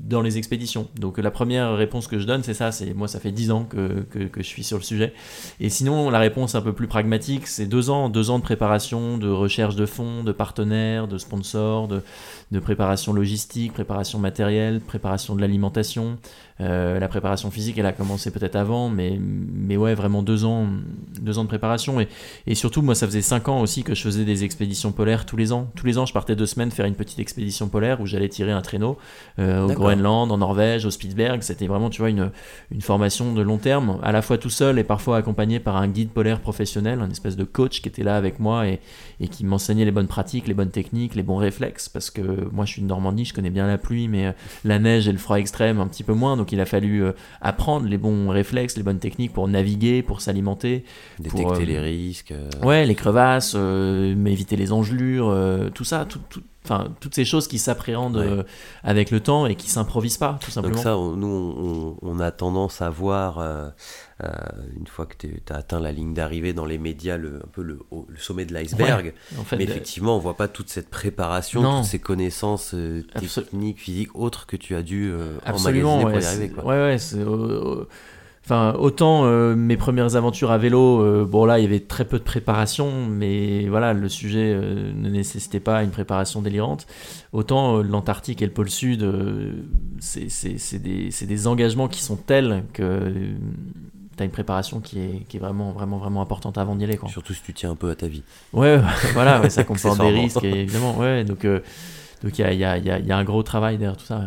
dans 0.06 0.22
les 0.22 0.38
expéditions. 0.38 0.88
Donc 0.98 1.18
la 1.18 1.30
première 1.30 1.76
réponse 1.76 2.06
que 2.06 2.18
je 2.18 2.26
donne, 2.26 2.42
c'est 2.42 2.54
ça, 2.54 2.70
c'est 2.70 2.94
moi 2.94 3.08
ça 3.08 3.18
fait 3.18 3.32
10 3.32 3.50
ans 3.50 3.64
que, 3.64 4.06
que, 4.10 4.28
je 4.36 4.46
suis 4.46 4.62
sur 4.62 4.78
le 4.78 4.82
sujet. 4.82 5.12
Et 5.60 5.68
sinon, 5.68 6.10
la 6.10 6.18
réponse 6.18 6.54
un 6.54 6.62
peu 6.62 6.72
plus 6.72 6.86
pragmatique, 6.86 7.46
c'est 7.46 7.66
deux 7.66 7.90
ans, 7.90 8.08
deux 8.08 8.30
ans 8.30 8.38
de 8.38 8.44
préparation, 8.44 9.18
de 9.18 9.28
recherche 9.28 9.74
de 9.74 9.86
fonds, 9.86 10.22
de 10.22 10.32
partenaires, 10.32 11.08
de 11.08 11.18
sponsors, 11.18 11.88
de, 11.88 12.02
de 12.52 12.60
préparation 12.60 13.12
logistique, 13.12 13.72
préparation 13.72 14.18
matérielle, 14.18 14.80
préparation 14.80 15.34
de 15.34 15.40
l'alimentation. 15.40 16.18
Euh, 16.60 16.98
la 16.98 17.08
préparation 17.08 17.50
physique, 17.50 17.76
elle 17.76 17.86
a 17.86 17.92
commencé 17.92 18.30
peut-être 18.30 18.56
avant, 18.56 18.88
mais, 18.88 19.20
mais 19.20 19.76
ouais, 19.76 19.94
vraiment 19.94 20.22
deux 20.22 20.44
ans, 20.46 20.66
deux 21.20 21.38
ans 21.38 21.42
de 21.42 21.48
préparation. 21.48 22.00
Et, 22.00 22.08
et 22.46 22.54
surtout, 22.54 22.80
moi, 22.80 22.94
ça 22.94 23.06
faisait 23.06 23.20
cinq 23.20 23.48
ans 23.48 23.60
aussi 23.60 23.82
que 23.82 23.94
je 23.94 24.02
faisais 24.02 24.24
des 24.24 24.42
expéditions 24.42 24.90
polaires 24.90 25.26
tous 25.26 25.36
les 25.36 25.52
ans. 25.52 25.70
Tous 25.74 25.84
les 25.84 25.98
ans, 25.98 26.06
je 26.06 26.14
partais 26.14 26.34
deux 26.34 26.46
semaines 26.46 26.70
faire 26.70 26.86
une 26.86 26.94
petite 26.94 27.18
expédition 27.18 27.68
polaire 27.68 28.00
où 28.00 28.06
j'allais 28.06 28.30
tirer 28.30 28.52
un 28.52 28.62
traîneau 28.62 28.96
euh, 29.38 29.64
au. 29.64 29.72
Groenland, 29.72 30.32
en 30.32 30.38
Norvège, 30.38 30.86
au 30.86 30.90
Spitzberg. 30.90 31.42
C'était 31.42 31.66
vraiment, 31.66 31.90
tu 31.90 32.00
vois, 32.00 32.08
une, 32.08 32.30
une 32.70 32.80
formation 32.80 33.34
de 33.34 33.42
long 33.42 33.58
terme, 33.58 33.98
à 34.02 34.12
la 34.12 34.22
fois 34.22 34.38
tout 34.38 34.48
seul 34.48 34.78
et 34.78 34.84
parfois 34.84 35.18
accompagné 35.18 35.60
par 35.60 35.76
un 35.76 35.88
guide 35.88 36.10
polaire 36.10 36.40
professionnel, 36.40 37.00
un 37.02 37.10
espèce 37.10 37.36
de 37.36 37.44
coach 37.44 37.82
qui 37.82 37.88
était 37.88 38.02
là 38.02 38.16
avec 38.16 38.40
moi 38.40 38.66
et, 38.66 38.80
et 39.20 39.28
qui 39.28 39.44
m'enseignait 39.44 39.84
les 39.84 39.90
bonnes 39.90 40.08
pratiques, 40.08 40.48
les 40.48 40.54
bonnes 40.54 40.70
techniques, 40.70 41.14
les 41.14 41.22
bons 41.22 41.36
réflexes. 41.36 41.90
Parce 41.90 42.10
que 42.10 42.48
moi, 42.50 42.64
je 42.64 42.72
suis 42.72 42.82
de 42.82 42.86
Normandie, 42.86 43.26
je 43.26 43.34
connais 43.34 43.50
bien 43.50 43.66
la 43.66 43.76
pluie, 43.76 44.08
mais 44.08 44.28
euh, 44.28 44.32
la 44.64 44.78
neige 44.78 45.06
et 45.06 45.12
le 45.12 45.18
froid 45.18 45.36
extrême 45.36 45.80
un 45.80 45.86
petit 45.86 46.02
peu 46.02 46.14
moins. 46.14 46.36
Donc, 46.36 46.45
il 46.52 46.60
a 46.60 46.66
fallu 46.66 47.02
euh, 47.04 47.12
apprendre 47.40 47.86
les 47.88 47.98
bons 47.98 48.28
réflexes, 48.28 48.76
les 48.76 48.82
bonnes 48.82 48.98
techniques 48.98 49.32
pour 49.32 49.48
naviguer, 49.48 50.02
pour 50.02 50.20
s'alimenter. 50.20 50.84
Détecter 51.18 51.42
pour, 51.42 51.52
euh, 51.54 51.64
les 51.64 51.78
risques. 51.78 52.32
euh, 52.32 52.48
Ouais, 52.62 52.84
les 52.86 52.94
crevasses, 52.94 53.54
éviter 53.54 54.56
les 54.56 54.72
engelures, 54.72 55.34
tout 55.74 55.84
ça, 55.84 56.04
tout, 56.08 56.20
tout- 56.28 56.42
enfin, 56.66 56.88
toutes 57.00 57.14
ces 57.14 57.24
choses 57.24 57.48
qui 57.48 57.58
s'appréhendent 57.58 58.16
Ouais. 58.16 58.26
euh, 58.26 58.42
avec 58.82 59.10
le 59.10 59.20
temps 59.20 59.46
et 59.46 59.54
qui 59.54 59.68
s'improvisent 59.70 60.18
pas, 60.18 60.38
tout 60.40 60.50
simplement. 60.50 60.74
Donc 60.74 60.82
ça, 60.82 60.96
on- 60.98 61.12
nous, 61.16 61.26
on, 61.28 61.96
on 62.02 62.20
a 62.20 62.30
tendance 62.30 62.82
à 62.82 62.90
voir, 62.90 63.38
euh, 63.38 63.68
euh, 64.24 64.28
une 64.78 64.86
fois 64.86 65.06
que 65.06 65.14
tu 65.16 65.40
as 65.50 65.54
atteint 65.56 65.80
la 65.80 65.92
ligne 65.92 66.14
d'arrivée 66.14 66.52
dans 66.52 66.64
les 66.64 66.78
médias, 66.78 67.16
le, 67.16 67.36
un 67.36 67.48
peu 67.52 67.62
le, 67.62 67.78
sommet 68.18 68.44
de 68.44 68.52
l'iceberg. 68.54 69.14
en 69.38 69.44
fait, 69.44 69.56
Mais 69.56 69.64
effectivement, 69.64 70.16
on 70.16 70.18
voit 70.20 70.36
pas 70.36 70.48
toute 70.48 70.68
cette 70.70 70.88
préparation, 70.90 71.60
Non. 71.62 71.76
toutes 71.80 71.90
ces 71.90 71.98
connaissances 71.98 72.74
euh, 72.74 73.04
techniques, 73.20 73.80
physiques, 73.80 74.14
autres 74.14 74.46
que 74.46 74.56
tu 74.56 74.74
as 74.74 74.82
dû 74.82 75.12
Absolument, 75.44 75.96
emmagasiner 75.98 76.04
ouais, 76.04 76.12
pour 76.12 76.22
y 76.22 76.26
arriver. 76.26 76.48
Quoi. 76.50 76.64
ouais, 76.64 76.82
ouais, 76.92 76.98
c'est, 76.98 77.18
euh, 77.18 77.24
euh, 77.82 77.88
Enfin, 78.46 78.74
autant 78.78 79.24
euh, 79.24 79.56
mes 79.56 79.76
premières 79.76 80.14
aventures 80.14 80.52
à 80.52 80.58
vélo, 80.58 81.02
euh, 81.02 81.24
bon 81.24 81.46
là, 81.46 81.58
il 81.58 81.62
y 81.62 81.64
avait 81.64 81.80
très 81.80 82.04
peu 82.04 82.16
de 82.16 82.22
préparation, 82.22 83.08
mais 83.08 83.66
voilà, 83.66 83.92
le 83.92 84.08
sujet 84.08 84.52
euh, 84.54 84.92
ne 84.94 85.10
nécessitait 85.10 85.58
pas 85.58 85.82
une 85.82 85.90
préparation 85.90 86.42
délirante. 86.42 86.86
Autant 87.32 87.82
l'Antarctique 87.82 88.42
et 88.42 88.46
le 88.46 88.52
pôle 88.52 88.70
Sud, 88.70 89.04
c'est 89.98 90.78
des, 90.78 91.46
engagements 91.48 91.88
qui 91.88 92.00
sont 92.00 92.14
tels 92.14 92.62
que 92.72 93.12
tu 94.16 94.22
as 94.22 94.24
une 94.24 94.30
préparation 94.30 94.78
qui 94.78 95.00
est, 95.00 95.26
qui 95.28 95.38
est 95.38 95.40
vraiment, 95.40 95.72
vraiment, 95.72 95.98
vraiment 95.98 96.22
importante 96.22 96.56
avant 96.56 96.76
d'y 96.76 96.84
aller. 96.84 96.98
Quoi. 96.98 97.08
Surtout 97.08 97.34
si 97.34 97.42
tu 97.42 97.52
tiens 97.52 97.72
un 97.72 97.76
peu 97.76 97.90
à 97.90 97.96
ta 97.96 98.06
vie. 98.06 98.22
Ouais, 98.52 98.80
voilà, 99.14 99.40
ouais, 99.40 99.50
ça 99.50 99.64
comporte 99.64 99.98
des 99.98 100.10
risques, 100.10 100.44
et 100.44 100.60
évidemment. 100.60 100.96
Ouais, 100.96 101.24
donc 101.24 101.44
donc 102.22 102.38
il 102.38 102.42
y 102.42 102.44
a, 102.44 102.52
il 102.52 102.58
y, 102.58 102.64
a, 102.64 102.78
il 102.78 102.84
y 102.86 102.90
a- 102.90 102.98
il 102.98 103.06
y 103.06 103.12
a 103.12 103.16
un 103.16 103.24
gros 103.24 103.42
travail 103.42 103.78
derrière 103.78 103.96
tout 103.96 104.04
ça. 104.06 104.18
ouais. 104.18 104.26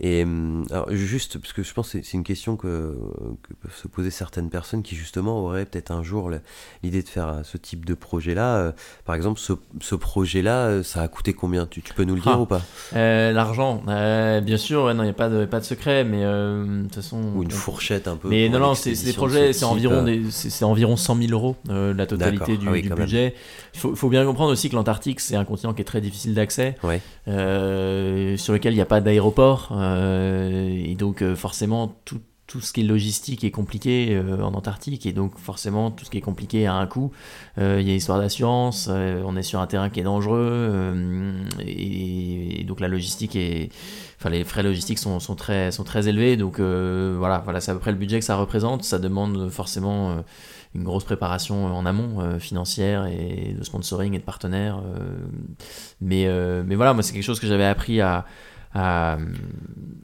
Et 0.00 0.22
hum, 0.24 0.64
alors, 0.70 0.90
juste, 0.90 1.38
parce 1.38 1.52
que 1.52 1.62
je 1.62 1.72
pense 1.74 1.92
que 1.92 2.02
c'est- 2.02 2.12
une 2.14 2.24
question 2.24 2.56
que, 2.56 2.96
que 3.42 3.54
peuvent 3.54 3.74
se 3.76 3.88
poser 3.88 4.10
certaines 4.10 4.48
personnes 4.50 4.82
qui 4.82 4.94
justement 4.96 5.40
auraient 5.44 5.66
peut-être 5.66 5.90
un 5.90 6.02
jour 6.02 6.30
l'idée 6.82 7.02
de 7.02 7.08
faire 7.08 7.28
euh, 7.28 7.40
ce 7.44 7.56
type 7.58 7.84
de 7.84 7.94
projet-là. 7.94 8.56
Euh, 8.56 8.72
Par 9.04 9.14
exemple, 9.14 9.38
ce, 9.40 9.52
ce 9.80 9.94
projet-là, 9.94 10.66
euh, 10.66 10.82
ça 10.82 11.02
a 11.02 11.08
coûté 11.08 11.32
combien? 11.34 11.66
Tu, 11.66 11.82
tu 11.82 11.92
peux 11.94 12.04
nous 12.04 12.14
le 12.14 12.20
dire 12.20 12.32
Ah. 12.36 12.40
ou 12.40 12.46
pas? 12.46 12.62
Euh, 12.94 13.32
L'argent, 13.32 13.82
euh, 13.88 14.40
bien 14.40 14.56
sûr, 14.56 14.84
ouais, 14.84 14.94
il 14.94 15.00
n'y 15.02 15.08
a 15.08 15.12
pas 15.12 15.28
de, 15.28 15.44
pas 15.44 15.60
de 15.60 15.64
secret, 15.64 16.04
mais 16.04 16.24
euh, 16.24 16.64
de 16.64 16.82
toute 16.84 16.94
façon. 16.96 17.20
Ou 17.34 17.42
une 17.42 17.50
fourchette 17.50 18.08
un 18.08 18.16
peu 18.16 18.28
Mais 18.28 18.48
non, 18.48 18.58
non, 18.58 18.74
c'est 18.74 18.92
des 18.92 19.12
projets, 19.12 19.52
ce 19.52 19.60
c'est 19.60 19.64
environ, 19.66 19.96
euh, 19.96 20.04
des- 20.04 20.30
c'est 20.30 20.50
c'est 20.50 20.64
environ 20.64 20.96
100 20.96 21.16
000 21.16 21.32
euros 21.32 21.56
euh, 21.68 21.92
la 21.92 22.06
totalité 22.06 22.56
du, 22.56 22.66
Ah 22.68 22.72
oui, 22.72 22.82
du 22.82 22.88
même. 22.88 22.96
Il 23.76 23.78
faut, 23.78 23.94
faut 23.94 24.08
bien 24.08 24.24
comprendre 24.24 24.52
aussi 24.52 24.70
que 24.70 24.74
l'Antarctique, 24.74 25.20
c'est 25.20 25.36
un 25.36 25.44
continent 25.44 25.74
qui 25.74 25.82
est 25.82 25.84
très 25.84 26.00
difficile 26.00 26.32
d'accès, 26.32 26.76
Ouais. 26.82 27.02
euh, 27.28 28.36
sur 28.38 28.54
lequel 28.54 28.72
il 28.72 28.76
n'y 28.76 28.82
a 28.82 28.86
pas 28.86 29.02
d'aéroport, 29.02 29.68
euh, 29.72 30.66
et 30.66 30.94
donc 30.94 31.20
euh, 31.20 31.36
forcément 31.36 31.94
tout, 32.06 32.20
tout 32.46 32.60
ce 32.60 32.72
qui 32.72 32.82
est 32.82 32.84
logistique 32.84 33.42
est 33.42 33.50
compliqué 33.50 34.14
euh, 34.14 34.42
en 34.42 34.54
Antarctique, 34.54 35.04
et 35.06 35.12
donc 35.12 35.36
forcément 35.36 35.90
tout 35.90 36.04
ce 36.04 36.10
qui 36.10 36.18
est 36.18 36.22
compliqué 36.22 36.66
a 36.66 36.74
un 36.74 36.86
coût. 36.86 37.10
Euh, 37.58 37.78
Il 37.80 37.88
y 37.88 37.90
a 37.90 37.94
histoire 37.94 38.18
d'assurance, 38.18 38.88
euh, 38.88 39.22
on 39.26 39.36
est 39.36 39.42
sur 39.42 39.60
un 39.60 39.66
terrain 39.66 39.90
qui 39.90 39.98
est 40.00 40.04
dangereux, 40.04 40.38
euh, 40.40 41.42
et, 41.60 42.60
et 42.60 42.64
donc 42.64 42.80
la 42.80 42.88
logistique 42.88 43.34
est, 43.34 43.70
enfin 44.18 44.30
les 44.30 44.44
frais 44.44 44.62
logistiques 44.62 44.98
sont, 44.98 45.18
sont 45.18 45.34
très 45.34 45.72
sont 45.72 45.84
très 45.84 46.06
élevés, 46.08 46.36
donc 46.36 46.60
euh, 46.60 47.16
voilà, 47.18 47.38
voilà 47.38 47.60
c'est 47.60 47.72
à 47.72 47.74
peu 47.74 47.80
près 47.80 47.92
le 47.92 47.98
budget 47.98 48.18
que 48.20 48.24
ça 48.24 48.36
représente. 48.36 48.84
Ça 48.84 48.98
demande 48.98 49.48
forcément 49.50 50.22
une 50.74 50.84
grosse 50.84 51.04
préparation 51.04 51.66
en 51.66 51.86
amont, 51.86 52.20
euh, 52.20 52.38
financière 52.38 53.06
et 53.06 53.54
de 53.58 53.64
sponsoring 53.64 54.14
et 54.14 54.18
de 54.18 54.24
partenaires. 54.24 54.78
euh, 54.78 55.16
mais 56.00 56.26
euh, 56.26 56.62
mais 56.66 56.76
voilà, 56.76 56.92
moi 56.94 57.02
c'est 57.02 57.12
quelque 57.12 57.24
chose 57.24 57.40
que 57.40 57.46
j'avais 57.46 57.64
appris 57.64 58.00
à 58.00 58.24
à, 58.78 59.16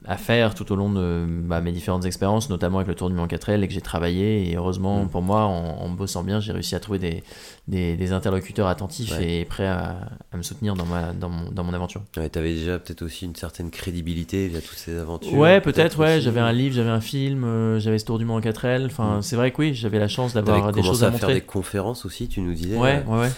à 0.05 0.17
faire 0.17 0.55
tout 0.55 0.71
au 0.71 0.75
long 0.75 0.91
de 0.91 1.25
bah, 1.45 1.61
mes 1.61 1.71
différentes 1.71 2.05
expériences, 2.05 2.49
notamment 2.49 2.77
avec 2.79 2.87
le 2.87 2.95
Tour 2.95 3.09
du 3.09 3.15
Mont 3.15 3.27
4L 3.27 3.61
et 3.61 3.67
que 3.67 3.73
j'ai 3.73 3.81
travaillé. 3.81 4.49
Et 4.49 4.55
heureusement 4.55 5.03
Mm. 5.03 5.09
pour 5.09 5.21
moi, 5.21 5.41
en, 5.43 5.77
en 5.83 5.89
bossant 5.89 6.23
bien, 6.23 6.39
j'ai 6.39 6.51
réussi 6.53 6.73
à 6.75 6.79
trouver 6.79 6.97
des, 6.97 7.23
des, 7.67 7.95
des 7.95 8.11
interlocuteurs 8.11 8.67
attentifs 8.67 9.11
Ouais. 9.17 9.41
et 9.41 9.45
prêts 9.45 9.67
à, 9.67 10.09
à 10.31 10.37
me 10.37 10.41
soutenir 10.41 10.73
dans, 10.73 10.85
ma, 10.87 11.13
dans, 11.13 11.29
mon, 11.29 11.51
dans 11.51 11.63
mon 11.63 11.73
aventure. 11.73 12.01
Ouais, 12.17 12.27
t'avais 12.29 12.53
déjà 12.53 12.79
peut-être 12.79 13.03
aussi 13.03 13.25
une 13.25 13.35
certaine 13.35 13.69
crédibilité 13.69 14.47
via 14.47 14.59
toutes 14.59 14.77
ces 14.77 14.97
aventures. 14.97 15.33
Ouais, 15.37 15.61
peut-être, 15.61 15.99
ouais. 15.99 16.15
aussi. 16.15 16.21
J'avais 16.25 16.39
un 16.41 16.51
livre, 16.51 16.73
j'avais 16.75 16.89
un 16.89 17.01
film, 17.01 17.43
euh, 17.43 17.79
j'avais 17.79 17.99
ce 17.99 18.05
Tour 18.05 18.17
du 18.17 18.25
Mont 18.25 18.39
4L. 18.39 18.87
Enfin, 18.87 19.19
Mm. 19.19 19.21
c'est 19.21 19.35
vrai 19.35 19.51
que 19.51 19.61
oui, 19.61 19.73
j'avais 19.75 19.99
la 19.99 20.07
chance 20.07 20.33
d'avoir 20.33 20.71
des 20.71 20.81
choses 20.83 21.03
à, 21.03 21.07
à 21.07 21.11
faire 21.11 21.19
montrer. 21.29 21.33
des 21.35 21.45
conférences 21.45 22.05
aussi, 22.05 22.27
tu 22.27 22.41
nous 22.41 22.53
disais. 22.53 22.75
Ouais, 22.77 23.03
euh, 23.07 23.11
ouais, 23.11 23.19
ouais. 23.21 23.31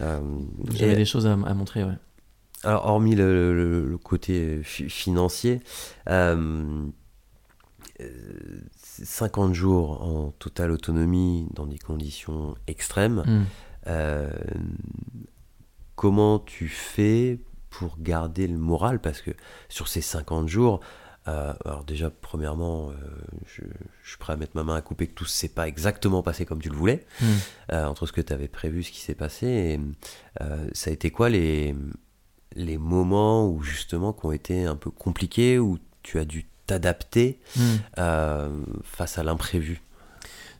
euh, 0.00 0.18
J'avais 0.74 0.92
et- 0.94 0.96
des 0.96 1.04
choses 1.04 1.26
à, 1.26 1.32
à 1.32 1.54
montrer, 1.54 1.84
ouais. 1.84 1.94
Alors, 2.64 2.86
hormis 2.86 3.14
le, 3.16 3.54
le- 3.54 3.86
le 3.88 3.98
côté 3.98 4.60
fi- 4.62 4.88
financier, 4.88 5.60
euh, 6.08 6.84
euh, 8.00 8.60
50 9.02 9.52
jours 9.54 10.02
en 10.02 10.30
totale 10.38 10.70
autonomie 10.70 11.48
dans 11.54 11.66
des 11.66 11.78
conditions 11.78 12.54
extrêmes, 12.68 13.24
Mm. 13.26 13.44
euh, 13.88 14.30
comment 15.96 16.38
tu 16.38 16.68
fais 16.68 17.40
pour 17.70 17.96
garder 17.98 18.46
le 18.46 18.58
moral? 18.58 19.00
Parce 19.00 19.20
que 19.22 19.30
sur 19.68 19.88
ces 19.88 20.00
50 20.00 20.48
jours, 20.48 20.80
euh, 21.28 21.52
alors 21.64 21.84
déjà, 21.84 22.10
premièrement, 22.10 22.90
euh, 22.90 22.94
je, 23.46 23.62
je 24.02 24.08
suis 24.08 24.18
prêt 24.18 24.32
à 24.32 24.36
mettre 24.36 24.52
ma 24.56 24.64
main 24.64 24.74
à 24.76 24.82
couper 24.82 25.06
que 25.06 25.14
tout 25.14 25.24
s'est 25.24 25.48
pas 25.48 25.68
exactement 25.68 26.22
passé 26.22 26.44
comme 26.46 26.60
tu 26.60 26.68
le 26.68 26.76
voulais, 26.76 27.04
Mm. 27.20 27.24
euh, 27.72 27.86
entre 27.86 28.06
ce 28.06 28.12
que 28.12 28.20
tu 28.20 28.32
avais 28.32 28.48
prévu, 28.48 28.82
ce 28.82 28.92
qui 28.92 29.00
s'est 29.00 29.14
passé. 29.14 29.46
Et, 29.46 29.80
euh, 30.42 30.68
ça 30.72 30.90
a 30.90 30.92
été 30.92 31.10
quoi 31.10 31.28
les, 31.28 31.74
les 32.56 32.78
moments 32.78 33.48
où 33.48 33.62
justement 33.62 34.12
qui 34.12 34.26
ont 34.26 34.32
été 34.32 34.64
un 34.64 34.76
peu 34.76 34.90
compliqués, 34.90 35.58
où 35.58 35.78
tu 36.02 36.18
as 36.18 36.24
dû 36.24 36.46
t'adapter 36.66 37.38
Mm. 37.56 37.60
euh, 37.98 38.48
face 38.84 39.18
à 39.18 39.22
l'imprévu 39.22 39.80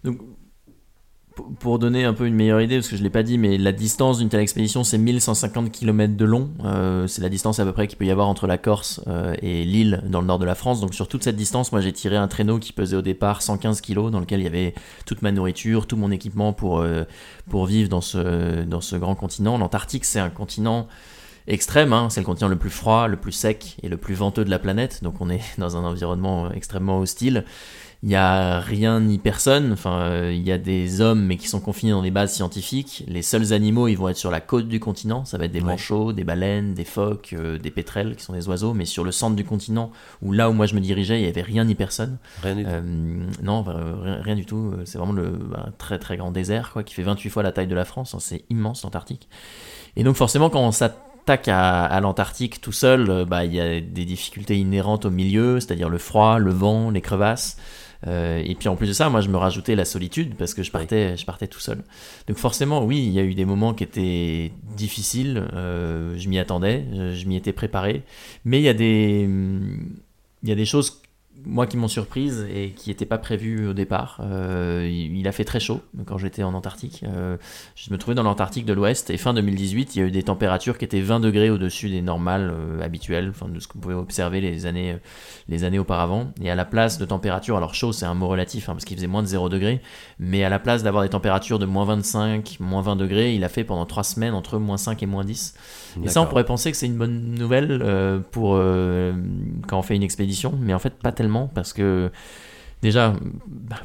Donc, 0.05 0.19
pour- 1.35 1.51
pour 1.55 1.79
donner 1.79 2.05
un 2.05 2.13
peu 2.13 2.27
une 2.27 2.35
meilleure 2.35 2.61
idée, 2.61 2.77
parce 2.77 2.89
que 2.89 2.97
je 2.97 3.01
ne 3.01 3.05
l'ai 3.05 3.11
pas 3.11 3.23
dit, 3.23 3.39
mais 3.39 3.57
la 3.57 3.73
distance 3.73 4.19
d'une 4.19 4.29
telle 4.29 4.41
expédition, 4.41 4.85
c'est 4.85 4.99
1150 4.99 5.71
km 5.73 6.15
de 6.15 6.25
long. 6.27 6.51
Euh, 6.65 7.07
c'est 7.07 7.23
la 7.23 7.31
distance 7.31 7.59
à 7.59 7.65
peu 7.65 7.73
près 7.73 7.87
qu'il 7.87 7.97
peut 7.97 8.05
y 8.05 8.11
avoir 8.11 8.29
entre 8.29 8.47
la 8.47 8.59
Corse 8.59 9.01
euh, 9.07 9.35
et 9.41 9.65
l'île 9.65 10.03
dans 10.09 10.21
le 10.21 10.27
nord 10.27 10.39
de 10.39 10.45
la 10.45 10.55
France. 10.55 10.81
Donc 10.83 10.93
sur 10.93 11.09
toute 11.09 11.23
cette 11.25 11.37
distance, 11.37 11.73
moi 11.73 11.81
j'ai 11.81 11.93
tiré 11.93 12.17
un 12.17 12.29
traîneau 12.29 12.59
qui 12.59 12.73
pesait 12.75 12.97
au 12.97 13.03
départ 13.03 13.41
115 13.41 13.81
kg, 13.81 14.11
dans 14.11 14.21
lequel 14.21 14.41
il 14.41 14.45
y 14.45 14.47
avait 14.47 14.75
toute 15.07 15.23
ma 15.23 15.33
nourriture, 15.33 15.87
tout 15.87 15.97
mon 15.97 16.11
équipement 16.11 16.53
pour, 16.53 16.81
euh, 16.81 17.05
pour 17.49 17.65
vivre 17.65 17.89
dans 17.89 18.03
ce, 18.03 18.65
dans 18.65 18.83
ce 18.83 18.97
grand 18.97 19.15
continent. 19.15 19.57
L'Antarctique, 19.57 20.05
c'est 20.05 20.21
un 20.21 20.31
continent 20.31 20.87
extrême, 21.47 21.93
hein, 21.93 22.09
c'est 22.11 22.21
le 22.21 22.27
continent 22.27 22.49
le 22.49 22.57
plus 22.57 22.71
froid, 22.71 23.09
le 23.09 23.17
plus 23.17 23.33
sec 23.33 23.77
et 23.83 23.89
le 23.89 23.97
plus 23.97 24.15
venteux 24.15 24.45
de 24.45 24.51
la 24.51 24.59
planète, 24.59 25.03
donc 25.03 25.21
on 25.21 25.31
est 25.31 25.43
dans 25.59 25.77
un 25.77 25.85
environnement 25.85 26.51
extrêmement 26.53 26.99
hostile. 26.99 27.45
Il 28.05 28.09
n'y 28.09 28.17
a 28.17 28.59
rien 28.59 28.99
ni 28.99 29.19
personne, 29.19 29.73
enfin, 29.73 30.01
euh, 30.01 30.33
il 30.35 30.43
y 30.43 30.51
a 30.51 30.59
des 30.59 31.01
hommes 31.01 31.25
mais 31.25 31.37
qui 31.37 31.47
sont 31.47 31.61
confinés 31.61 31.93
dans 31.93 32.03
des 32.03 32.11
bases 32.11 32.35
scientifiques. 32.35 33.05
Les 33.07 33.23
seuls 33.23 33.53
animaux, 33.53 33.87
ils 33.87 33.95
vont 33.95 34.09
être 34.09 34.17
sur 34.17 34.33
la 34.33 34.41
côte 34.41 34.67
du 34.67 34.81
continent, 34.81 35.25
ça 35.25 35.39
va 35.39 35.45
être 35.45 35.53
des 35.53 35.61
manchots, 35.61 36.13
des 36.13 36.25
baleines, 36.25 36.75
des 36.75 36.85
phoques, 36.85 37.33
euh, 37.33 37.59
des 37.59 37.71
pétrels 37.71 38.17
qui 38.17 38.25
sont 38.25 38.33
des 38.33 38.49
oiseaux, 38.49 38.75
mais 38.75 38.87
sur 38.87 39.05
le 39.05 39.13
centre 39.13 39.37
du 39.37 39.45
continent, 39.45 39.93
où 40.21 40.33
là 40.33 40.51
où 40.51 40.53
moi 40.53 40.67
je 40.67 40.75
me 40.75 40.81
dirigeais, 40.81 41.21
il 41.21 41.23
n'y 41.23 41.29
avait 41.29 41.43
rien 41.43 41.65
ni 41.65 41.77
personne. 41.77 42.19
Rien 42.43 42.57
du 42.57 42.65
tout. 42.65 42.71
Euh, 42.71 43.27
non, 43.41 43.65
rien, 44.25 44.35
du 44.35 44.47
tout. 44.47 44.75
C'est 44.85 44.99
vraiment 44.99 45.13
le 45.13 45.31
bah, 45.31 45.69
très 45.79 46.01
très 46.01 46.17
grand 46.17 46.33
désert, 46.33 46.73
quoi, 46.73 46.83
qui 46.83 46.95
fait 46.95 47.05
28 47.05 47.31
fois 47.31 47.45
la 47.45 47.53
taille 47.53 47.69
de 47.69 47.75
la 47.77 47.85
France. 47.85 48.17
Hein, 48.17 48.19
c'est 48.21 48.45
immense 48.51 48.83
l'Antarctique. 48.83 49.29
Et 49.95 50.03
donc 50.03 50.17
forcément, 50.17 50.51
quand 50.51 50.61
on 50.61 50.73
s'attaque 51.23 51.49
à, 51.49 52.01
l'Antarctique 52.01 52.61
tout 52.61 52.73
seul, 52.73 53.25
bah, 53.27 53.45
il 53.45 53.55
y 53.55 53.61
a 53.61 53.81
des 53.81 54.05
difficultés 54.05 54.59
inhérentes 54.59 55.05
au 55.05 55.11
milieu, 55.11 55.61
c'est-à-dire 55.61 55.89
le 55.89 55.99
froid, 55.99 56.39
le 56.39 56.51
vent, 56.51 56.91
les 56.91 57.01
crevasses. 57.01 57.57
Euh, 58.07 58.43
et 58.45 58.55
puis 58.55 58.69
en 58.69 58.77
plus 58.77 58.89
de 58.89 58.93
ça, 58.93 59.09
moi 59.09 59.21
je 59.21 59.29
me 59.29 59.37
rajoutais 59.37 59.77
la 59.77 59.85
solitude 59.85 60.35
parce 60.35 60.55
que 60.55 60.63
je 60.63 60.71
partais, 60.71 61.17
je 61.17 61.25
partais 61.25 61.47
tout 61.47 61.61
seul. 61.61 61.83
Donc 62.27 62.37
forcément, 62.37 62.85
oui, 62.85 62.99
il 62.99 63.13
y 63.13 63.21
a 63.21 63.23
eu 63.23 63.35
des 63.35 63.45
moments 63.45 63.75
qui 63.75 63.85
étaient 63.85 64.53
difficiles. 64.77 65.47
Euh, 65.53 66.15
je 66.17 66.29
m'y 66.29 66.39
attendais, 66.39 66.85
je, 67.15 67.27
m'y 67.27 67.37
étais 67.37 67.53
préparé. 67.53 68.03
Mais 68.45 68.59
il 68.59 68.65
y 68.65 68.69
a 68.69 68.75
des, 68.75 69.29
il 70.43 70.49
y 70.49 70.53
a 70.53 70.57
des 70.57 70.65
choses 70.65 71.02
moi 71.45 71.67
qui 71.67 71.77
m'ont 71.77 71.89
surprise 71.89 72.47
et 72.53 72.71
qui 72.71 72.91
n'était 72.91 73.07
pas 73.07 73.19
prévu 73.19 73.69
au 73.69 73.73
départ. 73.73 74.19
Euh, 74.21 74.89
il, 74.91 75.27
a 75.27 75.33
fait 75.33 75.45
très 75.45 75.61
chaud 75.61 75.81
quand 76.07 76.19
j'étais 76.19 76.43
en 76.43 76.55
Antarctique. 76.55 77.05
Euh, 77.05 77.37
je 77.75 77.93
me 77.93 77.99
trouvais 77.99 78.15
dans 78.15 78.23
l'Antarctique 78.23 78.65
de 78.65 78.73
l'Ouest 78.73 79.11
et 79.11 79.17
fin 79.17 79.35
2018, 79.35 79.95
il 79.95 79.99
y 79.99 80.03
a 80.03 80.07
eu 80.07 80.11
des 80.11 80.23
températures 80.23 80.79
qui 80.79 80.85
étaient 80.85 81.01
20 81.01 81.21
degrés 81.21 81.51
au-dessus 81.51 81.89
des 81.89 82.03
normales 82.03 82.53
euh, 82.53 82.83
habituelles, 82.83 83.33
de 83.49 83.61
ce 83.61 83.69
qu'on 83.69 83.79
pouvait 83.79 83.95
observer 83.95 84.41
les 84.41 84.67
années, 84.67 84.97
les 85.49 85.65
années 85.65 85.79
auparavant. 85.79 86.33
Et 86.41 86.51
à 86.51 86.55
la 86.55 86.65
place 86.65 86.99
de 86.99 87.05
température, 87.05 87.57
alors 87.57 87.75
chaud 87.75 87.93
c'est 87.93 88.07
un 88.07 88.15
mot 88.15 88.29
relatif 88.29 88.69
hein, 88.69 88.73
parce 88.73 88.85
qu'il 88.85 88.97
faisait 88.97 89.07
moins 89.07 89.23
de 89.23 89.29
0 89.29 89.49
degrés, 89.49 89.81
mais 90.19 90.45
à 90.45 90.49
la 90.49 90.59
place 90.59 90.83
d'avoir 90.83 91.03
des 91.03 91.11
températures 91.11 91.59
de 91.59 91.67
moins 91.67 91.85
25, 91.85 92.59
moins 92.61 92.83
20 92.83 92.97
degrés, 92.97 93.35
il 93.35 93.45
a 93.45 93.49
fait 93.49 93.65
pendant 93.65 93.87
3 93.87 94.05
semaines 94.05 94.35
entre 94.35 94.59
moins 94.59 94.77
5 94.77 95.03
et 95.03 95.07
moins 95.07 95.25
10. 95.25 95.55
Et 96.05 96.09
ça, 96.09 96.23
on 96.23 96.27
pourrait 96.27 96.45
penser 96.45 96.71
que 96.71 96.77
c'est 96.77 96.87
une 96.87 96.97
bonne 96.97 97.35
nouvelle 97.35 98.23
pour 98.31 98.59
quand 99.69 99.79
on 99.79 99.83
fait 99.83 99.97
une 99.97 100.03
expédition, 100.03 100.55
mais 100.61 100.75
en 100.75 100.79
fait 100.79 100.95
pas 100.95 101.13
tellement 101.13 101.51
parce 101.55 101.73
que 101.73 102.11
déjà, 102.83 103.15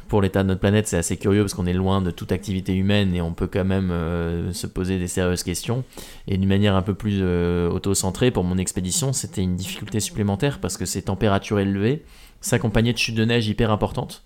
pour 0.08 0.20
l'état 0.20 0.42
de 0.42 0.48
notre 0.48 0.60
planète, 0.60 0.88
c'est 0.88 0.98
assez 0.98 1.16
curieux 1.16 1.42
parce 1.42 1.54
qu'on 1.54 1.66
est 1.66 1.72
loin 1.72 2.02
de 2.02 2.10
toute 2.10 2.32
activité 2.32 2.74
humaine 2.74 3.14
et 3.14 3.22
on 3.22 3.32
peut 3.32 3.46
quand 3.46 3.64
même 3.64 3.90
euh, 3.90 4.52
se 4.52 4.66
poser 4.66 4.98
des 4.98 5.08
sérieuses 5.08 5.44
questions. 5.44 5.84
Et 6.26 6.36
d'une 6.36 6.48
manière 6.48 6.74
un 6.74 6.82
peu 6.82 6.94
plus 6.94 7.20
euh, 7.22 7.70
auto-centrée, 7.70 8.30
pour 8.30 8.44
mon 8.44 8.58
expédition, 8.58 9.12
c'était 9.12 9.42
une 9.42 9.56
difficulté 9.56 10.00
supplémentaire 10.00 10.58
parce 10.58 10.76
que 10.76 10.84
ces 10.84 11.02
températures 11.02 11.60
élevées 11.60 12.04
s'accompagnaient 12.40 12.92
de 12.92 12.98
chutes 12.98 13.16
de 13.16 13.24
neige 13.24 13.48
hyper 13.48 13.70
importantes. 13.70 14.22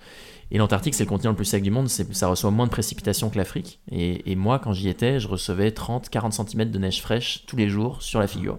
Et 0.55 0.59
l'Antarctique, 0.59 0.95
c'est 0.95 1.05
le 1.05 1.09
continent 1.09 1.31
le 1.31 1.37
plus 1.37 1.47
sec 1.47 1.63
du 1.63 1.71
monde, 1.71 1.89
ça 1.89 2.27
reçoit 2.29 2.51
moins 2.51 2.67
de 2.67 2.71
précipitations 2.71 3.31
que 3.31 3.39
l'Afrique. 3.39 3.81
Et, 3.91 4.37
moi, 4.37 4.59
quand 4.59 4.75
j'y 4.75 4.91
étais, 4.91 5.19
je 5.19 5.27
recevais 5.27 5.71
30-40 5.71 6.47
cm 6.47 6.71
de 6.71 6.79
neige 6.79 7.01
fraîche 7.01 7.45
tous 7.47 7.57
les 7.57 7.71
jours 7.71 8.03
sur 8.03 8.21
la 8.21 8.27
figure. 8.27 8.59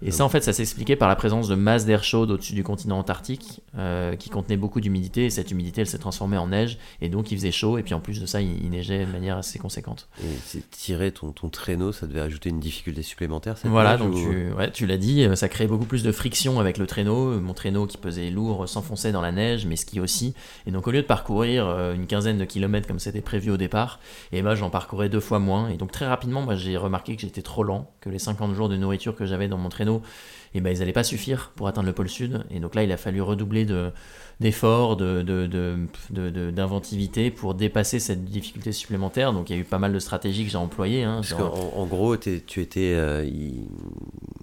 Et 0.00 0.10
ça, 0.10 0.24
en 0.24 0.30
fait, 0.30 0.42
ça 0.42 0.54
s'expliquait 0.54 0.96
par 0.96 1.08
la 1.08 1.16
présence 1.16 1.48
de 1.48 1.54
masses 1.54 1.84
d'air 1.84 2.02
chaude 2.02 2.30
au-dessus 2.30 2.54
du 2.54 2.64
continent 2.64 2.98
antarctique 2.98 3.60
euh, 3.78 4.16
qui 4.16 4.28
contenait 4.30 4.56
beaucoup 4.56 4.80
d'humidité. 4.80 5.26
Et 5.26 5.30
cette 5.30 5.50
humidité, 5.50 5.82
elle 5.82 5.86
s'est 5.86 5.98
transformée 5.98 6.36
en 6.36 6.48
neige. 6.48 6.78
Et 7.00 7.08
donc, 7.08 7.30
il 7.30 7.38
faisait 7.38 7.52
chaud. 7.52 7.78
Et 7.78 7.82
puis, 7.82 7.94
en 7.94 8.00
plus 8.00 8.20
de 8.20 8.26
ça, 8.26 8.40
il, 8.40 8.68
neigeait 8.70 9.06
de 9.06 9.12
manière 9.12 9.36
assez 9.36 9.58
conséquente. 9.58 10.08
Et 10.22 10.60
tirer 10.70 11.12
ton, 11.12 11.32
ton, 11.32 11.48
traîneau, 11.48 11.92
ça 11.92 12.06
devait 12.06 12.20
ajouter 12.20 12.50
une 12.50 12.60
difficulté 12.60 13.02
supplémentaire 13.02 13.56
cette 13.56 13.70
Voilà, 13.70 13.96
donc 13.96 14.14
tu, 14.14 14.52
ouais, 14.52 14.70
tu 14.70 14.86
l'as 14.86 14.96
dit, 14.96 15.24
euh, 15.24 15.36
ça 15.36 15.48
créait 15.48 15.66
beaucoup 15.66 15.84
plus 15.84 16.02
de 16.02 16.12
friction 16.12 16.60
avec 16.60 16.78
le 16.78 16.86
traîneau. 16.86 17.40
Mon 17.40 17.54
traîneau 17.54 17.86
qui 17.86 17.98
pesait 17.98 18.30
lourd 18.30 18.68
s'enfonçait 18.68 19.12
dans 19.12 19.22
la 19.22 19.32
neige, 19.32 19.66
mais 19.66 19.76
ski 19.76 20.00
aussi. 20.00 20.34
Et 20.66 20.70
donc, 20.70 20.86
au 20.86 20.90
lieu 20.90 21.02
de 21.02 21.06
parcourir 21.06 21.66
euh, 21.66 21.94
une 21.94 22.06
quinzaine 22.06 22.38
de 22.38 22.44
kilomètres 22.44 22.88
comme 22.88 22.98
c'était 22.98 23.20
prévu 23.20 23.50
au 23.50 23.56
départ, 23.56 24.00
et 24.32 24.38
eh 24.38 24.42
ben, 24.42 24.54
j'en 24.54 24.70
parcourais 24.70 25.08
deux 25.08 25.20
fois 25.20 25.38
moins. 25.38 25.68
Et 25.68 25.76
donc, 25.76 25.92
très 25.92 26.06
rapidement, 26.06 26.42
moi, 26.42 26.56
j'ai 26.56 26.76
remarqué 26.76 27.14
que 27.14 27.22
j'étais 27.22 27.42
trop 27.42 27.62
lent, 27.62 27.90
que 28.00 28.10
les 28.10 28.18
50 28.18 28.54
jours 28.54 28.68
de 28.68 28.76
nourriture 28.76 29.14
que 29.14 29.24
j'avais 29.24 29.48
dans 29.48 29.58
mon 29.58 29.68
traîneau, 29.68 30.02
et 30.54 30.60
ben 30.60 30.74
ils 30.74 30.78
n'allaient 30.78 30.92
pas 30.92 31.04
suffire 31.04 31.52
pour 31.56 31.68
atteindre 31.68 31.86
le 31.86 31.92
pôle 31.92 32.08
sud. 32.08 32.44
Et 32.50 32.60
donc 32.60 32.74
là, 32.74 32.82
il 32.82 32.92
a 32.92 32.96
fallu 32.96 33.20
redoubler 33.20 33.64
de, 33.64 33.92
d'efforts, 34.40 34.96
de, 34.96 36.50
d'inventivité 36.50 37.30
pour 37.30 37.54
dépasser 37.54 37.98
cette 37.98 38.24
difficulté 38.24 38.70
supplémentaire. 38.70 39.32
Donc 39.32 39.50
il 39.50 39.56
y 39.56 39.58
a 39.58 39.60
eu 39.60 39.64
pas 39.64 39.78
mal 39.78 39.92
de 39.92 39.98
stratégies 39.98 40.44
que 40.44 40.50
j'ai 40.50 40.58
employées. 40.58 41.02
Hein, 41.02 41.20
Parce 41.22 41.32
en, 41.32 41.86
gros, 41.86 42.16
tu 42.16 42.60
étais. 42.60 42.94
Euh, 42.94 43.28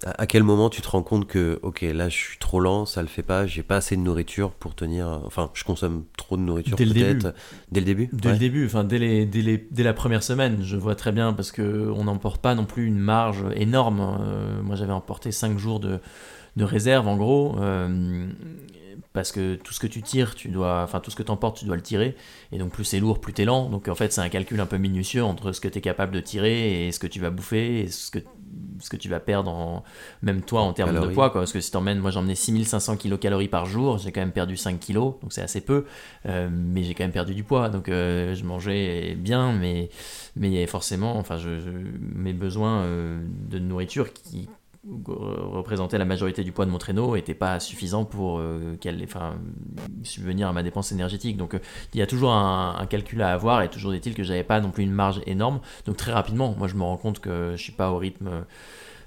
à 0.04 0.26
quel 0.26 0.42
moment 0.42 0.68
tu 0.68 0.82
te 0.82 0.88
rends 0.88 1.02
compte 1.02 1.26
que, 1.26 1.58
ok, 1.62 1.80
là 1.82 2.08
je 2.10 2.16
suis 2.16 2.38
trop 2.38 2.60
lent, 2.60 2.84
ça 2.84 3.00
le 3.00 3.08
fait 3.08 3.22
pas, 3.22 3.46
j'ai 3.46 3.62
pas 3.62 3.76
assez 3.76 3.96
de 3.96 4.02
nourriture 4.02 4.50
pour 4.50 4.74
tenir. 4.74 5.22
Enfin, 5.24 5.50
je 5.54 5.64
consomme 5.64 6.04
trop 6.18 6.36
de 6.36 6.42
nourriture 6.42 6.76
peut-être. 6.76 7.34
Dès 7.72 7.80
le 7.80 7.86
début 7.86 8.10
Dès 8.12 8.32
le 8.32 8.38
début, 8.38 8.66
enfin, 8.66 8.84
dès, 8.84 8.98
les, 8.98 9.24
dès, 9.24 9.66
dès, 9.70 9.82
la 9.82 9.94
première 9.94 10.22
semaine, 10.22 10.58
je 10.62 10.76
vois 10.76 10.94
très 10.94 11.12
bien 11.12 11.32
parce 11.32 11.52
qu'on 11.52 12.04
n'emporte 12.04 12.42
pas 12.42 12.54
non 12.54 12.66
plus 12.66 12.86
une 12.86 12.98
marge 12.98 13.44
énorme. 13.54 14.00
Euh, 14.20 14.62
moi 14.62 14.76
j'avais 14.76 14.92
emporté 14.92 15.32
5 15.32 15.58
jours 15.58 15.80
de 15.80 16.00
de 16.56 16.64
réserve 16.64 17.06
en 17.06 17.16
gros. 17.16 17.56
Euh, 17.60 18.26
parce 19.16 19.32
que 19.32 19.54
tout 19.54 19.72
ce 19.72 19.80
que 19.80 19.86
tu 19.86 20.02
tires, 20.02 20.34
tu 20.34 20.48
dois, 20.48 20.82
enfin 20.82 21.00
tout 21.00 21.10
ce 21.10 21.16
que 21.16 21.22
tu 21.22 21.30
emportes, 21.30 21.56
tu 21.56 21.64
dois 21.64 21.74
le 21.74 21.80
tirer, 21.80 22.14
et 22.52 22.58
donc 22.58 22.70
plus 22.70 22.84
c'est 22.84 23.00
lourd, 23.00 23.18
plus 23.18 23.32
t'es 23.32 23.46
lent. 23.46 23.70
Donc 23.70 23.88
en 23.88 23.94
fait, 23.94 24.12
c'est 24.12 24.20
un 24.20 24.28
calcul 24.28 24.60
un 24.60 24.66
peu 24.66 24.76
minutieux 24.76 25.24
entre 25.24 25.52
ce 25.52 25.60
que 25.62 25.68
tu 25.68 25.78
es 25.78 25.80
capable 25.80 26.12
de 26.12 26.20
tirer 26.20 26.86
et 26.86 26.92
ce 26.92 26.98
que 26.98 27.06
tu 27.06 27.18
vas 27.18 27.30
bouffer 27.30 27.80
et 27.80 27.88
ce 27.88 28.10
que, 28.10 28.18
ce 28.78 28.90
que 28.90 28.96
tu 28.98 29.08
vas 29.08 29.18
perdre, 29.18 29.50
en, 29.50 29.84
même 30.20 30.42
toi 30.42 30.60
en 30.60 30.74
termes 30.74 31.00
de 31.00 31.06
poids. 31.14 31.30
Quoi. 31.30 31.40
Parce 31.40 31.54
que 31.54 31.60
si 31.60 31.70
t'emmènes, 31.70 31.98
moi 31.98 32.10
j'emmenais 32.10 32.34
6500 32.34 32.98
kcal 32.98 33.48
par 33.48 33.64
jour, 33.64 33.96
j'ai 33.96 34.12
quand 34.12 34.20
même 34.20 34.32
perdu 34.32 34.58
5 34.58 34.78
kg, 34.78 34.92
donc 34.96 35.30
c'est 35.30 35.40
assez 35.40 35.62
peu, 35.62 35.86
euh, 36.26 36.50
mais 36.52 36.82
j'ai 36.82 36.92
quand 36.92 37.04
même 37.04 37.10
perdu 37.10 37.34
du 37.34 37.42
poids. 37.42 37.70
Donc 37.70 37.88
euh, 37.88 38.34
je 38.34 38.44
mangeais 38.44 39.14
bien, 39.18 39.54
mais, 39.54 39.88
mais 40.36 40.48
il 40.48 40.52
y 40.52 40.58
avait 40.58 40.66
forcément, 40.66 41.16
enfin, 41.16 41.38
je, 41.38 41.48
mes 42.14 42.34
besoins 42.34 42.86
de 42.86 43.58
nourriture 43.58 44.12
qui 44.12 44.50
représenter 45.06 45.98
la 45.98 46.04
majorité 46.04 46.44
du 46.44 46.52
poids 46.52 46.64
de 46.64 46.70
mon 46.70 46.78
traîneau 46.78 47.16
n'était 47.16 47.34
pas 47.34 47.58
suffisant 47.60 48.04
pour 48.04 48.38
euh, 48.38 48.76
qu'elle, 48.80 49.04
subvenir 50.02 50.48
à 50.48 50.52
ma 50.52 50.62
dépense 50.62 50.92
énergétique. 50.92 51.36
Donc 51.36 51.54
euh, 51.54 51.58
il 51.94 52.00
y 52.00 52.02
a 52.02 52.06
toujours 52.06 52.32
un, 52.32 52.86
calcul 52.88 53.22
à 53.22 53.32
avoir 53.32 53.62
et 53.62 53.68
toujours 53.68 53.94
est-il 53.94 54.14
que 54.14 54.22
j'avais 54.22 54.44
pas 54.44 54.60
non 54.60 54.70
plus 54.70 54.84
une 54.84 54.92
marge 54.92 55.20
énorme. 55.26 55.60
Donc 55.86 55.96
très 55.96 56.12
rapidement, 56.12 56.54
moi 56.56 56.68
je 56.68 56.74
me 56.74 56.82
rends 56.82 56.96
compte 56.96 57.18
que 57.20 57.52
je 57.56 57.62
suis 57.62 57.72
pas 57.72 57.90
au 57.90 57.98
rythme 57.98 58.44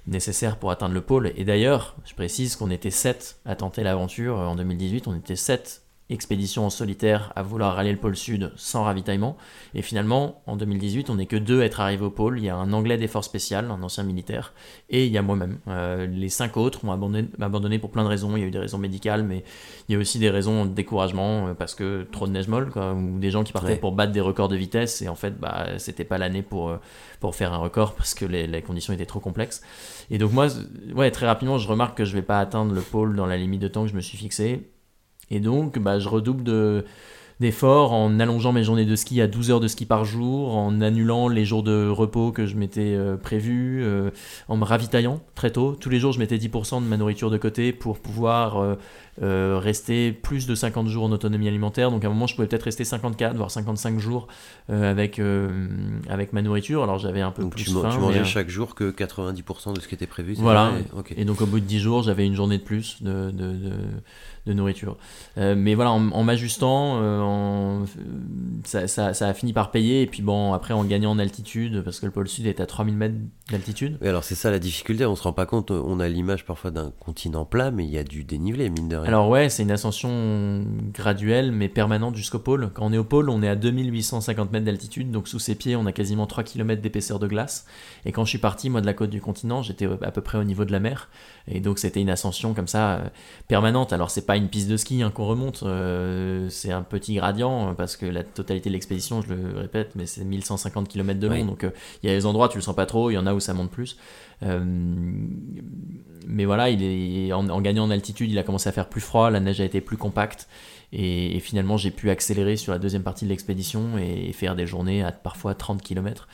nécessaire 0.08 0.58
pour 0.58 0.72
atteindre 0.72 0.94
le 0.94 1.02
pôle. 1.02 1.32
Et 1.36 1.46
d'ailleurs, 1.46 1.96
je 2.06 2.14
précise 2.14 2.56
qu'on 2.56 2.72
était 2.72 2.92
7 2.92 3.40
à 3.46 3.56
tenter 3.56 3.84
l'aventure 3.84 4.38
en 4.38 4.56
2018, 4.56 5.08
on 5.08 5.16
était 5.16 5.36
7 5.36 5.84
expédition 6.10 6.66
en 6.66 6.70
solitaire 6.70 7.32
à 7.36 7.44
vouloir 7.44 7.76
rallier 7.76 7.92
le 7.92 7.98
pôle 7.98 8.16
sud 8.16 8.52
sans 8.56 8.84
ravitaillement. 8.84 9.38
Et 9.76 9.82
finalement, 9.82 10.42
en 10.48 10.56
2018, 10.56 11.10
on 11.10 11.16
n'est 11.16 11.28
que 11.28 11.36
deux 11.36 11.62
à 11.62 11.66
être 11.66 11.80
arrivés 11.80 12.06
au 12.06 12.10
pôle. 12.10 12.40
Il 12.40 12.46
y 12.46 12.50
a 12.50 12.56
un 12.56 12.74
anglais 12.74 12.98
des 12.98 13.08
forces 13.08 13.28
spéciales, 13.28 13.70
un 13.70 13.84
ancien 13.84 14.04
militaire, 14.04 14.54
et 14.90 15.06
il 15.06 15.12
y 15.12 15.18
a 15.18 15.22
moi-même. 15.22 15.60
Euh, 15.68 16.08
les 16.08 16.30
cinq 16.30 16.58
autres 16.58 16.84
ont 16.84 16.92
abandonné, 16.92 17.28
abandonné, 17.40 17.78
pour 17.78 17.92
plein 17.92 18.04
de 18.04 18.10
raisons. 18.10 18.36
Il 18.36 18.42
y 18.42 18.44
a 18.44 18.48
eu 18.48 18.52
des 18.52 18.60
raisons 18.60 18.80
médicales, 18.80 19.24
mais 19.24 19.44
il 19.88 19.94
y 19.94 19.96
a 19.96 20.00
aussi 20.00 20.18
des 20.18 20.30
raisons 20.30 20.66
de 20.66 20.74
découragement, 20.74 21.50
euh, 21.50 21.54
parce 21.54 21.76
que 21.76 22.08
trop 22.12 22.26
de 22.26 22.32
neige 22.32 22.48
molle, 22.48 22.72
ou 22.76 23.20
des 23.20 23.30
gens 23.30 23.44
qui 23.44 23.54
partaient 23.54 23.76
pour 23.76 23.92
battre 23.92 24.12
des 24.12 24.22
records 24.22 24.50
de 24.50 24.56
vitesse, 24.56 25.02
et 25.02 25.10
en 25.10 25.16
fait, 25.16 25.40
bah, 25.40 25.68
c'était 25.78 26.04
pas 26.04 26.18
l'année 26.18 26.42
pour, 26.42 26.70
euh, 26.70 26.78
pour 27.20 27.36
faire 27.36 27.54
un 27.54 27.58
record, 27.58 27.94
parce 27.94 28.16
que 28.16 28.26
les, 28.26 28.48
les, 28.48 28.62
conditions 28.64 28.94
étaient 28.94 29.06
trop 29.06 29.20
complexes. 29.20 29.62
Et 30.10 30.18
donc 30.18 30.32
moi, 30.32 30.48
ouais, 30.96 31.12
très 31.12 31.28
rapidement, 31.28 31.58
je 31.58 31.68
remarque 31.68 31.98
que 31.98 32.06
je 32.06 32.14
vais 32.14 32.22
pas 32.24 32.40
atteindre 32.40 32.74
le 32.74 32.82
pôle 32.82 33.16
dans 33.16 33.26
la 33.26 33.38
limite 33.38 33.62
de 33.62 33.68
temps 33.68 33.84
que 33.84 33.90
je 33.90 33.96
me 33.96 34.02
suis 34.02 34.18
fixé 34.18 34.70
et 35.32 35.40
donc, 35.40 35.80
bah, 35.80 36.00
je 36.00 36.10
redouble 36.10 36.44
de, 36.44 36.86
d'efforts 37.40 37.94
en 37.94 38.20
allongeant 38.20 38.52
mes 38.52 38.64
journées 38.64 38.86
de 38.86 38.96
ski 38.96 39.22
à 39.22 39.28
12 39.28 39.52
heures 39.52 39.60
de 39.60 39.68
ski 39.68 39.86
par 39.86 40.04
jour, 40.04 40.58
en 40.58 40.82
annulant 40.82 41.28
les 41.30 41.46
jours 41.46 41.64
de 41.64 41.88
repos 41.88 42.32
que 42.32 42.46
je 42.46 42.56
m'étais 42.56 42.96
euh, 42.96 43.16
prévu, 43.16 43.82
euh, 43.84 44.12
en 44.48 44.58
me 44.58 44.66
ravitaillant 44.66 45.22
très 45.36 45.52
tôt. 45.52 45.76
Tous 45.80 45.90
les 45.90 46.00
jours, 46.00 46.12
je 46.12 46.20
mettais 46.20 46.38
10% 46.38 46.84
de 46.84 46.88
ma 46.88 46.98
nourriture 46.98 47.30
de 47.30 47.38
côté 47.38 47.72
pour 47.72 48.00
pouvoir 48.00 48.58
euh, 48.58 48.76
rester 49.22 50.12
plus 50.12 50.48
de 50.48 50.56
50 50.56 50.88
jours 50.88 51.04
en 51.06 51.12
autonomie 51.12 51.48
alimentaire. 51.48 51.92
Donc 51.92 52.04
à 52.04 52.08
un 52.08 52.12
moment, 52.12 52.28
je 52.28 52.36
pouvais 52.36 52.48
peut-être 52.48 52.64
rester 52.64 52.84
54, 52.86 53.36
voire 53.36 53.52
55 53.52 54.00
jours 54.00 54.28
avec, 54.70 55.20
avec 56.10 56.34
ma 56.34 56.42
nourriture. 56.42 56.84
Alors 56.84 56.98
j'avais 57.00 57.22
un 57.22 57.32
peu 57.32 57.48
plus 57.50 57.66
tu, 57.66 57.72
faim. 57.72 57.90
Tu 57.92 58.00
mangeais 58.00 58.24
chaque 58.26 58.50
jour 58.50 58.76
que 58.76 58.92
90% 58.92 59.74
de 59.74 59.80
ce 59.82 59.88
qui 59.88 59.96
était 59.96 60.08
prévu 60.08 60.36
Voilà. 60.36 60.72
Et 61.18 61.26
donc 61.26 61.42
au 61.42 61.46
bout 61.46 61.60
de 61.60 61.66
10 61.66 61.80
jours, 61.80 62.04
j'avais 62.04 62.26
une 62.26 62.36
journée 62.36 62.58
de 62.58 62.64
plus 62.64 63.02
de, 63.02 63.32
de, 63.32 63.52
de, 63.52 63.72
de 64.46 64.54
nourriture. 64.54 64.98
mais 65.38 65.76
voilà, 65.76 65.92
en, 65.92 66.24
m'ajustant, 66.24 67.00
ça, 68.64 68.88
ça- 68.88 69.14
ça 69.14 69.28
a 69.28 69.34
fini 69.34 69.54
par 69.54 69.72
payer. 69.72 70.02
Et 70.02 70.08
puis 70.08 70.22
bon, 70.22 70.54
après, 70.54 70.74
en 70.74 70.84
gagnant 70.84 71.12
en 71.12 71.20
altitude, 71.20 71.82
parce 71.84 72.00
que 72.00 72.06
le 72.06 72.12
pôle 72.12 72.28
sud 72.28 72.46
est 72.46 72.60
à 72.60 72.66
3000 72.66 72.96
mètres 72.96 73.16
d'altitude. 73.52 73.98
Oui, 74.02 74.08
alors 74.08 74.24
c'est 74.24 74.36
ça 74.36 74.52
la 74.52 74.60
difficulté, 74.60 75.06
on 75.06 75.16
se 75.16 75.24
rend 75.24 75.34
pas 75.34 75.46
compte, 75.46 75.72
on 75.72 76.00
a 76.00 76.08
l'image 76.08 76.46
parfois 76.46 76.72
d'un 76.72 76.92
continent 77.00 77.46
plat, 77.46 77.72
mais 77.72 77.86
il 77.86 77.92
y 77.92 77.98
a 77.98 78.04
du 78.04 78.24
dénivelé, 78.24 78.70
mine 78.70 78.88
de 78.90 78.96
rien. 78.96 79.09
Alors 79.10 79.28
ouais, 79.28 79.50
c'est 79.50 79.64
une 79.64 79.72
ascension 79.72 80.64
graduelle 80.94 81.52
mais 81.52 81.68
permanente 81.68 82.16
jusqu'au 82.16 82.38
pôle. 82.38 82.70
Quand 82.76 82.86
on 82.86 82.94
est 82.94 82.98
au 83.00 83.04
pôle, 83.04 83.32
on 83.32 83.42
est 83.42 83.48
à 83.48 83.56
2850 83.56 84.52
mètres 84.52 84.66
d'altitude, 84.68 85.10
donc 85.10 85.28
sous 85.28 85.40
ses 85.40 85.56
pieds, 85.56 85.76
on 85.76 85.88
a 85.88 85.92
quasiment 85.92 86.28
3 86.28 86.44
km 86.44 86.80
d'épaisseur 86.80 87.18
de 87.18 87.26
glace. 87.26 87.66
Et 88.06 88.12
quand 88.12 88.24
je 88.24 88.30
suis 88.30 88.38
parti, 88.38 88.70
moi, 88.70 88.82
de 88.82 88.86
la 88.86 88.94
côte 88.94 89.10
du 89.10 89.20
continent, 89.20 89.64
j'étais 89.64 89.88
à 90.04 90.12
peu 90.12 90.22
près 90.22 90.38
au 90.38 90.44
niveau 90.44 90.64
de 90.64 90.72
la 90.72 90.80
mer. 90.80 91.10
Et 91.48 91.60
donc 91.60 91.80
c'était 91.80 92.02
une 92.02 92.12
ascension 92.12 92.54
comme 92.54 92.68
ça, 92.68 92.98
euh, 92.98 93.10
permanente. 93.48 93.94
Alors 93.94 94.12
c'est 94.12 94.28
pas 94.28 94.38
une 94.38 94.48
piste 94.48 94.70
de 94.70 94.78
ski 94.78 95.02
hein, 95.02 95.10
qu'on 95.10 95.26
remonte, 95.26 95.64
euh, 95.64 96.48
c'est 96.52 96.72
un 96.72 96.84
petit 96.84 97.16
gradient, 97.16 97.70
euh, 97.70 97.74
parce 97.74 97.98
que 97.98 98.06
la 98.06 98.24
totalité 98.24 98.70
de 98.70 98.76
l'expédition, 98.76 99.24
je 99.24 99.34
le 99.34 99.58
répète, 99.58 99.94
mais 99.96 100.06
c'est 100.06 100.24
1150 100.24 100.88
km 100.88 101.20
de 101.20 101.28
long. 101.28 101.46
Donc 101.46 101.64
euh, 101.64 101.72
il 102.04 102.12
y 102.12 102.14
a 102.14 102.16
des 102.16 102.28
endroits, 102.28 102.48
tu 102.48 102.60
le 102.60 102.62
sens 102.62 102.76
pas 102.76 102.86
trop, 102.86 103.10
il 103.10 103.16
y 103.16 103.18
en 103.18 103.26
a 103.26 103.34
où 103.34 103.40
ça 103.40 103.56
monte 103.56 103.72
plus. 103.72 103.98
Euh, 104.44 104.64
mais 106.28 106.46
voilà, 106.46 106.70
il 106.70 106.84
est, 106.84 107.34
en, 107.34 107.50
en 107.50 107.62
gagnant 107.62 107.86
en 107.86 107.92
altitude, 107.92 108.30
il 108.32 108.38
a 108.38 108.44
commencé 108.44 108.70
à 108.70 108.72
faire 108.72 108.88
plus 108.90 109.02
froid, 109.02 109.30
la 109.32 109.40
neige 109.40 109.62
a 109.62 109.66
été 109.66 109.82
plus 109.82 109.98
compacte. 109.98 110.48
Et, 110.92 111.36
et 111.36 111.40
finalement, 111.40 111.78
j'ai 111.78 111.92
pu 111.92 112.10
accélérer 112.10 112.56
sur 112.56 112.72
la 112.72 112.80
deuxième 112.80 113.04
partie 113.04 113.26
de 113.26 113.30
l'expédition 113.30 113.98
et, 114.00 114.30
et 114.30 114.34
faire 114.34 114.56
des 114.56 114.66
journées 114.66 115.04
à 115.04 115.12
parfois 115.12 115.54
30 115.56 115.82
km. 115.84 116.28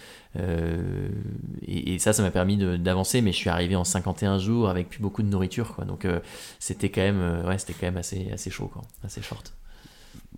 et, 1.68 1.94
et 1.94 2.00
ça, 2.00 2.14
ça 2.14 2.22
m'a 2.24 2.32
permis 2.32 2.58
d'avancer, 2.58 3.22
mais 3.22 3.32
je 3.32 3.38
suis 3.38 3.50
arrivé 3.50 3.76
en 3.76 3.84
51 3.84 4.38
jours 4.38 4.70
avec 4.70 4.90
plus 4.90 5.00
beaucoup 5.00 5.24
de 5.24 5.28
nourriture. 5.28 5.76
Quoi. 5.76 5.86
Donc 5.86 6.06
euh, 6.06 6.20
c'était 6.60 6.90
quand 6.90 7.02
même, 7.02 7.20
euh, 7.22 7.48
ouais, 7.48 7.58
c'était 7.58 7.74
quand 7.74 7.88
même 7.88 7.98
assez, 7.98 8.32
assez 8.32 8.50
chaud, 8.50 8.68
quoi, 8.68 8.82
assez 9.04 9.22
short. 9.22 9.54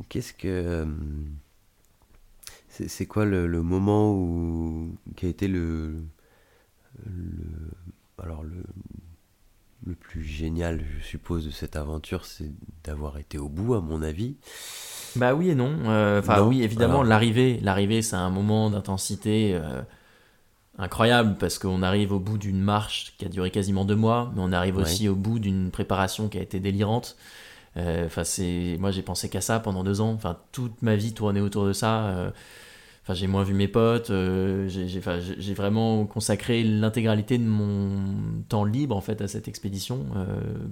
Qu'est-ce 0.09 0.33
que. 0.33 0.47
euh, 0.47 0.85
c'est 2.69 3.05
quoi 3.07 3.25
le, 3.25 3.47
le 3.47 3.61
moment 3.63 4.13
où. 4.13 4.95
qui 5.15 5.25
a 5.25 5.29
été 5.29 5.47
le. 5.47 6.03
Le 7.05 7.71
alors, 8.23 8.43
le. 8.43 8.63
Le 9.85 9.93
plus 9.93 10.23
génial, 10.23 10.83
je 10.99 11.05
suppose, 11.05 11.45
de 11.45 11.51
cette 11.51 11.75
aventure, 11.75 12.25
c'est 12.25 12.51
d'avoir 12.83 13.19
été 13.19 13.37
au 13.37 13.47
bout, 13.47 13.75
à 13.75 13.79
mon 13.79 14.01
avis. 14.01 14.35
Bah 15.15 15.35
oui 15.35 15.51
et 15.51 15.55
non. 15.55 15.71
Euh, 15.85 16.19
Enfin 16.19 16.41
oui, 16.41 16.63
évidemment, 16.63 16.93
alors. 16.95 17.03
l'arrivée, 17.05 17.59
l'arrivée, 17.61 18.01
c'est 18.01 18.15
un 18.15 18.31
moment 18.31 18.71
d'intensité 18.71 19.53
euh, 19.53 19.83
incroyable 20.79 21.35
parce 21.39 21.59
qu'on 21.59 21.83
arrive 21.83 22.11
au 22.11 22.19
bout 22.19 22.39
d'une 22.39 22.59
marche 22.59 23.13
qui 23.19 23.25
a 23.25 23.29
duré 23.29 23.51
quasiment 23.51 23.85
deux 23.85 23.95
mois, 23.95 24.31
mais 24.35 24.41
on 24.43 24.51
arrive 24.51 24.77
Ouais. 24.77 24.81
aussi 24.81 25.07
au 25.07 25.15
bout 25.15 25.37
d'une 25.37 25.69
préparation 25.69 26.27
qui 26.27 26.39
a 26.39 26.41
été 26.41 26.59
délirante. 26.59 27.15
Euh, 27.77 28.07
Enfin, 28.07 28.23
c'est, 28.23 28.77
moi 28.79 28.89
j'ai 28.89 29.03
pensé 29.03 29.29
qu'à 29.29 29.41
ça 29.41 29.59
pendant 29.59 29.83
deux 29.83 30.01
ans. 30.01 30.09
Enfin, 30.11 30.37
toute 30.51 30.81
ma 30.81 30.95
vie 30.95 31.13
tournait 31.13 31.39
autour 31.39 31.67
de 31.67 31.73
ça. 31.73 32.31
Enfin, 33.07 33.13
j'ai 33.13 33.27
moins 33.27 33.43
vu 33.43 33.53
mes 33.53 33.69
potes. 33.69 34.09
euh, 34.09 34.67
j'ai, 34.67 35.53
vraiment 35.53 36.05
consacré 36.05 36.61
l'intégralité 36.61 37.37
de 37.37 37.45
mon 37.45 37.89
temps 38.49 38.65
libre 38.65 38.97
en 38.97 38.99
fait 38.99 39.21
à 39.21 39.29
cette 39.29 39.47
expédition 39.47 40.05
euh, 40.17 40.25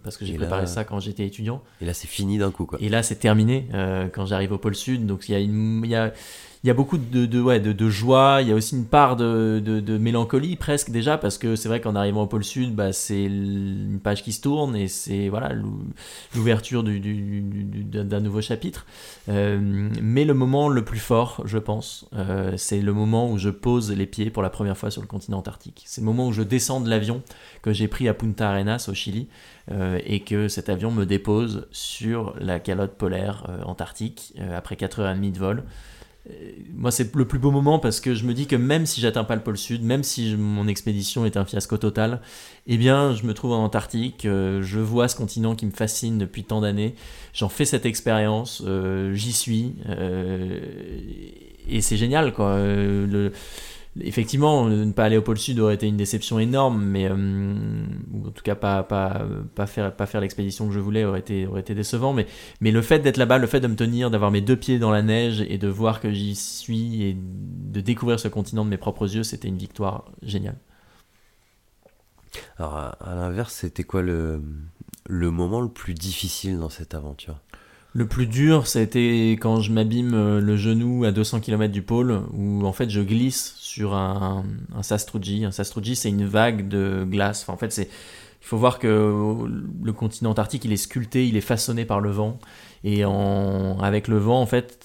parce 0.04 0.18
que 0.18 0.26
j'ai 0.26 0.34
préparé 0.34 0.64
là- 0.64 0.68
ça 0.68 0.84
quand 0.84 1.00
j'étais 1.00 1.26
étudiant. 1.26 1.64
Et 1.80 1.86
là, 1.86 1.94
c'est 1.94 2.10
fini 2.10 2.38
d'un 2.38 2.52
coup, 2.52 2.66
quoi. 2.66 2.78
Et 2.82 2.90
là, 2.90 3.04
c'est 3.04 3.16
terminé 3.16 3.70
euh, 3.74 4.10
quand 4.12 4.26
j'arrive 4.26 4.52
au 4.52 4.58
pôle 4.58 4.76
sud. 4.76 5.06
Donc, 5.06 5.30
il 5.30 5.32
y 5.32 5.36
a, 5.36 5.40
une, 5.40 5.82
il 5.86 5.90
y 5.90 5.96
a, 5.96 6.12
il 6.66 6.68
y 6.68 6.72
a 6.72 6.74
beaucoup 6.74 6.98
de, 6.98 7.28
de, 7.28 7.40
ouais, 7.40 7.60
de, 7.60 7.74
de 7.74 7.90
joie. 7.92 8.40
Il 8.42 8.48
y 8.48 8.52
a 8.52 8.56
aussi 8.56 8.76
une 8.76 8.88
part 8.88 9.16
de, 9.16 9.62
de, 9.64 9.98
mélancolie 10.00 10.56
presque 10.56 10.90
déjà, 10.90 11.16
parce 11.16 11.38
que 11.38 11.56
c'est 11.56 11.70
vrai 11.70 11.80
qu'en 11.80 11.94
arrivant 11.94 12.24
au 12.24 12.26
pôle 12.26 12.44
sud, 12.44 12.74
bah, 12.74 12.92
c'est 12.92 13.26
une 13.26 14.00
page 14.04 14.24
qui 14.24 14.34
se 14.34 14.42
tourne 14.42 14.76
et 14.76 14.88
c'est 14.88 15.30
voilà 15.30 15.54
l'ou- 15.54 15.84
l'ouverture 16.34 16.82
du, 16.82 17.00
du- 17.00 17.84
d'un 17.84 18.20
nouveau 18.20 18.42
chapitre. 18.42 18.88
Euh, 19.30 19.60
mais 20.02 20.26
le 20.26 20.34
moment 20.34 20.68
le 20.68 20.84
plus 20.84 20.98
fort, 20.98 21.44
je 21.46 21.60
pense, 21.60 22.08
euh, 22.16 22.54
c'est 22.58 22.82
le 22.82 22.94
moment 22.94 23.30
où 23.32 23.38
je 23.38 23.52
pose 23.52 23.92
les 23.92 24.08
pieds 24.08 24.32
pour 24.32 24.42
la 24.42 24.50
première 24.50 24.76
fois 24.76 24.90
sur 24.90 25.04
le 25.04 25.08
continent 25.08 25.38
antarctique. 25.38 25.84
C'est 25.86 26.02
le 26.02 26.06
moment 26.06 26.26
où 26.26 26.32
je 26.32 26.42
descends 26.42 26.82
de 26.82 26.90
l'avion 26.90 27.22
que 27.62 27.74
j'ai 27.74 27.88
pris 27.88 28.10
à 28.10 28.16
Punta 28.16 28.50
Arenas 28.50 28.88
au 28.90 28.96
Chili 28.96 29.28
euh, 29.72 30.00
et 30.04 30.22
que 30.22 30.48
cet 30.48 30.70
avion 30.70 30.90
me 30.90 31.06
dépose 31.06 31.68
sur 31.70 32.34
la 32.40 32.60
calotte 32.60 32.96
polaire 32.96 33.46
antarctique 33.68 34.34
après 34.52 34.74
4h30 34.74 35.32
de 35.32 35.38
vol. 35.38 35.64
Euh, 36.30 36.52
Moi, 36.76 36.92
c'est 36.92 37.14
le 37.16 37.26
plus 37.26 37.40
beau 37.40 37.52
moment 37.52 37.80
parce 37.80 38.00
que 38.00 38.14
je 38.16 38.26
me 38.26 38.34
dis 38.34 38.48
que 38.48 38.56
même 38.56 38.86
si 38.86 39.02
j'atteins 39.02 39.24
pas 39.24 39.36
le 39.36 39.44
pôle 39.44 39.58
sud, 39.58 39.84
même 39.84 40.04
si 40.04 40.36
mon 40.36 40.68
expédition 40.68 41.26
est 41.26 41.38
un 41.38 41.46
fiasco 41.46 41.78
total, 41.78 42.22
eh 42.68 42.78
bien, 42.78 43.14
je 43.16 43.26
me 43.26 43.34
trouve 43.34 43.52
en 43.54 43.64
Antarctique, 43.64 44.26
euh, 44.26 44.62
je 44.64 44.80
vois 44.80 45.08
ce 45.08 45.16
continent 45.16 45.56
qui 45.56 45.66
me 45.66 45.72
fascine 45.72 46.18
depuis 46.18 46.44
tant 46.44 46.62
d'années, 46.62 46.96
j'en 47.34 47.50
fais 47.50 47.66
cette 47.66 47.86
expérience, 47.86 48.64
euh, 48.66 49.14
j'y 49.14 49.34
suis, 49.34 49.74
et 51.70 51.82
c'est 51.82 51.98
génial, 51.98 52.34
quoi. 52.34 52.58
Le- 52.58 53.32
Effectivement, 54.02 54.68
ne 54.68 54.92
pas 54.92 55.06
aller 55.06 55.16
au 55.16 55.22
pôle 55.22 55.38
sud 55.38 55.58
aurait 55.60 55.76
été 55.76 55.88
une 55.88 55.96
déception 55.96 56.38
énorme, 56.38 56.84
mais 56.84 57.10
euh, 57.10 57.86
ou 58.12 58.28
en 58.28 58.32
tout 58.32 58.44
cas 58.44 58.56
pas, 58.56 58.84
pas, 58.84 59.26
pas 59.56 59.68
faire, 59.68 59.96
pas 59.96 60.06
l'expédition 60.20 60.68
que 60.68 60.74
je 60.74 60.80
voulais 60.80 61.06
aurait 61.06 61.22
été, 61.22 61.48
décevant. 61.74 62.14
Mais, 62.14 62.26
le 62.72 62.82
fait 62.82 63.00
d'être 63.00 63.16
là-bas, 63.16 63.38
le 63.38 63.48
fait 63.48 63.62
de 63.62 63.68
me 63.68 63.76
tenir, 63.76 64.12
d'avoir 64.12 64.32
mes 64.32 64.42
deux 64.42 64.58
pieds 64.58 64.80
dans 64.80 64.92
la 64.92 65.02
neige 65.02 65.46
et 65.48 65.58
de 65.58 65.70
voir 65.70 66.02
que 66.02 66.12
j'y 66.12 66.36
suis 66.36 67.04
et 67.04 67.18
de 67.18 67.80
découvrir 67.80 68.20
ce 68.20 68.28
continent 68.28 68.66
de 68.66 68.70
mes 68.70 68.78
propres 68.78 69.16
yeux, 69.16 69.24
c'était 69.24 69.48
une 69.48 69.58
victoire 69.58 70.12
géniale. 70.22 70.58
Alors, 72.58 72.76
à, 72.76 73.16
l'inverse, 73.16 73.54
c'était 73.54 73.86
quoi 73.86 74.02
le 74.02 74.42
moment 75.10 75.62
le 75.62 75.70
plus 75.70 75.94
difficile 75.94 76.60
dans 76.60 76.70
cette 76.70 76.96
aventure? 76.96 77.40
Le 77.96 78.06
plus 78.06 78.28
dur, 78.28 78.68
ça 78.68 78.80
a 78.80 78.82
été 78.82 79.32
quand 79.32 79.62
je 79.62 79.72
m'abîme 79.72 80.14
euh, 80.16 80.42
le 80.42 80.58
genou 80.58 81.06
à 81.06 81.14
200 81.14 81.40
km 81.40 81.72
du 81.72 81.82
pôle, 81.82 82.24
où 82.34 82.66
en 82.66 82.74
fait 82.74 82.90
je 82.90 83.00
glisse 83.00 83.56
sur 83.58 83.94
un, 83.94 84.44
un 84.76 84.84
sastrugi. 84.84 85.46
Un 85.46 85.52
sastrugi, 85.52 85.96
c'est 85.96 86.10
une 86.10 86.26
vague 86.26 86.68
de 86.68 87.08
glace. 87.10 87.48
En 87.48 87.56
fait, 87.56 87.72
c'est 87.72 87.84
il 88.42 88.48
faut 88.48 88.58
voir 88.58 88.80
que 88.80 89.48
le 89.82 89.94
continent 89.94 90.32
antarctique, 90.32 90.66
il 90.66 90.74
est 90.74 90.78
sculpté, 90.78 91.26
il 91.26 91.38
est 91.38 91.42
façonné 91.42 91.86
par 91.86 92.02
le 92.02 92.12
vent. 92.12 92.38
Et 92.84 93.04
avec 93.04 94.08
le 94.08 94.18
vent, 94.18 94.40
en 94.40 94.46
fait, 94.46 94.78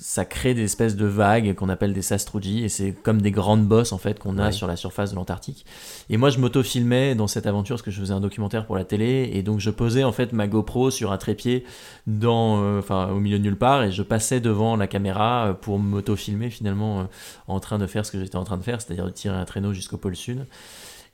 ça 0.00 0.24
crée 0.24 0.54
des 0.54 0.62
espèces 0.64 0.96
de 0.96 1.06
vagues 1.06 1.54
qu'on 1.54 1.68
appelle 1.68 1.92
des 1.92 2.02
sastrugi. 2.02 2.64
Et 2.64 2.68
c'est 2.68 2.92
comme 2.92 3.20
des 3.20 3.30
grandes 3.30 3.66
bosses, 3.66 3.92
en 3.92 3.98
fait, 3.98 4.18
qu'on 4.18 4.38
a 4.38 4.46
Ouais. 4.46 4.52
sur 4.52 4.66
la 4.66 4.76
surface 4.76 5.10
de 5.10 5.16
l'Antarctique. 5.16 5.66
Et 6.10 6.16
moi, 6.16 6.30
je 6.30 6.38
m'auto-filmais 6.38 7.14
dans 7.14 7.26
cette 7.26 7.46
aventure 7.46 7.74
parce 7.76 7.82
que 7.82 7.90
je 7.90 8.00
faisais 8.00 8.14
un 8.14 8.20
documentaire 8.20 8.66
pour 8.66 8.76
la 8.76 8.84
télé. 8.84 9.30
Et 9.34 9.42
donc, 9.42 9.60
je 9.60 9.70
posais, 9.70 10.04
en 10.04 10.12
fait, 10.12 10.32
ma 10.32 10.46
GoPro 10.48 10.90
sur 10.90 11.12
un 11.12 11.18
trépied 11.18 11.64
dans, 12.06 12.62
euh, 12.62 12.80
au 13.10 13.20
milieu 13.20 13.38
de 13.38 13.42
nulle 13.44 13.58
part. 13.58 13.82
Et 13.84 13.92
je 13.92 14.02
passais 14.02 14.40
devant 14.40 14.76
la 14.76 14.86
caméra 14.86 15.48
euh, 15.48 15.52
pour 15.52 15.78
m'auto-filmer, 15.78 16.50
finalement, 16.50 17.00
euh, 17.00 17.04
en 17.48 17.60
train 17.60 17.78
de 17.78 17.86
faire 17.86 18.06
ce 18.06 18.12
que 18.12 18.18
j'étais 18.18 18.36
en 18.36 18.44
train 18.44 18.56
de 18.56 18.62
faire, 18.62 18.80
c'est-à-dire 18.80 19.04
de 19.06 19.10
tirer 19.10 19.36
un 19.36 19.44
traîneau 19.44 19.72
jusqu'au 19.72 19.96
pôle 19.98 20.16
sud. 20.16 20.46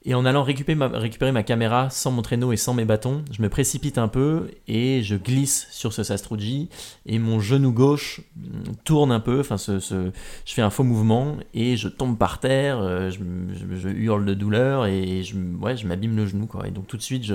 Et 0.04 0.14
en 0.14 0.24
allant 0.24 0.44
récupérer 0.44 1.32
ma, 1.32 1.42
caméra 1.42 1.90
sans 1.90 2.12
mon 2.12 2.22
traîneau 2.22 2.52
et 2.52 2.56
sans 2.56 2.72
mes 2.72 2.84
bâtons, 2.84 3.24
je 3.32 3.42
me 3.42 3.48
précipite 3.48 3.98
un 3.98 4.06
peu 4.06 4.48
et 4.68 5.02
je 5.02 5.16
glisse 5.16 5.66
sur 5.72 5.92
ce 5.92 6.04
Sastrugi 6.04 6.68
et 7.04 7.18
mon 7.18 7.40
genou 7.40 7.72
gauche 7.72 8.20
mm, 8.36 8.74
tourne 8.84 9.10
un 9.10 9.18
peu, 9.20 9.40
enfin 9.40 9.56
je 9.58 10.12
fais 10.46 10.62
un 10.62 10.70
faux 10.70 10.84
mouvement 10.84 11.36
et 11.52 11.76
je 11.76 11.88
tombe 11.88 12.16
par 12.16 12.38
terre, 12.38 12.78
euh, 12.78 13.10
je, 13.10 13.88
hurle 13.88 14.24
de 14.24 14.34
douleur 14.34 14.86
et 14.86 15.24
je 15.24 15.86
m'abîme 15.86 16.16
le 16.16 16.26
genou 16.26 16.46
quoi. 16.46 16.68
Et 16.68 16.70
donc 16.70 16.86
tout 16.86 16.96
de 16.96 17.02
suite 17.02 17.24
je, 17.24 17.34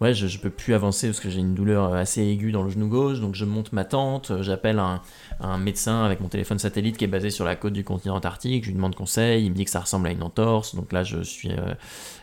ouais, 0.00 0.14
je, 0.14 0.26
je 0.26 0.38
peux 0.38 0.50
plus 0.50 0.74
avancer 0.74 1.08
parce 1.08 1.20
que 1.20 1.30
j'ai 1.30 1.40
une 1.40 1.54
douleur 1.54 1.94
assez 1.94 2.22
aiguë 2.22 2.52
dans 2.52 2.62
le 2.62 2.70
genou 2.70 2.88
gauche, 2.88 3.20
donc 3.20 3.34
je 3.34 3.44
monte 3.44 3.72
ma 3.72 3.84
tente, 3.84 4.30
euh, 4.30 4.42
j'appelle 4.42 4.78
un, 4.78 5.00
un 5.40 5.58
médecin 5.58 6.04
avec 6.04 6.20
mon 6.20 6.28
téléphone 6.28 6.58
satellite 6.58 6.96
qui 6.96 7.04
est 7.04 7.08
basé 7.08 7.30
sur 7.30 7.44
la 7.44 7.56
côte 7.56 7.72
du 7.72 7.84
continent 7.84 8.16
antarctique, 8.16 8.64
je 8.64 8.68
lui 8.68 8.76
demande 8.76 8.94
conseil, 8.94 9.44
il 9.44 9.50
me 9.50 9.54
dit 9.54 9.64
que 9.64 9.70
ça 9.70 9.80
ressemble 9.80 10.08
à 10.08 10.10
une 10.10 10.22
entorse, 10.22 10.74
donc 10.74 10.92
là 10.92 11.04
je 11.04 11.22
suis 11.22 11.50
euh, 11.52 11.74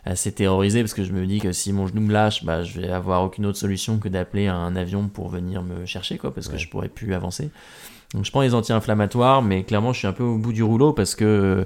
assez 0.05 0.31
terrorisé 0.31 0.81
parce 0.81 0.93
que 0.93 1.03
je 1.03 1.13
me 1.13 1.25
dis 1.25 1.39
que 1.39 1.51
si 1.51 1.73
mon 1.73 1.87
genou 1.87 2.01
me 2.01 2.13
lâche, 2.13 2.43
bah, 2.43 2.63
je 2.63 2.81
vais 2.81 2.89
avoir 2.89 3.23
aucune 3.23 3.45
autre 3.45 3.57
solution 3.57 3.99
que 3.99 4.09
d'appeler 4.09 4.47
un 4.47 4.75
avion 4.75 5.07
pour 5.07 5.29
venir 5.29 5.63
me 5.63 5.85
chercher, 5.85 6.17
quoi, 6.17 6.33
parce 6.33 6.47
que 6.47 6.57
je 6.57 6.67
pourrais 6.69 6.89
plus 6.89 7.13
avancer. 7.13 7.49
Donc 8.13 8.25
je 8.25 8.31
prends 8.31 8.41
les 8.41 8.55
anti-inflammatoires, 8.55 9.41
mais 9.41 9.63
clairement 9.63 9.93
je 9.93 9.99
suis 9.99 10.07
un 10.07 10.13
peu 10.13 10.23
au 10.23 10.37
bout 10.37 10.51
du 10.51 10.63
rouleau 10.63 10.93
parce 10.93 11.13
que 11.15 11.25
euh, 11.25 11.65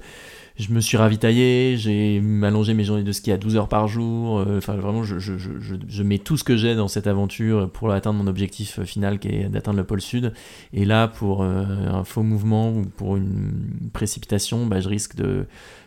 je 0.56 0.72
me 0.72 0.80
suis 0.82 0.98
ravitaillé, 0.98 1.76
j'ai 1.78 2.22
allongé 2.44 2.74
mes 2.76 2.84
journées 2.84 3.04
de 3.04 3.12
ski 3.12 3.32
à 3.32 3.38
12 3.38 3.56
heures 3.56 3.68
par 3.68 3.88
jour. 3.88 4.40
euh, 4.40 4.58
Enfin, 4.60 4.76
vraiment, 4.76 5.04
je, 5.04 5.18
je, 5.18 5.38
je, 5.38 5.60
je- 5.60 5.76
je 5.88 6.04
mets 6.04 6.20
tout 6.20 6.38
ce 6.38 6.44
que 6.44 6.56
j'ai 6.56 6.76
dans 6.76 6.88
cette 6.88 7.08
aventure 7.08 7.70
pour 7.72 7.92
atteindre 7.92 8.20
mon 8.24 8.28
objectif 8.30 8.78
euh, 8.80 8.86
final 8.86 9.18
qui 9.20 9.30
est 9.30 9.50
d'atteindre 9.50 9.78
le 9.78 9.84
pôle 9.84 10.02
sud. 10.02 10.32
Et 10.74 10.86
là, 10.86 11.08
pour 11.08 11.42
euh, 11.44 11.64
un 11.88 12.04
faux 12.04 12.22
mouvement 12.24 12.72
ou 12.72 12.84
pour 12.86 13.18
une 13.18 13.90
précipitation, 13.94 14.68
bah, 14.68 14.80
je 14.80 14.90
risque 14.90 15.16
de, 15.16 15.46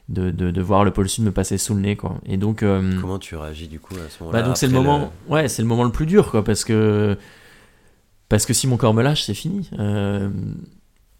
de, 0.09 0.31
de, 0.31 0.51
de 0.51 0.61
voir 0.63 0.85
le 0.85 0.91
pôle 0.91 1.09
sud 1.09 1.23
me 1.25 1.31
passer 1.33 1.59
sous 1.59 1.75
le 1.75 1.81
nez. 1.81 1.95
Quoi. 1.97 2.19
Et 2.27 2.37
donc, 2.37 2.63
euh, 2.65 2.99
Comment 3.01 3.19
tu 3.21 3.37
réagis 3.37 3.69
du 3.69 3.79
coup 3.79 3.95
à 3.95 4.11
ce 4.11 4.21
moment-là 4.25 4.41
bah 4.43 4.47
donc 4.49 4.57
c'est 4.57 4.67
le 4.67 4.73
moment, 4.73 5.13
ouais, 5.29 5.49
c'est 5.49 5.63
le 5.63 5.69
moment 5.69 5.85
le 5.85 5.93
plus 5.93 6.07
dur, 6.07 6.31
quoi, 6.31 6.43
parce 6.43 6.65
que 6.65 7.17
parce 8.29 8.45
que 8.47 8.53
si 8.53 8.67
mon 8.67 8.77
corps 8.77 8.95
me 8.95 9.03
lâche, 9.05 9.23
c'est 9.23 9.35
fini. 9.35 9.71
Euh, 9.79 10.29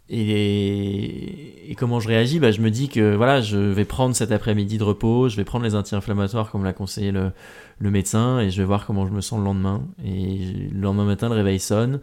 et, 0.09 1.71
et 1.71 1.75
comment 1.75 2.01
je 2.01 2.09
réagis? 2.09 2.39
Bah, 2.39 2.53
Je 2.53 2.61
me 2.61 2.71
dis 2.71 2.89
que 2.89 3.15
voilà, 3.15 3.41
je 3.41 3.57
vais 3.59 3.85
prendre 3.85 4.15
cet 4.15 4.33
après-midi 4.33 4.79
de 4.79 4.85
repos, 4.85 5.29
je 5.29 5.37
vais 5.37 5.45
prendre 5.45 5.65
les 5.65 5.75
anti-inflammatoires 5.75 6.51
comme 6.51 6.65
l'a 6.65 6.73
conseillé 6.73 7.11
le, 7.13 7.33
le 7.79 7.91
médecin, 7.91 8.41
et 8.41 8.51
je 8.51 8.59
vais 8.63 8.67
voir 8.67 8.87
comment 8.87 9.07
je 9.07 9.13
me 9.13 9.21
sens 9.21 9.39
le 9.39 9.45
lendemain. 9.45 9.87
Et 10.05 10.39
le 10.73 10.81
lendemain 10.81 11.05
matin, 11.05 11.29
le 11.29 11.35
réveil 11.35 11.59
sonne, 11.59 12.01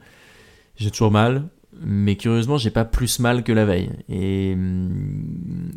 j'ai 0.75 0.91
toujours 0.91 1.11
mal, 1.11 1.43
mais 1.81 2.15
curieusement, 2.15 2.57
j'ai 2.57 2.69
pas 2.69 2.85
plus 2.85 3.19
mal 3.19 3.43
que 3.43 3.51
la 3.51 3.65
veille. 3.65 3.89
Et, 4.09 4.55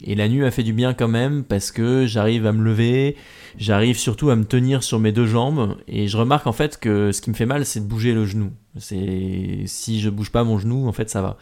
et 0.05 0.15
la 0.15 0.29
nuit 0.29 0.41
m'a 0.41 0.51
fait 0.51 0.63
du 0.63 0.73
bien 0.73 0.95
quand 0.95 1.09
même 1.09 1.45
parce 1.45 1.73
que 1.73 2.07
j'arrive 2.07 2.47
à 2.47 2.53
me 2.53 2.63
lever, 2.63 3.17
j'arrive 3.59 3.99
surtout 3.99 4.31
à 4.31 4.37
me 4.37 4.45
tenir 4.45 4.83
sur 4.83 4.99
mes 4.99 5.13
deux 5.13 5.27
jambes 5.27 5.77
et 5.89 6.09
je 6.09 6.17
remarque 6.17 6.47
en 6.47 6.53
fait 6.53 6.79
que 6.79 7.13
ce 7.13 7.21
qui 7.21 7.31
me 7.31 7.35
fait 7.35 7.47
mal, 7.47 7.65
c'est 7.65 7.81
de 7.81 7.87
bouger 7.87 8.13
le 8.13 8.25
genou. 8.25 8.51
C'est 8.79 9.63
si 9.67 10.01
je 10.01 10.11
bouge 10.11 10.31
pas 10.31 10.45
mon 10.45 10.59
genou, 10.59 10.87
en 10.87 10.93
fait, 10.93 11.09
ça 11.09 11.23
va. 11.23 11.39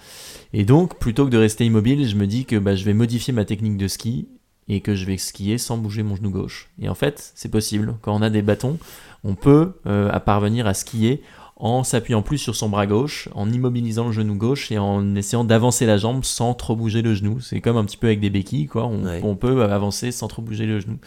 Et 0.52 0.64
donc, 0.64 0.98
plutôt 0.98 1.24
que 1.24 1.30
de 1.30 1.38
rester 1.38 1.64
immobile, 1.64 2.06
je 2.06 2.16
me 2.16 2.26
dis 2.26 2.44
que 2.44 2.56
bah, 2.56 2.76
je 2.76 2.84
vais 2.84 2.94
modifier 2.94 3.32
ma 3.32 3.44
technique 3.44 3.76
de 3.76 3.88
ski 3.88 4.28
et 4.68 4.80
que 4.80 4.94
je 4.94 5.04
vais 5.04 5.18
skier 5.18 5.58
sans 5.58 5.76
bouger 5.76 6.02
mon 6.02 6.16
genou 6.16 6.30
gauche. 6.30 6.70
Et 6.80 6.88
en 6.88 6.94
fait, 6.94 7.32
c'est 7.34 7.50
possible. 7.50 7.96
Quand 8.02 8.14
on 8.14 8.22
a 8.22 8.30
des 8.30 8.42
bâtons, 8.42 8.78
on 9.24 9.34
peut 9.34 9.72
euh, 9.86 10.10
parvenir 10.20 10.66
à 10.66 10.74
skier 10.74 11.22
en 11.64 11.82
s'appuyant 11.82 12.20
plus 12.20 12.36
sur 12.36 12.54
son 12.54 12.68
bras 12.68 12.86
gauche, 12.86 13.30
en 13.34 13.50
immobilisant 13.50 14.08
le 14.08 14.12
genou 14.12 14.34
gauche 14.34 14.70
et 14.70 14.76
en 14.76 15.16
essayant 15.16 15.44
d'avancer 15.44 15.86
la 15.86 15.96
jambe 15.96 16.22
sans 16.22 16.52
trop 16.52 16.76
bouger 16.76 17.00
le 17.00 17.14
genou. 17.14 17.40
C'est 17.40 17.62
comme 17.62 17.78
un 17.78 17.86
petit 17.86 17.96
peu 17.96 18.06
avec 18.06 18.20
des 18.20 18.28
béquilles, 18.28 18.66
quoi. 18.66 18.84
On, 18.84 19.34
peut 19.34 19.62
avancer 19.64 20.12
sans 20.12 20.28
trop 20.28 20.42
bouger 20.42 20.66
le 20.66 20.80
genou. 20.80 20.98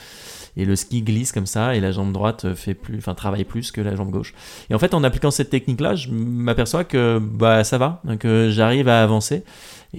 Et 0.57 0.65
le 0.65 0.75
ski 0.75 1.03
glisse 1.03 1.31
comme 1.31 1.45
ça 1.45 1.75
et 1.75 1.79
la 1.79 1.91
jambe 1.91 2.11
droite 2.11 2.55
fait 2.55 2.73
plus, 2.73 2.97
enfin 2.97 3.13
travaille 3.13 3.43
plus 3.43 3.71
que 3.71 3.81
la 3.81 3.95
jambe 3.95 4.09
gauche. 4.09 4.33
Et 4.71 4.73
en 4.73 4.79
fait, 4.79 4.95
en 4.95 5.03
appliquant 5.03 5.29
cette 5.29 5.51
technique-là, 5.51 5.93
je 5.93 6.09
m'aperçois 6.09 6.83
que 6.83 7.19
bah 7.19 7.63
ça 7.63 7.77
va, 7.77 8.01
que 8.19 8.49
j'arrive 8.49 8.87
à 8.87 9.03
avancer. 9.03 9.43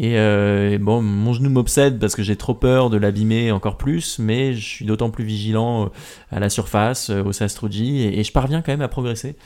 Euh, 0.01 0.73
et, 0.73 0.79
bon, 0.79 1.01
mon 1.03 1.35
genou 1.35 1.51
m'obsède 1.51 2.01
parce 2.01 2.17
que 2.17 2.25
j'ai 2.25 2.35
trop 2.35 2.55
peur 2.55 2.91
de 2.91 2.97
l'abîmer 2.97 3.53
encore 3.53 3.77
plus, 3.77 4.19
mais 4.19 4.55
je 4.55 4.67
suis 4.67 4.85
d'autant 4.85 5.11
plus 5.11 5.25
vigilant 5.25 5.85
euh, 5.85 5.89
à 6.33 6.41
la 6.41 6.51
surface, 6.51 7.11
euh, 7.11 7.23
au 7.23 7.31
Sastrugi, 7.33 8.03
et, 8.03 8.19
et 8.19 8.25
je 8.25 8.33
parviens 8.33 8.61
quand 8.61 8.73
même 8.73 8.83
à 8.83 8.89
progresser. 8.89 9.37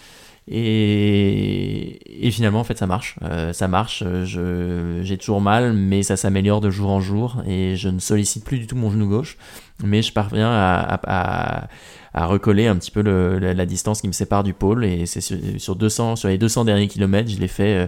Et, 0.48 2.26
et, 2.26 2.30
finalement, 2.30 2.60
en 2.60 2.64
fait, 2.64 2.78
ça 2.78 2.86
marche. 2.86 3.16
Euh, 3.22 3.52
ça 3.52 3.68
marche. 3.68 4.02
J'ai 4.24 5.18
toujours 5.18 5.40
mal, 5.40 5.72
mais 5.72 6.02
ça 6.02 6.16
s'améliore 6.16 6.60
de 6.60 6.70
jour 6.70 6.90
en 6.90 7.00
jour. 7.00 7.42
Et 7.46 7.76
je 7.76 7.88
ne 7.88 7.98
sollicite 7.98 8.44
plus 8.44 8.58
du 8.58 8.66
tout 8.66 8.76
mon 8.76 8.90
genou 8.90 9.08
gauche. 9.08 9.36
Mais 9.84 10.02
je 10.02 10.12
parviens 10.12 10.50
à, 10.50 11.00
à 11.06 11.68
recoller 12.14 12.66
un 12.66 12.76
petit 12.76 12.90
peu 12.90 13.00
le, 13.00 13.38
la, 13.38 13.66
distance 13.66 14.02
qui 14.02 14.06
me 14.08 14.12
sépare 14.12 14.44
du 14.44 14.52
pôle. 14.52 14.84
Et 14.84 15.06
c'est 15.06 15.20
sur, 15.20 15.36
sur, 15.56 15.76
200, 15.76 16.16
sur 16.16 16.28
les 16.28 16.38
200 16.38 16.66
derniers 16.66 16.88
kilomètres, 16.88 17.30
je 17.30 17.38
l'ai 17.38 17.48
fait 17.48 17.74
euh, 17.74 17.86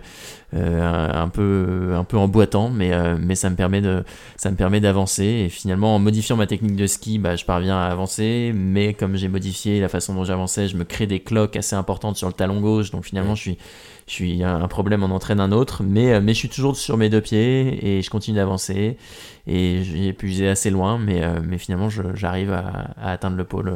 euh, 0.54 1.10
un, 1.12 1.28
peu, 1.28 1.92
un 1.94 2.04
peu 2.04 2.16
en 2.16 2.26
boitant, 2.26 2.70
mais, 2.70 2.92
euh, 2.92 3.16
mais 3.20 3.34
ça 3.34 3.50
me 3.50 3.56
permet 3.56 3.82
de, 3.82 4.02
ça 4.36 4.50
me 4.50 4.56
permet 4.56 4.80
d'avancer. 4.80 5.24
Et 5.24 5.48
finalement, 5.50 5.94
en 5.94 5.98
modifiant 5.98 6.36
ma 6.36 6.46
technique 6.46 6.76
de 6.76 6.86
ski, 6.86 7.18
bah, 7.18 7.36
je 7.36 7.44
parviens 7.44 7.76
à 7.76 7.86
avancer. 7.86 8.52
Mais 8.54 8.94
comme 8.94 9.16
j'ai 9.16 9.28
modifié 9.28 9.80
la 9.80 9.88
façon 9.88 10.14
dont 10.14 10.24
j'avançais, 10.24 10.68
je 10.68 10.76
me 10.76 10.84
crée 10.84 11.06
des 11.06 11.20
cloques 11.20 11.56
assez 11.56 11.76
importantes 11.76 12.16
sur 12.16 12.28
le 12.28 12.34
talon 12.34 12.60
gauche. 12.60 12.90
Donc 12.90 13.04
finalement, 13.04 13.34
je 13.34 13.42
suis 13.42 13.58
je 14.06 14.12
suis 14.12 14.44
un 14.44 14.68
problème 14.68 15.02
en 15.02 15.06
entraîne 15.06 15.40
un 15.40 15.50
autre, 15.50 15.82
mais, 15.82 16.20
mais 16.20 16.34
je 16.34 16.38
suis 16.38 16.50
toujours 16.50 16.76
sur 16.76 16.98
mes 16.98 17.08
deux 17.08 17.22
pieds 17.22 17.96
et 17.96 18.02
je 18.02 18.10
continue 18.10 18.36
d'avancer. 18.36 18.98
Et 19.46 19.82
j'ai 19.82 20.08
épuisé 20.08 20.46
assez 20.46 20.68
loin, 20.68 20.98
mais, 20.98 21.22
mais 21.42 21.56
finalement, 21.56 21.88
j'arrive 21.88 22.52
à, 22.52 22.92
à, 23.00 23.12
atteindre 23.12 23.38
le 23.38 23.44
pôle 23.44 23.74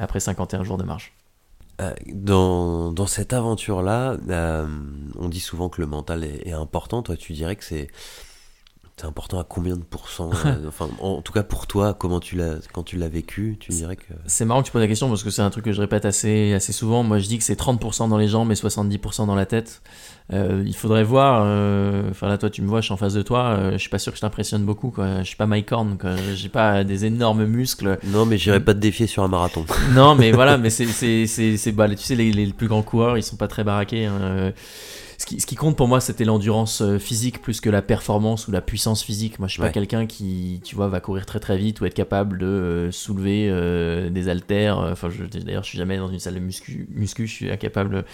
après 0.00 0.20
51 0.20 0.64
jours 0.64 0.78
de 0.78 0.84
marche. 0.84 1.12
Euh, 1.80 1.94
dans, 2.12 2.92
dans, 2.92 3.06
cette 3.06 3.32
aventure-là, 3.32 4.16
euh, 4.28 4.66
on 5.18 5.28
dit 5.28 5.40
souvent 5.40 5.68
que 5.68 5.80
le 5.80 5.86
mental 5.86 6.24
est, 6.24 6.46
est 6.46 6.52
important. 6.52 7.02
Toi, 7.02 7.16
tu 7.16 7.32
dirais 7.32 7.56
que 7.56 7.64
c'est 7.64 7.88
c'est 9.00 9.06
important 9.06 9.38
à 9.38 9.44
combien 9.44 9.76
de 9.76 9.82
pourcents 9.82 10.30
euh, 10.44 10.68
Enfin, 10.68 10.90
en 11.00 11.22
tout 11.22 11.32
cas 11.32 11.42
pour 11.42 11.66
toi, 11.66 11.94
comment 11.94 12.20
tu 12.20 12.36
l'as 12.36 12.56
quand 12.72 12.82
tu 12.82 12.96
l'as 12.96 13.08
vécu, 13.08 13.56
tu 13.58 13.72
dirais 13.72 13.96
que 13.96 14.02
c'est 14.26 14.44
marrant 14.44 14.60
que 14.60 14.66
tu 14.66 14.72
poses 14.72 14.82
la 14.82 14.88
question 14.88 15.08
parce 15.08 15.22
que 15.22 15.30
c'est 15.30 15.40
un 15.40 15.48
truc 15.48 15.64
que 15.64 15.72
je 15.72 15.80
répète 15.80 16.04
assez 16.04 16.52
assez 16.52 16.72
souvent. 16.72 17.02
Moi, 17.02 17.18
je 17.18 17.26
dis 17.26 17.38
que 17.38 17.44
c'est 17.44 17.58
30% 17.58 18.10
dans 18.10 18.18
les 18.18 18.28
jambes 18.28 18.52
et 18.52 18.54
70% 18.54 19.26
dans 19.26 19.34
la 19.34 19.46
tête. 19.46 19.80
Euh, 20.32 20.62
il 20.66 20.74
faudrait 20.76 21.02
voir. 21.02 21.42
Euh, 21.46 22.10
enfin 22.10 22.28
là, 22.28 22.36
toi, 22.36 22.50
tu 22.50 22.60
me 22.60 22.68
vois, 22.68 22.80
je 22.80 22.86
suis 22.86 22.92
en 22.92 22.98
face 22.98 23.14
de 23.14 23.22
toi. 23.22 23.70
je 23.72 23.78
suis 23.78 23.88
pas 23.88 23.98
sûr 23.98 24.12
que 24.12 24.16
je 24.16 24.20
t'impressionne 24.20 24.64
beaucoup. 24.64 24.90
Quoi. 24.90 25.20
Je 25.20 25.24
suis 25.24 25.36
pas 25.36 25.46
Mike 25.46 25.72
Horn. 25.72 25.96
Quoi. 25.96 26.16
J'ai 26.34 26.50
pas 26.50 26.84
des 26.84 27.06
énormes 27.06 27.46
muscles. 27.46 27.98
Non, 28.04 28.26
mais 28.26 28.36
j'irai 28.36 28.60
pas 28.60 28.74
te 28.74 28.80
défier 28.80 29.06
sur 29.06 29.22
un 29.22 29.28
marathon. 29.28 29.64
non, 29.94 30.14
mais 30.14 30.30
voilà, 30.30 30.58
mais 30.58 30.68
c'est 30.68 30.86
c'est 30.86 31.26
c'est 31.26 31.72
bah, 31.72 31.88
tu 31.88 31.96
sais 31.96 32.16
les, 32.16 32.32
les, 32.32 32.52
plus 32.52 32.68
grands 32.68 32.82
coureurs, 32.82 33.16
ils 33.16 33.22
sont 33.22 33.36
pas 33.36 33.48
très 33.48 33.64
baraqués. 33.64 34.04
Hein 34.04 34.52
qui, 35.30 35.40
ce 35.40 35.46
qui 35.46 35.54
compte 35.54 35.76
pour 35.76 35.86
moi, 35.86 36.00
c'était 36.00 36.24
l'endurance 36.24 36.82
euh, 36.82 36.98
physique 36.98 37.40
plus 37.40 37.60
que 37.60 37.70
la 37.70 37.82
performance 37.82 38.48
ou 38.48 38.50
la 38.50 38.60
puissance 38.60 39.02
physique. 39.02 39.38
Moi, 39.38 39.46
je 39.46 39.52
suis 39.52 39.62
pas 39.62 39.70
quelqu'un 39.70 40.06
qui, 40.06 40.60
tu 40.64 40.74
vois, 40.74 40.88
va 40.88 41.00
courir 41.00 41.24
très 41.24 41.38
très 41.38 41.56
vite 41.56 41.80
ou 41.80 41.84
être 41.84 41.94
capable 41.94 42.38
de 42.38 42.46
euh, 42.46 42.90
soulever 42.90 43.48
euh, 43.48 44.10
des 44.10 44.28
haltères. 44.28 44.78
Enfin, 44.78 45.08
d'ailleurs, 45.44 45.62
je 45.62 45.68
suis 45.68 45.78
jamais 45.78 45.98
dans 45.98 46.10
une 46.10 46.18
salle 46.18 46.34
de 46.34 46.40
muscu, 46.40 46.88
muscu, 46.90 47.26
je 47.26 47.32
suis 47.32 47.50
incapable 47.50 48.04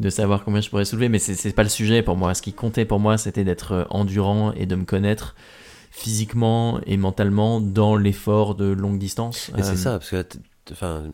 de 0.00 0.10
savoir 0.10 0.44
combien 0.44 0.60
je 0.60 0.68
pourrais 0.68 0.84
soulever, 0.84 1.08
mais 1.08 1.18
c'est 1.18 1.52
pas 1.54 1.62
le 1.62 1.68
sujet 1.68 2.02
pour 2.02 2.16
moi. 2.16 2.34
Ce 2.34 2.42
qui 2.42 2.52
comptait 2.52 2.84
pour 2.84 3.00
moi, 3.00 3.16
c'était 3.16 3.44
d'être 3.44 3.86
endurant 3.90 4.52
et 4.52 4.66
de 4.66 4.74
me 4.74 4.84
connaître 4.84 5.34
physiquement 5.90 6.78
et 6.84 6.98
mentalement 6.98 7.60
dans 7.60 7.96
l'effort 7.96 8.54
de 8.54 8.66
longue 8.66 8.98
distance. 8.98 9.50
Et 9.56 9.62
c'est 9.62 9.76
ça, 9.76 9.92
parce 9.92 10.10
que, 10.10 10.26
enfin, 10.72 11.04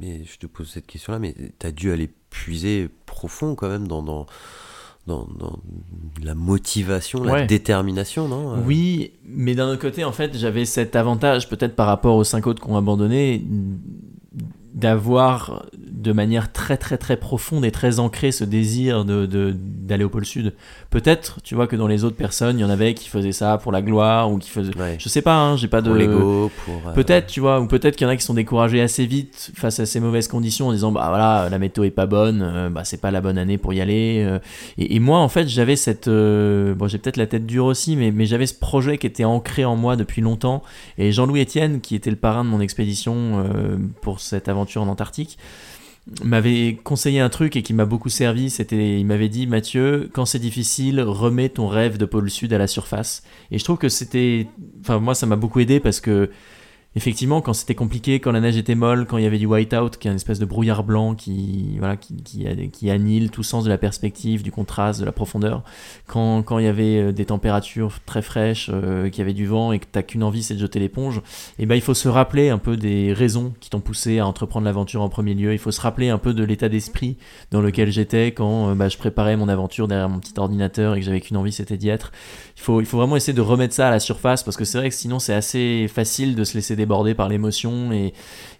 je 0.00 0.36
te 0.38 0.46
pose 0.46 0.68
cette 0.68 0.86
question-là, 0.86 1.20
mais 1.20 1.34
tu 1.58 1.66
as 1.66 1.70
dû 1.70 1.92
aller 1.92 2.10
puiser 2.30 2.88
profond 3.06 3.54
quand 3.54 3.68
même 3.68 3.86
dans, 3.86 4.02
dans 4.02 4.26
dans, 5.06 5.26
la 6.22 6.34
motivation, 6.34 7.22
la 7.22 7.46
détermination, 7.46 8.28
non 8.28 8.54
euh? 8.54 8.56
Oui, 8.66 9.12
mais 9.24 9.54
d'un 9.54 9.68
autre 9.68 9.80
côté, 9.80 10.04
en 10.04 10.12
fait, 10.12 10.36
j'avais 10.36 10.64
cet 10.64 10.96
avantage, 10.96 11.48
peut-être 11.48 11.76
par 11.76 11.86
rapport 11.86 12.16
aux 12.16 12.24
cinq 12.24 12.46
autres 12.46 12.62
qui 12.62 12.70
ont 12.70 12.76
abandonné, 12.76 13.44
d'avoir 14.76 15.64
de 15.78 16.12
manière 16.12 16.52
très 16.52 16.76
très 16.76 16.98
très 16.98 17.16
profonde 17.16 17.64
et 17.64 17.70
très 17.70 17.98
ancrée 17.98 18.30
ce 18.30 18.44
désir 18.44 19.06
de 19.06 19.26
d'aller 19.26 20.04
au 20.04 20.10
pôle 20.10 20.26
sud. 20.26 20.52
Peut-être, 20.90 21.40
tu 21.42 21.54
vois 21.54 21.66
que 21.66 21.76
dans 21.76 21.86
les 21.86 22.04
autres 22.04 22.16
personnes, 22.16 22.58
il 22.58 22.62
y 22.62 22.64
en 22.64 22.68
avait 22.68 22.92
qui 22.92 23.08
faisaient 23.08 23.32
ça 23.32 23.56
pour 23.56 23.72
la 23.72 23.80
gloire 23.80 24.30
ou 24.30 24.38
qui 24.38 24.50
faisaient 24.50 24.72
je 24.98 25.08
sais 25.08 25.22
pas, 25.22 25.34
hein, 25.34 25.56
j'ai 25.56 25.68
pas 25.68 25.80
de 25.80 25.90
l'ego, 25.90 26.50
pour 26.64 26.74
euh, 26.88 26.92
Peut-être, 26.92 27.26
tu 27.26 27.40
vois, 27.40 27.60
ou 27.60 27.66
peut-être 27.66 27.96
qu'il 27.96 28.06
y 28.06 28.10
en 28.10 28.12
a 28.12 28.16
qui 28.16 28.24
sont 28.24 28.34
découragés 28.34 28.82
assez 28.82 29.06
vite 29.06 29.50
face 29.54 29.80
à 29.80 29.86
ces 29.86 29.98
mauvaises 29.98 30.28
conditions 30.28 30.68
en 30.68 30.72
disant 30.72 30.92
bah 30.92 31.06
voilà, 31.08 31.48
la 31.50 31.58
météo 31.58 31.84
est 31.84 31.90
pas 31.90 32.06
bonne, 32.06 32.42
euh, 32.42 32.68
bah 32.68 32.84
c'est 32.84 33.00
pas 33.00 33.10
la 33.10 33.22
bonne 33.22 33.38
année 33.38 33.56
pour 33.56 33.72
y 33.72 33.80
aller 33.80 34.22
euh. 34.26 34.38
et, 34.76 35.00
moi 35.00 35.20
en 35.20 35.28
fait, 35.28 35.48
j'avais 35.48 35.76
cette 35.76 36.08
bon, 36.08 36.86
j'ai 36.86 36.98
peut-être 36.98 37.16
la 37.16 37.26
tête 37.26 37.46
dure 37.46 37.64
aussi 37.64 37.96
mais 37.96 38.10
mais 38.10 38.26
j'avais 38.26 38.46
ce 38.46 38.54
projet 38.54 38.98
qui 38.98 39.06
était 39.06 39.24
ancré 39.24 39.64
en 39.64 39.76
moi 39.76 39.96
depuis 39.96 40.20
longtemps 40.20 40.62
et 40.98 41.12
Jean-Louis 41.12 41.42
Etienne 41.42 41.80
qui 41.80 41.94
était 41.94 42.10
le 42.10 42.16
parrain 42.16 42.44
de 42.44 42.50
mon 42.50 42.60
expédition 42.60 43.44
pour 44.02 44.20
cette 44.20 44.48
aventure 44.48 44.65
en 44.74 44.88
Antarctique, 44.88 45.38
m'avait 46.22 46.78
conseillé 46.84 47.20
un 47.20 47.28
truc 47.28 47.56
et 47.56 47.62
qui 47.62 47.74
m'a 47.74 47.84
beaucoup 47.84 48.08
servi. 48.08 48.50
C'était, 48.50 48.98
il 48.98 49.06
m'avait 49.06 49.28
dit, 49.28 49.46
Mathieu, 49.46 50.08
quand 50.12 50.24
c'est 50.24 50.38
difficile, 50.38 51.00
remets 51.00 51.48
ton 51.48 51.68
rêve 51.68 51.98
de 51.98 52.04
pôle 52.04 52.30
sud 52.30 52.52
à 52.52 52.58
la 52.58 52.66
surface. 52.66 53.22
Et 53.50 53.58
je 53.58 53.64
trouve 53.64 53.78
que 53.78 53.88
c'était, 53.88 54.46
enfin 54.80 54.98
moi 55.00 55.14
ça 55.14 55.26
m'a 55.26 55.36
beaucoup 55.36 55.60
aidé 55.60 55.80
parce 55.80 56.00
que 56.00 56.30
effectivement, 56.96 57.42
quand 57.42 57.52
c'était 57.52 57.74
compliqué, 57.74 58.20
quand 58.20 58.32
la 58.32 58.40
neige 58.40 58.56
était 58.56 58.74
molle, 58.74 59.06
quand 59.06 59.18
il 59.18 59.24
y 59.24 59.26
avait 59.26 59.38
du 59.38 59.44
white-out, 59.44 59.98
qui 59.98 60.08
est 60.08 60.10
une 60.10 60.16
espèce 60.16 60.38
de 60.38 60.46
brouillard 60.46 60.82
blanc 60.82 61.14
qui, 61.14 61.76
voilà, 61.78 61.96
qui, 61.96 62.16
qui, 62.22 62.46
qui, 62.70 62.90
annule 62.90 63.30
tout 63.30 63.42
sens 63.42 63.64
de 63.64 63.68
la 63.68 63.76
perspective, 63.76 64.42
du 64.42 64.50
contraste, 64.50 65.00
de 65.00 65.04
la 65.04 65.12
profondeur, 65.12 65.62
quand, 66.06 66.42
quand 66.42 66.58
il 66.58 66.64
y 66.64 66.68
avait 66.68 66.98
euh, 66.98 67.12
des 67.12 67.26
températures 67.26 68.00
très 68.06 68.22
fraîches, 68.22 68.70
euh, 68.72 69.10
qu'il 69.10 69.18
y 69.18 69.22
avait 69.22 69.34
du 69.34 69.46
vent 69.46 69.72
et 69.72 69.78
que 69.78 69.84
t'as 69.90 70.02
qu'une 70.02 70.22
envie, 70.22 70.42
c'est 70.42 70.54
de 70.54 70.58
jeter 70.58 70.78
l'éponge, 70.78 71.18
et 71.18 71.64
eh 71.64 71.66
ben 71.66 71.74
il 71.74 71.82
faut 71.82 71.92
se 71.92 72.08
rappeler 72.08 72.48
un 72.48 72.58
peu 72.58 72.78
des 72.78 73.12
raisons 73.12 73.52
qui 73.60 73.68
t'ont 73.68 73.80
poussé 73.80 74.18
à 74.18 74.26
entreprendre 74.26 74.64
l'aventure 74.64 75.02
en 75.02 75.10
premier 75.10 75.34
lieu. 75.34 75.52
Il 75.52 75.58
faut 75.58 75.72
se 75.72 75.80
rappeler 75.82 76.08
un 76.08 76.18
peu 76.18 76.32
de 76.32 76.44
l'état 76.44 76.70
d'esprit 76.70 77.18
dans 77.50 77.60
lequel 77.60 77.90
j'étais 77.90 78.32
quand 78.32 78.70
euh, 78.70 78.74
bah, 78.74 78.88
je 78.88 78.96
préparais 78.96 79.36
mon 79.36 79.48
aventure 79.48 79.86
derrière 79.86 80.08
mon 80.08 80.18
petit 80.18 80.34
ordinateur 80.38 80.94
et 80.94 81.00
que 81.00 81.04
j'avais 81.04 81.20
qu'une 81.20 81.36
envie, 81.36 81.52
c'était 81.52 81.76
d'y 81.76 81.90
être. 81.90 82.10
Il 82.56 82.62
faut, 82.62 82.80
il 82.80 82.86
faut 82.86 82.96
vraiment 82.96 83.16
essayer 83.16 83.34
de 83.34 83.42
remettre 83.42 83.74
ça 83.74 83.88
à 83.88 83.90
la 83.90 84.00
surface 84.00 84.42
parce 84.42 84.56
que 84.56 84.64
c'est 84.64 84.78
vrai 84.78 84.88
que 84.88 84.94
sinon 84.94 85.18
c'est 85.18 85.34
assez 85.34 85.88
facile 85.92 86.34
de 86.34 86.44
se 86.44 86.54
laisser 86.54 86.74
débordé 86.86 87.14
par 87.14 87.28
l'émotion 87.28 87.92
et, 87.92 88.12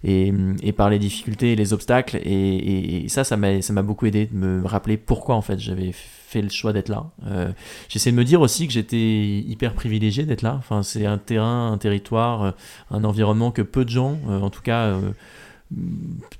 et, 0.03 0.71
par 0.73 0.89
les 0.89 0.99
difficultés 0.99 1.53
et 1.53 1.55
les 1.55 1.73
obstacles. 1.73 2.17
Et, 2.17 3.05
ça, 3.07 3.23
ça 3.23 3.37
m'a 3.37 3.81
beaucoup 3.81 4.05
aidé 4.05 4.25
de 4.25 4.35
me 4.35 4.65
rappeler 4.65 4.97
pourquoi 4.97 5.35
en 5.35 5.41
fait 5.41 5.59
j'avais 5.59 5.91
fait 5.93 6.41
le 6.41 6.49
choix 6.49 6.73
d'être 6.73 6.89
là. 6.89 7.05
Euh, 7.25 7.51
J'essaie 7.87 8.11
de 8.11 8.17
me 8.17 8.25
dire 8.25 8.41
aussi 8.41 8.67
que 8.67 8.73
j'étais 8.73 8.97
hyper 8.97 9.73
privilégié 9.73 10.25
d'être 10.25 10.41
là. 10.41 10.55
Enfin, 10.59 10.83
c'est 10.83 11.05
un 11.05 11.17
terrain, 11.17 11.71
un 11.71 11.77
territoire, 11.77 12.43
euh, 12.43 12.51
un 12.91 13.05
environnement 13.05 13.51
que 13.51 13.61
peu 13.61 13.85
de 13.85 13.89
gens, 13.89 14.17
euh, 14.29 14.41
en 14.41 14.49
tout 14.49 14.61
cas 14.61 14.97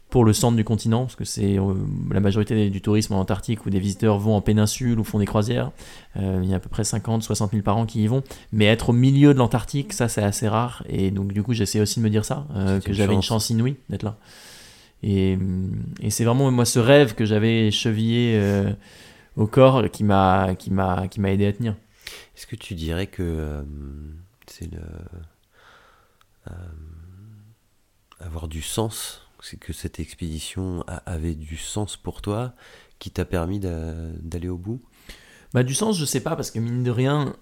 pour 0.10 0.24
le 0.24 0.32
centre 0.32 0.56
du 0.56 0.64
continent, 0.64 1.02
parce 1.02 1.18
que 1.18 1.26
c'est 1.26 1.60
euh, 1.60 1.74
la 2.12 2.22
majorité 2.22 2.70
du 2.70 2.82
tourisme 2.82 3.14
en 3.14 3.20
Antarctique 3.20 3.66
où 3.66 3.70
des 3.70 3.80
visiteurs 3.80 4.18
vont 4.18 4.36
en 4.36 4.41
péninsule 4.41 4.99
ou 4.99 5.04
font 5.04 5.20
des 5.20 5.26
croisières. 5.26 5.72
Euh, 6.16 6.40
il 6.41 6.49
y 6.49 6.54
a 6.54 6.58
à 6.58 6.60
peu 6.60 6.70
près 6.70 6.86
50, 6.86 7.24
60 7.24 7.52
000 7.52 7.62
par 7.62 7.78
an 7.78 7.86
qui 7.86 8.04
y 8.04 8.08
vont. 8.08 8.24
Mais 8.54 8.66
être 8.66 8.90
au 8.90 8.94
milieu 8.94 9.34
de 9.34 9.40
l'Antarctique, 9.40 9.91
ça 9.91 10.08
c'est 10.08 10.24
assez 10.24 10.48
rare. 10.48 10.84
Et 10.88 11.12
donc 11.12 11.34
du 11.34 11.44
coup, 11.44 11.54
j'essaie 11.54 11.82
aussi 11.82 11.99
de 11.99 12.06
me 12.06 12.10
dire 12.10 12.24
ça, 12.24 12.48
euh, 12.56 12.80
que 12.80 12.94
j'avais 12.94 13.14
une 13.14 13.22
chance 13.22 13.49
inouïe 13.49 13.76
d'être 13.90 14.04
là. 14.04 14.18
Et, 15.04 15.38
et 16.02 16.10
c'est 16.10 16.24
vraiment 16.24 16.49
moi 16.49 16.66
ce 16.66 16.80
rêve 16.80 17.14
que 17.14 17.26
j'avais 17.26 17.70
chevillé 17.70 18.41
au 19.36 19.45
corps 19.45 19.91
qui 19.91 20.04
m'a 20.04 20.56
qui 20.56 20.72
m'a 20.72 21.08
qui 21.08 21.20
m'a 21.20 21.32
aidé 21.32 21.45
à 21.45 21.54
tenir. 21.54 21.76
Est-ce 22.36 22.48
que 22.48 22.56
tu 22.56 22.74
dirais 22.74 23.06
que 23.06 23.64
c'est 24.48 24.72
le 24.72 24.80
avoir 28.19 28.48
du 28.48 28.61
sens 28.61 29.27
c'est 29.41 29.60
que 29.60 29.73
cette 29.73 29.99
expédition 29.99 30.84
avait 31.06 31.35
du 31.35 31.57
sens 31.57 31.98
pour 31.98 32.22
toi, 32.22 32.53
qui 32.99 33.11
t'a 33.11 33.26
permis 33.26 33.60
d'aller 33.60 34.49
au 34.49 34.57
bout? 34.57 34.81
Bah, 35.53 35.64
du 35.64 35.73
sens, 35.73 35.98
je 35.98 36.06
sais 36.06 36.19
pas, 36.19 36.35
parce 36.35 36.52
que 36.52 36.60
mine 36.60 36.84
de 36.84 36.91
rien, 36.91 37.34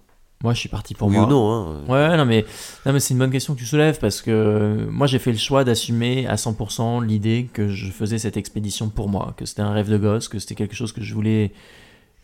moi, 0.43 0.53
je 0.53 0.59
suis 0.59 0.69
parti 0.69 0.93
pour 0.93 1.07
oui 1.07 1.15
moi. 1.15 1.25
ou 1.25 1.29
non 1.29 1.51
hein. 1.51 1.83
Ouais, 1.87 2.17
non, 2.17 2.25
mais, 2.25 2.45
non, 2.85 2.93
mais 2.93 2.99
c'est 2.99 3.13
une 3.13 3.19
bonne 3.19 3.31
question 3.31 3.55
que 3.55 3.59
tu 3.59 3.65
soulèves 3.65 3.99
parce 3.99 4.21
que 4.21 4.87
moi, 4.91 5.07
j'ai 5.07 5.19
fait 5.19 5.31
le 5.31 5.37
choix 5.37 5.63
d'assumer 5.63 6.27
à 6.27 6.35
100% 6.35 7.03
l'idée 7.03 7.49
que 7.51 7.69
je 7.69 7.89
faisais 7.89 8.19
cette 8.19 8.37
expédition 8.37 8.89
pour 8.89 9.09
moi, 9.09 9.33
que 9.37 9.45
c'était 9.45 9.61
un 9.61 9.71
rêve 9.71 9.89
de 9.89 9.97
gosse, 9.97 10.27
que 10.27 10.39
c'était 10.39 10.55
quelque 10.55 10.75
chose 10.75 10.91
que 10.91 11.01
je 11.01 11.13
voulais 11.13 11.51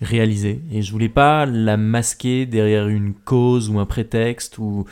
réaliser. 0.01 0.61
Et 0.71 0.81
je 0.81 0.91
voulais 0.91 1.09
pas 1.09 1.45
la 1.45 1.77
masquer 1.77 2.45
derrière 2.45 2.87
une 2.87 3.13
cause 3.13 3.69
ou 3.69 3.79
un 3.79 3.85
prétexte 3.85 4.57
ou 4.57 4.85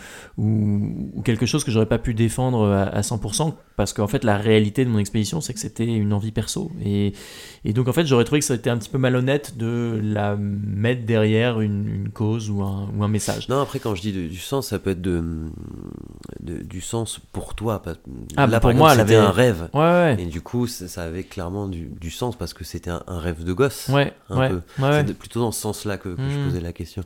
quelque 1.26 1.46
chose 1.46 1.64
que 1.64 1.72
j'aurais 1.72 1.88
pas 1.88 2.00
pu 2.00 2.14
défendre 2.14 2.68
à, 2.68 2.84
à 2.84 3.02
100% 3.02 3.54
parce 3.80 3.94
qu'en 3.94 4.08
fait, 4.08 4.26
la 4.26 4.36
réalité 4.36 4.84
de 4.84 4.90
mon 4.90 5.00
expédition, 5.00 5.40
c'est 5.40 5.54
que 5.54 5.60
c'était 5.62 5.86
une 5.86 6.12
envie 6.12 6.34
perso. 6.34 6.70
Et, 6.84 7.14
et 7.64 7.72
donc, 7.72 7.88
en 7.88 7.94
fait, 7.94 8.06
j'aurais 8.06 8.26
trouvé 8.26 8.40
que 8.42 8.46
ça 8.46 8.56
était 8.56 8.70
un 8.70 8.78
petit 8.78 8.90
peu 8.90 8.98
malhonnête 8.98 9.56
de 9.58 9.98
la 10.04 10.36
mettre 10.36 11.06
derrière 11.06 11.62
une, 11.62 11.88
une 11.88 12.10
cause 12.10 12.50
ou 12.50 12.62
un, 12.62 12.90
ou 12.94 13.06
un 13.06 13.08
message. 13.08 13.48
Non, 13.48 13.62
après, 13.62 13.80
quand 13.80 13.96
je 13.96 14.02
dis 14.02 14.12
de- 14.12 14.28
du 14.28 14.36
sens, 14.38 14.68
ça 14.68 14.80
peut 14.80 14.90
être 14.90 15.02
de, 15.02 15.24
de- 16.42 16.62
du 16.62 16.82
sens 16.82 17.22
pour 17.32 17.56
toi. 17.56 17.82
Ah, 18.36 18.48
Là, 18.48 18.60
pour 18.60 18.72
par 18.72 18.78
moi, 18.78 18.90
c'était 18.90 19.02
avait- 19.02 19.16
un 19.16 19.32
rêve. 19.32 19.70
Ouais, 19.74 19.80
ouais. 19.80 20.18
Et 20.20 20.26
du 20.26 20.42
coup, 20.42 20.68
ça, 20.68 20.90
ça 20.90 21.04
avait 21.04 21.24
clairement 21.24 21.70
du, 21.70 21.86
du 21.86 22.12
sens 22.12 22.36
parce 22.38 22.54
que 22.54 22.66
c'était 22.66 22.90
un, 22.90 23.04
un 23.08 23.18
rêve 23.20 23.46
de 23.46 23.54
gosse. 23.54 23.88
Ouais, 23.88 24.12
un 24.30 24.40
ouais, 24.40 24.50
peu. 24.50 24.62
ouais, 24.84 25.06
C'est 25.08 25.14
plutôt 25.18 25.40
dans 25.40 25.54
ce 25.54 25.62
sens-là 25.62 25.98
que, 25.98 26.10
que 26.10 26.30
je 26.30 26.38
Hmm. 26.38 26.44
posais 26.48 26.60
la 26.60 26.74
question. 26.74 27.02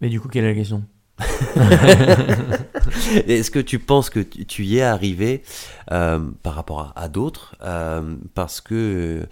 Mais 0.00 0.08
du 0.08 0.20
coup, 0.20 0.26
quelle 0.26 0.42
est 0.46 0.48
la 0.48 0.54
question? 0.58 0.82
Est-ce 3.26 3.50
que 3.50 3.58
tu 3.58 3.78
penses 3.78 4.10
que 4.10 4.20
tu, 4.20 4.64
y 4.64 4.78
es 4.78 4.82
arrivé 4.82 5.42
euh, 5.90 6.20
par 6.42 6.54
rapport 6.54 6.92
à, 6.94 7.08
d'autres 7.08 7.56
euh, 7.62 8.16
parce 8.34 8.60
que 8.60 8.74
euh, 8.74 9.26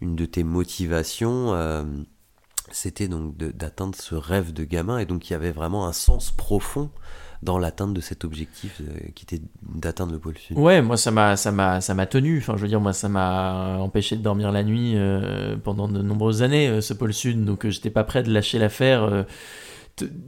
une 0.00 0.16
de 0.16 0.26
tes 0.26 0.44
motivations 0.44 1.56
c'était 2.70 3.08
donc 3.08 3.36
d'atteindre 3.36 3.96
ce 3.96 4.14
rêve 4.14 4.52
de 4.52 4.64
gamin 4.64 4.98
et 4.98 5.06
donc 5.06 5.28
il 5.28 5.32
y 5.32 5.36
avait 5.36 5.50
vraiment 5.50 5.86
un 5.86 5.92
sens 5.92 6.30
profond 6.30 6.90
dans 7.42 7.58
l'atteinte 7.58 7.92
de 7.92 8.00
cet 8.00 8.24
objectif 8.24 8.80
qui 9.16 9.24
était 9.24 9.42
d'atteindre 9.62 10.12
le 10.12 10.20
pôle 10.20 10.38
sud? 10.38 10.56
Ouais, 10.56 10.80
moi 10.80 10.96
ça 10.96 11.10
m'a 11.10 11.36
ça 11.36 11.50
m'a 11.50 11.80
ça 11.80 11.92
m'a 11.92 12.06
tenu. 12.06 12.38
Enfin, 12.38 12.54
je 12.56 12.62
veux 12.62 12.68
dire, 12.68 12.80
moi 12.80 12.92
ça 12.92 13.08
m'a 13.08 13.78
empêché 13.78 14.16
de 14.16 14.22
dormir 14.22 14.52
la 14.52 14.62
nuit 14.62 14.96
pendant 15.64 15.88
de 15.88 16.02
nombreuses 16.02 16.42
années 16.42 16.80
ce 16.80 16.94
pôle 16.94 17.12
sud. 17.12 17.44
Donc 17.44 17.68
j'étais 17.68 17.90
pas 17.90 18.04
prêt 18.04 18.22
de 18.22 18.32
lâcher 18.32 18.60
l'affaire. 18.60 19.26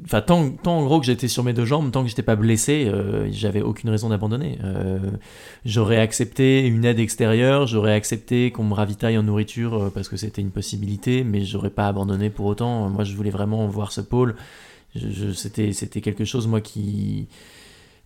Enfin, 0.05 0.21
tant, 0.21 0.51
tant 0.51 0.79
en 0.79 0.85
gros 0.85 1.01
que 1.01 1.07
j'étais 1.07 1.29
sur 1.29 1.43
mes 1.43 1.55
deux 1.55 1.65
jambes, 1.65 1.91
tant 1.91 2.03
que 2.03 2.09
j'étais 2.09 2.23
pas 2.23 2.37
blessé, 2.37 2.87
euh, 2.87 3.29
j'avais 3.33 3.63
aucune 3.63 3.89
raison 3.89 4.11
d'abandonner. 4.11 4.59
Euh, 4.63 4.99
j'aurais 5.65 5.99
accepté 5.99 6.67
une 6.67 6.85
aide 6.85 6.99
extérieure, 6.99 7.67
j'aurais 7.67 7.95
accepté 7.95 8.51
qu'on 8.51 8.65
me 8.65 8.75
ravitaille 8.75 9.17
en 9.17 9.23
nourriture 9.23 9.75
euh, 9.75 9.91
parce 9.91 10.09
que 10.09 10.17
c'était 10.17 10.43
une 10.43 10.51
possibilité, 10.51 11.25
mais 11.25 11.45
j'aurais 11.45 11.71
pas 11.71 11.89
abandonné 11.89 12.29
pour 12.31 12.47
autant. 12.47 12.91
Moi, 12.91 13.05
je 13.05 13.17
voulais 13.17 13.31
vraiment 13.31 13.67
voir 13.67 13.91
ce 13.91 14.03
pôle. 14.03 14.37
C'était 15.35 15.73
c'était 15.73 16.01
quelque 16.01 16.25
chose 16.25 16.47
moi 16.47 16.61
qui 16.61 17.27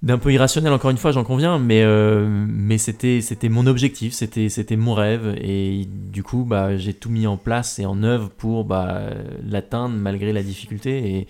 d'un 0.03 0.19
peu 0.19 0.33
irrationnel 0.33 0.73
encore 0.73 0.91
une 0.91 0.97
fois 0.97 1.11
j'en 1.11 1.25
conviens 1.25 1.59
mais 1.59 1.83
euh, 1.83 2.29
mais 2.49 2.79
c'était 2.79 3.21
c'était 3.21 3.49
mon 3.49 3.67
objectif 3.67 4.13
c'était 4.13 4.49
c'était 4.49 4.77
mon 4.77 4.95
rêve 4.95 5.37
et 5.41 5.87
du 5.87 6.23
coup 6.23 6.45
bah 6.45 6.77
j'ai 6.77 6.95
tout 6.95 7.11
mis 7.11 7.27
en 7.27 7.37
place 7.37 7.81
et 7.81 7.87
en 7.87 8.05
œuvre 8.05 8.31
pour 8.31 8.65
bah 8.65 9.11
l'atteindre 9.45 9.97
malgré 9.97 10.33
la 10.33 10.45
difficulté 10.45 11.17
et 11.17 11.27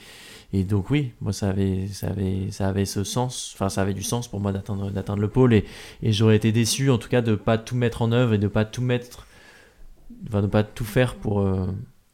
et 0.53 0.65
donc 0.65 0.91
oui 0.91 1.13
moi 1.23 1.33
ça 1.33 1.49
avait 1.49 1.89
ça 1.89 2.09
avait 2.09 2.51
ça 2.51 2.69
avait 2.69 2.85
ce 2.85 3.05
sens 3.05 3.53
enfin 3.55 3.71
ça 3.71 3.81
avait 3.81 3.95
du 3.95 4.03
sens 4.03 4.29
pour 4.29 4.41
moi 4.41 4.53
d'atteindre 4.53 4.91
d'atteindre 4.91 5.23
le 5.23 5.29
pôle 5.29 5.55
et 5.55 5.65
et 6.03 6.13
j'aurais 6.13 6.37
été 6.37 6.53
déçu 6.53 6.91
en 6.91 6.99
tout 6.99 7.09
cas 7.09 7.23
de 7.23 7.35
pas 7.37 7.57
tout 7.57 7.77
mettre 7.77 8.03
en 8.03 8.13
œuvre 8.13 8.35
et 8.35 8.39
de 8.39 8.49
pas 8.49 8.67
tout 8.67 8.83
mettre 8.83 9.27
enfin 10.27 10.43
de 10.43 10.47
pas 10.47 10.63
tout 10.63 10.85
faire 10.85 11.15
pour 11.15 11.41
euh, 11.41 11.67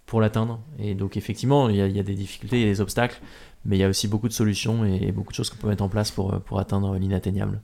pour 0.06 0.20
l'atteindre. 0.20 0.60
Et 0.78 0.94
donc 0.94 1.16
effectivement 1.16 1.68
il 1.68 1.76
y 1.76 1.80
a, 1.80 1.86
il 1.86 1.96
y 1.96 2.00
a 2.00 2.02
des 2.02 2.14
difficultés 2.14 2.56
il 2.58 2.62
y 2.62 2.66
a 2.66 2.70
des 2.70 2.80
obstacles 2.80 3.20
mais 3.64 3.76
il 3.76 3.80
y 3.80 3.84
a 3.84 3.88
aussi 3.88 4.08
beaucoup 4.08 4.28
de 4.28 4.32
solutions 4.32 4.84
et 4.84 5.12
beaucoup 5.12 5.30
de 5.32 5.36
choses 5.36 5.50
qu'on 5.50 5.56
peut 5.56 5.68
mettre 5.68 5.84
en 5.84 5.88
place 5.88 6.10
pour, 6.10 6.40
pour 6.42 6.58
atteindre 6.58 6.94
l'inatteignable. 6.96 7.60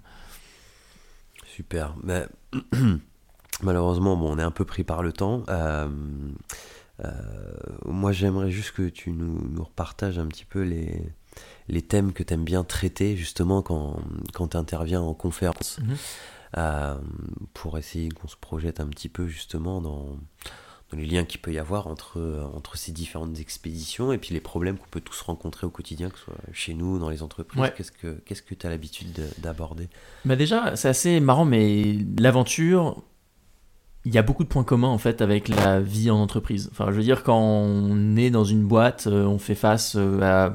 Super. 1.47 1.95
Mais, 2.03 2.27
malheureusement, 3.63 4.17
bon, 4.17 4.33
on 4.35 4.39
est 4.39 4.43
un 4.43 4.51
peu 4.51 4.65
pris 4.65 4.85
par 4.85 5.03
le 5.03 5.13
temps. 5.13 5.43
Euh, 5.49 5.89
euh, 7.05 7.13
moi, 7.87 8.13
j'aimerais 8.13 8.51
juste 8.51 8.73
que 8.73 8.89
tu 8.89 9.11
nous, 9.11 9.47
nous 9.51 9.65
repartages 9.65 10.19
un 10.19 10.27
petit 10.27 10.45
peu 10.45 10.63
les, 10.63 11.03
les 11.69 11.83
thèmes 11.83 12.13
que 12.13 12.23
tu 12.23 12.35
aimes 12.35 12.45
bien 12.45 12.65
traiter, 12.65 13.17
justement, 13.17 13.63
quand, 13.63 13.97
quand 14.35 14.49
tu 14.49 14.57
interviens 14.57 15.01
en 15.01 15.15
conférence, 15.15 15.79
Mhm. 15.81 15.97
euh, 16.59 16.99
pour 17.55 17.79
essayer 17.79 18.09
qu'on 18.11 18.29
se 18.29 18.37
projette 18.37 18.81
un 18.81 18.89
petit 18.89 19.09
peu, 19.09 19.27
justement, 19.27 19.81
dans, 19.81 20.17
dans 20.93 20.99
les 20.99 21.07
liens 21.07 21.25
qu'il 21.25 21.41
peut 21.41 21.53
y 21.53 21.59
avoir 21.59 21.87
entre, 21.87 22.49
entre 22.55 22.77
ces 22.77 22.91
différentes 22.93 23.39
expéditions 23.39 24.13
et 24.13 24.19
puis 24.19 24.35
les 24.35 24.41
problèmes 24.41 24.77
qu'on 24.77 24.89
peut 24.91 25.01
tous 25.01 25.21
rencontrer 25.23 25.67
au 25.67 25.71
quotidien, 25.71 26.11
que 26.11 26.19
ce 26.19 26.25
soit 26.25 26.35
chez 26.53 26.75
nous, 26.75 26.99
dans 26.99 27.09
les 27.11 27.23
entreprises. 27.23 27.61
Ouais. 27.61 27.73
Qu'est-ce 27.77 27.93
que 27.93 28.21
qu'est-ce 28.25 28.43
que 28.43 28.55
tu 28.55 28.67
as 28.67 28.71
l'habitude 28.71 29.13
de- 29.13 29.29
d'aborder? 29.41 29.89
Bah 30.25 30.37
déjà, 30.37 30.75
c'est 30.77 30.89
assez 30.89 31.21
marrant, 31.21 31.45
mais 31.45 31.97
l'aventure, 32.19 33.03
il 34.07 34.15
y 34.15 34.19
a 34.19 34.23
beaucoup 34.23 34.45
de 34.45 34.49
points 34.49 34.65
communs 34.65 34.89
en 34.89 34.97
fait 34.97 35.21
avec 35.21 35.49
la 35.49 35.79
vie 35.79 36.11
en 36.11 36.17
entreprise. 36.17 36.71
Enfin, 36.73 36.87
je 36.89 36.97
veux 36.97 37.03
dire, 37.03 37.23
quand 37.23 37.39
on 37.39 38.17
est 38.17 38.31
dans 38.31 38.45
une 38.45 38.65
boîte, 38.65 39.07
euh, 39.07 39.27
on 39.27 39.39
fait 39.39 39.55
face 39.55 39.95
euh, 39.97 40.23
à. 40.23 40.55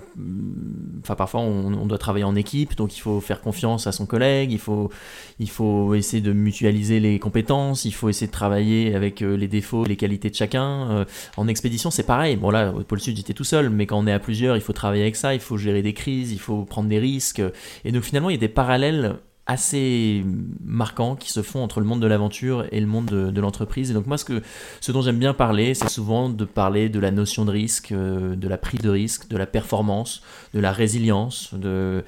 Enfin, 1.03 1.13
parfois, 1.13 1.41
on, 1.41 1.85
doit 1.85 1.99
travailler 1.99 2.23
en 2.23 2.35
équipe, 2.35 2.76
donc 2.76 2.97
il 2.97 3.01
faut 3.01 3.22
faire 3.22 3.41
confiance 3.41 3.85
à 3.85 3.91
son 3.91 4.07
collègue, 4.07 4.51
il 4.51 4.57
faut, 4.57 4.89
il 5.38 5.49
faut 5.49 5.93
essayer 5.93 6.22
de 6.22 6.34
mutualiser 6.34 6.99
les 6.99 7.19
compétences, 7.19 7.85
il 7.85 7.91
faut 7.91 8.09
essayer 8.09 8.26
de 8.26 8.31
travailler 8.31 8.95
avec 8.95 9.22
euh, 9.22 9.38
les 9.38 9.47
défauts, 9.47 9.85
les 9.85 9.95
qualités 9.95 10.31
de 10.31 10.35
chacun. 10.35 11.05
En 11.38 11.47
expédition, 11.47 11.91
c'est 11.91 12.03
pareil. 12.03 12.38
Bon, 12.38 12.49
là, 12.49 12.73
au 12.73 12.81
pôle 12.81 12.99
Sud, 12.99 13.15
j'étais 13.15 13.34
tout 13.34 13.43
seul, 13.43 13.69
mais 13.69 13.85
quand 13.85 13.99
on 13.99 14.07
est 14.07 14.11
à 14.11 14.19
plusieurs, 14.19 14.55
il 14.55 14.61
faut 14.61 14.73
travailler 14.73 15.03
avec 15.03 15.15
ça, 15.15 15.35
il 15.35 15.39
faut 15.39 15.57
gérer 15.57 15.84
des 15.84 15.93
crises, 15.93 16.31
il 16.31 16.39
faut 16.39 16.63
prendre 16.63 16.89
des 16.89 16.99
risques. 16.99 17.43
Et 17.84 17.91
donc, 17.91 18.01
finalement, 18.01 18.31
il 18.31 18.34
y 18.34 18.38
a 18.38 18.39
des 18.39 18.47
parallèles 18.47 19.19
assez 19.47 20.26
marquants 20.63 21.15
qui 21.15 21.31
se 21.31 21.43
font 21.43 21.63
entre 21.63 21.80
le 21.80 21.85
monde 21.85 22.01
de 22.01 22.07
l'aventure 22.07 22.65
et 22.72 22.80
le 22.80 22.88
monde 22.88 23.05
de, 23.05 23.30
de 23.30 23.41
l'entreprise. 23.41 23.91
Et 23.91 23.93
donc 23.93 24.07
moi, 24.07 24.17
ce, 24.17 24.26
que, 24.26 24.41
ce 24.81 24.91
dont 24.91 25.01
j'aime 25.01 25.19
bien 25.19 25.34
parler, 25.34 25.76
c'est 25.76 25.89
souvent 25.89 26.30
de 26.30 26.45
parler 26.45 26.89
de 26.89 26.99
la 26.99 27.11
notion 27.11 27.45
de 27.45 27.51
risque, 27.51 27.91
euh, 27.91 28.35
de 28.35 28.47
la 28.47 28.57
prise 28.57 28.81
de 28.81 28.89
risque, 28.89 29.27
de 29.27 29.38
la 29.38 29.45
performance, 29.45 30.23
de 30.53 30.59
la 30.59 30.72
résilience, 30.72 31.53
de, 31.53 32.03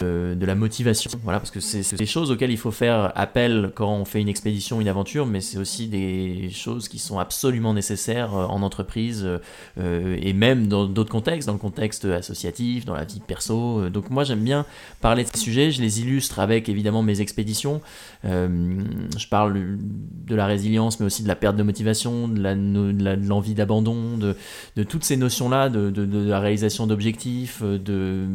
de, 0.00 0.44
la 0.44 0.54
motivation. 0.54 1.10
Voilà, 1.22 1.38
parce 1.38 1.50
que 1.50 1.60
c'est 1.60 1.96
des 1.96 2.06
choses 2.06 2.30
auxquelles 2.30 2.50
il 2.50 2.58
faut 2.58 2.72
faire 2.72 3.12
appel 3.14 3.70
quand 3.74 3.92
on 3.92 4.04
fait 4.04 4.20
une 4.20 4.28
expédition, 4.28 4.80
une 4.80 4.88
aventure, 4.88 5.24
mais 5.24 5.40
c'est 5.40 5.58
aussi 5.58 5.86
des 5.86 6.50
choses 6.50 6.88
qui 6.88 6.98
sont 6.98 7.18
absolument 7.18 7.74
nécessaires 7.74 8.34
euh, 8.34 8.46
en 8.46 8.62
entreprise 8.62 9.26
euh, 9.78 10.18
et 10.20 10.32
même 10.32 10.66
dans 10.66 10.86
d'autres 10.86 11.10
contextes, 11.12 11.46
dans 11.46 11.52
le 11.52 11.58
contexte 11.60 12.04
associatif, 12.06 12.84
dans 12.84 12.94
la 12.94 13.04
vie 13.04 13.20
perso. 13.20 13.80
Euh, 13.80 13.90
Donc 13.90 14.10
moi, 14.10 14.24
j'aime 14.24 14.42
bien 14.42 14.66
parler 15.00 15.22
de 15.22 15.28
ces 15.32 15.38
sujets, 15.38 15.70
je 15.70 15.80
les 15.80 16.00
illustre 16.00 16.40
avec 16.40 16.68
évidemment 16.68 17.02
mes 17.02 17.20
expéditions. 17.20 17.80
Euh, 18.24 18.48
je 19.16 19.28
parle 19.28 19.78
de 20.26 20.34
la 20.34 20.46
résilience, 20.46 20.98
mais 20.98 21.06
aussi 21.06 21.22
de 21.22 21.28
la 21.28 21.36
perte 21.36 21.56
de 21.56 21.62
motivation, 21.62 22.26
de 22.26 23.28
l'envie 23.28 23.54
d'abandon, 23.54 24.18
de, 24.18 24.34
toutes 24.82 25.04
ces 25.04 25.16
notions-là, 25.16 25.68
de, 25.68 25.90
de- 25.90 26.04
de 26.06 26.28
la 26.28 26.40
réalisation 26.40 26.86
d'objectifs, 26.86 27.62
de, 27.62 28.26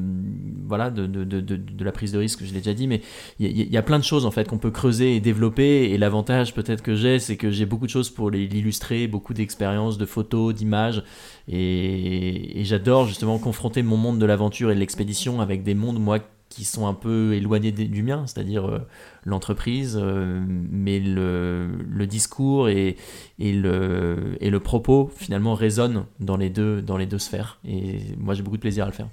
voilà, 0.68 0.90
de, 0.90 1.49
de- 1.56 1.84
la 1.84 1.92
prise 1.92 2.12
de 2.12 2.18
risque, 2.18 2.44
je 2.44 2.54
l'ai 2.54 2.60
déjà 2.60 2.74
dit, 2.74 2.88
mais 2.88 3.02
il 3.40 3.72
y, 3.72 3.78
a- 3.78 3.82
plein 3.82 4.00
de 4.00 4.04
choses 4.04 4.26
en 4.26 4.32
fait 4.32 4.48
qu'on 4.48 4.58
peut 4.58 4.72
creuser 4.72 5.16
et 5.16 5.20
développer. 5.20 5.92
Et 5.92 5.98
l'avantage 5.98 6.54
peut-être 6.54 6.82
que 6.84 6.96
j'ai, 6.96 7.20
c'est 7.20 7.38
que 7.38 7.52
j'ai 7.52 7.66
beaucoup 7.66 7.86
de 7.86 7.92
choses 7.92 8.10
pour 8.10 8.30
l'illustrer, 8.30 9.08
beaucoup 9.08 9.34
d'expériences, 9.34 9.98
de 9.98 10.06
photos, 10.06 10.54
d'images. 10.54 11.04
Et, 11.48 12.62
j'adore 12.64 13.08
justement 13.08 13.40
confronter 13.40 13.82
mon 13.84 13.98
monde 13.98 14.20
de 14.20 14.26
l'aventure 14.26 14.72
et 14.72 14.76
de 14.76 14.80
l'expédition 14.80 15.42
avec 15.42 15.64
des 15.64 15.74
mondes, 15.74 16.00
moi, 16.00 16.20
qui 16.50 16.66
sont 16.66 16.88
un 16.88 16.96
peu 16.96 17.34
éloignés 17.34 17.72
du 17.72 18.02
mien, 18.04 18.26
c'est-à-dire 18.26 18.68
euh, 18.68 18.80
l'entreprise, 19.24 20.00
euh, 20.02 20.44
mais 20.48 21.00
le, 21.00 22.06
discours 22.08 22.70
et, 22.70 22.98
et, 23.38 23.54
le, 23.54 24.36
et 24.42 24.50
le 24.50 24.60
propos 24.60 25.12
finalement 25.16 25.54
résonnent 25.54 26.06
dans 26.20 26.38
les 26.38 26.50
deux, 26.50 26.82
dans 26.82 26.98
les 26.98 27.06
deux 27.06 27.20
sphères. 27.20 27.60
Et 27.68 28.00
moi 28.18 28.34
j'ai 28.34 28.42
beaucoup 28.42 28.58
de 28.58 28.62
plaisir 28.62 28.86
à 28.86 28.88
le 28.88 28.94
faire. 28.94 29.10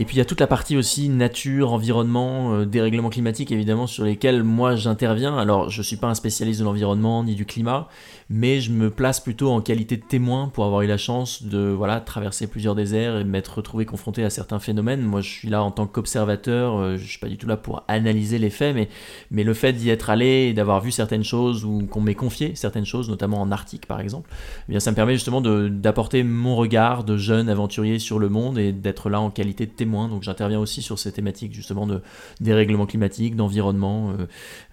Et 0.00 0.04
puis 0.04 0.14
il 0.14 0.18
y 0.18 0.22
a 0.22 0.24
toute 0.24 0.38
la 0.38 0.46
partie 0.46 0.76
aussi 0.76 1.08
nature, 1.08 1.72
environnement, 1.72 2.54
euh, 2.54 2.64
dérèglement 2.64 3.10
climatique 3.10 3.50
évidemment 3.50 3.88
sur 3.88 4.04
lesquels 4.04 4.44
moi 4.44 4.76
j'interviens. 4.76 5.36
Alors 5.36 5.70
je 5.70 5.82
suis 5.82 5.96
pas 5.96 6.06
un 6.06 6.14
spécialiste 6.14 6.60
de 6.60 6.64
l'environnement 6.64 7.24
ni 7.24 7.34
du 7.34 7.44
climat, 7.44 7.88
mais 8.30 8.60
je 8.60 8.70
me 8.70 8.90
place 8.90 9.18
plutôt 9.18 9.50
en 9.50 9.60
qualité 9.60 9.96
de 9.96 10.04
témoin 10.04 10.50
pour 10.54 10.64
avoir 10.64 10.82
eu 10.82 10.86
la 10.86 10.98
chance 10.98 11.42
de 11.42 11.58
voilà 11.58 11.98
traverser 11.98 12.46
plusieurs 12.46 12.76
déserts 12.76 13.16
et 13.16 13.24
m'être 13.24 13.56
retrouvé 13.56 13.86
confronté 13.86 14.22
à 14.22 14.30
certains 14.30 14.60
phénomènes. 14.60 15.02
Moi 15.02 15.20
je 15.20 15.30
suis 15.30 15.48
là 15.48 15.64
en 15.64 15.72
tant 15.72 15.88
qu'observateur, 15.88 16.78
euh, 16.78 16.96
je 16.96 17.04
suis 17.04 17.18
pas 17.18 17.26
du 17.28 17.36
tout 17.36 17.48
là 17.48 17.56
pour 17.56 17.82
analyser 17.88 18.38
les 18.38 18.50
faits, 18.50 18.76
mais 18.76 18.88
mais 19.32 19.42
le 19.42 19.52
fait 19.52 19.72
d'y 19.72 19.90
être 19.90 20.10
allé 20.10 20.46
et 20.50 20.52
d'avoir 20.52 20.80
vu 20.80 20.92
certaines 20.92 21.24
choses 21.24 21.64
ou 21.64 21.88
qu'on 21.90 22.02
m'ait 22.02 22.14
confié 22.14 22.54
certaines 22.54 22.86
choses, 22.86 23.10
notamment 23.10 23.40
en 23.40 23.50
Arctique 23.50 23.86
par 23.86 23.98
exemple, 23.98 24.30
eh 24.68 24.70
bien 24.70 24.78
ça 24.78 24.92
me 24.92 24.96
permet 24.96 25.14
justement 25.14 25.40
d'apporter 25.40 26.22
mon 26.22 26.54
regard 26.54 27.02
de 27.02 27.16
jeune 27.16 27.48
aventurier 27.48 27.98
sur 27.98 28.20
le 28.20 28.28
monde 28.28 28.58
et 28.58 28.70
d'être 28.70 29.10
là 29.10 29.20
en 29.20 29.30
qualité 29.30 29.66
de 29.66 29.72
témoin 29.72 29.87
donc 29.88 30.22
j'interviens 30.22 30.58
aussi 30.58 30.82
sur 30.82 30.98
ces 30.98 31.12
thématiques 31.12 31.52
justement 31.52 31.86
de 31.86 32.02
dérèglement 32.40 32.86
climatique, 32.86 33.36
d'environnement, 33.36 34.14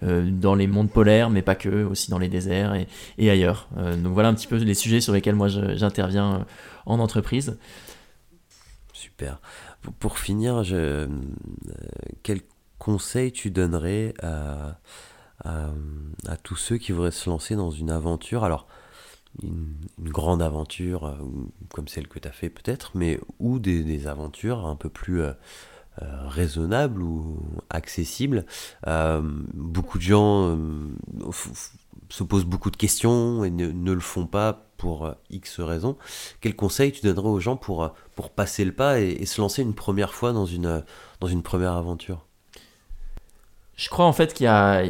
dans 0.02 0.54
les 0.54 0.66
mondes 0.66 0.90
polaires, 0.90 1.30
mais 1.30 1.42
pas 1.42 1.54
que, 1.54 1.84
aussi 1.84 2.10
dans 2.10 2.18
les 2.18 2.28
déserts 2.28 2.74
et, 3.18 3.30
ailleurs. 3.30 3.68
donc 3.76 4.12
voilà 4.12 4.28
un 4.28 4.34
petit 4.34 4.46
peu 4.46 4.56
les 4.56 4.74
sujets 4.74 5.00
sur 5.00 5.12
lesquels 5.12 5.34
moi 5.34 5.48
j'interviens 5.48 6.46
en 6.84 6.98
entreprise. 6.98 7.58
Super. 8.92 9.40
Pour 9.98 10.18
finir, 10.18 10.62
quel 12.22 12.40
conseil 12.78 13.32
tu 13.32 13.50
donnerais 13.50 14.14
à, 14.22 14.78
à, 15.44 16.36
tous 16.42 16.56
ceux 16.56 16.78
qui 16.78 16.92
voudraient 16.92 17.10
se 17.10 17.28
lancer 17.28 17.56
dans 17.56 17.70
une 17.70 17.90
aventure? 17.90 18.44
Alors, 18.44 18.66
une, 19.42 19.76
grande 19.98 20.42
aventure 20.42 21.06
euh, 21.06 21.16
comme 21.72 21.88
celle 21.88 22.08
que 22.08 22.18
tu 22.18 22.28
as 22.28 22.32
fait 22.32 22.50
peut-être, 22.50 22.92
mais 22.94 23.20
ou 23.38 23.58
des, 23.58 24.06
aventures 24.06 24.66
un 24.66 24.76
peu 24.76 24.88
plus 24.88 25.22
euh, 25.22 25.32
euh, 26.02 26.28
raisonnables 26.28 27.02
ou 27.02 27.38
accessibles. 27.70 28.44
beaucoup 28.84 29.98
de 29.98 30.02
gens 30.02 30.58
se 32.08 32.22
posent 32.22 32.44
beaucoup 32.44 32.70
de 32.70 32.76
questions 32.76 33.44
et 33.44 33.50
ne, 33.50 33.92
le 33.92 34.00
font 34.00 34.26
pas 34.26 34.66
pour 34.76 35.12
X 35.30 35.60
raisons. 35.60 35.96
Quel 36.40 36.54
conseil 36.54 36.92
tu 36.92 37.00
donnerais 37.02 37.28
aux 37.28 37.40
gens 37.40 37.56
pour, 37.56 37.92
pour 38.14 38.30
passer 38.30 38.64
le 38.64 38.72
pas 38.72 39.00
et, 39.00 39.24
se 39.24 39.40
lancer 39.40 39.62
une 39.62 39.74
première 39.74 40.14
fois 40.14 40.32
dans 40.32 40.46
une, 40.46 40.84
dans 41.20 41.28
une 41.28 41.42
première 41.42 41.72
aventure? 41.72 42.26
Je 43.74 43.88
crois 43.88 44.06
en 44.06 44.12
fait 44.12 44.34
qu'il 44.34 44.44
y 44.44 44.48
a, 44.48 44.84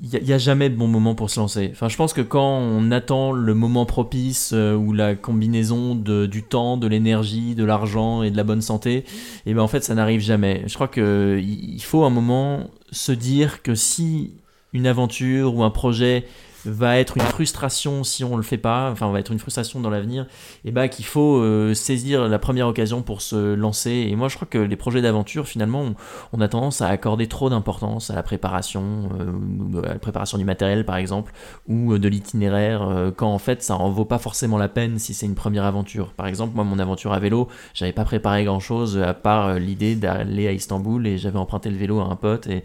n'y 0.00 0.32
a, 0.32 0.38
jamais 0.38 0.70
de 0.70 0.74
bon 0.74 0.88
moment 0.88 1.14
pour 1.14 1.30
se 1.30 1.38
lancer. 1.38 1.68
Enfin, 1.72 1.88
je 1.88 1.96
pense 1.96 2.12
que 2.12 2.22
quand 2.22 2.58
on 2.58 2.90
attend 2.90 3.32
le 3.32 3.54
moment 3.54 3.84
propice 3.84 4.52
euh, 4.54 4.74
ou 4.74 4.92
la 4.92 5.14
combinaison 5.14 5.94
de, 5.94 6.26
du 6.26 6.42
temps, 6.42 6.76
de 6.76 6.86
l'énergie, 6.86 7.54
de 7.54 7.64
l'argent 7.64 8.22
et 8.22 8.30
de 8.30 8.36
la 8.36 8.44
bonne 8.44 8.62
santé, 8.62 8.94
et 8.94 9.04
eh 9.46 9.54
ben 9.54 9.62
en 9.62 9.68
fait 9.68 9.84
ça 9.84 9.94
n'arrive 9.94 10.20
jamais. 10.20 10.64
Je 10.66 10.74
crois 10.74 10.88
que 10.88 11.40
il 11.42 11.82
faut 11.82 12.04
un 12.04 12.10
moment 12.10 12.70
se 12.90 13.12
dire 13.12 13.62
que 13.62 13.74
si 13.74 14.32
une 14.72 14.86
aventure 14.86 15.54
ou 15.54 15.62
un 15.62 15.70
projet 15.70 16.24
va 16.64 16.98
être 16.98 17.16
une 17.16 17.22
frustration 17.24 18.04
si 18.04 18.24
on 18.24 18.36
le 18.36 18.42
fait 18.42 18.58
pas, 18.58 18.90
enfin 18.90 19.10
va 19.10 19.20
être 19.20 19.32
une 19.32 19.38
frustration 19.38 19.80
dans 19.80 19.90
l'avenir, 19.90 20.26
et 20.64 20.70
bah 20.70 20.88
qu'il 20.88 21.04
faut 21.04 21.36
euh, 21.36 21.74
saisir 21.74 22.28
la 22.28 22.38
première 22.38 22.68
occasion 22.68 23.02
pour 23.02 23.20
se 23.22 23.54
lancer. 23.54 23.90
Et 23.90 24.16
moi 24.16 24.28
je 24.28 24.36
crois 24.36 24.48
que 24.48 24.58
les 24.58 24.76
projets 24.76 25.02
d'aventure 25.02 25.46
finalement 25.46 25.84
on, 26.32 26.40
a 26.40 26.48
tendance 26.48 26.80
à 26.80 26.88
accorder 26.88 27.26
trop 27.26 27.50
d'importance 27.50 28.10
à 28.10 28.14
la 28.14 28.22
préparation, 28.22 29.10
euh, 29.20 29.82
à 29.82 29.94
la 29.94 29.98
préparation 29.98 30.38
du 30.38 30.44
matériel 30.44 30.84
par 30.84 30.96
exemple, 30.96 31.32
ou 31.68 31.92
euh, 31.92 31.98
de 31.98 32.08
l'itinéraire, 32.08 33.12
quand 33.16 33.32
en 33.32 33.38
fait 33.38 33.62
ça 33.62 33.76
en 33.76 33.90
vaut 33.90 34.04
pas 34.04 34.18
forcément 34.18 34.58
la 34.58 34.68
peine 34.68 34.98
si 34.98 35.14
c'est 35.14 35.26
une 35.26 35.34
première 35.34 35.64
aventure. 35.64 36.12
Par 36.12 36.26
exemple 36.26 36.54
moi 36.54 36.64
mon 36.64 36.78
aventure 36.78 37.12
à 37.12 37.18
vélo, 37.18 37.48
j'avais 37.74 37.92
pas 37.92 38.04
préparé 38.04 38.44
grand 38.44 38.60
chose 38.60 38.98
à 38.98 39.14
part 39.14 39.54
l'idée 39.54 39.94
d'aller 39.94 40.48
à 40.48 40.52
Istanbul 40.52 41.06
et 41.06 41.18
j'avais 41.18 41.38
emprunté 41.38 41.70
le 41.70 41.76
vélo 41.76 42.00
à 42.00 42.04
un 42.04 42.16
pote 42.16 42.46
et, 42.46 42.62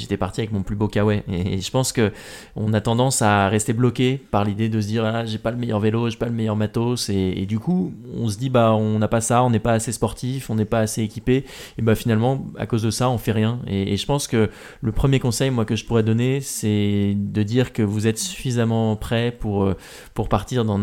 j'étais 0.00 0.16
parti 0.16 0.40
avec 0.40 0.52
mon 0.52 0.62
plus 0.62 0.76
beau 0.76 0.88
kawaii. 0.88 1.22
Et, 1.28 1.54
et 1.54 1.60
je 1.60 1.70
pense 1.70 1.92
que 1.92 2.12
on 2.56 2.72
attend 2.72 2.89
tendance 2.90 3.22
à 3.22 3.48
rester 3.48 3.72
bloqué 3.72 4.20
par 4.32 4.44
l'idée 4.44 4.68
de 4.68 4.80
se 4.80 4.88
dire 4.88 5.04
ah, 5.04 5.24
j'ai 5.24 5.38
pas 5.38 5.52
le 5.52 5.56
meilleur 5.56 5.78
vélo, 5.78 6.10
j'ai 6.10 6.16
pas 6.16 6.26
le 6.26 6.32
meilleur 6.32 6.56
matos. 6.56 7.08
Et, 7.08 7.46
du 7.46 7.60
coup 7.60 7.94
on 8.16 8.28
se 8.28 8.36
dit 8.36 8.50
bah 8.50 8.74
on 8.74 8.98
n'a 8.98 9.06
pas 9.06 9.20
ça, 9.20 9.44
on 9.44 9.50
n'est 9.50 9.60
pas 9.60 9.74
assez 9.74 9.92
sportif, 9.92 10.50
on 10.50 10.56
n'est 10.56 10.64
pas 10.64 10.80
assez 10.80 11.00
équipé. 11.00 11.44
Et 11.78 11.82
bah 11.82 11.94
finalement 11.94 12.44
à 12.58 12.66
cause 12.66 12.82
de 12.82 12.90
ça 12.90 13.08
on 13.08 13.16
fait 13.16 13.30
rien. 13.30 13.60
Et, 13.68 13.96
je 13.96 14.06
pense 14.06 14.26
que 14.26 14.50
le 14.80 14.90
premier 14.90 15.20
conseil 15.20 15.50
moi 15.50 15.64
que 15.64 15.76
je 15.76 15.84
pourrais 15.84 16.02
donner 16.02 16.40
c'est 16.40 17.14
de 17.16 17.42
dire 17.44 17.72
que 17.72 17.82
vous 17.84 18.08
êtes 18.08 18.18
suffisamment 18.18 18.96
prêt 18.96 19.30
pour, 19.38 19.62
euh, 19.62 19.76
pour 20.14 20.28
partir 20.28 20.64
dans, 20.64 20.80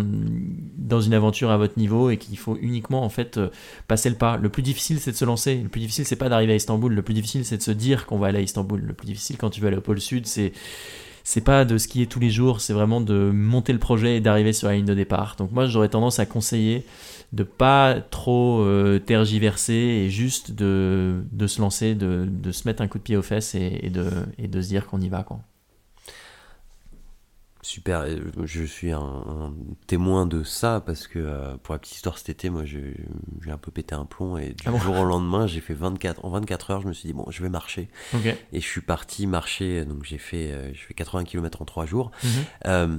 dans 0.78 1.02
une 1.02 1.14
aventure 1.14 1.52
à 1.52 1.58
votre 1.58 1.78
niveau 1.78 2.10
et 2.10 2.16
qu'il 2.16 2.38
faut 2.38 2.58
uniquement 2.62 3.04
en 3.04 3.10
fait 3.10 3.36
euh, 3.36 3.50
passer 3.90 4.10
le 4.10 4.16
pas. 4.16 4.38
Le 4.38 4.48
plus 4.48 4.64
difficile 4.64 5.02
c'est 5.02 5.12
de 5.12 5.18
se 5.18 5.26
lancer, 5.26 5.56
le 5.62 5.68
plus 5.68 5.82
difficile 5.82 6.06
c'est 6.06 6.16
pas 6.16 6.30
d'arriver 6.30 6.54
à 6.54 6.56
Istanbul, 6.56 6.94
le 6.94 7.02
plus 7.02 7.14
difficile 7.14 7.44
c'est 7.44 7.58
de 7.58 7.64
se 7.64 7.72
dire 7.72 8.06
qu'on 8.06 8.18
va 8.18 8.28
aller 8.28 8.40
à 8.40 8.44
Istanbul, 8.44 8.80
le 8.80 8.94
plus 8.94 9.08
difficile 9.08 9.36
quand 9.38 9.50
tu 9.50 9.60
vas 9.60 9.68
aller 9.68 9.78
au 9.78 9.82
pôle 9.82 10.00
sud 10.00 10.26
c'est 10.26 10.54
c'est 11.28 11.42
pas 11.42 11.66
de 11.66 11.78
skier 11.78 12.08
tous 12.08 12.22
les 12.22 12.30
jours, 12.30 12.62
c'est 12.62 12.72
vraiment 12.72 13.02
de 13.02 13.32
monter 13.34 13.74
le 13.74 13.80
projet 13.80 14.16
et 14.16 14.22
d'arriver 14.22 14.54
sur 14.54 14.70
la 14.70 14.76
ligne 14.76 14.86
de 14.86 14.94
départ. 14.94 15.36
Donc 15.38 15.52
moi 15.52 15.66
j'aurais 15.66 15.90
tendance 15.90 16.20
à 16.20 16.26
conseiller 16.26 16.86
de 17.34 17.44
pas 17.44 17.96
trop 18.00 18.62
euh, 18.62 18.98
tergiverser 19.00 19.74
et 19.74 20.10
juste 20.10 20.54
de, 20.54 21.20
se 21.46 21.60
lancer, 21.60 21.96
de, 21.96 22.30
se 22.54 22.66
mettre 22.66 22.82
un 22.82 22.88
coup 22.88 22.98
de 22.98 23.04
pied 23.04 23.18
aux 23.18 23.22
fesses 23.22 23.56
et, 23.56 23.90
de, 23.90 24.10
et 24.38 24.48
de 24.48 24.62
se 24.62 24.70
dire 24.70 24.88
qu'on 24.88 25.02
y 25.02 25.10
va. 25.10 25.24
Quoi. 25.24 25.42
Super, 27.68 28.06
je 28.46 28.64
suis 28.64 28.94
un, 28.94 29.54
témoin 29.88 30.26
de 30.26 30.42
ça 30.42 30.82
parce 30.86 31.06
que 31.06 31.20
euh, 31.20 31.58
pour 31.58 31.74
la 31.74 31.80
petite 31.80 31.96
histoire 31.96 32.18
cet 32.18 32.30
été, 32.30 32.50
moi 32.50 32.64
j'ai 32.64 32.96
un 33.46 33.58
peu 33.58 33.72
pété 33.72 33.94
un 33.94 34.06
plomb 34.06 34.38
et 34.38 34.54
du 34.54 34.64
ah 34.68 34.78
jour 34.78 34.98
au 34.98 35.04
lendemain, 35.04 35.48
j'ai 35.48 35.60
fait 35.60 35.74
24, 35.74 36.24
en 36.24 36.30
24 36.30 36.72
heures, 36.72 36.82
je 36.82 36.88
me 36.88 36.94
suis 36.94 37.08
dit 37.08 37.14
bon, 37.14 37.26
je 37.30 37.44
vais 37.44 37.50
marcher. 37.50 37.90
Et 38.54 38.62
je 38.62 38.66
suis 38.66 38.80
parti 38.80 39.28
marcher, 39.28 39.84
donc 39.84 40.06
j'ai 40.06 40.18
fait, 40.18 40.54
euh, 40.54 40.74
je 40.74 40.80
fais 40.80 40.94
80 40.94 41.26
km 41.26 41.62
en 41.62 41.66
3 41.66 41.86
jours. 41.86 42.12
Mhm. 42.24 42.30
Euh, 42.68 42.98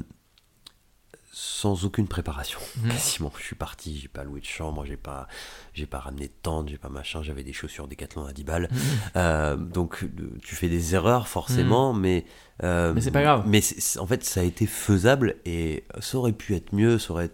sans 1.40 1.84
aucune 1.84 2.08
préparation, 2.08 2.58
mhm. 2.82 2.90
quasiment. 2.90 3.30
Je 3.38 3.44
suis 3.44 3.54
parti, 3.54 3.96
j'ai 3.96 4.08
pas 4.08 4.24
loué 4.24 4.40
de 4.40 4.44
chambre, 4.44 4.84
j'ai 4.84 4.96
pas, 4.96 5.28
j'ai 5.72 5.86
pas 5.86 6.00
ramené 6.00 6.26
de 6.26 6.32
tente, 6.42 6.68
j'ai 6.68 6.78
pas 6.78 6.88
machin, 6.88 7.22
j'avais 7.22 7.44
des 7.44 7.52
chaussures 7.52 7.86
Decathlon 7.86 8.26
à 8.26 8.32
10 8.32 8.42
balles. 8.42 8.68
Mhm. 9.14 9.68
donc 9.68 10.04
tu 10.42 10.56
fais 10.56 10.68
des 10.68 10.96
erreurs 10.96 11.28
forcément, 11.28 11.92
mais 11.94 12.24
euh, 12.64 12.92
mais 12.92 13.00
c'est 13.00 13.12
pas 13.12 13.22
grave. 13.22 13.44
Mais 13.46 13.60
en 14.00 14.06
fait, 14.08 14.24
ça 14.24 14.40
a 14.40 14.42
été 14.42 14.66
faisable 14.66 15.36
et 15.44 15.84
ça 16.00 16.18
aurait 16.18 16.32
pu 16.32 16.56
être 16.56 16.72
mieux, 16.72 16.98
ça 16.98 17.12
aurait 17.12 17.30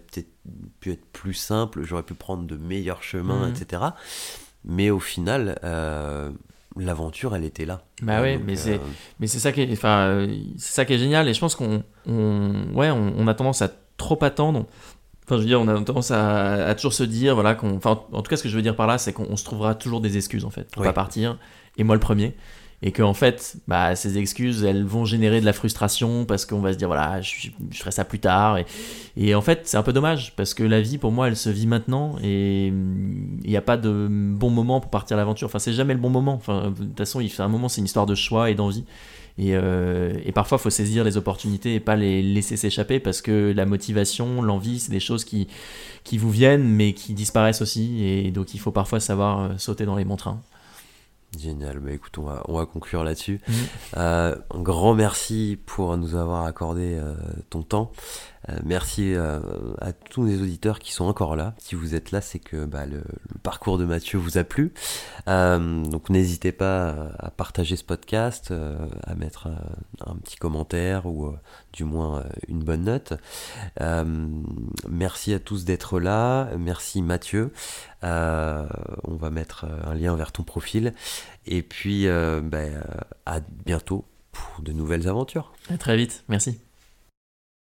pu 0.79 0.91
être 0.91 1.05
plus 1.11 1.33
simple, 1.33 1.81
j'aurais 1.81 2.03
pu 2.03 2.13
prendre 2.13 2.43
de 2.43 2.57
meilleurs 2.57 3.01
chemins, 3.01 3.47
mhm. 3.47 3.55
etc. 3.55 3.81
Mais 4.65 4.91
au 4.91 4.99
final, 4.99 5.57
euh, 5.63 6.31
l'aventure, 6.77 7.35
elle 7.35 7.43
était 7.43 7.65
là. 7.65 7.81
Bah 8.03 8.21
oui, 8.21 8.37
mais 8.37 8.55
c'est 8.55 8.75
euh, 8.75 8.79
mais 9.19 9.25
c'est 9.25 9.39
ça 9.39 9.51
qui 9.51 9.61
est, 9.61 9.71
enfin, 9.71 10.27
c'est 10.57 10.73
ça 10.73 10.85
qui 10.85 10.93
est 10.93 10.99
génial 10.99 11.27
et 11.27 11.33
je 11.33 11.39
pense 11.39 11.55
qu'on, 11.55 11.83
on, 12.05 12.67
ouais, 12.75 12.91
on, 12.91 13.25
a 13.25 13.33
tendance 13.33 13.63
à 13.63 13.71
trop 13.97 14.21
attendre. 14.23 14.65
Enfin, 15.25 15.37
je 15.37 15.41
veux 15.41 15.47
dire, 15.47 15.59
on 15.59 15.67
a 15.67 15.73
tendance 15.81 16.11
à, 16.11 16.73
toujours 16.75 16.93
se 16.93 17.03
dire, 17.03 17.33
voilà, 17.33 17.55
qu'on, 17.55 17.75
enfin, 17.77 18.01
en 18.11 18.21
tout 18.21 18.29
cas, 18.29 18.37
ce 18.37 18.43
que 18.43 18.49
je 18.49 18.55
veux 18.55 18.61
dire 18.61 18.75
par 18.75 18.85
là, 18.85 18.97
c'est 18.97 19.11
qu'on 19.11 19.35
se 19.35 19.43
trouvera 19.43 19.73
toujours 19.73 20.01
des 20.01 20.17
excuses 20.17 20.45
en 20.45 20.51
fait. 20.51 20.67
On 20.77 20.81
va 20.81 20.93
partir. 20.93 21.37
Et 21.77 21.83
moi 21.83 21.95
le 21.95 21.99
premier. 21.99 22.35
Et 22.81 22.91
que 22.91 23.01
en 23.01 23.13
fait 23.13 23.55
bah, 23.67 23.95
ces 23.95 24.17
excuses 24.17 24.63
elles 24.63 24.83
vont 24.83 25.05
générer 25.05 25.39
de 25.39 25.45
la 25.45 25.53
frustration 25.53 26.25
parce 26.25 26.45
qu'on 26.45 26.59
va 26.59 26.73
se 26.73 26.77
dire 26.77 26.87
voilà 26.87 27.21
je, 27.21 27.49
ferai 27.71 27.91
ça 27.91 28.03
plus 28.03 28.19
tard. 28.19 28.57
Et, 28.57 28.65
et 29.17 29.33
en 29.33 29.41
fait 29.41 29.61
c'est 29.63 29.77
un 29.77 29.81
peu 29.81 29.93
dommage 29.93 30.35
parce 30.35 30.53
que 30.53 30.61
la 30.61 30.81
vie 30.81 30.97
pour 30.97 31.11
moi 31.11 31.29
elle 31.29 31.37
se 31.37 31.49
vit 31.49 31.67
maintenant 31.67 32.17
et 32.21 32.67
il 32.67 33.49
n'y 33.49 33.57
a 33.57 33.61
pas 33.61 33.77
de 33.77 34.07
bon 34.09 34.49
moment 34.49 34.81
pour 34.81 34.91
partir 34.91 35.15
à 35.15 35.19
l'aventure. 35.19 35.47
Enfin 35.47 35.57
c'est 35.57 35.73
jamais 35.73 35.93
le 35.93 35.99
bon 35.99 36.09
moment. 36.09 36.33
Enfin 36.33 36.73
de 36.77 36.83
toute 36.83 36.97
façon 36.97 37.21
il 37.21 37.29
fait 37.29 37.43
un 37.43 37.47
moment 37.47 37.69
c'est 37.69 37.79
une 37.79 37.85
histoire 37.85 38.05
de 38.05 38.15
choix 38.15 38.51
et 38.51 38.55
d'envie 38.55 38.83
et, 39.37 39.55
euh, 39.55 40.13
et, 40.23 40.31
parfois, 40.31 40.57
il 40.57 40.61
faut 40.61 40.69
saisir 40.69 41.03
les 41.03 41.17
opportunités 41.17 41.75
et 41.75 41.79
pas 41.81 41.97
les 41.97 42.21
laisser 42.21 42.55
s'échapper 42.55 43.01
parce 43.01 43.21
que 43.21 43.51
la 43.53 43.65
motivation, 43.65 44.41
l'envie, 44.41 44.79
c'est 44.79 44.91
des 44.91 45.01
choses 45.01 45.25
qui, 45.25 45.47
qui 46.05 46.17
vous 46.17 46.31
viennent 46.31 46.63
mais 46.63 46.93
qui 46.93 47.13
disparaissent 47.13 47.61
aussi. 47.61 48.05
Et 48.05 48.31
donc, 48.31 48.53
il 48.53 48.59
faut 48.59 48.71
parfois 48.71 49.01
savoir 49.01 49.39
euh, 49.41 49.49
sauter 49.57 49.85
dans 49.85 49.97
les 49.97 50.05
bons 50.05 50.15
trains. 50.15 50.41
Génial, 51.37 51.79
bah 51.79 51.91
écoute, 51.91 52.17
on 52.17 52.23
va, 52.23 52.43
on 52.47 52.57
va 52.57 52.65
conclure 52.65 53.03
là-dessus. 53.03 53.41
Mm. 53.47 53.53
Euh, 53.97 54.35
un 54.53 54.61
grand 54.61 54.93
merci 54.93 55.59
pour 55.65 55.97
nous 55.97 56.15
avoir 56.15 56.45
accordé 56.45 56.97
euh, 56.97 57.13
ton 57.49 57.61
temps. 57.61 57.91
Euh, 58.49 58.57
merci 58.63 59.13
euh, 59.13 59.39
à 59.79 59.93
tous 59.93 60.25
les 60.25 60.41
auditeurs 60.41 60.79
qui 60.79 60.91
sont 60.91 61.05
encore 61.05 61.35
là. 61.35 61.53
Si 61.57 61.75
vous 61.75 61.95
êtes 61.95 62.11
là, 62.11 62.21
c'est 62.21 62.39
que 62.39 62.65
bah, 62.65 62.85
le, 62.85 63.03
parcours 63.43 63.77
de 63.77 63.85
Mathieu 63.85 64.17
vous 64.17 64.37
a 64.37 64.43
plu. 64.43 64.73
Euh, 65.27 65.83
donc 65.83 66.09
n'hésitez 66.09 66.51
pas 66.51 67.11
à 67.19 67.31
partager 67.31 67.75
ce 67.75 67.83
podcast, 67.83 68.53
à 69.03 69.15
mettre 69.15 69.47
un, 70.05 70.15
petit 70.17 70.37
commentaire 70.37 71.05
ou 71.05 71.33
du 71.73 71.83
moins 71.83 72.23
une 72.47 72.63
bonne 72.63 72.83
note. 72.83 73.13
merci 74.89 75.33
à 75.33 75.39
tous 75.39 75.65
d'être 75.65 75.99
là. 75.99 76.49
Merci 76.57 77.01
Mathieu. 77.01 77.51
on 78.01 79.15
va 79.15 79.29
mettre 79.29 79.65
un 79.85 79.93
lien 79.93 80.15
vers 80.15 80.31
ton 80.31 80.43
profil. 80.43 80.93
Et 81.45 81.61
puis 81.61 82.07
bah, 82.07 82.59
à 83.25 83.39
bientôt 83.65 84.05
pour 84.31 84.63
de 84.63 84.71
nouvelles 84.71 85.07
aventures. 85.07 85.53
À 85.69 85.77
très 85.77 85.97
vite. 85.97 86.23
Merci. 86.27 86.59